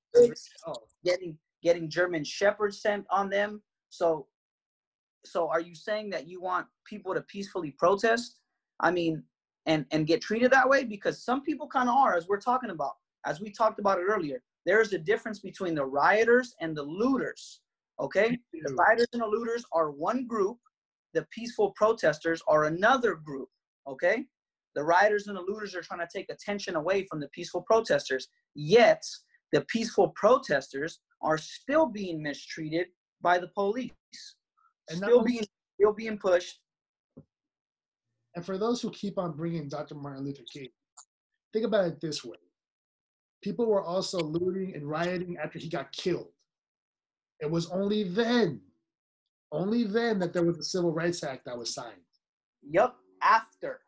Oh, 0.68 0.76
getting 1.04 1.38
getting 1.64 1.89
German 1.89 2.24
shepherds 2.24 2.82
sent 2.82 3.06
on 3.10 3.30
them. 3.30 3.62
So 3.89 4.28
so 5.26 5.50
are 5.50 5.62
you 5.62 5.74
saying 5.76 6.10
that 6.12 6.28
you 6.28 6.41
want 6.41 6.68
people 6.86 7.14
to 7.14 7.22
peacefully 7.22 7.72
protest? 7.72 8.39
I 8.80 8.91
mean, 8.91 9.24
and 9.66 9.86
and 9.91 10.06
get 10.06 10.22
treated 10.22 10.52
that 10.52 10.68
way 10.68 10.84
because 10.84 11.24
some 11.24 11.41
people 11.41 11.68
kind 11.68 11.89
of 11.89 11.96
are 11.96 12.16
as 12.16 12.28
we're 12.28 12.39
talking 12.41 12.70
about. 12.70 12.94
As 13.26 13.39
we 13.39 13.50
talked 13.50 13.80
about 13.80 14.00
it 14.00 14.04
earlier, 14.04 14.44
there 14.66 14.82
is 14.82 14.94
a 14.94 14.98
difference 14.98 15.39
between 15.39 15.76
the 15.76 15.86
rioters 15.86 16.56
and 16.60 16.76
the 16.76 16.84
looters. 16.84 17.62
Okay? 18.00 18.38
The 18.52 18.74
rioters 18.74 19.08
and 19.14 19.22
the 19.22 19.28
looters 19.28 19.64
are 19.72 19.91
one 19.91 20.26
group, 20.28 20.58
the 21.14 21.26
peaceful 21.32 21.72
protesters 21.72 22.41
are 22.48 22.65
another 22.65 23.15
group. 23.15 23.49
Okay? 23.88 24.26
The 24.76 24.84
rioters 24.84 25.28
and 25.28 25.38
the 25.38 25.41
looters 25.41 25.76
are 25.76 25.82
trying 25.82 26.00
to 26.00 26.08
take 26.12 26.30
attention 26.30 26.76
away 26.76 27.06
from 27.06 27.20
the 27.20 27.28
peaceful 27.30 27.62
protesters. 27.62 28.28
Yet, 28.56 29.04
the 29.52 29.62
peaceful 29.66 30.10
protesters 30.10 31.00
are 31.22 31.38
still 31.38 31.86
being 31.86 32.22
mistreated 32.22 32.88
by 33.22 33.38
the 33.38 33.50
police. 33.50 33.91
And 34.90 34.98
still 34.98 35.20
only- 35.20 35.34
being 35.34 35.48
still 35.80 35.94
being 35.94 36.18
pushed. 36.18 36.60
And 38.36 38.45
for 38.45 38.58
those 38.58 38.82
who 38.82 38.90
keep 38.91 39.18
on 39.18 39.38
bringing 39.38 39.70
Dr. 39.70 39.95
Martin 39.95 40.26
Luther 40.26 40.44
King, 40.52 40.70
think 41.52 41.66
about 41.66 41.86
it 41.86 42.02
this 42.02 42.26
way. 42.26 42.38
People 43.44 43.68
were 43.68 43.84
also 43.84 44.18
looting 44.18 44.76
and 44.76 44.90
rioting 44.90 45.38
after 45.38 45.60
he 45.60 45.70
got 45.70 45.91
killed. 45.91 46.32
It 47.40 47.50
was 47.50 47.70
only 47.70 48.04
then, 48.04 48.62
only 49.52 49.84
then 49.84 50.18
that 50.20 50.34
there 50.34 50.45
was 50.45 50.58
a 50.58 50.64
Civil 50.64 50.94
Rights 50.94 51.24
Act 51.24 51.45
that 51.45 51.58
was 51.58 51.74
signed. 51.74 52.02
Yup. 52.64 52.98
After 53.22 53.82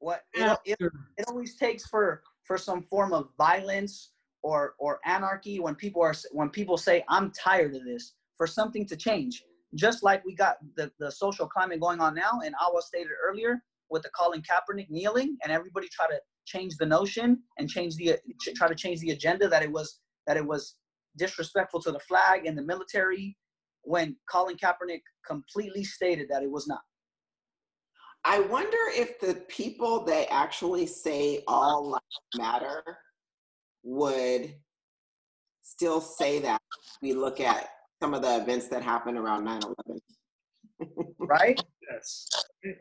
what 0.00 0.22
it, 0.34 0.58
it, 0.64 0.78
it 1.18 1.24
always 1.28 1.56
takes 1.56 1.86
for 1.86 2.22
for 2.44 2.58
some 2.58 2.82
form 2.82 3.12
of 3.12 3.28
violence 3.38 4.12
or 4.42 4.74
or 4.78 4.98
anarchy 5.04 5.60
when 5.60 5.74
people 5.74 6.02
are 6.02 6.14
when 6.32 6.50
people 6.50 6.76
say 6.76 7.04
I'm 7.08 7.30
tired 7.32 7.74
of 7.74 7.84
this 7.84 8.14
for 8.36 8.46
something 8.46 8.86
to 8.86 8.96
change. 8.96 9.44
Just 9.76 10.02
like 10.02 10.24
we 10.24 10.34
got 10.34 10.56
the, 10.76 10.90
the 10.98 11.12
social 11.12 11.46
climate 11.46 11.80
going 11.80 12.00
on 12.00 12.14
now, 12.14 12.40
and 12.44 12.54
I 12.60 12.68
was 12.72 12.88
stated 12.88 13.12
earlier 13.24 13.62
with 13.88 14.02
the 14.02 14.10
Colin 14.18 14.42
Kaepernick 14.42 14.90
kneeling, 14.90 15.36
and 15.44 15.52
everybody 15.52 15.88
try 15.88 16.08
to 16.08 16.18
change 16.46 16.76
the 16.76 16.86
notion 16.86 17.38
and 17.58 17.68
change 17.68 17.94
the 17.96 18.16
try 18.56 18.66
to 18.66 18.74
change 18.74 19.00
the 19.00 19.10
agenda 19.10 19.48
that 19.48 19.62
it 19.62 19.70
was 19.70 20.00
that 20.26 20.36
it 20.36 20.44
was 20.44 20.76
disrespectful 21.16 21.80
to 21.82 21.92
the 21.92 22.00
flag 22.00 22.46
and 22.46 22.56
the 22.56 22.62
military 22.62 23.36
when 23.82 24.16
Colin 24.30 24.56
Kaepernick 24.56 25.02
completely 25.26 25.84
stated 25.84 26.28
that 26.30 26.42
it 26.42 26.50
was 26.50 26.66
not. 26.66 26.80
I 28.24 28.40
wonder 28.40 28.76
if 28.88 29.18
the 29.20 29.34
people 29.48 30.04
that 30.04 30.26
actually 30.30 30.86
say 30.86 31.42
all 31.46 31.90
lives 31.90 32.04
matter 32.36 32.82
would 33.82 34.54
still 35.62 36.00
say 36.00 36.38
that. 36.40 36.60
We 37.02 37.12
look 37.14 37.40
at 37.40 37.68
some 38.02 38.14
of 38.14 38.22
the 38.22 38.36
events 38.36 38.68
that 38.68 38.82
happened 38.82 39.16
around 39.18 39.44
9 39.44 39.60
11. 39.88 41.10
Right? 41.18 41.62
Yes. 41.90 42.28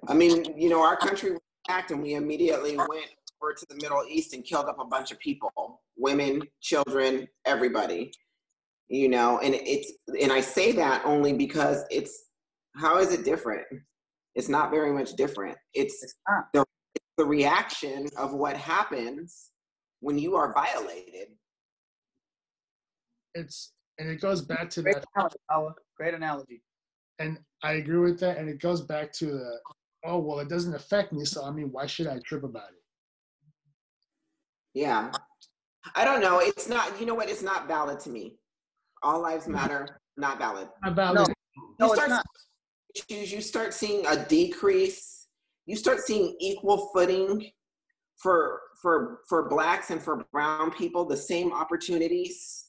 I 0.08 0.14
mean, 0.14 0.58
you 0.58 0.70
know, 0.70 0.82
our 0.82 0.98
country 0.98 1.32
was 1.32 1.42
attacked 1.66 1.92
and 1.92 2.02
we 2.02 2.14
immediately 2.16 2.76
went 2.78 3.10
over 3.42 3.54
to 3.54 3.66
the 3.70 3.76
Middle 3.76 4.04
East 4.10 4.34
and 4.34 4.44
killed 4.44 4.66
up 4.66 4.80
a 4.80 4.86
bunch 4.86 5.12
of 5.12 5.20
people 5.20 5.82
women, 5.98 6.42
children, 6.62 7.28
everybody. 7.46 8.12
you 8.90 9.08
know 9.08 9.40
and 9.40 9.54
it's 9.56 9.94
and 10.22 10.32
i 10.32 10.42
say 10.42 10.72
that 10.72 11.06
only 11.06 11.32
because 11.32 11.84
it's 11.92 12.26
how 12.76 12.98
is 12.98 13.14
it 13.14 13.24
different 13.24 13.66
it's 14.40 14.50
not 14.50 14.72
very 14.72 14.92
much 14.92 15.12
different 15.24 15.58
it's, 15.74 16.02
It's 16.04 16.16
not. 16.28 16.46
the, 16.54 16.66
the 17.18 17.26
reaction 17.26 18.08
of 18.18 18.34
what 18.34 18.56
happens 18.56 19.52
when 20.00 20.18
you 20.18 20.36
are 20.36 20.54
violated 20.54 21.28
It's 23.36 23.74
and 24.00 24.10
it 24.10 24.22
goes 24.22 24.42
back 24.42 24.70
to 24.72 24.82
Great 24.82 24.96
that, 24.96 25.06
analogy, 25.50 25.76
Great 25.98 26.14
analogy. 26.14 26.62
and 27.20 27.38
I 27.64 27.74
agree 27.74 28.00
with 28.00 28.18
that. 28.22 28.38
And 28.38 28.48
it 28.48 28.60
goes 28.62 28.82
back 28.94 29.12
to 29.20 29.26
the 29.26 29.60
oh 30.06 30.20
well, 30.20 30.40
it 30.40 30.48
doesn't 30.48 30.74
affect 30.74 31.12
me, 31.12 31.26
so 31.26 31.44
I 31.44 31.52
mean, 31.52 31.70
why 31.76 31.86
should 31.86 32.08
I 32.08 32.18
trip 32.26 32.44
about 32.46 32.70
it? 32.70 32.80
yeah 34.74 35.12
i 35.96 36.06
don't 36.06 36.22
know 36.22 36.40
it's 36.40 36.70
not 36.70 36.86
you 37.00 37.06
know 37.08 37.16
what 37.16 37.28
it's 37.34 37.42
not 37.42 37.68
valid 37.68 38.00
to 38.00 38.10
me 38.10 38.38
all 39.02 39.20
lives 39.20 39.44
mm-hmm. 39.46 39.54
matter 39.54 40.00
not 40.18 40.38
valid 40.38 40.68
Not 40.84 40.96
valid. 40.96 41.16
No. 41.18 41.26
you 41.28 41.76
No, 41.80 41.94
it's 41.94 42.08
not. 42.08 42.26
Issues, 42.96 43.32
you 43.32 43.42
start 43.42 43.74
seeing 43.74 44.06
a 44.08 44.26
decrease. 44.26 45.28
You 45.66 45.76
start 45.76 46.00
seeing 46.00 46.36
equal 46.40 46.90
footing 46.94 47.52
for 48.18 48.62
for 48.82 49.20
for 49.28 49.50
blacks 49.50 49.92
and 49.92 50.02
for 50.02 50.26
brown 50.32 50.72
people, 50.72 51.06
the 51.06 51.18
same 51.18 51.54
opportunities. 51.54 52.66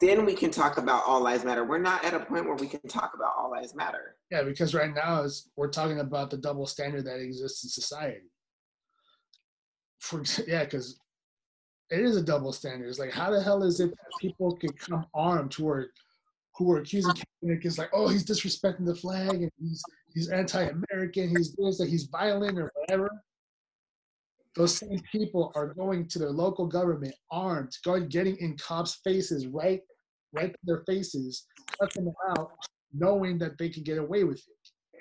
Then 0.00 0.24
we 0.24 0.34
can 0.34 0.50
talk 0.50 0.78
about 0.78 1.04
all 1.04 1.20
lives 1.20 1.44
matter. 1.44 1.64
We're 1.64 1.78
not 1.78 2.04
at 2.04 2.14
a 2.14 2.20
point 2.20 2.46
where 2.46 2.54
we 2.54 2.68
can 2.68 2.80
talk 2.88 3.12
about 3.14 3.34
all 3.36 3.50
lives 3.50 3.74
matter. 3.74 4.16
Yeah, 4.30 4.44
because 4.44 4.72
right 4.72 4.94
now 4.94 5.22
is 5.22 5.50
we're 5.56 5.68
talking 5.68 5.98
about 5.98 6.30
the 6.30 6.36
double 6.36 6.66
standard 6.66 7.04
that 7.06 7.20
exists 7.20 7.64
in 7.64 7.70
society. 7.70 8.30
For 9.98 10.22
yeah, 10.46 10.64
because 10.64 10.98
it 11.90 12.00
is 12.00 12.16
a 12.16 12.22
double 12.22 12.52
standard. 12.52 12.88
It's 12.88 13.00
like 13.00 13.12
how 13.12 13.30
the 13.30 13.42
hell 13.42 13.64
is 13.64 13.80
it 13.80 13.90
that 13.90 14.20
people 14.20 14.56
can 14.56 14.72
come 14.72 15.06
armed 15.12 15.52
who 15.54 15.68
are 15.68 15.90
who 16.60 16.70
are 16.72 16.78
accusing 16.80 17.12
Kaepernick 17.12 17.64
is 17.64 17.78
like, 17.78 17.88
oh, 17.94 18.08
he's 18.08 18.24
disrespecting 18.24 18.84
the 18.84 18.94
flag 18.94 19.32
and 19.32 19.50
he's 19.58 19.82
he's 20.12 20.28
anti-American, 20.28 21.30
he's 21.30 21.54
this, 21.54 21.80
like 21.80 21.88
he's 21.88 22.04
violent 22.04 22.58
or 22.58 22.70
whatever. 22.74 23.10
Those 24.56 24.76
same 24.76 25.00
people 25.10 25.52
are 25.54 25.68
going 25.72 26.06
to 26.08 26.18
their 26.18 26.30
local 26.30 26.66
government 26.66 27.14
armed, 27.30 27.72
going 27.82 28.08
getting 28.08 28.36
in 28.36 28.58
cops' 28.58 29.00
faces, 29.02 29.46
right, 29.46 29.80
right 30.32 30.52
to 30.52 30.58
their 30.64 30.82
faces, 30.86 31.46
cussing 31.80 32.04
them 32.04 32.14
out, 32.28 32.50
knowing 32.92 33.38
that 33.38 33.56
they 33.56 33.70
can 33.70 33.82
get 33.82 33.96
away 33.96 34.24
with 34.24 34.40
it. 34.40 35.00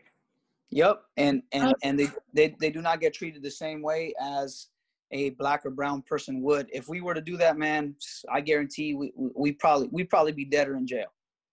Yep, 0.69 1.01
and 1.17 1.43
and 1.51 1.73
and 1.83 1.99
they, 1.99 2.07
they 2.33 2.55
they 2.61 2.69
do 2.69 2.81
not 2.81 3.01
get 3.01 3.13
treated 3.13 3.43
the 3.43 3.51
same 3.51 3.81
way 3.81 4.13
as 4.21 4.67
a 5.11 5.31
black 5.31 5.65
or 5.65 5.71
brown 5.71 6.03
person 6.03 6.41
would. 6.41 6.69
If 6.71 6.87
we 6.87 7.01
were 7.01 7.15
to 7.15 7.21
do 7.21 7.35
that, 7.35 7.57
man, 7.57 7.95
I 8.31 8.39
guarantee 8.39 8.93
we 8.93 9.11
we, 9.13 9.29
we 9.35 9.51
probably 9.51 9.89
we 9.91 10.05
probably 10.05 10.31
be 10.31 10.45
dead 10.45 10.69
or 10.69 10.77
in 10.77 10.87
jail. 10.87 11.07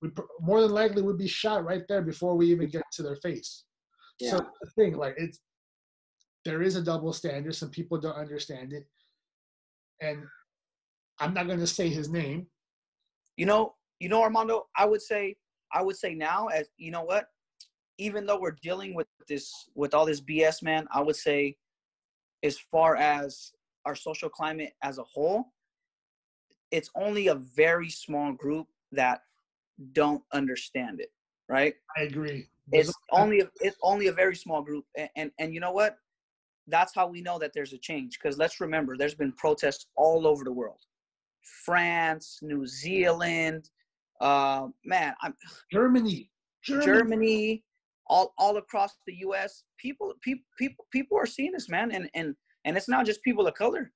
We 0.06 0.12
pr- 0.12 0.22
more 0.40 0.60
than 0.60 0.70
likely 0.70 1.02
would 1.02 1.18
be 1.18 1.28
shot 1.28 1.64
right 1.64 1.82
there 1.88 2.02
before 2.02 2.36
we 2.36 2.50
even 2.50 2.68
get 2.68 2.82
to 2.92 3.02
their 3.02 3.16
face. 3.16 3.64
Yeah. 4.20 4.30
So 4.32 4.46
the 4.60 4.70
thing, 4.70 4.96
like 4.96 5.14
it's 5.16 5.40
there 6.44 6.62
is 6.62 6.76
a 6.76 6.82
double 6.82 7.12
standard. 7.12 7.54
Some 7.54 7.70
people 7.70 7.98
don't 7.98 8.16
understand 8.16 8.72
it, 8.72 8.86
and 10.00 10.24
I'm 11.18 11.34
not 11.34 11.46
going 11.46 11.58
to 11.58 11.66
say 11.66 11.88
his 11.88 12.08
name. 12.08 12.46
You 13.36 13.46
know, 13.46 13.74
you 14.00 14.08
know, 14.08 14.22
Armando, 14.22 14.66
I 14.76 14.86
would 14.86 15.02
say 15.02 15.36
I 15.72 15.82
would 15.82 15.96
say 15.96 16.14
now 16.14 16.46
as 16.46 16.68
you 16.76 16.90
know 16.90 17.02
what, 17.02 17.26
even 17.98 18.26
though 18.26 18.38
we're 18.38 18.56
dealing 18.62 18.94
with 18.94 19.08
this 19.28 19.52
with 19.74 19.92
all 19.92 20.06
this 20.06 20.20
BS, 20.20 20.62
man, 20.62 20.86
I 20.92 21.02
would 21.02 21.16
say 21.16 21.56
as 22.42 22.58
far 22.58 22.96
as 22.96 23.52
our 23.84 23.94
social 23.94 24.28
climate 24.28 24.72
as 24.82 24.98
a 24.98 25.04
whole, 25.04 25.52
it's 26.70 26.90
only 26.94 27.28
a 27.28 27.34
very 27.34 27.90
small 27.90 28.32
group 28.32 28.66
that 28.92 29.20
don't 29.92 30.22
understand 30.32 31.00
it, 31.00 31.10
right? 31.48 31.74
I 31.96 32.02
agree. 32.02 32.48
it's 32.72 32.92
only 33.12 33.40
a, 33.40 33.48
it's 33.60 33.76
only 33.82 34.08
a 34.08 34.12
very 34.12 34.34
small 34.34 34.62
group 34.62 34.84
and, 34.96 35.08
and 35.16 35.30
and 35.38 35.54
you 35.54 35.60
know 35.60 35.72
what 35.72 35.96
that's 36.68 36.94
how 36.94 37.06
we 37.06 37.20
know 37.20 37.38
that 37.38 37.52
there's 37.54 37.72
a 37.72 37.78
change 37.78 38.18
because 38.20 38.38
let's 38.38 38.60
remember 38.60 38.96
there's 38.96 39.14
been 39.14 39.32
protests 39.32 39.86
all 39.96 40.26
over 40.26 40.44
the 40.44 40.52
world 40.52 40.80
france 41.64 42.38
new 42.42 42.66
zealand 42.66 43.70
uh, 44.20 44.66
man 44.84 45.14
i'm 45.22 45.34
Germany, 45.72 46.30
Germany. 46.64 46.84
germany 46.86 47.64
all 48.08 48.34
all 48.38 48.56
across 48.56 48.96
the 49.06 49.14
us 49.14 49.64
people 49.78 50.12
people 50.22 50.44
people 50.58 50.84
people 50.92 51.18
are 51.18 51.26
seeing 51.26 51.52
this 51.52 51.68
man 51.68 51.90
and 51.92 52.08
and 52.14 52.34
and 52.64 52.76
it's 52.76 52.88
not 52.88 53.06
just 53.06 53.22
people 53.22 53.46
of 53.46 53.54
color 53.54 53.92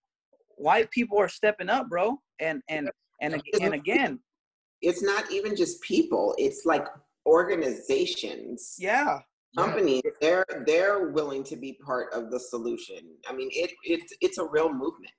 white 0.56 0.90
people 0.90 1.18
are 1.18 1.28
stepping 1.28 1.68
up 1.68 1.88
bro 1.88 2.16
and 2.40 2.62
and 2.68 2.90
and, 3.20 3.42
and 3.60 3.74
again 3.74 4.18
It's 4.82 5.02
not 5.02 5.30
even 5.30 5.54
just 5.56 5.80
people. 5.82 6.34
It's 6.38 6.64
like 6.64 6.86
organizations, 7.26 8.76
yeah 8.78 9.20
Yeah. 9.56 9.64
companies. 9.64 10.02
They're 10.20 10.44
they're 10.66 11.08
willing 11.10 11.44
to 11.44 11.56
be 11.56 11.72
part 11.84 12.12
of 12.12 12.30
the 12.30 12.40
solution. 12.40 13.02
I 13.28 13.32
mean, 13.32 13.48
it 13.52 13.70
it's 13.84 14.12
it's 14.20 14.38
a 14.38 14.44
real 14.44 14.72
movement. 14.72 15.14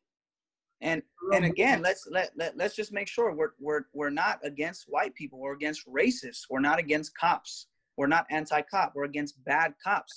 and 0.82 1.02
and 1.36 1.46
again 1.46 1.80
let's 1.88 2.08
let, 2.18 2.32
let 2.42 2.58
let's 2.58 2.76
just 2.76 2.92
make 2.92 3.08
sure 3.08 3.26
we're 3.36 3.54
we're 3.60 3.84
we're 3.94 4.10
not 4.24 4.40
against 4.52 4.86
white 4.96 5.14
people 5.20 5.38
we're 5.40 5.54
against 5.62 5.82
racists 6.02 6.42
we're 6.50 6.68
not 6.70 6.80
against 6.86 7.10
cops 7.24 7.68
we're 7.98 8.08
not 8.16 8.26
anti-cop 8.32 8.90
we're 8.96 9.04
against 9.14 9.34
bad 9.54 9.70
cops 9.86 10.14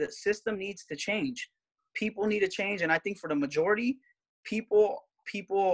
the 0.00 0.08
system 0.26 0.54
needs 0.64 0.82
to 0.90 0.96
change 0.96 1.38
people 2.02 2.26
need 2.26 2.40
to 2.40 2.48
change 2.60 2.82
and 2.82 2.90
i 2.96 2.98
think 2.98 3.16
for 3.18 3.28
the 3.32 3.40
majority 3.46 3.90
people 4.52 4.86
people 5.34 5.68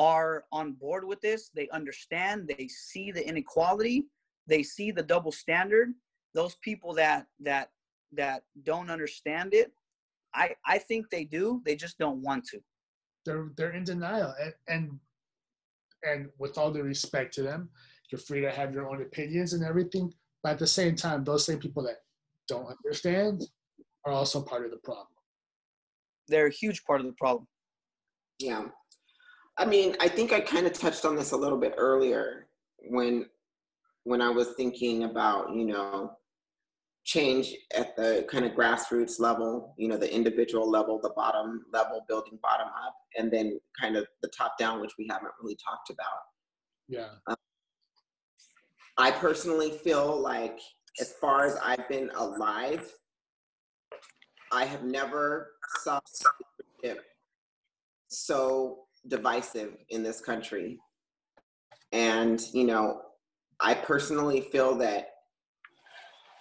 are 0.00 0.44
on 0.50 0.72
board 0.72 1.04
with 1.04 1.20
this 1.20 1.50
they 1.54 1.68
understand 1.70 2.50
they 2.58 2.66
see 2.68 3.12
the 3.12 3.26
inequality 3.28 4.06
they 4.46 4.62
see 4.62 4.90
the 4.90 5.02
double 5.02 5.32
standard 5.32 5.92
those 6.34 6.56
people 6.56 6.94
that 6.94 7.26
that 7.38 7.70
that 8.12 8.42
don't 8.62 8.90
understand 8.90 9.52
it 9.52 9.70
i 10.34 10.54
i 10.66 10.78
think 10.78 11.08
they 11.10 11.24
do 11.24 11.60
they 11.66 11.76
just 11.76 11.98
don't 11.98 12.22
want 12.22 12.44
to 12.44 12.58
they're 13.24 13.50
they're 13.56 13.72
in 13.72 13.84
denial, 13.84 14.34
and 14.40 14.54
and 14.68 14.98
and 16.02 16.28
with 16.38 16.56
all 16.56 16.70
the 16.70 16.82
respect 16.82 17.34
to 17.34 17.42
them, 17.42 17.68
you're 18.10 18.18
free 18.18 18.40
to 18.40 18.50
have 18.50 18.72
your 18.72 18.88
own 18.88 19.02
opinions 19.02 19.52
and 19.52 19.64
everything. 19.64 20.12
But 20.42 20.52
at 20.52 20.58
the 20.58 20.66
same 20.66 20.96
time, 20.96 21.24
those 21.24 21.44
same 21.44 21.58
people 21.58 21.82
that 21.84 21.98
don't 22.48 22.66
understand 22.66 23.42
are 24.06 24.12
also 24.12 24.42
part 24.42 24.64
of 24.64 24.70
the 24.70 24.78
problem. 24.78 25.06
they're 26.28 26.46
a 26.46 26.50
huge 26.50 26.82
part 26.84 27.00
of 27.00 27.06
the 27.06 27.12
problem. 27.12 27.46
Yeah. 28.38 28.64
I 29.58 29.64
mean, 29.64 29.96
I 30.00 30.08
think 30.08 30.32
I 30.32 30.40
kind 30.40 30.66
of 30.66 30.72
touched 30.72 31.04
on 31.04 31.16
this 31.16 31.32
a 31.32 31.36
little 31.36 31.58
bit 31.58 31.74
earlier 31.76 32.46
when 32.88 33.26
when 34.04 34.22
I 34.22 34.30
was 34.30 34.52
thinking 34.56 35.04
about, 35.04 35.54
you 35.54 35.66
know, 35.66 36.12
change 37.04 37.54
at 37.76 37.94
the 37.96 38.26
kind 38.30 38.46
of 38.46 38.52
grassroots 38.52 39.20
level, 39.20 39.74
you 39.76 39.88
know, 39.88 39.98
the 39.98 40.12
individual 40.12 40.68
level, 40.68 40.98
the 41.02 41.10
bottom 41.10 41.66
level, 41.72 42.04
building 42.08 42.38
bottom 42.42 42.68
up, 42.68 42.94
and 43.18 43.30
then 43.30 43.60
kind 43.78 43.96
of 43.96 44.06
the 44.22 44.28
top 44.28 44.56
down, 44.58 44.80
which 44.80 44.92
we 44.98 45.06
haven't 45.10 45.32
really 45.42 45.56
talked 45.62 45.90
about. 45.90 46.06
Yeah, 46.88 47.08
um, 47.26 47.36
I 48.96 49.10
personally 49.10 49.70
feel 49.70 50.18
like, 50.18 50.58
as 51.00 51.12
far 51.20 51.44
as 51.44 51.56
I've 51.62 51.88
been 51.88 52.10
alive, 52.16 52.90
I 54.52 54.64
have 54.64 54.82
never 54.82 55.52
saw 55.82 56.00
leadership 56.82 57.04
so 58.10 58.86
divisive 59.08 59.76
in 59.88 60.02
this 60.02 60.20
country. 60.20 60.78
And, 61.92 62.40
you 62.52 62.64
know, 62.64 63.00
I 63.60 63.74
personally 63.74 64.40
feel 64.40 64.76
that 64.76 65.08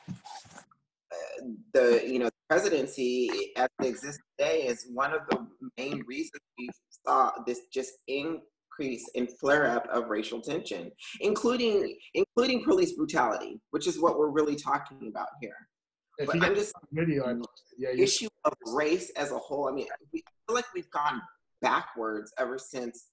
uh, 0.10 1.45
the, 1.73 2.03
you 2.06 2.19
know, 2.19 2.30
presidency 2.49 3.30
as 3.57 3.68
it 3.81 3.86
exists 3.88 4.22
today 4.38 4.64
is 4.64 4.88
one 4.94 5.14
of 5.14 5.22
the 5.30 5.48
main 5.77 6.03
reasons 6.07 6.41
we 6.57 6.69
saw 7.06 7.31
this 7.45 7.61
just 7.73 7.94
increase 8.07 9.07
in 9.15 9.27
flare 9.27 9.68
up 9.68 9.88
of 9.91 10.10
racial 10.10 10.41
tension, 10.41 10.91
including 11.19 11.98
including 12.14 12.64
police 12.64 12.94
brutality, 12.94 13.60
which 13.72 13.88
is 13.88 13.99
what 13.99 14.18
we're 14.18 14.30
really 14.30 14.56
talking 14.56 15.07
about 15.10 15.27
here. 15.41 15.56
if 16.18 16.27
But 16.27 16.44
I'm 16.44 16.56
just 16.56 16.73
video, 16.91 17.23
I 17.23 17.34
posted, 17.34 17.77
yeah, 17.77 17.91
you, 17.91 18.03
issue 18.03 18.27
of 18.45 18.53
race 18.73 19.11
as 19.15 19.31
a 19.31 19.38
whole. 19.38 19.68
I 19.69 19.72
mean, 19.72 19.88
we 20.14 20.23
feel 20.48 20.56
like 20.56 20.65
we've 20.73 20.90
gone 20.91 21.22
backwards 21.61 22.34
ever 22.38 22.57
since 22.57 23.07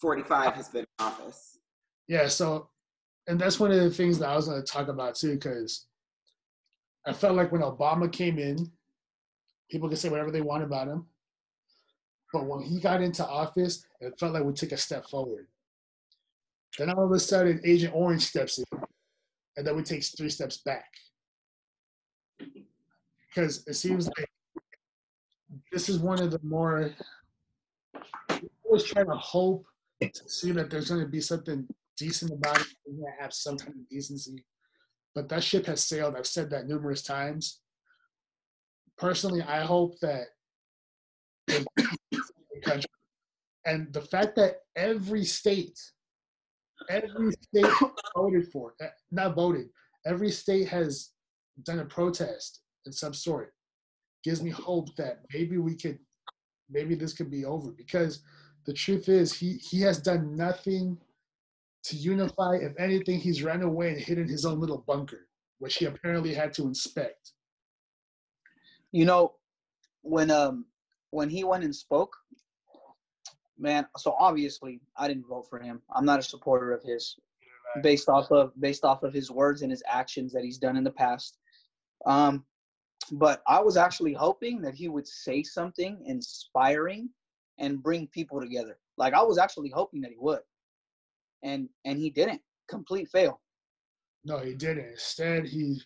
45 0.00 0.54
has 0.54 0.68
been 0.68 0.80
in 0.82 0.86
office. 1.06 1.58
yeah. 2.06 2.26
So, 2.28 2.68
and 3.26 3.40
that's 3.40 3.60
one 3.60 3.70
of 3.70 3.78
the 3.78 3.90
things 3.90 4.18
that 4.18 4.28
I 4.28 4.36
was 4.36 4.48
going 4.48 4.60
to 4.60 4.66
talk 4.66 4.88
about 4.88 5.14
too, 5.14 5.34
because 5.34 5.86
I 7.06 7.12
felt 7.12 7.36
like 7.36 7.52
when 7.52 7.62
Obama 7.62 8.10
came 8.10 8.38
in, 8.38 8.70
people 9.70 9.88
could 9.88 9.98
say 9.98 10.08
whatever 10.08 10.30
they 10.30 10.40
want 10.42 10.64
about 10.64 10.88
him, 10.88 11.06
but 12.32 12.46
when 12.46 12.60
he 12.62 12.80
got 12.80 13.02
into 13.02 13.26
office, 13.26 13.84
it 14.00 14.18
felt 14.18 14.34
like 14.34 14.44
we 14.44 14.52
took 14.52 14.72
a 14.72 14.76
step 14.76 15.06
forward. 15.08 15.46
Then 16.78 16.90
all 16.90 17.04
of 17.04 17.12
a 17.12 17.18
sudden, 17.18 17.60
Agent 17.64 17.94
Orange 17.94 18.22
steps 18.22 18.58
in, 18.58 18.64
and 19.56 19.66
then 19.66 19.76
we 19.76 19.82
take 19.82 20.04
three 20.04 20.30
steps 20.30 20.58
back. 20.58 20.86
Because 22.38 23.64
it 23.66 23.74
seems 23.74 24.06
like 24.06 24.28
this 25.72 25.88
is 25.88 25.98
one 25.98 26.20
of 26.22 26.30
the 26.30 26.40
more. 26.42 26.92
always 28.64 28.84
try 28.84 29.04
to 29.04 29.14
hope 29.14 29.66
to 30.00 30.28
see 30.28 30.52
that 30.52 30.70
there's 30.70 30.88
going 30.88 31.02
to 31.02 31.08
be 31.08 31.20
something 31.20 31.66
decent 31.96 32.32
about 32.32 32.60
it. 32.60 32.66
We're 32.86 33.02
going 33.02 33.12
to 33.16 33.22
have 33.22 33.32
some 33.32 33.58
kind 33.58 33.74
of 33.74 33.88
decency. 33.88 34.44
But 35.14 35.28
that 35.28 35.42
ship 35.42 35.66
has 35.66 35.82
sailed. 35.84 36.14
I've 36.16 36.26
said 36.26 36.50
that 36.50 36.68
numerous 36.68 37.02
times. 37.02 37.60
Personally, 38.96 39.42
I 39.42 39.62
hope 39.62 39.98
that 40.00 40.26
country. 42.62 42.90
And 43.66 43.92
the 43.92 44.00
fact 44.00 44.36
that 44.36 44.60
every 44.76 45.24
state, 45.24 45.78
every 46.88 47.32
state 47.32 47.72
voted 48.16 48.50
for, 48.52 48.74
eh, 48.80 48.86
not 49.10 49.34
voted, 49.34 49.68
every 50.06 50.30
state 50.30 50.68
has 50.68 51.10
done 51.64 51.80
a 51.80 51.84
protest 51.84 52.60
of 52.86 52.94
some 52.94 53.12
sort 53.12 53.52
gives 54.22 54.42
me 54.42 54.50
hope 54.50 54.94
that 54.96 55.20
maybe 55.32 55.58
we 55.58 55.74
could, 55.76 55.98
maybe 56.68 56.94
this 56.94 57.12
could 57.12 57.30
be 57.30 57.44
over. 57.44 57.70
Because 57.70 58.22
the 58.66 58.72
truth 58.72 59.08
is, 59.08 59.32
he 59.32 59.54
he 59.54 59.80
has 59.80 59.98
done 59.98 60.36
nothing 60.36 60.98
to 61.84 61.96
unify. 61.96 62.56
If 62.56 62.78
anything, 62.78 63.18
he's 63.18 63.42
run 63.42 63.62
away 63.62 63.90
and 63.90 64.00
hid 64.00 64.18
in 64.18 64.28
his 64.28 64.44
own 64.44 64.60
little 64.60 64.84
bunker, 64.86 65.28
which 65.58 65.76
he 65.76 65.86
apparently 65.86 66.34
had 66.34 66.52
to 66.54 66.62
inspect. 66.64 67.32
You 68.92 69.04
know, 69.04 69.34
when 70.02 70.30
um 70.30 70.66
when 71.10 71.30
he 71.30 71.44
went 71.44 71.64
and 71.64 71.74
spoke, 71.74 72.16
man. 73.58 73.86
So 73.96 74.14
obviously, 74.18 74.80
I 74.96 75.08
didn't 75.08 75.26
vote 75.26 75.46
for 75.48 75.58
him. 75.58 75.82
I'm 75.94 76.04
not 76.04 76.18
a 76.18 76.22
supporter 76.22 76.72
of 76.72 76.82
his, 76.82 77.16
based 77.82 78.08
off 78.08 78.30
of 78.30 78.52
based 78.60 78.84
off 78.84 79.02
of 79.02 79.12
his 79.12 79.30
words 79.30 79.62
and 79.62 79.70
his 79.70 79.82
actions 79.86 80.32
that 80.32 80.44
he's 80.44 80.58
done 80.58 80.76
in 80.76 80.84
the 80.84 80.90
past. 80.90 81.38
Um, 82.06 82.44
but 83.12 83.42
I 83.46 83.60
was 83.60 83.76
actually 83.76 84.12
hoping 84.12 84.60
that 84.62 84.74
he 84.74 84.88
would 84.88 85.06
say 85.06 85.42
something 85.42 86.02
inspiring 86.06 87.08
and 87.58 87.82
bring 87.82 88.06
people 88.08 88.40
together. 88.40 88.78
Like 88.96 89.14
I 89.14 89.22
was 89.22 89.38
actually 89.38 89.70
hoping 89.70 90.00
that 90.02 90.10
he 90.10 90.18
would, 90.18 90.40
and 91.42 91.68
and 91.84 91.98
he 91.98 92.10
didn't. 92.10 92.40
Complete 92.68 93.08
fail. 93.08 93.40
No, 94.24 94.38
he 94.38 94.54
didn't. 94.54 94.90
Instead, 94.90 95.46
he 95.46 95.80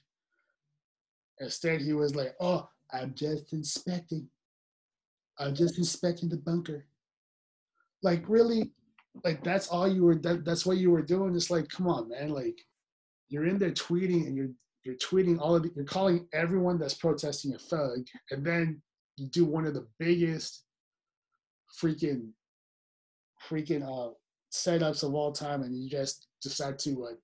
instead 1.41 1.81
he 1.81 1.93
was 1.93 2.15
like, 2.15 2.35
"Oh, 2.41 2.69
I'm 2.93 3.15
just 3.15 3.53
inspecting. 3.53 4.29
I'm 5.39 5.55
just 5.55 5.79
inspecting 5.79 6.29
the 6.29 6.37
bunker." 6.37 6.87
Like 8.03 8.25
really, 8.29 8.73
like 9.25 9.43
that's 9.43 9.69
all 9.69 9.89
you 9.89 10.05
were. 10.05 10.17
That, 10.17 10.45
that's 10.45 10.67
what 10.67 10.79
you 10.79 10.91
were 10.91 11.03
doing. 11.03 11.35
It's 11.35 11.51
like, 11.51 11.69
come 11.69 11.87
on, 11.87 12.09
man. 12.09 12.31
Like 12.31 12.59
you're 13.29 13.47
in 13.47 13.59
there 13.59 13.71
tweeting 13.71 14.27
and 14.27 14.37
you're 14.37 14.51
you're 14.85 14.97
tweeting 14.97 15.41
all 15.41 15.57
of 15.57 15.63
the, 15.63 15.71
you're 15.75 15.85
calling 15.85 16.29
everyone 16.33 16.79
that's 16.79 16.95
protesting 16.95 17.55
a 17.55 17.59
thug, 17.59 18.07
and 18.31 18.45
then 18.45 18.81
you 19.17 19.27
do 19.29 19.45
one 19.45 19.67
of 19.67 19.75
the 19.75 19.87
biggest 19.99 20.65
freaking 21.81 22.29
freaking 23.49 23.83
uh 23.83 24.13
setups 24.53 25.03
of 25.03 25.15
all 25.15 25.33
time, 25.33 25.63
and 25.63 25.77
you 25.77 25.91
just 25.91 26.29
decide 26.43 26.79
to 26.79 27.07
uh, 27.07 27.15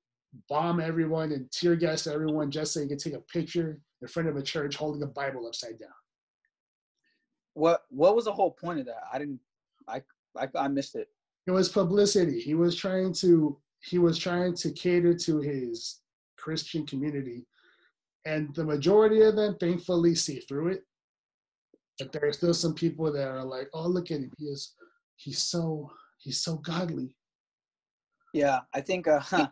bomb 0.48 0.80
everyone 0.80 1.32
and 1.32 1.50
tear 1.50 1.76
gas 1.76 2.06
everyone 2.06 2.50
just 2.50 2.72
so 2.72 2.80
you 2.80 2.88
can 2.88 2.98
take 2.98 3.14
a 3.14 3.20
picture 3.20 3.78
in 4.02 4.08
front 4.08 4.28
of 4.28 4.36
a 4.36 4.42
church 4.42 4.76
holding 4.76 5.02
a 5.02 5.06
Bible 5.06 5.46
upside 5.46 5.78
down. 5.78 5.88
What 7.54 7.82
what 7.90 8.16
was 8.16 8.24
the 8.24 8.32
whole 8.32 8.52
point 8.52 8.80
of 8.80 8.86
that? 8.86 9.02
I 9.12 9.18
didn't 9.18 9.40
I 9.88 10.02
I, 10.36 10.48
I 10.56 10.68
missed 10.68 10.94
it. 10.96 11.08
It 11.46 11.50
was 11.50 11.68
publicity. 11.68 12.40
He 12.40 12.54
was 12.54 12.76
trying 12.76 13.12
to 13.14 13.58
he 13.82 13.98
was 13.98 14.18
trying 14.18 14.54
to 14.56 14.72
cater 14.72 15.14
to 15.14 15.40
his 15.40 16.00
Christian 16.36 16.86
community, 16.86 17.46
and 18.24 18.54
the 18.54 18.64
majority 18.64 19.22
of 19.22 19.36
them 19.36 19.56
thankfully 19.58 20.14
see 20.14 20.40
through 20.40 20.68
it. 20.68 20.82
But 21.98 22.12
there 22.12 22.26
are 22.26 22.32
still 22.32 22.54
some 22.54 22.74
people 22.74 23.12
that 23.12 23.28
are 23.28 23.44
like, 23.44 23.68
"Oh, 23.74 23.86
look 23.86 24.10
at 24.10 24.20
him! 24.20 24.32
He 24.38 24.46
is 24.46 24.74
he's 25.16 25.42
so 25.42 25.90
he's 26.18 26.40
so 26.40 26.56
godly." 26.56 27.14
Yeah, 28.32 28.60
I 28.74 28.80
think. 28.80 29.08
Uh, 29.08 29.20
huh. 29.20 29.48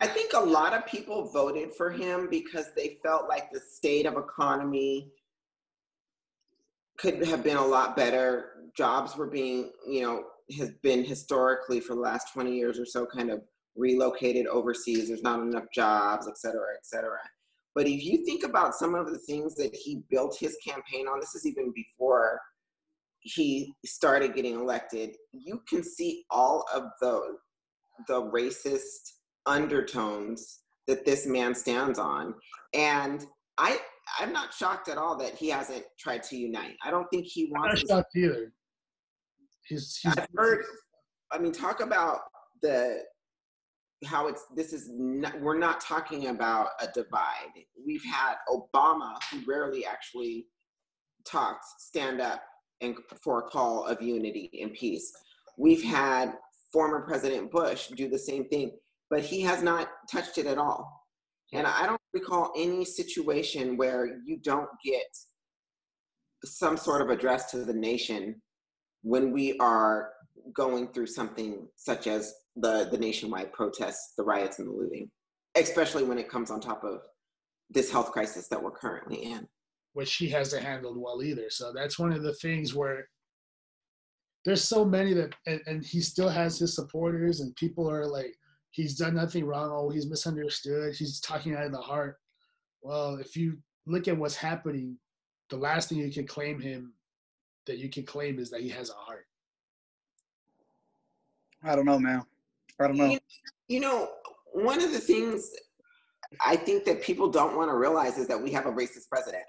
I 0.00 0.08
think 0.08 0.32
a 0.32 0.40
lot 0.40 0.72
of 0.72 0.84
people 0.84 1.30
voted 1.30 1.72
for 1.74 1.90
him 1.90 2.26
because 2.28 2.72
they 2.74 2.98
felt 3.04 3.28
like 3.28 3.52
the 3.52 3.60
state 3.60 4.04
of 4.04 4.16
economy 4.16 5.12
could 6.98 7.24
have 7.24 7.44
been 7.44 7.56
a 7.56 7.64
lot 7.64 7.94
better. 7.94 8.50
Jobs 8.76 9.16
were 9.16 9.28
being, 9.28 9.70
you 9.86 10.02
know, 10.02 10.24
has 10.58 10.72
been 10.82 11.04
historically 11.04 11.78
for 11.78 11.94
the 11.94 12.00
last 12.00 12.32
20 12.32 12.52
years 12.52 12.80
or 12.80 12.86
so 12.86 13.06
kind 13.06 13.30
of 13.30 13.42
relocated 13.76 14.48
overseas. 14.48 15.06
There's 15.06 15.22
not 15.22 15.38
enough 15.38 15.66
jobs, 15.72 16.26
et 16.26 16.36
cetera, 16.36 16.74
et 16.74 16.84
cetera. 16.84 17.18
But 17.74 17.86
if 17.86 18.04
you 18.04 18.24
think 18.24 18.44
about 18.44 18.74
some 18.74 18.94
of 18.94 19.10
the 19.10 19.18
things 19.18 19.54
that 19.56 19.74
he 19.74 20.02
built 20.10 20.36
his 20.38 20.56
campaign 20.66 21.06
on, 21.06 21.20
this 21.20 21.34
is 21.34 21.46
even 21.46 21.72
before 21.74 22.40
he 23.20 23.74
started 23.84 24.34
getting 24.34 24.54
elected, 24.54 25.16
you 25.32 25.62
can 25.68 25.82
see 25.82 26.24
all 26.30 26.64
of 26.74 26.84
the 27.00 27.36
the 28.08 28.22
racist 28.22 29.12
undertones 29.46 30.60
that 30.86 31.04
this 31.04 31.26
man 31.26 31.54
stands 31.54 31.98
on. 31.98 32.34
And 32.74 33.24
I 33.58 33.78
I'm 34.18 34.32
not 34.32 34.52
shocked 34.52 34.88
at 34.88 34.98
all 34.98 35.16
that 35.18 35.34
he 35.34 35.48
hasn't 35.48 35.84
tried 35.98 36.22
to 36.24 36.36
unite. 36.36 36.76
I 36.84 36.90
don't 36.90 37.06
think 37.08 37.26
he 37.26 37.50
wants. 37.52 37.82
I'm 37.82 37.88
not 37.88 37.98
shocked 37.98 38.16
either. 38.16 38.52
He's, 39.66 39.98
he's 40.02 40.18
I've 40.18 40.26
heard. 40.34 40.64
I 41.30 41.38
mean, 41.38 41.52
talk 41.52 41.80
about 41.80 42.20
the 42.62 43.02
how 44.04 44.28
it's. 44.28 44.44
This 44.54 44.72
is 44.72 44.88
not, 44.92 45.40
we're 45.40 45.58
not 45.58 45.80
talking 45.80 46.28
about 46.28 46.68
a 46.80 46.88
divide. 46.94 47.52
We've 47.84 48.04
had 48.04 48.34
Obama, 48.48 49.16
who 49.30 49.40
rarely 49.46 49.84
actually 49.86 50.46
talks, 51.24 51.66
stand 51.78 52.20
up 52.20 52.42
and 52.80 52.96
for 53.22 53.40
a 53.40 53.42
call 53.42 53.84
of 53.84 54.02
unity 54.02 54.50
and 54.60 54.72
peace. 54.72 55.12
We've 55.56 55.82
had 55.82 56.34
former 56.72 57.02
President 57.02 57.50
Bush 57.50 57.88
do 57.96 58.08
the 58.08 58.18
same 58.18 58.48
thing, 58.48 58.72
but 59.10 59.20
he 59.20 59.40
has 59.42 59.62
not 59.62 59.88
touched 60.10 60.38
it 60.38 60.46
at 60.46 60.58
all. 60.58 61.06
And 61.52 61.66
I 61.66 61.86
don't 61.86 62.00
recall 62.14 62.52
any 62.56 62.84
situation 62.84 63.76
where 63.76 64.18
you 64.24 64.38
don't 64.42 64.70
get 64.84 65.06
some 66.44 66.76
sort 66.76 67.02
of 67.02 67.10
address 67.10 67.50
to 67.50 67.58
the 67.58 67.74
nation 67.74 68.40
when 69.02 69.32
we 69.32 69.56
are 69.58 70.10
going 70.54 70.88
through 70.88 71.06
something 71.06 71.68
such 71.76 72.06
as 72.06 72.34
the, 72.56 72.88
the 72.90 72.98
nationwide 72.98 73.52
protests, 73.52 74.14
the 74.16 74.24
riots, 74.24 74.58
and 74.58 74.68
the 74.68 74.72
looting, 74.72 75.10
especially 75.56 76.04
when 76.04 76.18
it 76.18 76.28
comes 76.28 76.50
on 76.50 76.60
top 76.60 76.84
of 76.84 77.00
this 77.70 77.90
health 77.90 78.12
crisis 78.12 78.48
that 78.48 78.62
we're 78.62 78.70
currently 78.70 79.22
in. 79.24 79.48
Which 79.94 80.14
he 80.14 80.30
hasn't 80.30 80.64
handled 80.64 80.96
well 80.96 81.22
either. 81.22 81.50
So 81.50 81.70
that's 81.70 81.98
one 81.98 82.12
of 82.12 82.22
the 82.22 82.32
things 82.36 82.74
where 82.74 83.06
there's 84.42 84.64
so 84.64 84.86
many 84.86 85.12
that, 85.12 85.34
and, 85.46 85.60
and 85.66 85.84
he 85.84 86.00
still 86.00 86.30
has 86.30 86.58
his 86.58 86.74
supporters, 86.74 87.40
and 87.40 87.54
people 87.56 87.90
are 87.90 88.06
like, 88.06 88.34
he's 88.70 88.96
done 88.96 89.14
nothing 89.14 89.44
wrong. 89.44 89.70
Oh, 89.70 89.90
he's 89.90 90.08
misunderstood. 90.08 90.94
He's 90.94 91.20
talking 91.20 91.54
out 91.54 91.66
of 91.66 91.72
the 91.72 91.78
heart. 91.78 92.16
Well, 92.80 93.16
if 93.16 93.36
you 93.36 93.58
look 93.86 94.08
at 94.08 94.16
what's 94.16 94.34
happening, 94.34 94.96
the 95.50 95.58
last 95.58 95.90
thing 95.90 95.98
you 95.98 96.10
can 96.10 96.26
claim 96.26 96.58
him 96.58 96.94
that 97.66 97.76
you 97.76 97.90
can 97.90 98.04
claim 98.04 98.38
is 98.38 98.48
that 98.48 98.62
he 98.62 98.70
has 98.70 98.88
a 98.88 98.94
heart. 98.94 99.26
I 101.62 101.76
don't 101.76 101.84
know, 101.84 101.98
man. 101.98 102.22
I 102.84 102.88
don't 102.88 102.96
know. 102.96 103.06
You, 103.06 103.18
you 103.68 103.80
know, 103.80 104.08
one 104.52 104.82
of 104.82 104.92
the 104.92 104.98
things 104.98 105.50
I 106.44 106.56
think 106.56 106.84
that 106.84 107.02
people 107.02 107.30
don't 107.30 107.56
want 107.56 107.70
to 107.70 107.76
realize 107.76 108.18
is 108.18 108.28
that 108.28 108.40
we 108.40 108.50
have 108.52 108.66
a 108.66 108.72
racist 108.72 109.08
president. 109.10 109.44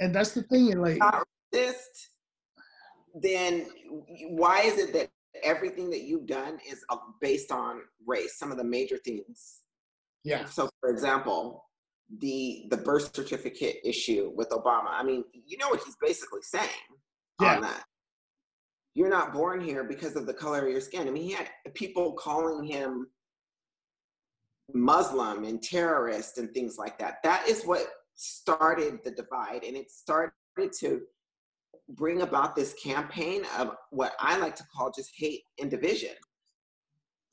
And 0.00 0.14
that's 0.14 0.32
the 0.32 0.42
thing, 0.42 0.80
like 0.80 0.98
not 0.98 1.24
racist, 1.54 2.08
then 3.14 3.66
why 4.30 4.62
is 4.62 4.78
it 4.78 4.92
that 4.94 5.10
everything 5.42 5.90
that 5.90 6.02
you've 6.02 6.26
done 6.26 6.58
is 6.68 6.84
uh, 6.90 6.96
based 7.20 7.50
on 7.50 7.80
race 8.06 8.38
some 8.38 8.50
of 8.50 8.58
the 8.58 8.64
major 8.64 8.98
things 8.98 9.60
yeah 10.24 10.44
so 10.44 10.68
for 10.80 10.90
example 10.90 11.64
the 12.20 12.66
the 12.70 12.76
birth 12.76 13.14
certificate 13.14 13.76
issue 13.84 14.30
with 14.34 14.50
obama 14.50 14.88
i 14.90 15.02
mean 15.02 15.24
you 15.46 15.56
know 15.56 15.68
what 15.68 15.82
he's 15.84 15.96
basically 16.00 16.42
saying 16.42 16.68
yeah. 17.40 17.56
on 17.56 17.62
that 17.62 17.84
you're 18.94 19.08
not 19.08 19.32
born 19.32 19.60
here 19.60 19.84
because 19.84 20.16
of 20.16 20.26
the 20.26 20.34
color 20.34 20.66
of 20.66 20.70
your 20.70 20.80
skin 20.80 21.08
i 21.08 21.10
mean 21.10 21.22
he 21.22 21.32
had 21.32 21.48
people 21.74 22.12
calling 22.12 22.64
him 22.64 23.06
muslim 24.74 25.44
and 25.44 25.62
terrorist 25.62 26.38
and 26.38 26.52
things 26.52 26.76
like 26.78 26.98
that 26.98 27.16
that 27.22 27.46
is 27.48 27.64
what 27.64 27.86
started 28.14 28.98
the 29.04 29.10
divide 29.10 29.64
and 29.64 29.76
it 29.76 29.90
started 29.90 30.32
to 30.78 31.02
bring 31.90 32.22
about 32.22 32.54
this 32.56 32.74
campaign 32.74 33.42
of 33.58 33.72
what 33.90 34.12
I 34.18 34.38
like 34.38 34.56
to 34.56 34.64
call 34.74 34.90
just 34.90 35.10
hate 35.16 35.42
and 35.60 35.70
division. 35.70 36.14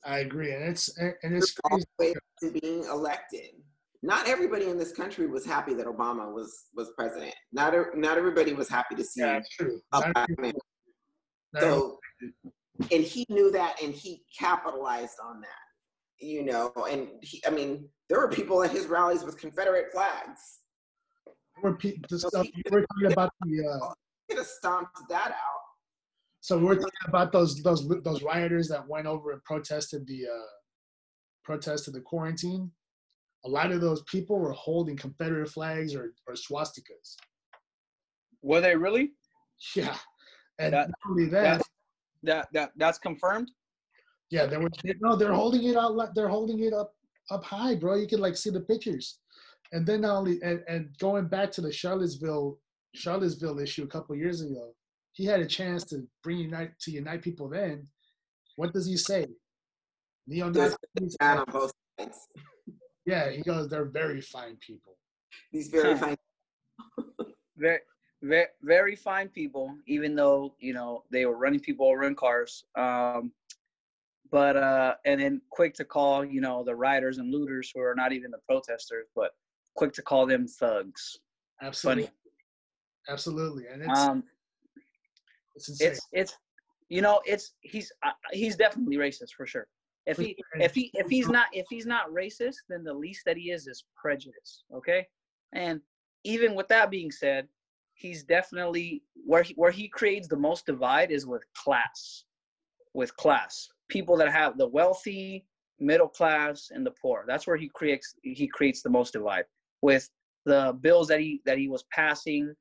I 0.04 0.20
agree, 0.20 0.52
and 0.54 0.64
it's 0.64 0.96
and 0.98 1.14
it's 1.22 1.52
crazy. 1.52 2.14
to 2.42 2.50
being 2.60 2.84
elected. 2.84 3.50
Not 4.02 4.26
everybody 4.26 4.66
in 4.66 4.78
this 4.78 4.92
country 4.92 5.26
was 5.26 5.44
happy 5.44 5.74
that 5.74 5.86
Obama 5.86 6.32
was 6.32 6.68
was 6.74 6.90
president. 6.96 7.34
Not 7.52 7.74
not 7.94 8.16
everybody 8.16 8.54
was 8.54 8.68
happy 8.68 8.94
to 8.94 9.04
see 9.04 9.20
yeah, 9.20 9.40
true. 9.58 9.80
a 9.92 10.10
black 10.12 10.30
man. 10.38 10.52
So, 11.58 11.98
and 12.92 13.02
he 13.02 13.26
knew 13.28 13.50
that, 13.50 13.82
and 13.82 13.92
he 13.92 14.22
capitalized 14.38 15.16
on 15.24 15.40
that. 15.40 16.26
You 16.26 16.44
know, 16.44 16.72
and 16.90 17.08
he, 17.22 17.42
I 17.46 17.50
mean, 17.50 17.88
there 18.08 18.20
were 18.20 18.28
people 18.28 18.62
at 18.62 18.70
his 18.70 18.86
rallies 18.86 19.24
with 19.24 19.38
Confederate 19.38 19.86
flags. 19.92 20.60
Were 21.62 21.76
people, 21.76 22.06
the 22.08 22.18
stuff 22.18 22.46
you 22.54 22.62
were 22.70 22.86
talking 22.86 23.12
about 23.12 23.30
the 23.40 23.66
uh, 23.66 23.92
could 24.28 24.38
have 24.38 24.46
stomped 24.46 24.96
that 25.08 25.30
out. 25.30 25.60
So 26.40 26.56
we 26.56 26.64
we're 26.64 26.76
talking 26.76 26.90
about 27.08 27.32
those 27.32 27.62
those 27.62 27.86
those 28.02 28.22
rioters 28.22 28.68
that 28.68 28.88
went 28.88 29.06
over 29.06 29.32
and 29.32 29.44
protested 29.44 30.06
the 30.06 30.26
uh, 30.26 30.50
protested 31.44 31.94
the 31.94 32.00
quarantine. 32.00 32.70
A 33.44 33.48
lot 33.48 33.72
of 33.72 33.80
those 33.80 34.02
people 34.04 34.38
were 34.38 34.52
holding 34.52 34.96
Confederate 34.96 35.48
flags 35.48 35.94
or, 35.94 36.12
or 36.26 36.34
swastikas. 36.34 37.16
Were 38.42 38.60
they 38.60 38.76
really? 38.76 39.12
Yeah, 39.74 39.96
and 40.60 40.72
That- 40.74 40.88
not 40.88 40.98
only 41.10 41.26
that, 41.26 41.58
That 41.58 41.62
that 42.22 42.48
that 42.52 42.72
that's 42.76 42.98
confirmed. 42.98 43.50
yeah, 44.30 44.46
they 44.46 44.58
were 44.58 44.70
no, 45.00 45.16
they're 45.16 45.32
holding 45.42 45.64
it 45.64 45.76
out. 45.76 46.14
They're 46.14 46.28
holding 46.38 46.60
it 46.60 46.72
up 46.72 46.90
up 47.30 47.42
high, 47.44 47.74
bro. 47.74 47.94
You 47.96 48.06
can 48.06 48.20
like 48.20 48.36
see 48.36 48.50
the 48.50 48.60
pictures. 48.72 49.18
And 49.72 49.86
then 49.86 50.00
not 50.02 50.16
only 50.18 50.36
and, 50.42 50.62
and 50.68 50.82
going 50.98 51.26
back 51.28 51.50
to 51.52 51.60
the 51.60 51.72
Charlottesville 51.72 52.58
Charlottesville 52.94 53.58
issue 53.60 53.84
a 53.84 53.86
couple 53.94 54.14
years 54.16 54.40
ago, 54.42 54.74
he 55.12 55.24
had 55.24 55.40
a 55.40 55.46
chance 55.46 55.84
to 55.90 56.06
bring 56.24 56.38
unite 56.38 56.72
to 56.80 56.90
unite 56.90 57.22
people. 57.22 57.48
Then, 57.48 57.88
what 58.56 58.72
does 58.72 58.86
he 58.86 58.96
say? 58.96 59.26
Neo 60.26 60.50
There's 60.50 60.76
on 61.20 61.44
both 61.52 61.72
sides. 61.98 62.18
Yeah, 63.06 63.30
he 63.30 63.42
goes. 63.42 63.68
They're 63.68 63.86
very 64.02 64.20
fine 64.20 64.56
people. 64.68 64.96
These 65.52 65.68
very 65.68 65.94
Huh. 65.96 66.16
fine. 66.98 67.16
Very 67.56 67.78
very 68.22 68.46
very 68.62 68.96
fine 68.96 69.28
people, 69.28 69.74
even 69.86 70.14
though 70.14 70.54
you 70.58 70.72
know 70.72 71.04
they 71.10 71.26
were 71.26 71.36
running 71.36 71.60
people 71.60 71.86
over 71.86 72.04
in 72.04 72.14
cars. 72.14 72.64
Um, 72.76 73.32
but 74.30 74.56
uh, 74.56 74.94
and 75.04 75.20
then 75.20 75.40
quick 75.50 75.74
to 75.74 75.84
call 75.84 76.24
you 76.24 76.40
know 76.40 76.62
the 76.62 76.74
rioters 76.74 77.18
and 77.18 77.32
looters 77.32 77.72
who 77.74 77.80
are 77.80 77.94
not 77.94 78.12
even 78.12 78.30
the 78.30 78.38
protesters, 78.48 79.06
but 79.16 79.32
quick 79.74 79.92
to 79.94 80.02
call 80.02 80.26
them 80.26 80.46
thugs. 80.46 81.18
Absolutely, 81.62 82.10
absolutely, 83.08 83.64
and 83.72 83.82
it's 83.82 84.00
Um, 84.00 84.24
it's 85.54 85.68
insane. 85.68 85.88
it's 85.88 86.00
it's 86.12 86.36
you 86.88 87.02
know 87.02 87.20
it's 87.24 87.54
he's 87.60 87.90
uh, 88.02 88.12
he's 88.32 88.56
definitely 88.56 88.96
racist 88.96 89.32
for 89.36 89.46
sure. 89.46 89.66
If 90.06 90.18
he 90.18 90.36
if 90.54 90.74
he 90.74 90.90
if 90.94 91.08
he's 91.08 91.28
not 91.28 91.46
if 91.52 91.66
he's 91.68 91.86
not 91.86 92.10
racist, 92.10 92.56
then 92.68 92.84
the 92.84 92.94
least 92.94 93.22
that 93.26 93.36
he 93.36 93.50
is 93.50 93.66
is 93.66 93.84
prejudice. 93.96 94.64
Okay, 94.74 95.06
and 95.52 95.80
even 96.24 96.54
with 96.54 96.68
that 96.68 96.90
being 96.90 97.10
said, 97.10 97.48
he's 98.00 98.24
definitely 98.24 99.02
where 99.26 99.42
he 99.42 99.54
where 99.54 99.70
he 99.70 99.88
creates 99.88 100.26
the 100.26 100.36
most 100.36 100.66
divide 100.66 101.10
is 101.10 101.26
with 101.26 101.44
class, 101.54 102.24
with 102.94 103.14
class 103.16 103.68
people 103.88 104.16
that 104.16 104.32
have 104.32 104.56
the 104.56 104.66
wealthy, 104.66 105.44
middle 105.78 106.08
class, 106.08 106.70
and 106.72 106.86
the 106.86 106.92
poor. 107.02 107.24
That's 107.26 107.46
where 107.46 107.56
he 107.56 107.68
creates 107.68 108.14
he 108.22 108.46
creates 108.46 108.82
the 108.82 108.90
most 108.90 109.12
divide 109.12 109.44
with 109.82 110.08
the 110.46 110.76
bills 110.80 111.08
that 111.08 111.20
he 111.20 111.42
that 111.44 111.58
he 111.58 111.68
was 111.68 111.84
passing 111.92 112.54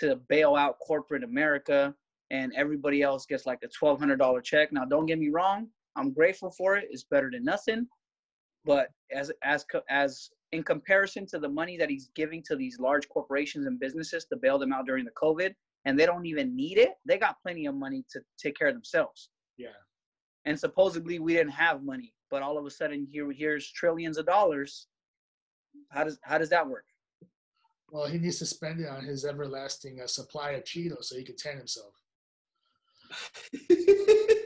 to 0.00 0.16
bail 0.28 0.56
out 0.56 0.78
corporate 0.80 1.22
America 1.22 1.94
and 2.30 2.52
everybody 2.56 3.02
else 3.02 3.26
gets 3.26 3.46
like 3.46 3.60
a 3.62 3.68
twelve 3.68 3.98
hundred 3.98 4.16
dollar 4.16 4.40
check. 4.40 4.72
Now, 4.72 4.84
don't 4.84 5.06
get 5.06 5.18
me 5.18 5.28
wrong, 5.28 5.68
I'm 5.96 6.12
grateful 6.12 6.50
for 6.50 6.76
it. 6.76 6.88
It's 6.90 7.04
better 7.04 7.30
than 7.30 7.44
nothing. 7.44 7.86
But 8.64 8.88
as 9.12 9.30
as 9.42 9.66
as 9.90 10.30
in 10.52 10.62
comparison 10.62 11.26
to 11.26 11.38
the 11.38 11.48
money 11.48 11.76
that 11.76 11.90
he's 11.90 12.08
giving 12.14 12.42
to 12.44 12.56
these 12.56 12.78
large 12.78 13.08
corporations 13.08 13.66
and 13.66 13.80
businesses 13.80 14.24
to 14.26 14.36
bail 14.36 14.58
them 14.58 14.72
out 14.72 14.86
during 14.86 15.04
the 15.04 15.10
COVID, 15.12 15.54
and 15.84 15.98
they 15.98 16.06
don't 16.06 16.26
even 16.26 16.54
need 16.54 16.78
it, 16.78 16.90
they 17.04 17.18
got 17.18 17.40
plenty 17.42 17.66
of 17.66 17.74
money 17.74 18.04
to 18.10 18.20
take 18.38 18.56
care 18.56 18.68
of 18.68 18.74
themselves. 18.74 19.30
yeah, 19.56 19.68
And 20.44 20.58
supposedly 20.58 21.18
we 21.18 21.34
didn't 21.34 21.52
have 21.52 21.82
money, 21.82 22.12
but 22.30 22.42
all 22.42 22.58
of 22.58 22.66
a 22.66 22.70
sudden 22.70 23.06
here 23.10 23.30
here's 23.32 23.70
trillions 23.70 24.18
of 24.18 24.26
dollars. 24.26 24.86
How 25.90 26.04
does 26.04 26.18
how 26.22 26.38
does 26.38 26.50
that 26.50 26.66
work? 26.68 26.84
well, 27.90 28.06
he 28.06 28.18
needs 28.18 28.38
to 28.40 28.46
spend 28.46 28.80
it 28.80 28.88
on 28.88 29.04
his 29.04 29.24
everlasting 29.24 30.00
uh, 30.02 30.06
supply 30.08 30.52
of 30.52 30.64
Cheetos 30.64 31.04
so 31.04 31.16
he 31.16 31.24
can 31.24 31.36
tan 31.36 31.56
himself. 31.56 31.94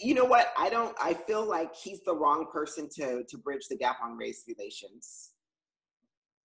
you 0.00 0.14
know 0.14 0.24
what? 0.24 0.52
I 0.56 0.70
don't. 0.70 0.96
I 1.00 1.14
feel 1.14 1.44
like 1.46 1.74
he's 1.74 2.02
the 2.04 2.14
wrong 2.14 2.46
person 2.52 2.88
to 2.96 3.24
to 3.28 3.38
bridge 3.38 3.66
the 3.68 3.76
gap 3.76 3.96
on 4.02 4.16
race 4.16 4.44
relations 4.46 5.30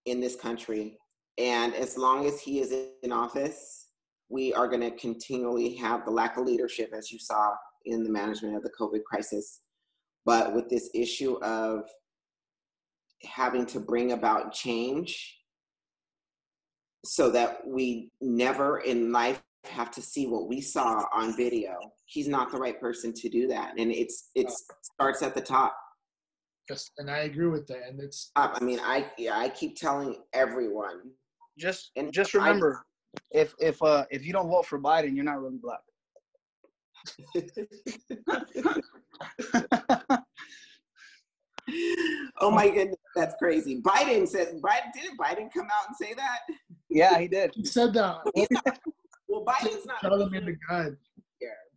in 0.05 0.19
this 0.19 0.35
country. 0.35 0.97
And 1.37 1.75
as 1.75 1.97
long 1.97 2.25
as 2.25 2.39
he 2.39 2.59
is 2.59 2.73
in 3.03 3.11
office, 3.11 3.89
we 4.29 4.53
are 4.53 4.67
going 4.67 4.81
to 4.81 4.91
continually 4.97 5.75
have 5.75 6.03
the 6.03 6.11
lack 6.11 6.37
of 6.37 6.45
leadership, 6.45 6.91
as 6.97 7.11
you 7.11 7.19
saw 7.19 7.51
in 7.85 8.03
the 8.03 8.09
management 8.09 8.55
of 8.55 8.63
the 8.63 8.71
COVID 8.79 9.03
crisis. 9.03 9.61
But 10.25 10.55
with 10.55 10.67
this 10.69 10.89
issue 10.95 11.37
of 11.43 11.83
having 13.23 13.65
to 13.67 13.79
bring 13.79 14.11
about 14.13 14.51
change 14.51 15.37
so 17.05 17.29
that 17.31 17.59
we 17.65 18.11
never 18.19 18.79
in 18.79 19.11
life 19.11 19.41
have 19.67 19.91
to 19.91 20.01
see 20.01 20.27
what 20.27 20.47
we 20.47 20.61
saw 20.61 21.03
on 21.13 21.35
video. 21.35 21.77
He's 22.05 22.27
not 22.27 22.51
the 22.51 22.57
right 22.57 22.79
person 22.79 23.13
to 23.13 23.29
do 23.29 23.47
that, 23.47 23.73
and 23.77 23.91
it's 23.91 24.29
it 24.35 24.49
starts 24.81 25.21
at 25.21 25.35
the 25.35 25.41
top. 25.41 25.75
Yes, 26.69 26.89
and 26.97 27.09
I 27.09 27.19
agree 27.19 27.47
with 27.47 27.67
that. 27.67 27.87
And 27.89 27.99
it's 28.01 28.31
Top. 28.35 28.57
I 28.59 28.63
mean, 28.63 28.79
I 28.81 29.09
yeah, 29.17 29.37
I 29.37 29.49
keep 29.49 29.77
telling 29.77 30.15
everyone. 30.33 31.11
Just 31.57 31.91
And 31.95 32.11
just 32.13 32.35
I- 32.35 32.39
remember, 32.39 32.85
if 33.31 33.53
if 33.59 33.81
uh 33.81 34.05
if 34.11 34.25
you 34.25 34.33
don't 34.33 34.49
vote 34.49 34.65
for 34.65 34.79
Biden, 34.79 35.15
you're 35.15 35.25
not 35.25 35.41
really 35.41 35.59
black. 35.61 35.79
oh 42.39 42.51
my 42.51 42.69
goodness, 42.69 42.97
that's 43.15 43.35
crazy. 43.39 43.81
Biden 43.81 44.27
said 44.27 44.59
Biden 44.61 44.91
didn't 44.93 45.17
Biden 45.17 45.51
come 45.53 45.65
out 45.67 45.87
and 45.87 45.95
say 45.99 46.13
that? 46.13 46.39
Yeah, 46.89 47.17
he 47.19 47.27
did. 47.27 47.53
he 47.55 47.65
said 47.65 47.93
that. 47.93 48.17
Not- 49.29 49.45
well, 49.45 49.55
Biden's 49.55 49.85
not 49.85 49.99
Tell 50.01 50.21
him 50.21 50.33
in 50.33 50.45
the 50.45 50.57
easier. 50.71 50.97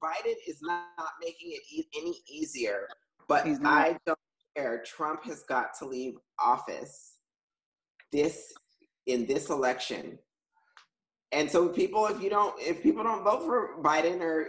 Biden 0.02 0.34
is 0.48 0.62
not 0.62 0.86
making 1.20 1.52
it 1.52 1.62
e- 1.70 1.88
any 1.96 2.14
easier. 2.26 2.88
But 3.28 3.46
not. 3.46 3.72
I 3.86 3.98
don't 4.06 4.18
care. 4.56 4.82
Trump 4.84 5.24
has 5.24 5.42
got 5.42 5.74
to 5.78 5.84
leave 5.84 6.14
office 6.38 7.16
this 8.10 8.52
in 9.06 9.26
this 9.26 9.50
election. 9.50 10.18
And 11.32 11.50
so 11.50 11.68
people, 11.68 12.06
if 12.06 12.20
you 12.22 12.30
don't, 12.30 12.54
if 12.58 12.82
people 12.82 13.04
don't 13.04 13.22
vote 13.22 13.42
for 13.44 13.80
Biden 13.82 14.20
or 14.20 14.48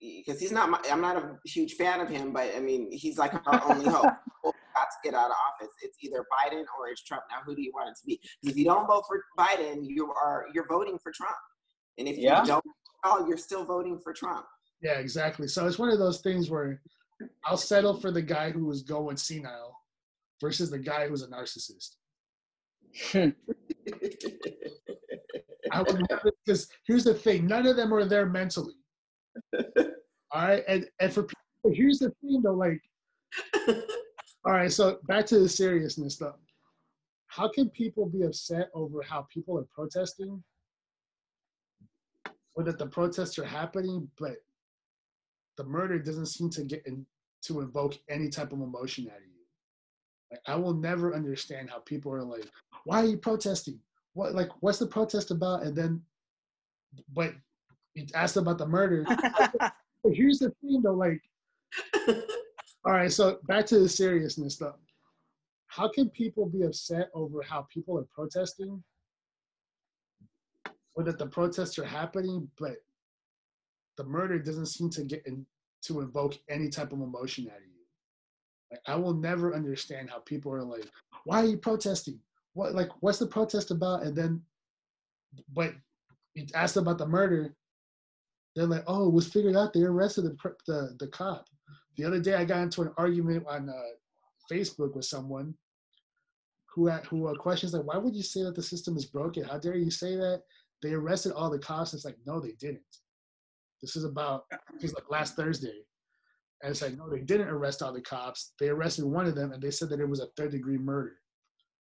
because 0.00 0.40
he's 0.40 0.52
not, 0.52 0.70
my, 0.70 0.80
I'm 0.90 1.00
not 1.00 1.16
a 1.16 1.36
huge 1.44 1.74
fan 1.74 2.00
of 2.00 2.08
him, 2.08 2.32
but 2.32 2.50
I 2.56 2.60
mean, 2.60 2.90
he's 2.92 3.18
like 3.18 3.34
our 3.46 3.62
only 3.64 3.88
hope. 3.88 4.02
People 4.42 4.54
got 4.74 4.86
to 4.90 4.96
get 5.04 5.14
out 5.14 5.26
of 5.30 5.36
office. 5.52 5.72
It's 5.82 5.98
either 6.02 6.24
Biden 6.32 6.64
or 6.78 6.88
it's 6.90 7.02
Trump. 7.04 7.22
Now, 7.30 7.38
who 7.44 7.54
do 7.54 7.62
you 7.62 7.70
want 7.74 7.90
it 7.90 7.96
to 8.00 8.06
be? 8.06 8.16
'Cause 8.18 8.50
if 8.52 8.56
you 8.56 8.64
don't 8.64 8.86
vote 8.86 9.04
for 9.06 9.22
Biden, 9.38 9.80
you 9.82 10.10
are 10.12 10.46
you're 10.54 10.66
voting 10.66 10.98
for 11.00 11.12
Trump. 11.12 11.36
And 11.98 12.08
if 12.08 12.16
Yeah. 12.18 12.40
you 12.40 12.46
don't, 12.46 12.64
oh, 13.04 13.26
you're 13.28 13.36
still 13.38 13.64
voting 13.64 13.98
for 13.98 14.12
Trump. 14.12 14.46
Yeah, 14.80 14.98
exactly. 14.98 15.46
So 15.48 15.66
it's 15.66 15.78
one 15.78 15.90
of 15.90 15.98
those 15.98 16.20
things 16.20 16.50
where 16.50 16.82
I'll 17.44 17.56
settle 17.56 18.00
for 18.00 18.10
the 18.10 18.22
guy 18.22 18.50
who 18.50 18.66
was 18.66 18.82
going 18.82 19.16
senile 19.16 19.76
versus 20.40 20.70
the 20.70 20.78
guy 20.78 21.08
who's 21.08 21.22
a 21.22 21.28
narcissist. 21.28 21.96
I 25.72 25.82
would 25.82 26.02
because 26.44 26.68
here's 26.86 27.04
the 27.04 27.14
thing: 27.14 27.46
none 27.46 27.66
of 27.66 27.76
them 27.76 27.94
are 27.94 28.04
there 28.04 28.26
mentally. 28.26 28.74
All 29.56 29.72
right, 30.34 30.64
and 30.68 30.86
and 31.00 31.12
for 31.12 31.22
people, 31.22 31.72
here's 31.72 31.98
the 32.00 32.10
thing 32.20 32.42
though, 32.42 32.52
like, 32.54 32.82
all 34.44 34.52
right, 34.52 34.72
so 34.72 34.98
back 35.06 35.24
to 35.26 35.38
the 35.38 35.48
seriousness 35.48 36.16
though. 36.16 36.34
How 37.28 37.48
can 37.48 37.70
people 37.70 38.06
be 38.06 38.22
upset 38.24 38.68
over 38.74 39.00
how 39.02 39.26
people 39.32 39.58
are 39.58 39.66
protesting, 39.74 40.42
or 42.54 42.64
that 42.64 42.78
the 42.78 42.86
protests 42.86 43.38
are 43.38 43.44
happening, 43.44 44.08
but 44.18 44.36
the 45.56 45.64
murder 45.64 45.98
doesn't 45.98 46.26
seem 46.26 46.50
to 46.50 46.64
get 46.64 46.86
in, 46.86 47.06
to 47.42 47.60
invoke 47.60 47.98
any 48.08 48.28
type 48.28 48.52
of 48.52 48.60
emotion 48.60 49.06
out 49.10 49.18
of 49.18 49.24
you? 49.24 49.44
Like, 50.30 50.40
I 50.46 50.56
will 50.56 50.74
never 50.74 51.14
understand 51.14 51.70
how 51.70 51.80
people 51.80 52.12
are 52.12 52.22
like, 52.22 52.50
"Why 52.84 53.02
are 53.02 53.06
you 53.06 53.18
protesting? 53.18 53.78
What 54.14 54.34
like 54.34 54.50
what's 54.60 54.78
the 54.78 54.86
protest 54.86 55.30
about?" 55.30 55.62
And 55.62 55.76
then, 55.76 56.02
but 57.12 57.34
you 57.94 58.06
asked 58.14 58.36
about 58.36 58.58
the 58.58 58.66
murder. 58.66 59.06
But 60.02 60.14
here's 60.14 60.40
the 60.40 60.50
thing 60.60 60.82
though, 60.82 60.94
like, 60.94 61.22
all 62.84 62.92
right, 62.92 63.12
so 63.12 63.38
back 63.46 63.66
to 63.66 63.78
the 63.78 63.88
seriousness 63.88 64.56
though. 64.56 64.74
How 65.68 65.88
can 65.88 66.10
people 66.10 66.46
be 66.46 66.64
upset 66.64 67.08
over 67.14 67.40
how 67.40 67.66
people 67.72 67.98
are 67.98 68.06
protesting? 68.12 68.82
Or 70.94 71.04
that 71.04 71.18
the 71.18 71.26
protests 71.26 71.78
are 71.78 71.84
happening, 71.84 72.48
but 72.58 72.76
the 73.96 74.04
murder 74.04 74.38
doesn't 74.38 74.66
seem 74.66 74.90
to 74.90 75.04
get 75.04 75.26
in, 75.26 75.46
to 75.82 76.00
invoke 76.00 76.38
any 76.48 76.68
type 76.68 76.92
of 76.92 77.00
emotion 77.00 77.46
out 77.46 77.56
of 77.56 77.62
you. 77.62 77.84
Like 78.70 78.80
I 78.86 78.96
will 78.96 79.14
never 79.14 79.54
understand 79.54 80.10
how 80.10 80.18
people 80.20 80.52
are 80.52 80.62
like, 80.62 80.86
why 81.24 81.42
are 81.42 81.46
you 81.46 81.56
protesting? 81.56 82.18
What 82.54 82.74
like 82.74 82.90
what's 83.00 83.18
the 83.18 83.26
protest 83.26 83.70
about? 83.70 84.02
And 84.02 84.16
then 84.16 84.42
but 85.54 85.74
you 86.34 86.46
asked 86.54 86.76
about 86.76 86.98
the 86.98 87.06
murder, 87.06 87.54
they're 88.54 88.66
like, 88.66 88.84
oh, 88.86 89.08
it 89.08 89.12
was 89.12 89.28
figured 89.28 89.56
out. 89.56 89.72
They 89.72 89.82
arrested 89.82 90.24
the 90.24 90.54
the, 90.66 90.96
the 90.98 91.06
cop. 91.08 91.46
The 91.96 92.04
other 92.04 92.20
day, 92.20 92.34
I 92.34 92.44
got 92.44 92.62
into 92.62 92.82
an 92.82 92.92
argument 92.96 93.44
on 93.46 93.68
uh, 93.68 93.72
Facebook 94.50 94.94
with 94.94 95.04
someone 95.04 95.54
who 96.74 96.86
had, 96.86 97.04
who 97.06 97.28
uh, 97.28 97.34
questions 97.34 97.74
like, 97.74 97.84
why 97.84 97.98
would 97.98 98.14
you 98.14 98.22
say 98.22 98.42
that 98.44 98.54
the 98.54 98.62
system 98.62 98.96
is 98.96 99.04
broken? 99.04 99.44
How 99.44 99.58
dare 99.58 99.76
you 99.76 99.90
say 99.90 100.16
that? 100.16 100.42
They 100.82 100.92
arrested 100.92 101.32
all 101.32 101.50
the 101.50 101.58
cops. 101.58 101.94
It's 101.94 102.04
like, 102.04 102.16
no, 102.26 102.40
they 102.40 102.52
didn't. 102.58 102.80
This 103.80 103.96
is 103.96 104.04
about 104.04 104.44
this 104.74 104.90
is 104.90 104.94
like 104.94 105.10
last 105.10 105.36
Thursday. 105.36 105.82
And 106.62 106.70
it's 106.70 106.82
like, 106.82 106.96
no, 106.96 107.10
they 107.10 107.18
didn't 107.18 107.48
arrest 107.48 107.82
all 107.82 107.92
the 107.92 108.00
cops. 108.00 108.52
They 108.60 108.68
arrested 108.68 109.04
one 109.04 109.26
of 109.26 109.34
them, 109.34 109.52
and 109.52 109.60
they 109.60 109.72
said 109.72 109.88
that 109.90 110.00
it 110.00 110.08
was 110.08 110.20
a 110.20 110.26
third 110.36 110.52
degree 110.52 110.78
murder. 110.78 111.16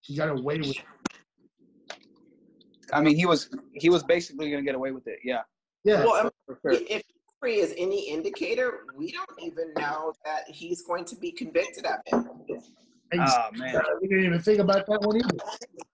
He 0.01 0.17
got 0.17 0.31
away 0.31 0.59
with 0.59 0.71
it. 0.71 0.85
I 2.93 3.01
mean, 3.01 3.15
he 3.17 3.27
was 3.27 3.51
he 3.75 3.91
was 3.91 4.03
basically 4.03 4.51
gonna 4.51 4.63
get 4.63 4.75
away 4.75 4.93
with 4.93 5.07
it. 5.07 5.19
Yeah. 5.23 5.43
Yeah. 5.85 6.05
Well, 6.05 6.15
I 6.15 6.23
mean, 6.69 6.87
if 6.89 7.03
history 7.43 7.61
is 7.61 7.75
any 7.77 8.09
indicator, 8.09 8.81
we 8.97 9.13
don't 9.13 9.43
even 9.43 9.73
know 9.79 10.13
that 10.25 10.45
he's 10.49 10.83
going 10.83 11.05
to 11.07 11.17
be 11.17 11.33
convicted 11.33 11.85
of 11.87 12.01
it. 12.07 12.63
Oh 13.13 13.49
man. 13.55 13.81
we 14.01 14.09
didn't 14.09 14.25
even 14.25 14.41
think 14.41 14.61
about 14.61 14.87
that 14.87 15.01
one 15.03 15.17
either. 15.17 15.37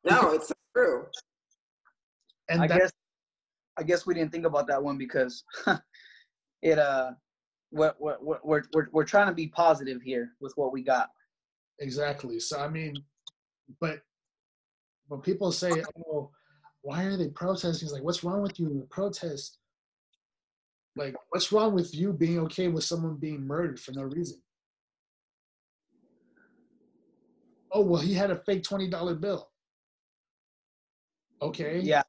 No, 0.04 0.32
it's 0.32 0.52
true. 0.74 1.06
And 2.48 2.62
I 2.62 2.66
that, 2.68 2.78
guess 2.78 2.92
I 3.76 3.82
guess 3.82 4.06
we 4.06 4.14
didn't 4.14 4.32
think 4.32 4.46
about 4.46 4.66
that 4.68 4.82
one 4.82 4.98
because 4.98 5.44
it 6.62 6.78
uh 6.78 7.12
we're, 7.72 7.92
we're, 7.98 8.16
we're, 8.44 8.62
we're, 8.72 8.88
we're 8.92 9.04
trying 9.04 9.26
to 9.26 9.34
be 9.34 9.48
positive 9.48 10.00
here 10.00 10.30
with 10.40 10.52
what 10.56 10.72
we 10.72 10.82
got. 10.82 11.10
exactly. 11.80 12.38
So 12.38 12.60
I 12.60 12.68
mean, 12.68 13.02
but 13.80 14.00
when 15.08 15.20
people 15.20 15.52
say, 15.52 15.82
"Oh, 16.08 16.30
why 16.82 17.04
are 17.04 17.16
they 17.16 17.28
protesting?" 17.28 17.86
It's 17.86 17.92
like, 17.92 18.04
what's 18.04 18.24
wrong 18.24 18.42
with 18.42 18.58
you 18.58 18.68
in 18.68 18.78
the 18.78 18.86
protest? 18.86 19.58
Like, 20.96 21.14
what's 21.30 21.52
wrong 21.52 21.74
with 21.74 21.94
you 21.94 22.12
being 22.12 22.38
okay 22.40 22.68
with 22.68 22.84
someone 22.84 23.16
being 23.16 23.46
murdered 23.46 23.78
for 23.78 23.92
no 23.92 24.02
reason? 24.02 24.40
Oh 27.72 27.82
well, 27.82 28.00
he 28.00 28.14
had 28.14 28.30
a 28.30 28.36
fake 28.36 28.62
twenty 28.62 28.88
dollar 28.88 29.14
bill. 29.14 29.50
Okay. 31.42 31.80
Yeah. 31.80 32.02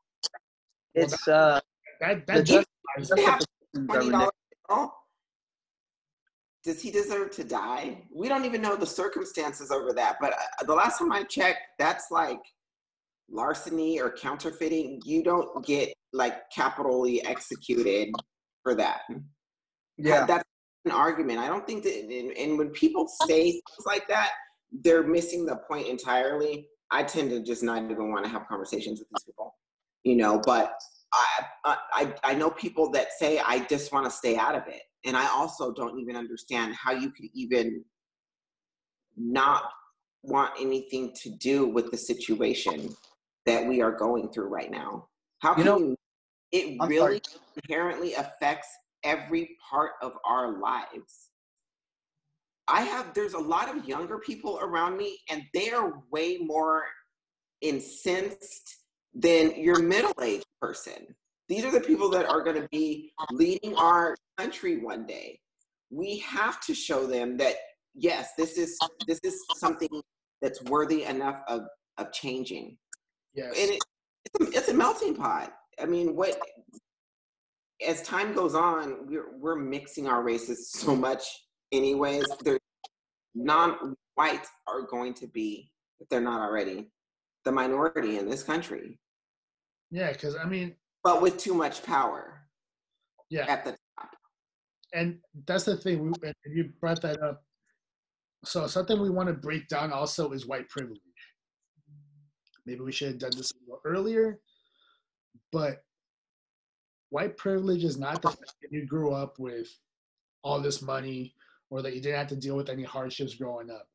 Well, 0.98 1.06
It's 1.06 1.28
uh 1.28 1.60
That 2.02 2.26
the 2.28 2.34
that 2.34 2.44
judge- 2.45 2.65
justifies 2.98 3.10
that's 3.10 3.22
it. 3.22 3.26
have 3.26 3.40
what 3.40 3.48
the 3.74 3.80
Twenty 3.80 3.88
government- 4.11 4.11
dollars. 4.11 4.32
bill? 4.69 4.94
Does 6.64 6.82
he 6.82 6.91
deserve 6.91 7.32
to 7.32 7.44
die? 7.45 8.03
We 8.14 8.28
don't 8.28 8.44
even 8.44 8.61
know 8.61 8.76
the 8.76 8.86
circumstances 8.86 9.72
over 9.72 9.94
that. 9.94 10.18
But 10.19 10.34
uh, 10.34 10.65
the 10.65 10.74
last 10.74 10.99
time 10.99 11.11
I 11.14 11.24
checked, 11.24 11.60
that's 11.80 12.11
like 12.11 12.41
larceny 13.30 14.02
or 14.02 14.11
counterfeiting. 14.11 15.02
You 15.06 15.24
don't 15.24 15.65
get 15.65 15.94
like 16.14 16.49
capitally 16.53 17.24
executed 17.26 18.10
for 18.64 18.76
that. 18.76 19.02
Yeah. 19.98 20.26
that's 20.26 20.44
an 20.86 20.91
argument. 20.91 21.40
I 21.40 21.48
don't 21.48 21.65
think 21.65 21.84
that, 21.84 21.94
and, 21.94 22.32
and 22.38 22.57
when 22.57 22.69
people 22.72 23.07
say 23.28 23.52
things 23.52 23.86
like 23.86 24.07
that, 24.10 24.32
they're 24.84 25.03
missing 25.03 25.45
the 25.45 25.57
point 25.69 25.88
entirely. 25.88 26.68
I 26.91 27.03
tend 27.03 27.30
to 27.32 27.41
just 27.41 27.64
not 27.64 27.84
even 27.84 28.11
want 28.11 28.26
to 28.26 28.30
have 28.32 28.48
conversations 28.48 28.99
with 28.99 29.07
these 29.10 29.24
people, 29.24 29.56
you 30.07 30.15
know. 30.15 30.39
But 30.45 30.73
I, 31.13 31.77
I, 31.93 32.13
I 32.23 32.34
know 32.34 32.49
people 32.49 32.89
that 32.91 33.07
say 33.17 33.39
I 33.39 33.65
just 33.65 33.91
want 33.91 34.05
to 34.05 34.11
stay 34.11 34.38
out 34.38 34.55
of 34.55 34.63
it, 34.67 34.81
and 35.05 35.15
I 35.17 35.27
also 35.29 35.73
don't 35.73 35.99
even 35.99 36.15
understand 36.15 36.75
how 36.75 36.91
you 36.93 37.11
could 37.11 37.25
even 37.34 37.84
not 39.17 39.63
want 40.23 40.51
anything 40.59 41.13
to 41.23 41.29
do 41.29 41.67
with 41.67 41.91
the 41.91 41.97
situation 41.97 42.95
that 43.45 43.65
we 43.65 43.81
are 43.81 43.91
going 43.91 44.29
through 44.29 44.47
right 44.47 44.71
now. 44.71 45.07
How 45.39 45.51
You 45.51 45.55
can 45.55 45.65
know- 45.65 45.77
you? 45.79 45.95
It 46.53 46.77
I'm 46.79 46.88
really 46.88 47.21
sorry. 47.25 47.41
inherently 47.67 48.13
affects 48.13 48.69
every 49.03 49.57
part 49.69 49.91
of 50.01 50.13
our 50.25 50.59
lives. 50.59 51.29
I 52.69 52.81
have, 52.84 53.13
there's 53.13 53.34
a 53.34 53.39
lot 53.39 53.67
of 53.75 53.85
younger 53.85 54.17
people 54.19 54.57
around 54.61 54.95
me, 54.95 55.19
and 55.29 55.43
they 55.53 55.71
are 55.71 56.01
way 56.09 56.38
more 56.38 56.84
incensed 57.61 58.77
than 59.13 59.55
your 59.55 59.79
middle 59.81 60.13
aged 60.21 60.45
person. 60.61 61.15
These 61.49 61.63
are 61.63 61.71
the 61.71 61.81
people 61.81 62.09
that 62.09 62.27
are 62.27 62.43
going 62.43 62.61
to 62.61 62.67
be 62.71 63.13
leading 63.31 63.75
our 63.75 64.15
country 64.38 64.77
one 64.77 65.05
day. 65.05 65.39
We 65.89 66.19
have 66.19 66.59
to 66.61 66.73
show 66.73 67.07
them 67.07 67.38
that 67.38 67.55
yes, 67.95 68.31
this 68.38 68.57
is 68.57 68.77
this 69.07 69.19
is 69.23 69.41
something 69.55 69.89
that's 70.41 70.61
worthy 70.63 71.03
enough 71.03 71.41
of 71.47 71.61
of 71.97 72.11
changing 72.11 72.77
Yes. 73.38 73.55
and 73.59 73.71
it, 73.71 73.79
it's, 74.25 74.49
a, 74.49 74.57
it's 74.57 74.69
a 74.69 74.73
melting 74.73 75.15
pot. 75.15 75.53
I 75.79 75.85
mean, 75.85 76.15
what 76.15 76.39
as 77.88 78.01
time 78.01 78.34
goes 78.34 78.55
on, 78.55 79.07
we're 79.07 79.38
we're 79.38 79.55
mixing 79.55 80.07
our 80.07 80.23
races 80.23 80.71
so 80.71 80.95
much. 80.95 81.23
Anyways, 81.71 82.25
they're 82.43 82.59
non-whites 83.35 84.49
are 84.67 84.81
going 84.89 85.13
to 85.13 85.27
be, 85.27 85.71
if 85.99 86.09
they're 86.09 86.21
not 86.21 86.41
already, 86.41 86.89
the 87.48 87.52
minority 87.53 88.18
in 88.18 88.30
this 88.30 88.44
country, 88.44 88.99
yeah, 89.90 90.11
because 90.11 90.36
I 90.36 90.44
mean, 90.44 90.76
but 91.02 91.22
with 91.22 91.38
too 91.38 91.53
much 91.53 91.82
power 91.82 92.41
yeah, 93.30 93.45
at 93.48 93.64
the 93.64 93.72
top. 93.72 94.10
and 94.94 95.19
that's 95.45 95.64
the 95.64 95.78
thing. 95.78 96.03
We, 96.03 96.11
and 96.24 96.36
you 96.45 96.72
brought 96.82 97.02
that 97.03 97.24
up. 97.24 97.41
So 98.44 98.68
something 98.68 98.99
we 98.99 99.10
want 99.10 99.30
to 99.30 99.34
break 99.34 99.69
down 99.69 99.94
also 99.94 100.32
is 100.32 100.45
white 100.45 100.68
privilege. 100.68 100.99
Maybe 102.65 102.82
we 102.82 102.91
should 102.91 103.07
have 103.07 103.19
done 103.19 103.32
this 103.36 103.52
a 103.52 103.56
little 103.65 103.82
earlier, 103.86 104.40
but 105.53 105.78
white 107.10 107.38
privilege 107.38 107.86
is 107.86 107.98
not 107.98 108.22
the 108.22 108.30
fact 108.30 108.56
that 108.61 108.72
you 108.72 108.86
grew 108.86 109.14
up 109.14 109.40
with 109.40 109.69
all 110.44 110.60
this 110.60 110.82
money 110.82 111.34
or 111.69 111.82
that 111.82 111.95
you 111.95 112.02
didn't 112.02 112.18
have 112.18 112.28
to 112.28 112.36
deal 112.36 112.57
with 112.57 112.69
any 112.69 112.84
hardships 112.84 113.36
growing 113.36 113.72
up. 113.72 113.88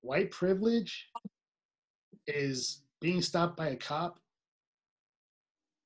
White 0.00 0.30
privilege 0.30 1.10
is 2.26 2.82
being 3.00 3.22
stopped 3.22 3.56
by 3.56 3.68
a 3.68 3.76
cop 3.76 4.18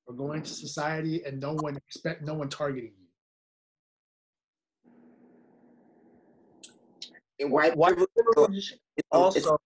or 0.07 0.15
going 0.15 0.43
to 0.43 0.51
society 0.51 1.25
and 1.25 1.41
no 1.41 1.53
one 1.53 1.77
expect 1.77 2.23
no 2.23 2.35
one 2.35 2.49
targeting 2.49 2.93
you. 2.99 3.07
And 7.45 7.53
white 7.53 7.77
White 7.77 7.95
privilege 7.97 8.11
privilege 8.35 8.73
is- 8.97 9.05
also 9.13 9.59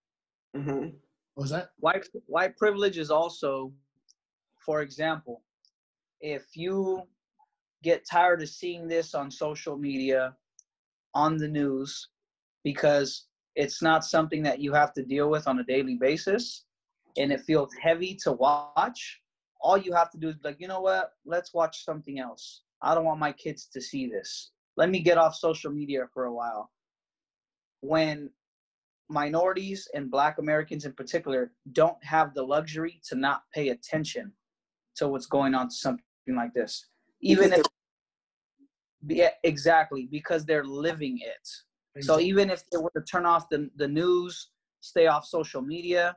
mhm. 0.56 0.94
What 1.34 1.42
was 1.42 1.50
that? 1.50 1.70
white 1.78 2.06
white 2.26 2.56
privilege 2.56 2.96
is 2.98 3.10
also, 3.10 3.72
for 4.64 4.82
example, 4.82 5.42
if 6.20 6.56
you 6.56 7.02
get 7.82 8.06
tired 8.08 8.40
of 8.40 8.48
seeing 8.48 8.86
this 8.88 9.14
on 9.14 9.30
social 9.30 9.76
media, 9.76 10.36
on 11.12 11.36
the 11.36 11.48
news, 11.48 12.08
because 12.62 13.26
it's 13.56 13.82
not 13.82 14.04
something 14.04 14.42
that 14.42 14.60
you 14.60 14.72
have 14.72 14.92
to 14.94 15.02
deal 15.02 15.30
with 15.30 15.46
on 15.46 15.58
a 15.58 15.64
daily 15.64 15.96
basis, 15.96 16.64
and 17.16 17.32
it 17.32 17.40
feels 17.42 17.72
heavy 17.80 18.14
to 18.22 18.32
watch, 18.32 19.20
all 19.60 19.78
you 19.78 19.92
have 19.94 20.10
to 20.10 20.18
do 20.18 20.28
is 20.28 20.36
be 20.36 20.48
like, 20.48 20.60
you 20.60 20.68
know 20.68 20.80
what? 20.80 21.12
Let's 21.24 21.54
watch 21.54 21.84
something 21.84 22.18
else. 22.18 22.62
I 22.82 22.94
don't 22.94 23.04
want 23.04 23.18
my 23.18 23.32
kids 23.32 23.66
to 23.72 23.80
see 23.80 24.08
this. 24.08 24.50
Let 24.76 24.90
me 24.90 25.00
get 25.00 25.16
off 25.16 25.34
social 25.34 25.72
media 25.72 26.06
for 26.12 26.24
a 26.24 26.32
while. 26.32 26.70
When 27.80 28.30
minorities 29.08 29.88
and 29.94 30.10
black 30.10 30.38
Americans 30.38 30.84
in 30.84 30.92
particular 30.92 31.52
don't 31.72 32.02
have 32.02 32.34
the 32.34 32.42
luxury 32.42 33.00
to 33.08 33.14
not 33.14 33.42
pay 33.54 33.70
attention 33.70 34.32
to 34.96 35.08
what's 35.08 35.26
going 35.26 35.54
on 35.54 35.68
to 35.68 35.74
something 35.74 36.02
like 36.28 36.52
this. 36.54 36.86
Even 37.20 37.52
if 37.52 37.62
yeah, 39.06 39.30
exactly, 39.42 40.08
because 40.10 40.44
they're 40.44 40.64
living 40.64 41.18
it. 41.20 41.48
So 42.00 42.18
even 42.18 42.50
if 42.50 42.64
they 42.70 42.78
were 42.78 42.92
to 42.96 43.02
turn 43.02 43.24
off 43.24 43.48
the, 43.48 43.70
the 43.76 43.86
news, 43.86 44.48
stay 44.80 45.06
off 45.06 45.24
social 45.26 45.62
media, 45.62 46.16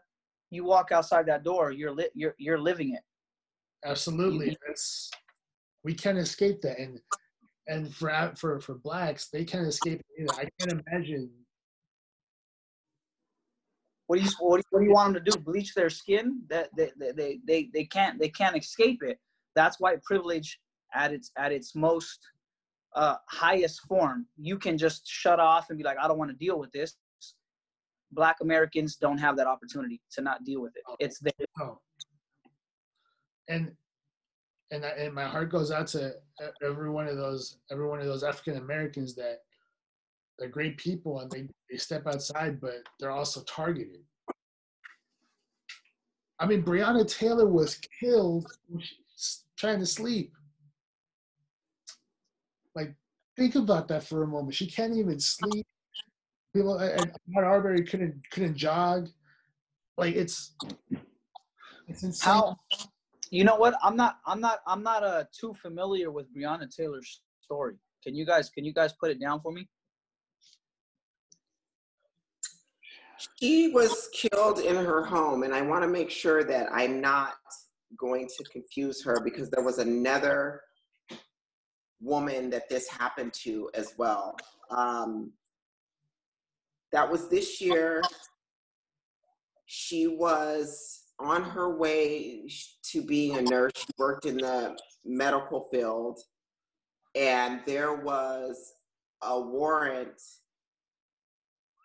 you 0.49 0.63
walk 0.63 0.91
outside 0.91 1.25
that 1.27 1.43
door, 1.43 1.71
you're 1.71 1.91
lit 1.91 2.11
you're 2.15 2.35
you're 2.37 2.59
living 2.59 2.93
it. 2.93 3.01
Absolutely, 3.85 4.57
it's 4.67 5.11
we 5.83 5.93
can't 5.93 6.17
escape 6.17 6.61
that, 6.61 6.79
and 6.79 6.99
and 7.67 7.93
for 7.93 8.33
for 8.37 8.59
for 8.59 8.75
blacks, 8.75 9.29
they 9.29 9.45
can't 9.45 9.67
escape 9.67 9.99
it 9.99 10.21
either. 10.21 10.33
I 10.33 10.49
can't 10.59 10.81
imagine. 10.87 11.29
What 14.07 14.19
do 14.19 14.25
you 14.25 14.31
what 14.39 14.57
do 14.57 14.59
you, 14.59 14.63
what 14.71 14.79
do 14.79 14.85
you 14.85 14.93
want 14.93 15.13
them 15.13 15.23
to 15.23 15.31
do? 15.31 15.37
Bleach 15.37 15.73
their 15.75 15.89
skin? 15.89 16.41
That 16.49 16.69
they, 16.75 16.91
they 16.97 17.11
they 17.11 17.39
they 17.45 17.69
they 17.73 17.85
can't 17.85 18.17
they 18.19 18.29
can't 18.29 18.57
escape 18.57 19.03
it. 19.03 19.19
That's 19.53 19.79
white 19.79 20.01
privilege 20.03 20.59
at 20.93 21.11
its 21.11 21.31
at 21.37 21.51
its 21.51 21.75
most 21.75 22.19
uh, 22.97 23.15
highest 23.29 23.81
form. 23.87 24.25
You 24.37 24.57
can 24.57 24.77
just 24.77 25.07
shut 25.07 25.39
off 25.39 25.69
and 25.69 25.77
be 25.77 25.83
like, 25.83 25.97
I 26.01 26.07
don't 26.07 26.17
want 26.17 26.31
to 26.31 26.37
deal 26.37 26.59
with 26.59 26.71
this. 26.71 26.95
Black 28.11 28.37
Americans 28.41 28.95
don't 28.95 29.17
have 29.17 29.37
that 29.37 29.47
opportunity 29.47 30.01
to 30.13 30.21
not 30.21 30.43
deal 30.43 30.61
with 30.61 30.73
it. 30.75 30.83
It's 30.99 31.19
there. 31.19 31.47
Oh, 31.61 31.79
and 33.47 33.71
and 34.71 34.85
I, 34.85 34.89
and 34.89 35.13
my 35.13 35.25
heart 35.25 35.51
goes 35.51 35.71
out 35.71 35.87
to 35.87 36.13
every 36.63 36.89
one 36.89 37.07
of 37.07 37.17
those 37.17 37.57
every 37.71 37.87
one 37.87 37.99
of 37.99 38.05
those 38.05 38.23
African 38.23 38.57
Americans 38.57 39.13
that 39.15 39.39
they're 40.39 40.49
great 40.49 40.77
people 40.77 41.19
and 41.19 41.29
they 41.29 41.47
they 41.69 41.77
step 41.77 42.07
outside, 42.07 42.59
but 42.59 42.77
they're 42.99 43.11
also 43.11 43.41
targeted. 43.43 44.01
I 46.39 46.45
mean, 46.45 46.63
Breonna 46.63 47.07
Taylor 47.07 47.47
was 47.47 47.79
killed 47.99 48.47
when 48.67 48.81
she 48.81 48.95
was 49.13 49.43
trying 49.57 49.79
to 49.79 49.85
sleep. 49.85 50.31
Like, 52.75 52.93
think 53.37 53.55
about 53.55 53.87
that 53.89 54.03
for 54.03 54.23
a 54.23 54.27
moment. 54.27 54.55
She 54.55 54.67
can't 54.67 54.95
even 54.95 55.19
sleep. 55.19 55.65
People, 56.53 56.77
and 56.77 57.11
Ahmaud 57.29 57.43
Arbery 57.43 57.83
couldn't 57.83 58.15
couldn't 58.31 58.55
jog. 58.55 59.09
Like, 59.97 60.15
it's 60.15 60.55
it's 61.87 62.03
insane. 62.03 62.33
How 62.33 62.57
you 63.29 63.43
know 63.43 63.55
what? 63.55 63.75
I'm 63.83 63.95
not 63.95 64.17
I'm 64.25 64.41
not 64.41 64.59
I'm 64.65 64.83
not 64.83 65.03
uh 65.03 65.23
too 65.37 65.53
familiar 65.53 66.11
with 66.11 66.33
Breonna 66.35 66.73
Taylor's 66.73 67.21
story. 67.41 67.75
Can 68.03 68.15
you 68.15 68.25
guys 68.25 68.49
can 68.49 68.65
you 68.65 68.73
guys 68.73 68.93
put 68.93 69.11
it 69.11 69.19
down 69.19 69.41
for 69.41 69.51
me? 69.51 69.67
She 73.41 73.69
was 73.69 74.09
killed 74.13 74.59
in 74.59 74.75
her 74.75 75.03
home, 75.03 75.43
and 75.43 75.53
I 75.53 75.61
want 75.61 75.83
to 75.83 75.87
make 75.87 76.09
sure 76.09 76.43
that 76.43 76.69
I'm 76.71 77.01
not 77.01 77.33
going 77.97 78.27
to 78.27 78.43
confuse 78.51 79.03
her 79.03 79.19
because 79.23 79.49
there 79.49 79.63
was 79.63 79.79
another 79.79 80.61
woman 82.01 82.49
that 82.49 82.69
this 82.69 82.87
happened 82.87 83.33
to 83.33 83.69
as 83.73 83.93
well. 83.97 84.35
Um, 84.69 85.31
that 86.91 87.09
was 87.09 87.29
this 87.29 87.61
year. 87.61 88.01
She 89.65 90.07
was 90.07 91.03
on 91.19 91.43
her 91.43 91.75
way 91.75 92.49
to 92.91 93.01
being 93.01 93.37
a 93.37 93.41
nurse. 93.41 93.71
She 93.75 93.87
worked 93.97 94.25
in 94.25 94.37
the 94.37 94.77
medical 95.03 95.67
field, 95.71 96.19
and 97.15 97.61
there 97.65 97.95
was 97.95 98.73
a 99.23 99.39
warrant 99.39 100.21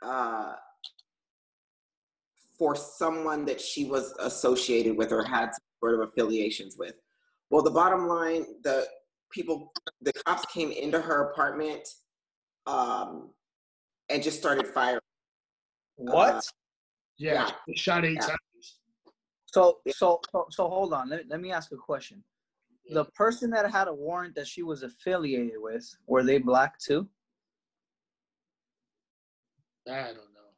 uh, 0.02 0.52
for 2.58 2.76
someone 2.76 3.44
that 3.46 3.60
she 3.60 3.84
was 3.84 4.14
associated 4.20 4.96
with 4.96 5.12
or 5.12 5.24
had 5.24 5.50
sort 5.80 5.94
of 5.94 6.08
affiliations 6.08 6.76
with. 6.78 6.94
Well, 7.50 7.62
the 7.62 7.70
bottom 7.70 8.06
line, 8.06 8.44
the 8.62 8.86
people, 9.32 9.72
the 10.00 10.12
cops 10.12 10.44
came 10.52 10.70
into 10.70 11.00
her 11.00 11.30
apartment 11.30 11.88
um, 12.66 13.30
and 14.08 14.22
just 14.22 14.38
started 14.38 14.66
firing. 14.68 15.00
What? 15.96 16.34
Uh, 16.34 16.40
Yeah, 17.18 17.50
Yeah. 17.66 17.74
shot 17.74 18.04
eight 18.04 18.16
Yeah. 18.18 18.26
times. 18.26 18.78
so, 19.46 19.80
so 19.88 20.20
so 20.32 20.46
so 20.50 20.68
hold 20.68 20.92
on. 20.94 21.08
Let, 21.08 21.28
let 21.28 21.40
me 21.40 21.52
ask 21.52 21.72
a 21.72 21.76
question. 21.76 22.22
The 22.90 23.04
person 23.14 23.50
that 23.50 23.70
had 23.70 23.86
a 23.88 23.94
warrant 23.94 24.34
that 24.34 24.46
she 24.46 24.62
was 24.62 24.82
affiliated 24.82 25.56
with, 25.56 25.84
were 26.06 26.22
they 26.24 26.38
black 26.38 26.78
too? 26.78 27.08
I 29.88 30.08
don't 30.08 30.16
know. 30.16 30.50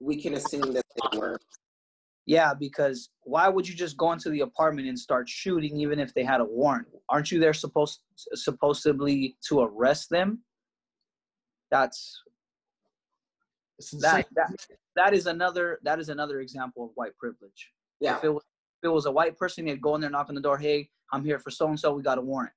We 0.00 0.20
can 0.20 0.34
assume 0.34 0.72
that 0.74 0.84
they 0.94 1.18
were. 1.18 1.38
Yeah, 2.28 2.52
because 2.52 3.08
why 3.22 3.48
would 3.48 3.66
you 3.66 3.74
just 3.74 3.96
go 3.96 4.12
into 4.12 4.28
the 4.28 4.40
apartment 4.40 4.86
and 4.86 4.98
start 4.98 5.30
shooting 5.30 5.80
even 5.80 5.98
if 5.98 6.12
they 6.12 6.22
had 6.22 6.42
a 6.42 6.44
warrant? 6.44 6.86
Aren't 7.08 7.32
you 7.32 7.40
there 7.40 7.54
supposed 7.54 8.00
supposedly 8.34 9.38
to 9.48 9.60
arrest 9.62 10.10
them? 10.10 10.42
That's 11.70 12.20
that 14.00 14.26
that 14.36 14.50
that 14.94 15.14
is 15.14 15.26
another 15.26 15.80
that 15.84 15.98
is 15.98 16.10
another 16.10 16.40
example 16.40 16.84
of 16.84 16.90
white 16.96 17.16
privilege. 17.16 17.72
Yeah. 17.98 18.18
If 18.18 18.24
it 18.24 18.28
was 18.28 18.44
if 18.82 18.88
it 18.90 18.92
was 18.92 19.06
a 19.06 19.10
white 19.10 19.38
person, 19.38 19.64
they'd 19.64 19.80
go 19.80 19.94
in 19.94 20.02
there, 20.02 20.10
knock 20.10 20.28
on 20.28 20.34
the 20.34 20.42
door, 20.42 20.58
hey, 20.58 20.90
I'm 21.14 21.24
here 21.24 21.38
for 21.38 21.50
so 21.50 21.68
and 21.68 21.80
so, 21.80 21.94
we 21.94 22.02
got 22.02 22.18
a 22.18 22.20
warrant. 22.20 22.52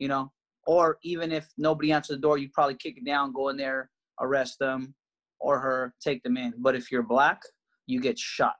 You 0.00 0.08
know? 0.08 0.32
Or 0.66 0.98
even 1.04 1.30
if 1.30 1.46
nobody 1.56 1.92
answered 1.92 2.14
the 2.16 2.22
door, 2.22 2.38
you'd 2.38 2.52
probably 2.52 2.74
kick 2.74 2.96
it 2.96 3.06
down, 3.06 3.32
go 3.32 3.50
in 3.50 3.56
there, 3.56 3.88
arrest 4.20 4.58
them 4.58 4.96
or 5.38 5.60
her, 5.60 5.94
take 6.02 6.24
them 6.24 6.36
in. 6.36 6.54
But 6.58 6.74
if 6.74 6.90
you're 6.90 7.04
black, 7.04 7.40
you 7.86 8.00
get 8.00 8.18
shot. 8.18 8.56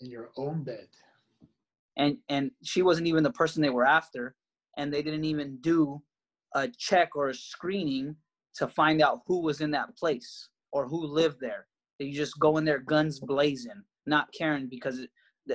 In 0.00 0.10
your 0.10 0.30
own 0.36 0.62
bed. 0.62 0.88
and 1.96 2.16
and 2.28 2.50
she 2.62 2.82
wasn't 2.82 3.06
even 3.06 3.22
the 3.22 3.32
person 3.32 3.62
they 3.62 3.70
were 3.70 3.86
after 3.86 4.34
and 4.76 4.92
they 4.92 5.02
didn't 5.02 5.24
even 5.24 5.58
do 5.60 6.00
a 6.54 6.68
check 6.78 7.16
or 7.16 7.28
a 7.28 7.34
screening 7.34 8.14
to 8.54 8.68
find 8.68 9.02
out 9.02 9.20
who 9.26 9.40
was 9.40 9.60
in 9.60 9.70
that 9.70 9.96
place 9.96 10.48
or 10.72 10.86
who 10.86 11.04
lived 11.06 11.38
there 11.40 11.66
they 11.98 12.10
just 12.10 12.38
go 12.38 12.56
in 12.58 12.64
there 12.64 12.78
guns 12.78 13.20
blazing 13.20 13.82
not 14.06 14.28
caring 14.32 14.68
because 14.68 14.98
it, 15.00 15.10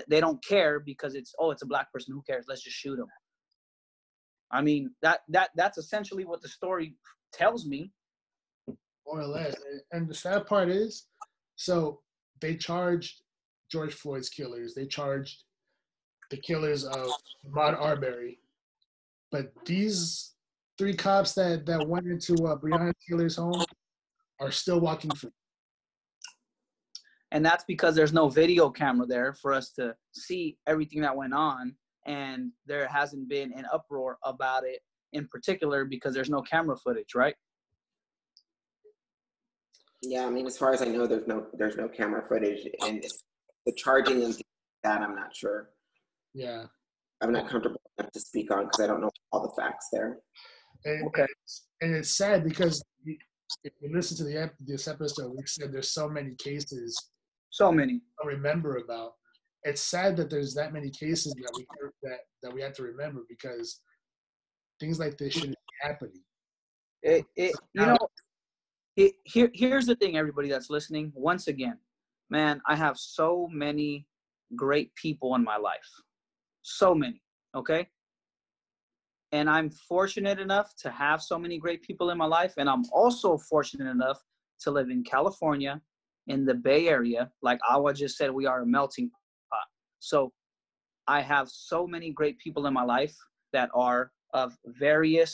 they 0.09 0.19
don't 0.19 0.43
care 0.43 0.79
because 0.79 1.15
it's 1.15 1.33
oh 1.39 1.51
it's 1.51 1.63
a 1.63 1.67
black 1.73 1.91
person 1.91 2.13
who 2.13 2.21
cares 2.23 2.45
let's 2.47 2.63
just 2.63 2.75
shoot 2.75 2.99
him 2.99 3.07
i 4.51 4.61
mean 4.61 4.91
that 5.01 5.21
that 5.29 5.49
that's 5.55 5.77
essentially 5.77 6.25
what 6.25 6.41
the 6.41 6.47
story 6.47 6.95
tells 7.31 7.65
me 7.65 7.91
more 9.05 9.21
or 9.21 9.25
less. 9.27 9.55
And 9.91 10.07
the 10.07 10.13
sad 10.13 10.45
part 10.45 10.69
is, 10.69 11.07
so 11.55 12.01
they 12.39 12.55
charged 12.55 13.21
George 13.73 13.95
Floyd's 13.95 14.29
killers. 14.29 14.75
They 14.75 14.85
charged 14.85 15.45
the 16.29 16.37
killers 16.37 16.83
of 16.85 17.09
Ahmaud 17.47 17.81
Arbery, 17.81 18.37
but 19.31 19.51
these 19.65 20.33
three 20.77 20.95
cops 20.95 21.33
that 21.33 21.65
that 21.65 21.87
went 21.87 22.05
into 22.07 22.33
uh, 22.45 22.55
Breonna 22.55 22.93
Taylor's 23.09 23.35
home 23.37 23.63
are 24.39 24.51
still 24.51 24.79
walking 24.79 25.09
free. 25.15 25.31
and 27.31 27.43
that's 27.43 27.63
because 27.73 27.95
there's 27.95 28.13
no 28.13 28.29
video 28.29 28.69
camera 28.69 29.07
there 29.07 29.33
for 29.41 29.51
us 29.59 29.71
to 29.77 29.95
see 30.25 30.55
everything 30.67 31.01
that 31.01 31.15
went 31.15 31.33
on 31.33 31.75
and 32.05 32.51
there 32.67 32.87
hasn't 32.87 33.27
been 33.27 33.49
an 33.59 33.65
uproar 33.73 34.17
about 34.23 34.63
it 34.73 34.81
in 35.13 35.27
particular 35.33 35.83
because 35.85 36.13
there's 36.13 36.29
no 36.37 36.41
camera 36.53 36.77
footage 36.83 37.13
right 37.15 37.35
Yeah, 40.13 40.25
I 40.27 40.29
mean, 40.35 40.45
as 40.45 40.57
far 40.61 40.71
as 40.75 40.81
I 40.81 40.89
know, 40.95 41.05
there's 41.11 41.27
no 41.33 41.37
there's 41.59 41.77
no 41.83 41.87
camera 41.99 42.21
footage, 42.29 42.61
and 42.85 42.97
it's- 42.97 43.23
the 43.65 43.73
charging 43.73 44.15
and 44.23 44.33
things 44.33 44.37
like 44.37 44.45
that, 44.83 45.01
I'm 45.01 45.15
not 45.15 45.35
sure. 45.35 45.69
Yeah. 46.33 46.65
I'm 47.21 47.31
not 47.31 47.49
comfortable 47.49 47.81
enough 47.97 48.11
to 48.11 48.19
speak 48.19 48.51
on 48.51 48.65
because 48.65 48.81
I 48.81 48.87
don't 48.87 49.01
know 49.01 49.11
all 49.31 49.41
the 49.43 49.61
facts 49.61 49.87
there. 49.91 50.17
And, 50.85 51.07
Okay. 51.07 51.25
it's, 51.43 51.67
and 51.81 51.95
it's 51.95 52.17
sad 52.17 52.43
because 52.43 52.83
if 53.63 53.73
you 53.79 53.89
listen 53.95 54.17
to 54.17 54.23
the 54.25 54.41
ep- 54.43 54.55
this 54.59 54.87
episode, 54.87 55.31
we 55.35 55.43
said 55.45 55.71
there's 55.71 55.91
so 55.91 56.09
many 56.09 56.35
cases 56.35 56.97
so 57.53 57.71
many 57.71 58.01
don't 58.19 58.33
remember 58.33 58.77
about. 58.77 59.13
It's 59.61 59.79
sad 59.79 60.17
that 60.17 60.29
there's 60.31 60.55
that 60.55 60.73
many 60.73 60.89
cases 60.89 61.33
that 61.35 61.51
we 61.55 61.65
that 62.01 62.17
that 62.41 62.51
we 62.51 62.61
have 62.63 62.73
to 62.73 62.83
remember 62.83 63.21
because 63.29 63.79
things 64.79 64.97
like 64.99 65.17
this 65.19 65.33
shouldn't 65.33 65.51
be 65.51 65.87
happening. 65.87 66.21
it, 67.03 67.23
it 67.35 67.53
you 67.75 67.85
know 67.85 67.97
it, 68.97 69.13
here 69.23 69.51
here's 69.53 69.85
the 69.85 69.95
thing 69.95 70.17
everybody 70.17 70.49
that's 70.49 70.71
listening 70.71 71.11
once 71.15 71.47
again 71.47 71.77
man 72.33 72.59
i 72.67 72.75
have 72.75 72.97
so 72.97 73.47
many 73.51 74.07
great 74.55 74.93
people 74.95 75.35
in 75.35 75.43
my 75.43 75.57
life. 75.57 75.91
So 76.63 76.93
many 76.95 77.21
okay? 77.55 77.87
And 79.31 79.49
i'm 79.49 79.69
fortunate 79.69 80.39
enough 80.39 80.69
to 80.83 80.89
have 81.03 81.21
so 81.21 81.37
many 81.43 81.57
great 81.65 81.81
people 81.83 82.09
in 82.09 82.17
my 82.17 82.29
life 82.39 82.53
and 82.57 82.67
i'm 82.69 82.85
also 83.01 83.37
fortunate 83.37 83.89
enough 83.99 84.19
to 84.63 84.71
live 84.77 84.89
in 84.89 85.03
california 85.03 85.81
in 86.27 86.45
the 86.49 86.57
bay 86.67 86.87
area 86.97 87.21
like 87.47 87.59
awa 87.69 87.93
just 87.93 88.17
said 88.17 88.29
we 88.31 88.45
are 88.51 88.61
a 88.61 88.65
melting 88.77 89.09
pot. 89.49 89.67
So 89.99 90.17
i 91.07 91.19
have 91.21 91.47
so 91.49 91.79
many 91.95 92.09
great 92.19 92.37
people 92.45 92.65
in 92.67 92.73
my 92.73 92.87
life 92.97 93.15
that 93.55 93.69
are 93.87 94.11
of 94.41 94.57
various 94.87 95.33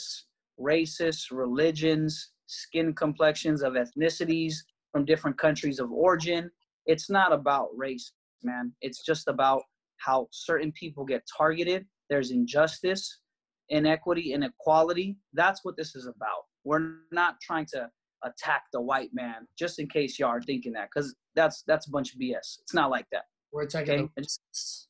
races 0.58 1.16
religions 1.30 2.12
skin 2.46 2.88
complexions 3.04 3.62
of 3.62 3.72
ethnicities 3.82 4.54
from 4.92 5.04
different 5.04 5.38
countries 5.38 5.78
of 5.78 5.88
origin 5.92 6.50
it's 6.86 7.10
not 7.10 7.32
about 7.32 7.68
race 7.76 8.12
man 8.42 8.72
it's 8.80 9.04
just 9.04 9.28
about 9.28 9.62
how 9.98 10.26
certain 10.30 10.72
people 10.72 11.04
get 11.04 11.22
targeted 11.36 11.84
there's 12.08 12.30
injustice 12.30 13.20
inequity 13.68 14.32
inequality 14.32 15.16
that's 15.34 15.64
what 15.64 15.76
this 15.76 15.94
is 15.94 16.06
about 16.06 16.42
we're 16.64 16.92
not 17.12 17.36
trying 17.40 17.66
to 17.66 17.88
attack 18.24 18.62
the 18.72 18.80
white 18.80 19.10
man 19.12 19.46
just 19.58 19.78
in 19.78 19.88
case 19.88 20.18
y'all 20.18 20.28
are 20.28 20.42
thinking 20.42 20.72
that 20.72 20.88
because 20.92 21.14
that's 21.34 21.62
that's 21.66 21.86
a 21.86 21.90
bunch 21.90 22.12
of 22.14 22.20
bs 22.20 22.58
it's 22.62 22.74
not 22.74 22.90
like 22.90 23.06
that 23.12 23.24
We're 23.52 23.62
attacking 23.62 24.00
Okay. 24.00 24.08
the 24.16 24.20
It's- 24.22 24.86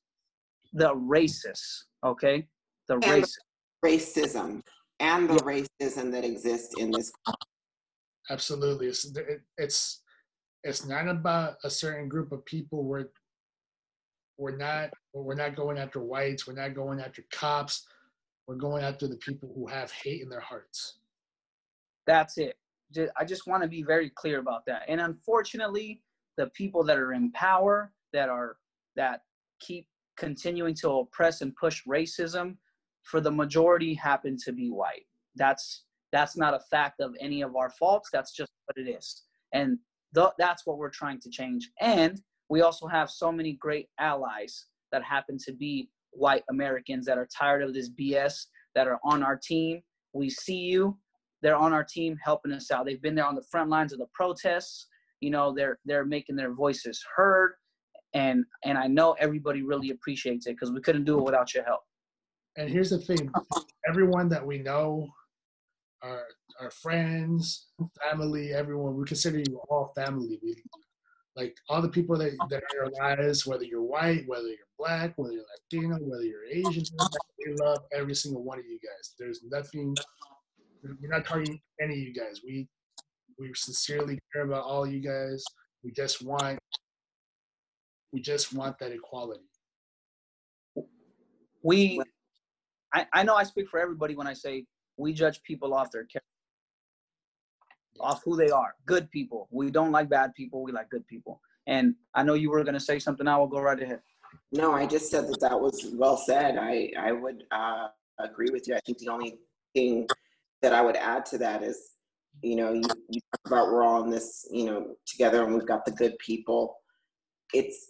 the 0.72 0.94
racists 0.94 1.84
okay 2.04 2.46
the 2.88 2.94
And- 2.94 3.04
racists 3.04 3.34
Racism 3.84 4.62
and 5.00 5.30
the 5.30 5.36
racism 5.36 6.12
that 6.12 6.22
exists 6.22 6.74
in 6.78 6.90
this. 6.90 7.10
absolutely. 8.28 8.88
It's 8.88 9.04
it, 9.16 9.40
it's 9.56 10.02
it's 10.64 10.86
not 10.86 11.08
about 11.08 11.56
a 11.64 11.70
certain 11.70 12.08
group 12.08 12.32
of 12.32 12.44
people. 12.44 12.84
We're 12.84 13.06
we're 14.38 14.56
not 14.56 14.90
we're 15.14 15.34
not 15.34 15.56
going 15.56 15.78
after 15.78 16.00
whites. 16.00 16.46
We're 16.46 16.54
not 16.54 16.74
going 16.74 17.00
after 17.00 17.24
cops. 17.32 17.86
We're 18.46 18.56
going 18.56 18.82
after 18.82 19.06
the 19.06 19.16
people 19.16 19.52
who 19.54 19.66
have 19.68 19.92
hate 19.92 20.22
in 20.22 20.28
their 20.28 20.40
hearts. 20.40 20.98
That's 22.06 22.38
it. 22.38 22.56
I 23.16 23.24
just 23.24 23.46
want 23.46 23.62
to 23.62 23.68
be 23.68 23.82
very 23.82 24.10
clear 24.10 24.40
about 24.40 24.62
that. 24.66 24.82
And 24.88 25.00
unfortunately, 25.00 26.02
the 26.36 26.48
people 26.48 26.82
that 26.84 26.98
are 26.98 27.12
in 27.12 27.30
power 27.32 27.92
that 28.12 28.28
are 28.28 28.56
that 28.96 29.20
keep 29.60 29.86
continuing 30.16 30.74
to 30.74 30.90
oppress 30.90 31.40
and 31.40 31.54
push 31.56 31.82
racism 31.86 32.56
for 33.04 33.20
the 33.20 33.30
majority 33.30 33.94
happen 33.94 34.36
to 34.44 34.52
be 34.52 34.70
white. 34.70 35.06
That's 35.36 35.84
that's 36.12 36.36
not 36.36 36.54
a 36.54 36.60
fact 36.70 37.00
of 37.00 37.14
any 37.20 37.42
of 37.42 37.54
our 37.56 37.70
faults. 37.70 38.08
That's 38.12 38.32
just 38.32 38.50
what 38.66 38.84
it 38.84 38.90
is. 38.90 39.22
And 39.52 39.78
th- 40.14 40.28
that's 40.38 40.66
what 40.66 40.78
we're 40.78 40.90
trying 40.90 41.20
to 41.20 41.30
change. 41.30 41.70
And 41.80 42.20
we 42.48 42.62
also 42.62 42.86
have 42.86 43.10
so 43.10 43.30
many 43.30 43.52
great 43.54 43.88
allies 43.98 44.66
that 44.92 45.02
happen 45.04 45.38
to 45.46 45.52
be 45.52 45.90
white 46.10 46.44
Americans 46.50 47.06
that 47.06 47.18
are 47.18 47.28
tired 47.36 47.62
of 47.62 47.74
this 47.74 47.90
BS 47.90 48.46
that 48.74 48.88
are 48.88 48.98
on 49.04 49.22
our 49.22 49.36
team. 49.36 49.80
We 50.12 50.30
see 50.30 50.56
you 50.56 50.98
they're 51.42 51.56
on 51.56 51.72
our 51.72 51.84
team 51.84 52.18
helping 52.22 52.52
us 52.52 52.70
out. 52.70 52.86
They've 52.86 53.00
been 53.00 53.14
there 53.14 53.26
on 53.26 53.34
the 53.34 53.44
front 53.50 53.70
lines 53.70 53.92
of 53.92 53.98
the 53.98 54.06
protests. 54.12 54.86
You 55.20 55.30
know, 55.30 55.54
they're 55.54 55.78
they're 55.84 56.04
making 56.04 56.36
their 56.36 56.52
voices 56.52 57.02
heard, 57.14 57.52
and 58.14 58.44
and 58.64 58.78
I 58.78 58.86
know 58.86 59.16
everybody 59.18 59.62
really 59.62 59.90
appreciates 59.90 60.46
it 60.46 60.52
because 60.52 60.72
we 60.72 60.80
couldn't 60.80 61.04
do 61.04 61.18
it 61.18 61.24
without 61.24 61.54
your 61.54 61.64
help. 61.64 61.80
and 62.56 62.68
here's 62.68 62.90
the 62.90 62.98
thing: 62.98 63.30
everyone 63.88 64.28
that 64.30 64.44
we 64.44 64.58
know, 64.58 65.08
our 66.02 66.24
our 66.60 66.70
friends, 66.70 67.68
family, 68.02 68.52
everyone, 68.52 68.96
we 68.96 69.04
consider 69.04 69.38
you 69.38 69.60
all 69.68 69.92
family. 69.94 70.38
We 70.42 70.62
like 71.36 71.56
all 71.68 71.80
the 71.80 71.88
people 71.88 72.18
that, 72.18 72.36
that 72.50 72.62
are 72.76 72.84
in 72.84 72.92
our 73.00 73.16
lives, 73.16 73.46
whether 73.46 73.64
you're 73.64 73.82
white, 73.82 74.24
whether 74.26 74.48
you're 74.48 74.58
black, 74.78 75.12
whether 75.16 75.32
you're 75.32 75.44
Latino, 75.72 75.96
whether 76.00 76.24
you're 76.24 76.44
Asian, 76.44 76.84
we 77.46 77.54
love 77.62 77.78
every 77.92 78.14
single 78.14 78.42
one 78.42 78.58
of 78.58 78.66
you 78.66 78.78
guys. 78.78 79.14
There's 79.18 79.40
nothing 79.50 79.94
we're 80.82 81.10
not 81.10 81.26
targeting 81.26 81.60
any 81.80 81.94
of 81.94 82.00
you 82.00 82.14
guys. 82.14 82.40
We 82.44 82.68
we 83.38 83.50
sincerely 83.54 84.18
care 84.32 84.42
about 84.42 84.64
all 84.64 84.86
you 84.86 85.00
guys. 85.00 85.44
We 85.82 85.92
just 85.92 86.22
want 86.22 86.58
we 88.12 88.20
just 88.20 88.52
want 88.52 88.78
that 88.80 88.92
equality. 88.92 89.44
We 91.62 92.02
I, 92.92 93.06
I 93.12 93.22
know 93.22 93.36
I 93.36 93.44
speak 93.44 93.68
for 93.68 93.78
everybody 93.78 94.16
when 94.16 94.26
I 94.26 94.32
say 94.34 94.64
we 95.00 95.12
judge 95.12 95.42
people 95.42 95.74
off 95.74 95.90
their 95.90 96.04
character 96.04 96.26
off 98.00 98.22
who 98.24 98.36
they 98.36 98.50
are. 98.50 98.74
Good 98.86 99.10
people. 99.10 99.48
We 99.50 99.70
don't 99.70 99.92
like 99.92 100.08
bad 100.08 100.34
people. 100.34 100.62
We 100.62 100.72
like 100.72 100.90
good 100.90 101.06
people. 101.06 101.40
And 101.66 101.94
I 102.14 102.22
know 102.22 102.34
you 102.34 102.50
were 102.50 102.62
going 102.64 102.74
to 102.74 102.80
say 102.80 102.98
something. 102.98 103.28
I 103.28 103.36
will 103.36 103.46
go 103.46 103.60
right 103.60 103.80
ahead. 103.80 104.00
No, 104.52 104.72
I 104.72 104.86
just 104.86 105.10
said 105.10 105.28
that 105.28 105.40
that 105.40 105.60
was 105.60 105.90
well 105.92 106.16
said. 106.16 106.56
I 106.56 106.92
I 106.98 107.12
would 107.12 107.44
uh, 107.50 107.88
agree 108.18 108.48
with 108.50 108.68
you. 108.68 108.74
I 108.74 108.80
think 108.86 108.98
the 108.98 109.08
only 109.08 109.38
thing 109.74 110.06
that 110.62 110.72
I 110.72 110.82
would 110.82 110.96
add 110.96 111.26
to 111.26 111.38
that 111.38 111.62
is, 111.62 111.96
you 112.42 112.56
know, 112.56 112.72
you, 112.72 112.82
you 113.08 113.20
talk 113.32 113.46
about 113.46 113.66
we're 113.68 113.84
all 113.84 114.02
in 114.04 114.10
this, 114.10 114.46
you 114.50 114.66
know, 114.66 114.94
together, 115.06 115.44
and 115.44 115.54
we've 115.54 115.66
got 115.66 115.84
the 115.84 115.92
good 115.92 116.16
people. 116.18 116.76
It's 117.52 117.86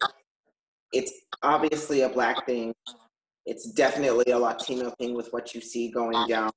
it's 0.92 1.12
obviously 1.42 2.02
a 2.02 2.08
black 2.08 2.46
thing. 2.46 2.74
It's 3.46 3.70
definitely 3.72 4.32
a 4.32 4.38
Latino 4.38 4.90
thing 4.98 5.14
with 5.14 5.32
what 5.32 5.54
you 5.54 5.60
see 5.60 5.90
going 5.90 6.26
down, 6.26 6.50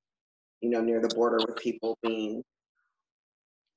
you 0.63 0.69
know, 0.69 0.81
near 0.81 1.01
the 1.01 1.13
border 1.13 1.37
with 1.45 1.57
people 1.57 1.97
being 2.01 2.41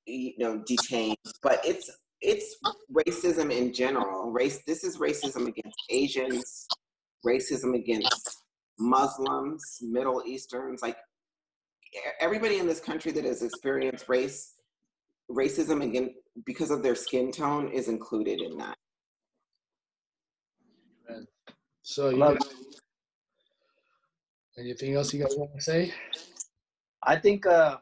you 0.06 0.32
know 0.38 0.62
detained. 0.66 1.16
But 1.42 1.60
it's 1.64 1.90
it's 2.22 2.56
racism 2.90 3.52
in 3.52 3.74
general. 3.74 4.30
Race 4.30 4.62
this 4.66 4.84
is 4.84 4.96
racism 4.96 5.48
against 5.48 5.76
asians 5.90 6.66
racism 7.26 7.74
against 7.74 8.44
muslims 8.78 9.78
middle 9.80 10.22
easterns 10.26 10.82
like 10.82 10.96
everybody 12.20 12.58
in 12.58 12.66
this 12.66 12.78
country 12.78 13.10
that 13.10 13.24
has 13.24 13.42
experienced 13.42 14.08
race 14.08 14.54
racism 15.30 15.82
again 15.82 16.14
because 16.44 16.70
of 16.70 16.82
their 16.82 16.94
skin 16.94 17.32
tone 17.32 17.68
is 17.72 17.88
included 17.88 18.40
in 18.40 18.56
that. 18.58 18.76
So 21.82 22.10
you 22.10 22.18
guys, 22.18 22.36
anything 24.58 24.94
else 24.94 25.12
you 25.14 25.22
guys 25.22 25.34
want 25.36 25.54
to 25.54 25.60
say 25.60 25.92
i 27.06 27.16
think 27.16 27.46
uh 27.46 27.76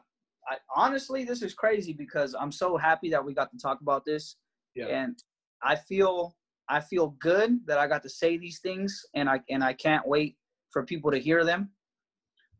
I, 0.47 0.57
honestly, 0.75 1.23
this 1.23 1.41
is 1.41 1.53
crazy 1.53 1.93
because 1.93 2.35
I'm 2.39 2.51
so 2.51 2.77
happy 2.77 3.09
that 3.09 3.23
we 3.23 3.33
got 3.33 3.51
to 3.51 3.57
talk 3.57 3.81
about 3.81 4.05
this, 4.05 4.37
yeah. 4.75 4.87
and 4.87 5.17
I 5.63 5.75
feel 5.75 6.35
I 6.69 6.79
feel 6.79 7.15
good 7.19 7.59
that 7.67 7.77
I 7.77 7.87
got 7.87 8.03
to 8.03 8.09
say 8.09 8.37
these 8.37 8.59
things, 8.59 9.05
and 9.15 9.29
I 9.29 9.39
and 9.49 9.63
I 9.63 9.73
can't 9.73 10.07
wait 10.07 10.37
for 10.71 10.83
people 10.83 11.11
to 11.11 11.17
hear 11.17 11.43
them. 11.43 11.69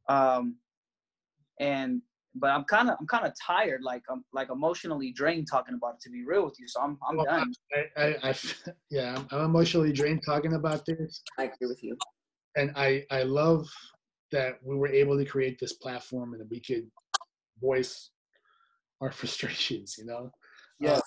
Um, 0.10 0.58
and 1.60 2.02
but 2.36 2.50
I'm 2.50 2.64
kind 2.66 2.90
of 2.90 2.98
I'm 3.00 3.08
kind 3.08 3.26
of 3.26 3.34
tired, 3.40 3.82
like 3.84 4.04
I'm 4.10 4.24
like 4.34 4.50
emotionally 4.50 5.12
drained 5.12 5.48
talking 5.50 5.76
about 5.76 5.96
it. 5.96 6.02
To 6.02 6.10
be 6.10 6.26
real 6.26 6.46
with 6.46 6.60
you, 6.60 6.68
so 6.68 6.82
I'm 6.82 6.98
I'm 7.08 7.18
well, 7.18 7.26
done. 7.26 7.54
I, 7.98 8.04
I, 8.04 8.30
I 8.30 8.36
yeah, 8.90 9.22
I'm 9.32 9.46
emotionally 9.46 9.94
drained 9.94 10.24
talking 10.26 10.54
about 10.54 10.86
this. 10.86 11.22
I 11.38 11.44
agree 11.44 11.68
with 11.68 11.84
you, 11.84 11.98
and 12.56 12.72
I 12.76 13.06
I 13.12 13.24
love 13.24 13.68
that 14.36 14.60
we 14.62 14.76
were 14.76 14.90
able 14.90 15.18
to 15.18 15.24
create 15.24 15.57
this 15.60 15.74
platform 15.74 16.34
and 16.34 16.41
that 16.41 16.49
we 16.52 16.60
could 16.60 16.86
voice 17.62 18.12
our 19.02 19.12
frustrations, 19.20 19.95
you 19.98 20.06
know? 20.06 20.30
Yeah. 20.80 20.94
Uh, 20.94 21.02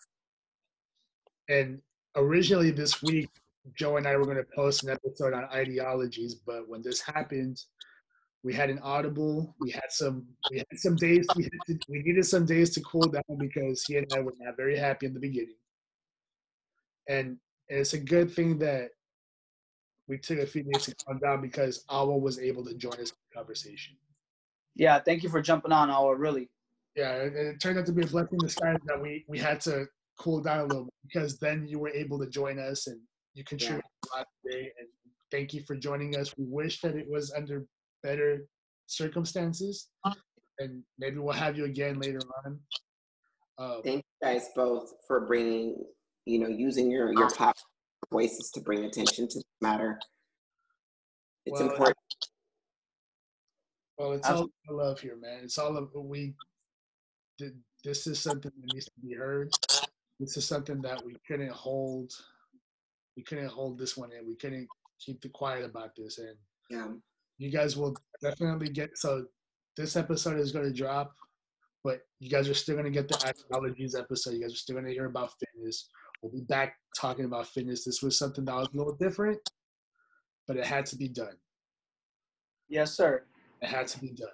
and 1.50 1.80
originally 2.16 2.70
this 2.70 3.02
week, 3.02 3.28
Joe 3.76 3.98
and 3.98 4.06
I 4.06 4.16
were 4.16 4.24
going 4.24 4.38
to 4.38 4.46
post 4.56 4.82
an 4.82 4.90
episode 4.90 5.34
on 5.34 5.44
ideologies, 5.52 6.36
but 6.36 6.66
when 6.68 6.80
this 6.82 7.02
happened, 7.02 7.60
we 8.42 8.54
had 8.54 8.70
an 8.70 8.78
audible. 8.78 9.54
We 9.60 9.70
had 9.70 9.90
some. 9.90 10.24
We 10.50 10.58
had 10.58 10.66
some 10.76 10.96
days. 10.96 11.26
We, 11.36 11.44
to, 11.44 11.78
we 11.88 12.02
needed 12.02 12.24
some 12.24 12.46
days 12.46 12.70
to 12.70 12.80
cool 12.80 13.02
down 13.02 13.36
because 13.38 13.84
he 13.84 13.96
and 13.96 14.06
I 14.14 14.20
were 14.20 14.32
not 14.38 14.56
very 14.56 14.78
happy 14.78 15.06
in 15.06 15.12
the 15.12 15.20
beginning. 15.20 15.56
And, 17.08 17.36
and 17.68 17.80
it's 17.80 17.94
a 17.94 17.98
good 17.98 18.32
thing 18.32 18.58
that 18.60 18.90
we 20.08 20.18
took 20.18 20.38
a 20.38 20.46
few 20.46 20.62
days 20.62 20.84
to 20.84 20.94
calm 21.04 21.18
down 21.18 21.40
because 21.40 21.84
Awa 21.88 22.16
was 22.16 22.38
able 22.38 22.64
to 22.64 22.74
join 22.74 22.94
us 22.94 23.10
in 23.10 23.16
the 23.30 23.36
conversation. 23.36 23.96
Yeah, 24.74 25.00
thank 25.00 25.22
you 25.22 25.28
for 25.28 25.42
jumping 25.42 25.72
on, 25.72 25.90
Awa. 25.90 26.16
Really. 26.16 26.48
Yeah, 26.96 27.12
it, 27.12 27.34
it 27.34 27.60
turned 27.60 27.78
out 27.78 27.86
to 27.86 27.92
be 27.92 28.02
a 28.02 28.06
blessing 28.06 28.38
in 28.40 28.46
disguise 28.46 28.78
that 28.86 29.00
we 29.00 29.24
we 29.28 29.38
had 29.38 29.60
to 29.62 29.86
cool 30.18 30.40
down 30.40 30.60
a 30.60 30.64
little 30.64 30.84
bit 30.84 30.94
because 31.04 31.38
then 31.38 31.66
you 31.68 31.78
were 31.78 31.90
able 31.90 32.18
to 32.18 32.28
join 32.28 32.58
us 32.58 32.86
and 32.86 33.00
you 33.34 33.44
contributed 33.44 33.84
yeah. 34.04 34.16
a 34.16 34.18
lot 34.18 34.26
today. 34.44 34.72
And 34.78 34.88
thank 35.30 35.52
you 35.52 35.62
for 35.66 35.76
joining 35.76 36.16
us. 36.16 36.36
We 36.36 36.44
wish 36.46 36.80
that 36.80 36.96
it 36.96 37.06
was 37.08 37.32
under 37.36 37.66
better 38.02 38.46
circumstances, 38.86 39.88
and 40.58 40.82
maybe 40.98 41.18
we'll 41.18 41.34
have 41.34 41.56
you 41.56 41.64
again 41.64 42.00
later 42.00 42.20
on. 42.44 42.58
Um, 43.58 43.82
thank 43.84 43.96
you 43.96 44.28
guys 44.28 44.48
both 44.54 44.92
for 45.06 45.26
bringing, 45.26 45.84
you 46.24 46.38
know, 46.38 46.48
using 46.48 46.90
your 46.90 47.12
your 47.12 47.30
pop 47.30 47.56
voices 48.10 48.50
to 48.54 48.60
bring 48.60 48.84
attention 48.84 49.28
to 49.28 49.38
the 49.38 49.44
matter. 49.60 49.98
It's 51.46 51.60
well, 51.60 51.70
important. 51.70 51.96
Well, 53.98 54.12
it's 54.12 54.28
all 54.28 54.48
love 54.70 55.00
here, 55.00 55.16
man. 55.20 55.40
It's 55.44 55.58
all 55.58 55.76
of 55.76 55.88
we. 55.94 56.34
This 57.84 58.06
is 58.06 58.18
something 58.18 58.52
that 58.60 58.74
needs 58.74 58.86
to 58.86 59.00
be 59.02 59.14
heard. 59.14 59.50
This 60.20 60.36
is 60.36 60.44
something 60.44 60.80
that 60.82 61.04
we 61.04 61.16
couldn't 61.26 61.52
hold. 61.52 62.12
We 63.16 63.22
couldn't 63.22 63.48
hold 63.48 63.78
this 63.78 63.96
one 63.96 64.10
in. 64.12 64.26
We 64.26 64.36
couldn't 64.36 64.68
keep 65.00 65.20
the 65.20 65.28
quiet 65.28 65.64
about 65.64 65.96
this, 65.96 66.18
and 66.18 66.36
yeah, 66.70 66.88
you 67.38 67.50
guys 67.50 67.76
will 67.76 67.96
definitely 68.20 68.68
get. 68.68 68.98
So 68.98 69.26
this 69.76 69.96
episode 69.96 70.38
is 70.38 70.52
going 70.52 70.66
to 70.66 70.72
drop, 70.72 71.14
but 71.84 72.00
you 72.20 72.28
guys 72.28 72.48
are 72.48 72.54
still 72.54 72.74
going 72.74 72.84
to 72.84 72.90
get 72.90 73.08
the 73.08 73.18
ideologies 73.26 73.94
episode. 73.94 74.34
You 74.34 74.42
guys 74.42 74.52
are 74.52 74.56
still 74.56 74.74
going 74.74 74.86
to 74.86 74.92
hear 74.92 75.06
about 75.06 75.32
fitness. 75.38 75.88
We'll 76.22 76.32
be 76.32 76.44
back 76.48 76.76
talking 76.96 77.24
about 77.24 77.46
fitness. 77.46 77.84
This 77.84 78.02
was 78.02 78.18
something 78.18 78.44
that 78.44 78.54
was 78.54 78.68
a 78.74 78.76
little 78.76 78.96
different, 78.96 79.38
but 80.46 80.56
it 80.56 80.66
had 80.66 80.86
to 80.86 80.96
be 80.96 81.08
done. 81.08 81.36
Yes, 82.68 82.92
sir. 82.96 83.24
It 83.62 83.68
had 83.68 83.86
to 83.88 84.00
be 84.00 84.10
done. 84.10 84.28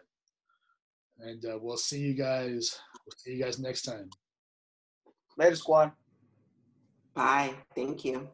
And 1.21 1.45
uh, 1.45 1.59
we'll 1.61 1.77
see 1.77 2.01
you 2.01 2.15
guys. 2.15 2.77
We'll 3.07 3.15
see 3.17 3.33
you 3.33 3.45
guys 3.45 3.59
next 3.59 3.83
time. 3.83 4.11
Later, 5.37 5.57
squad. 5.57 5.93
Bye. 7.15 7.55
Thank 7.75 8.05
you. 8.05 8.29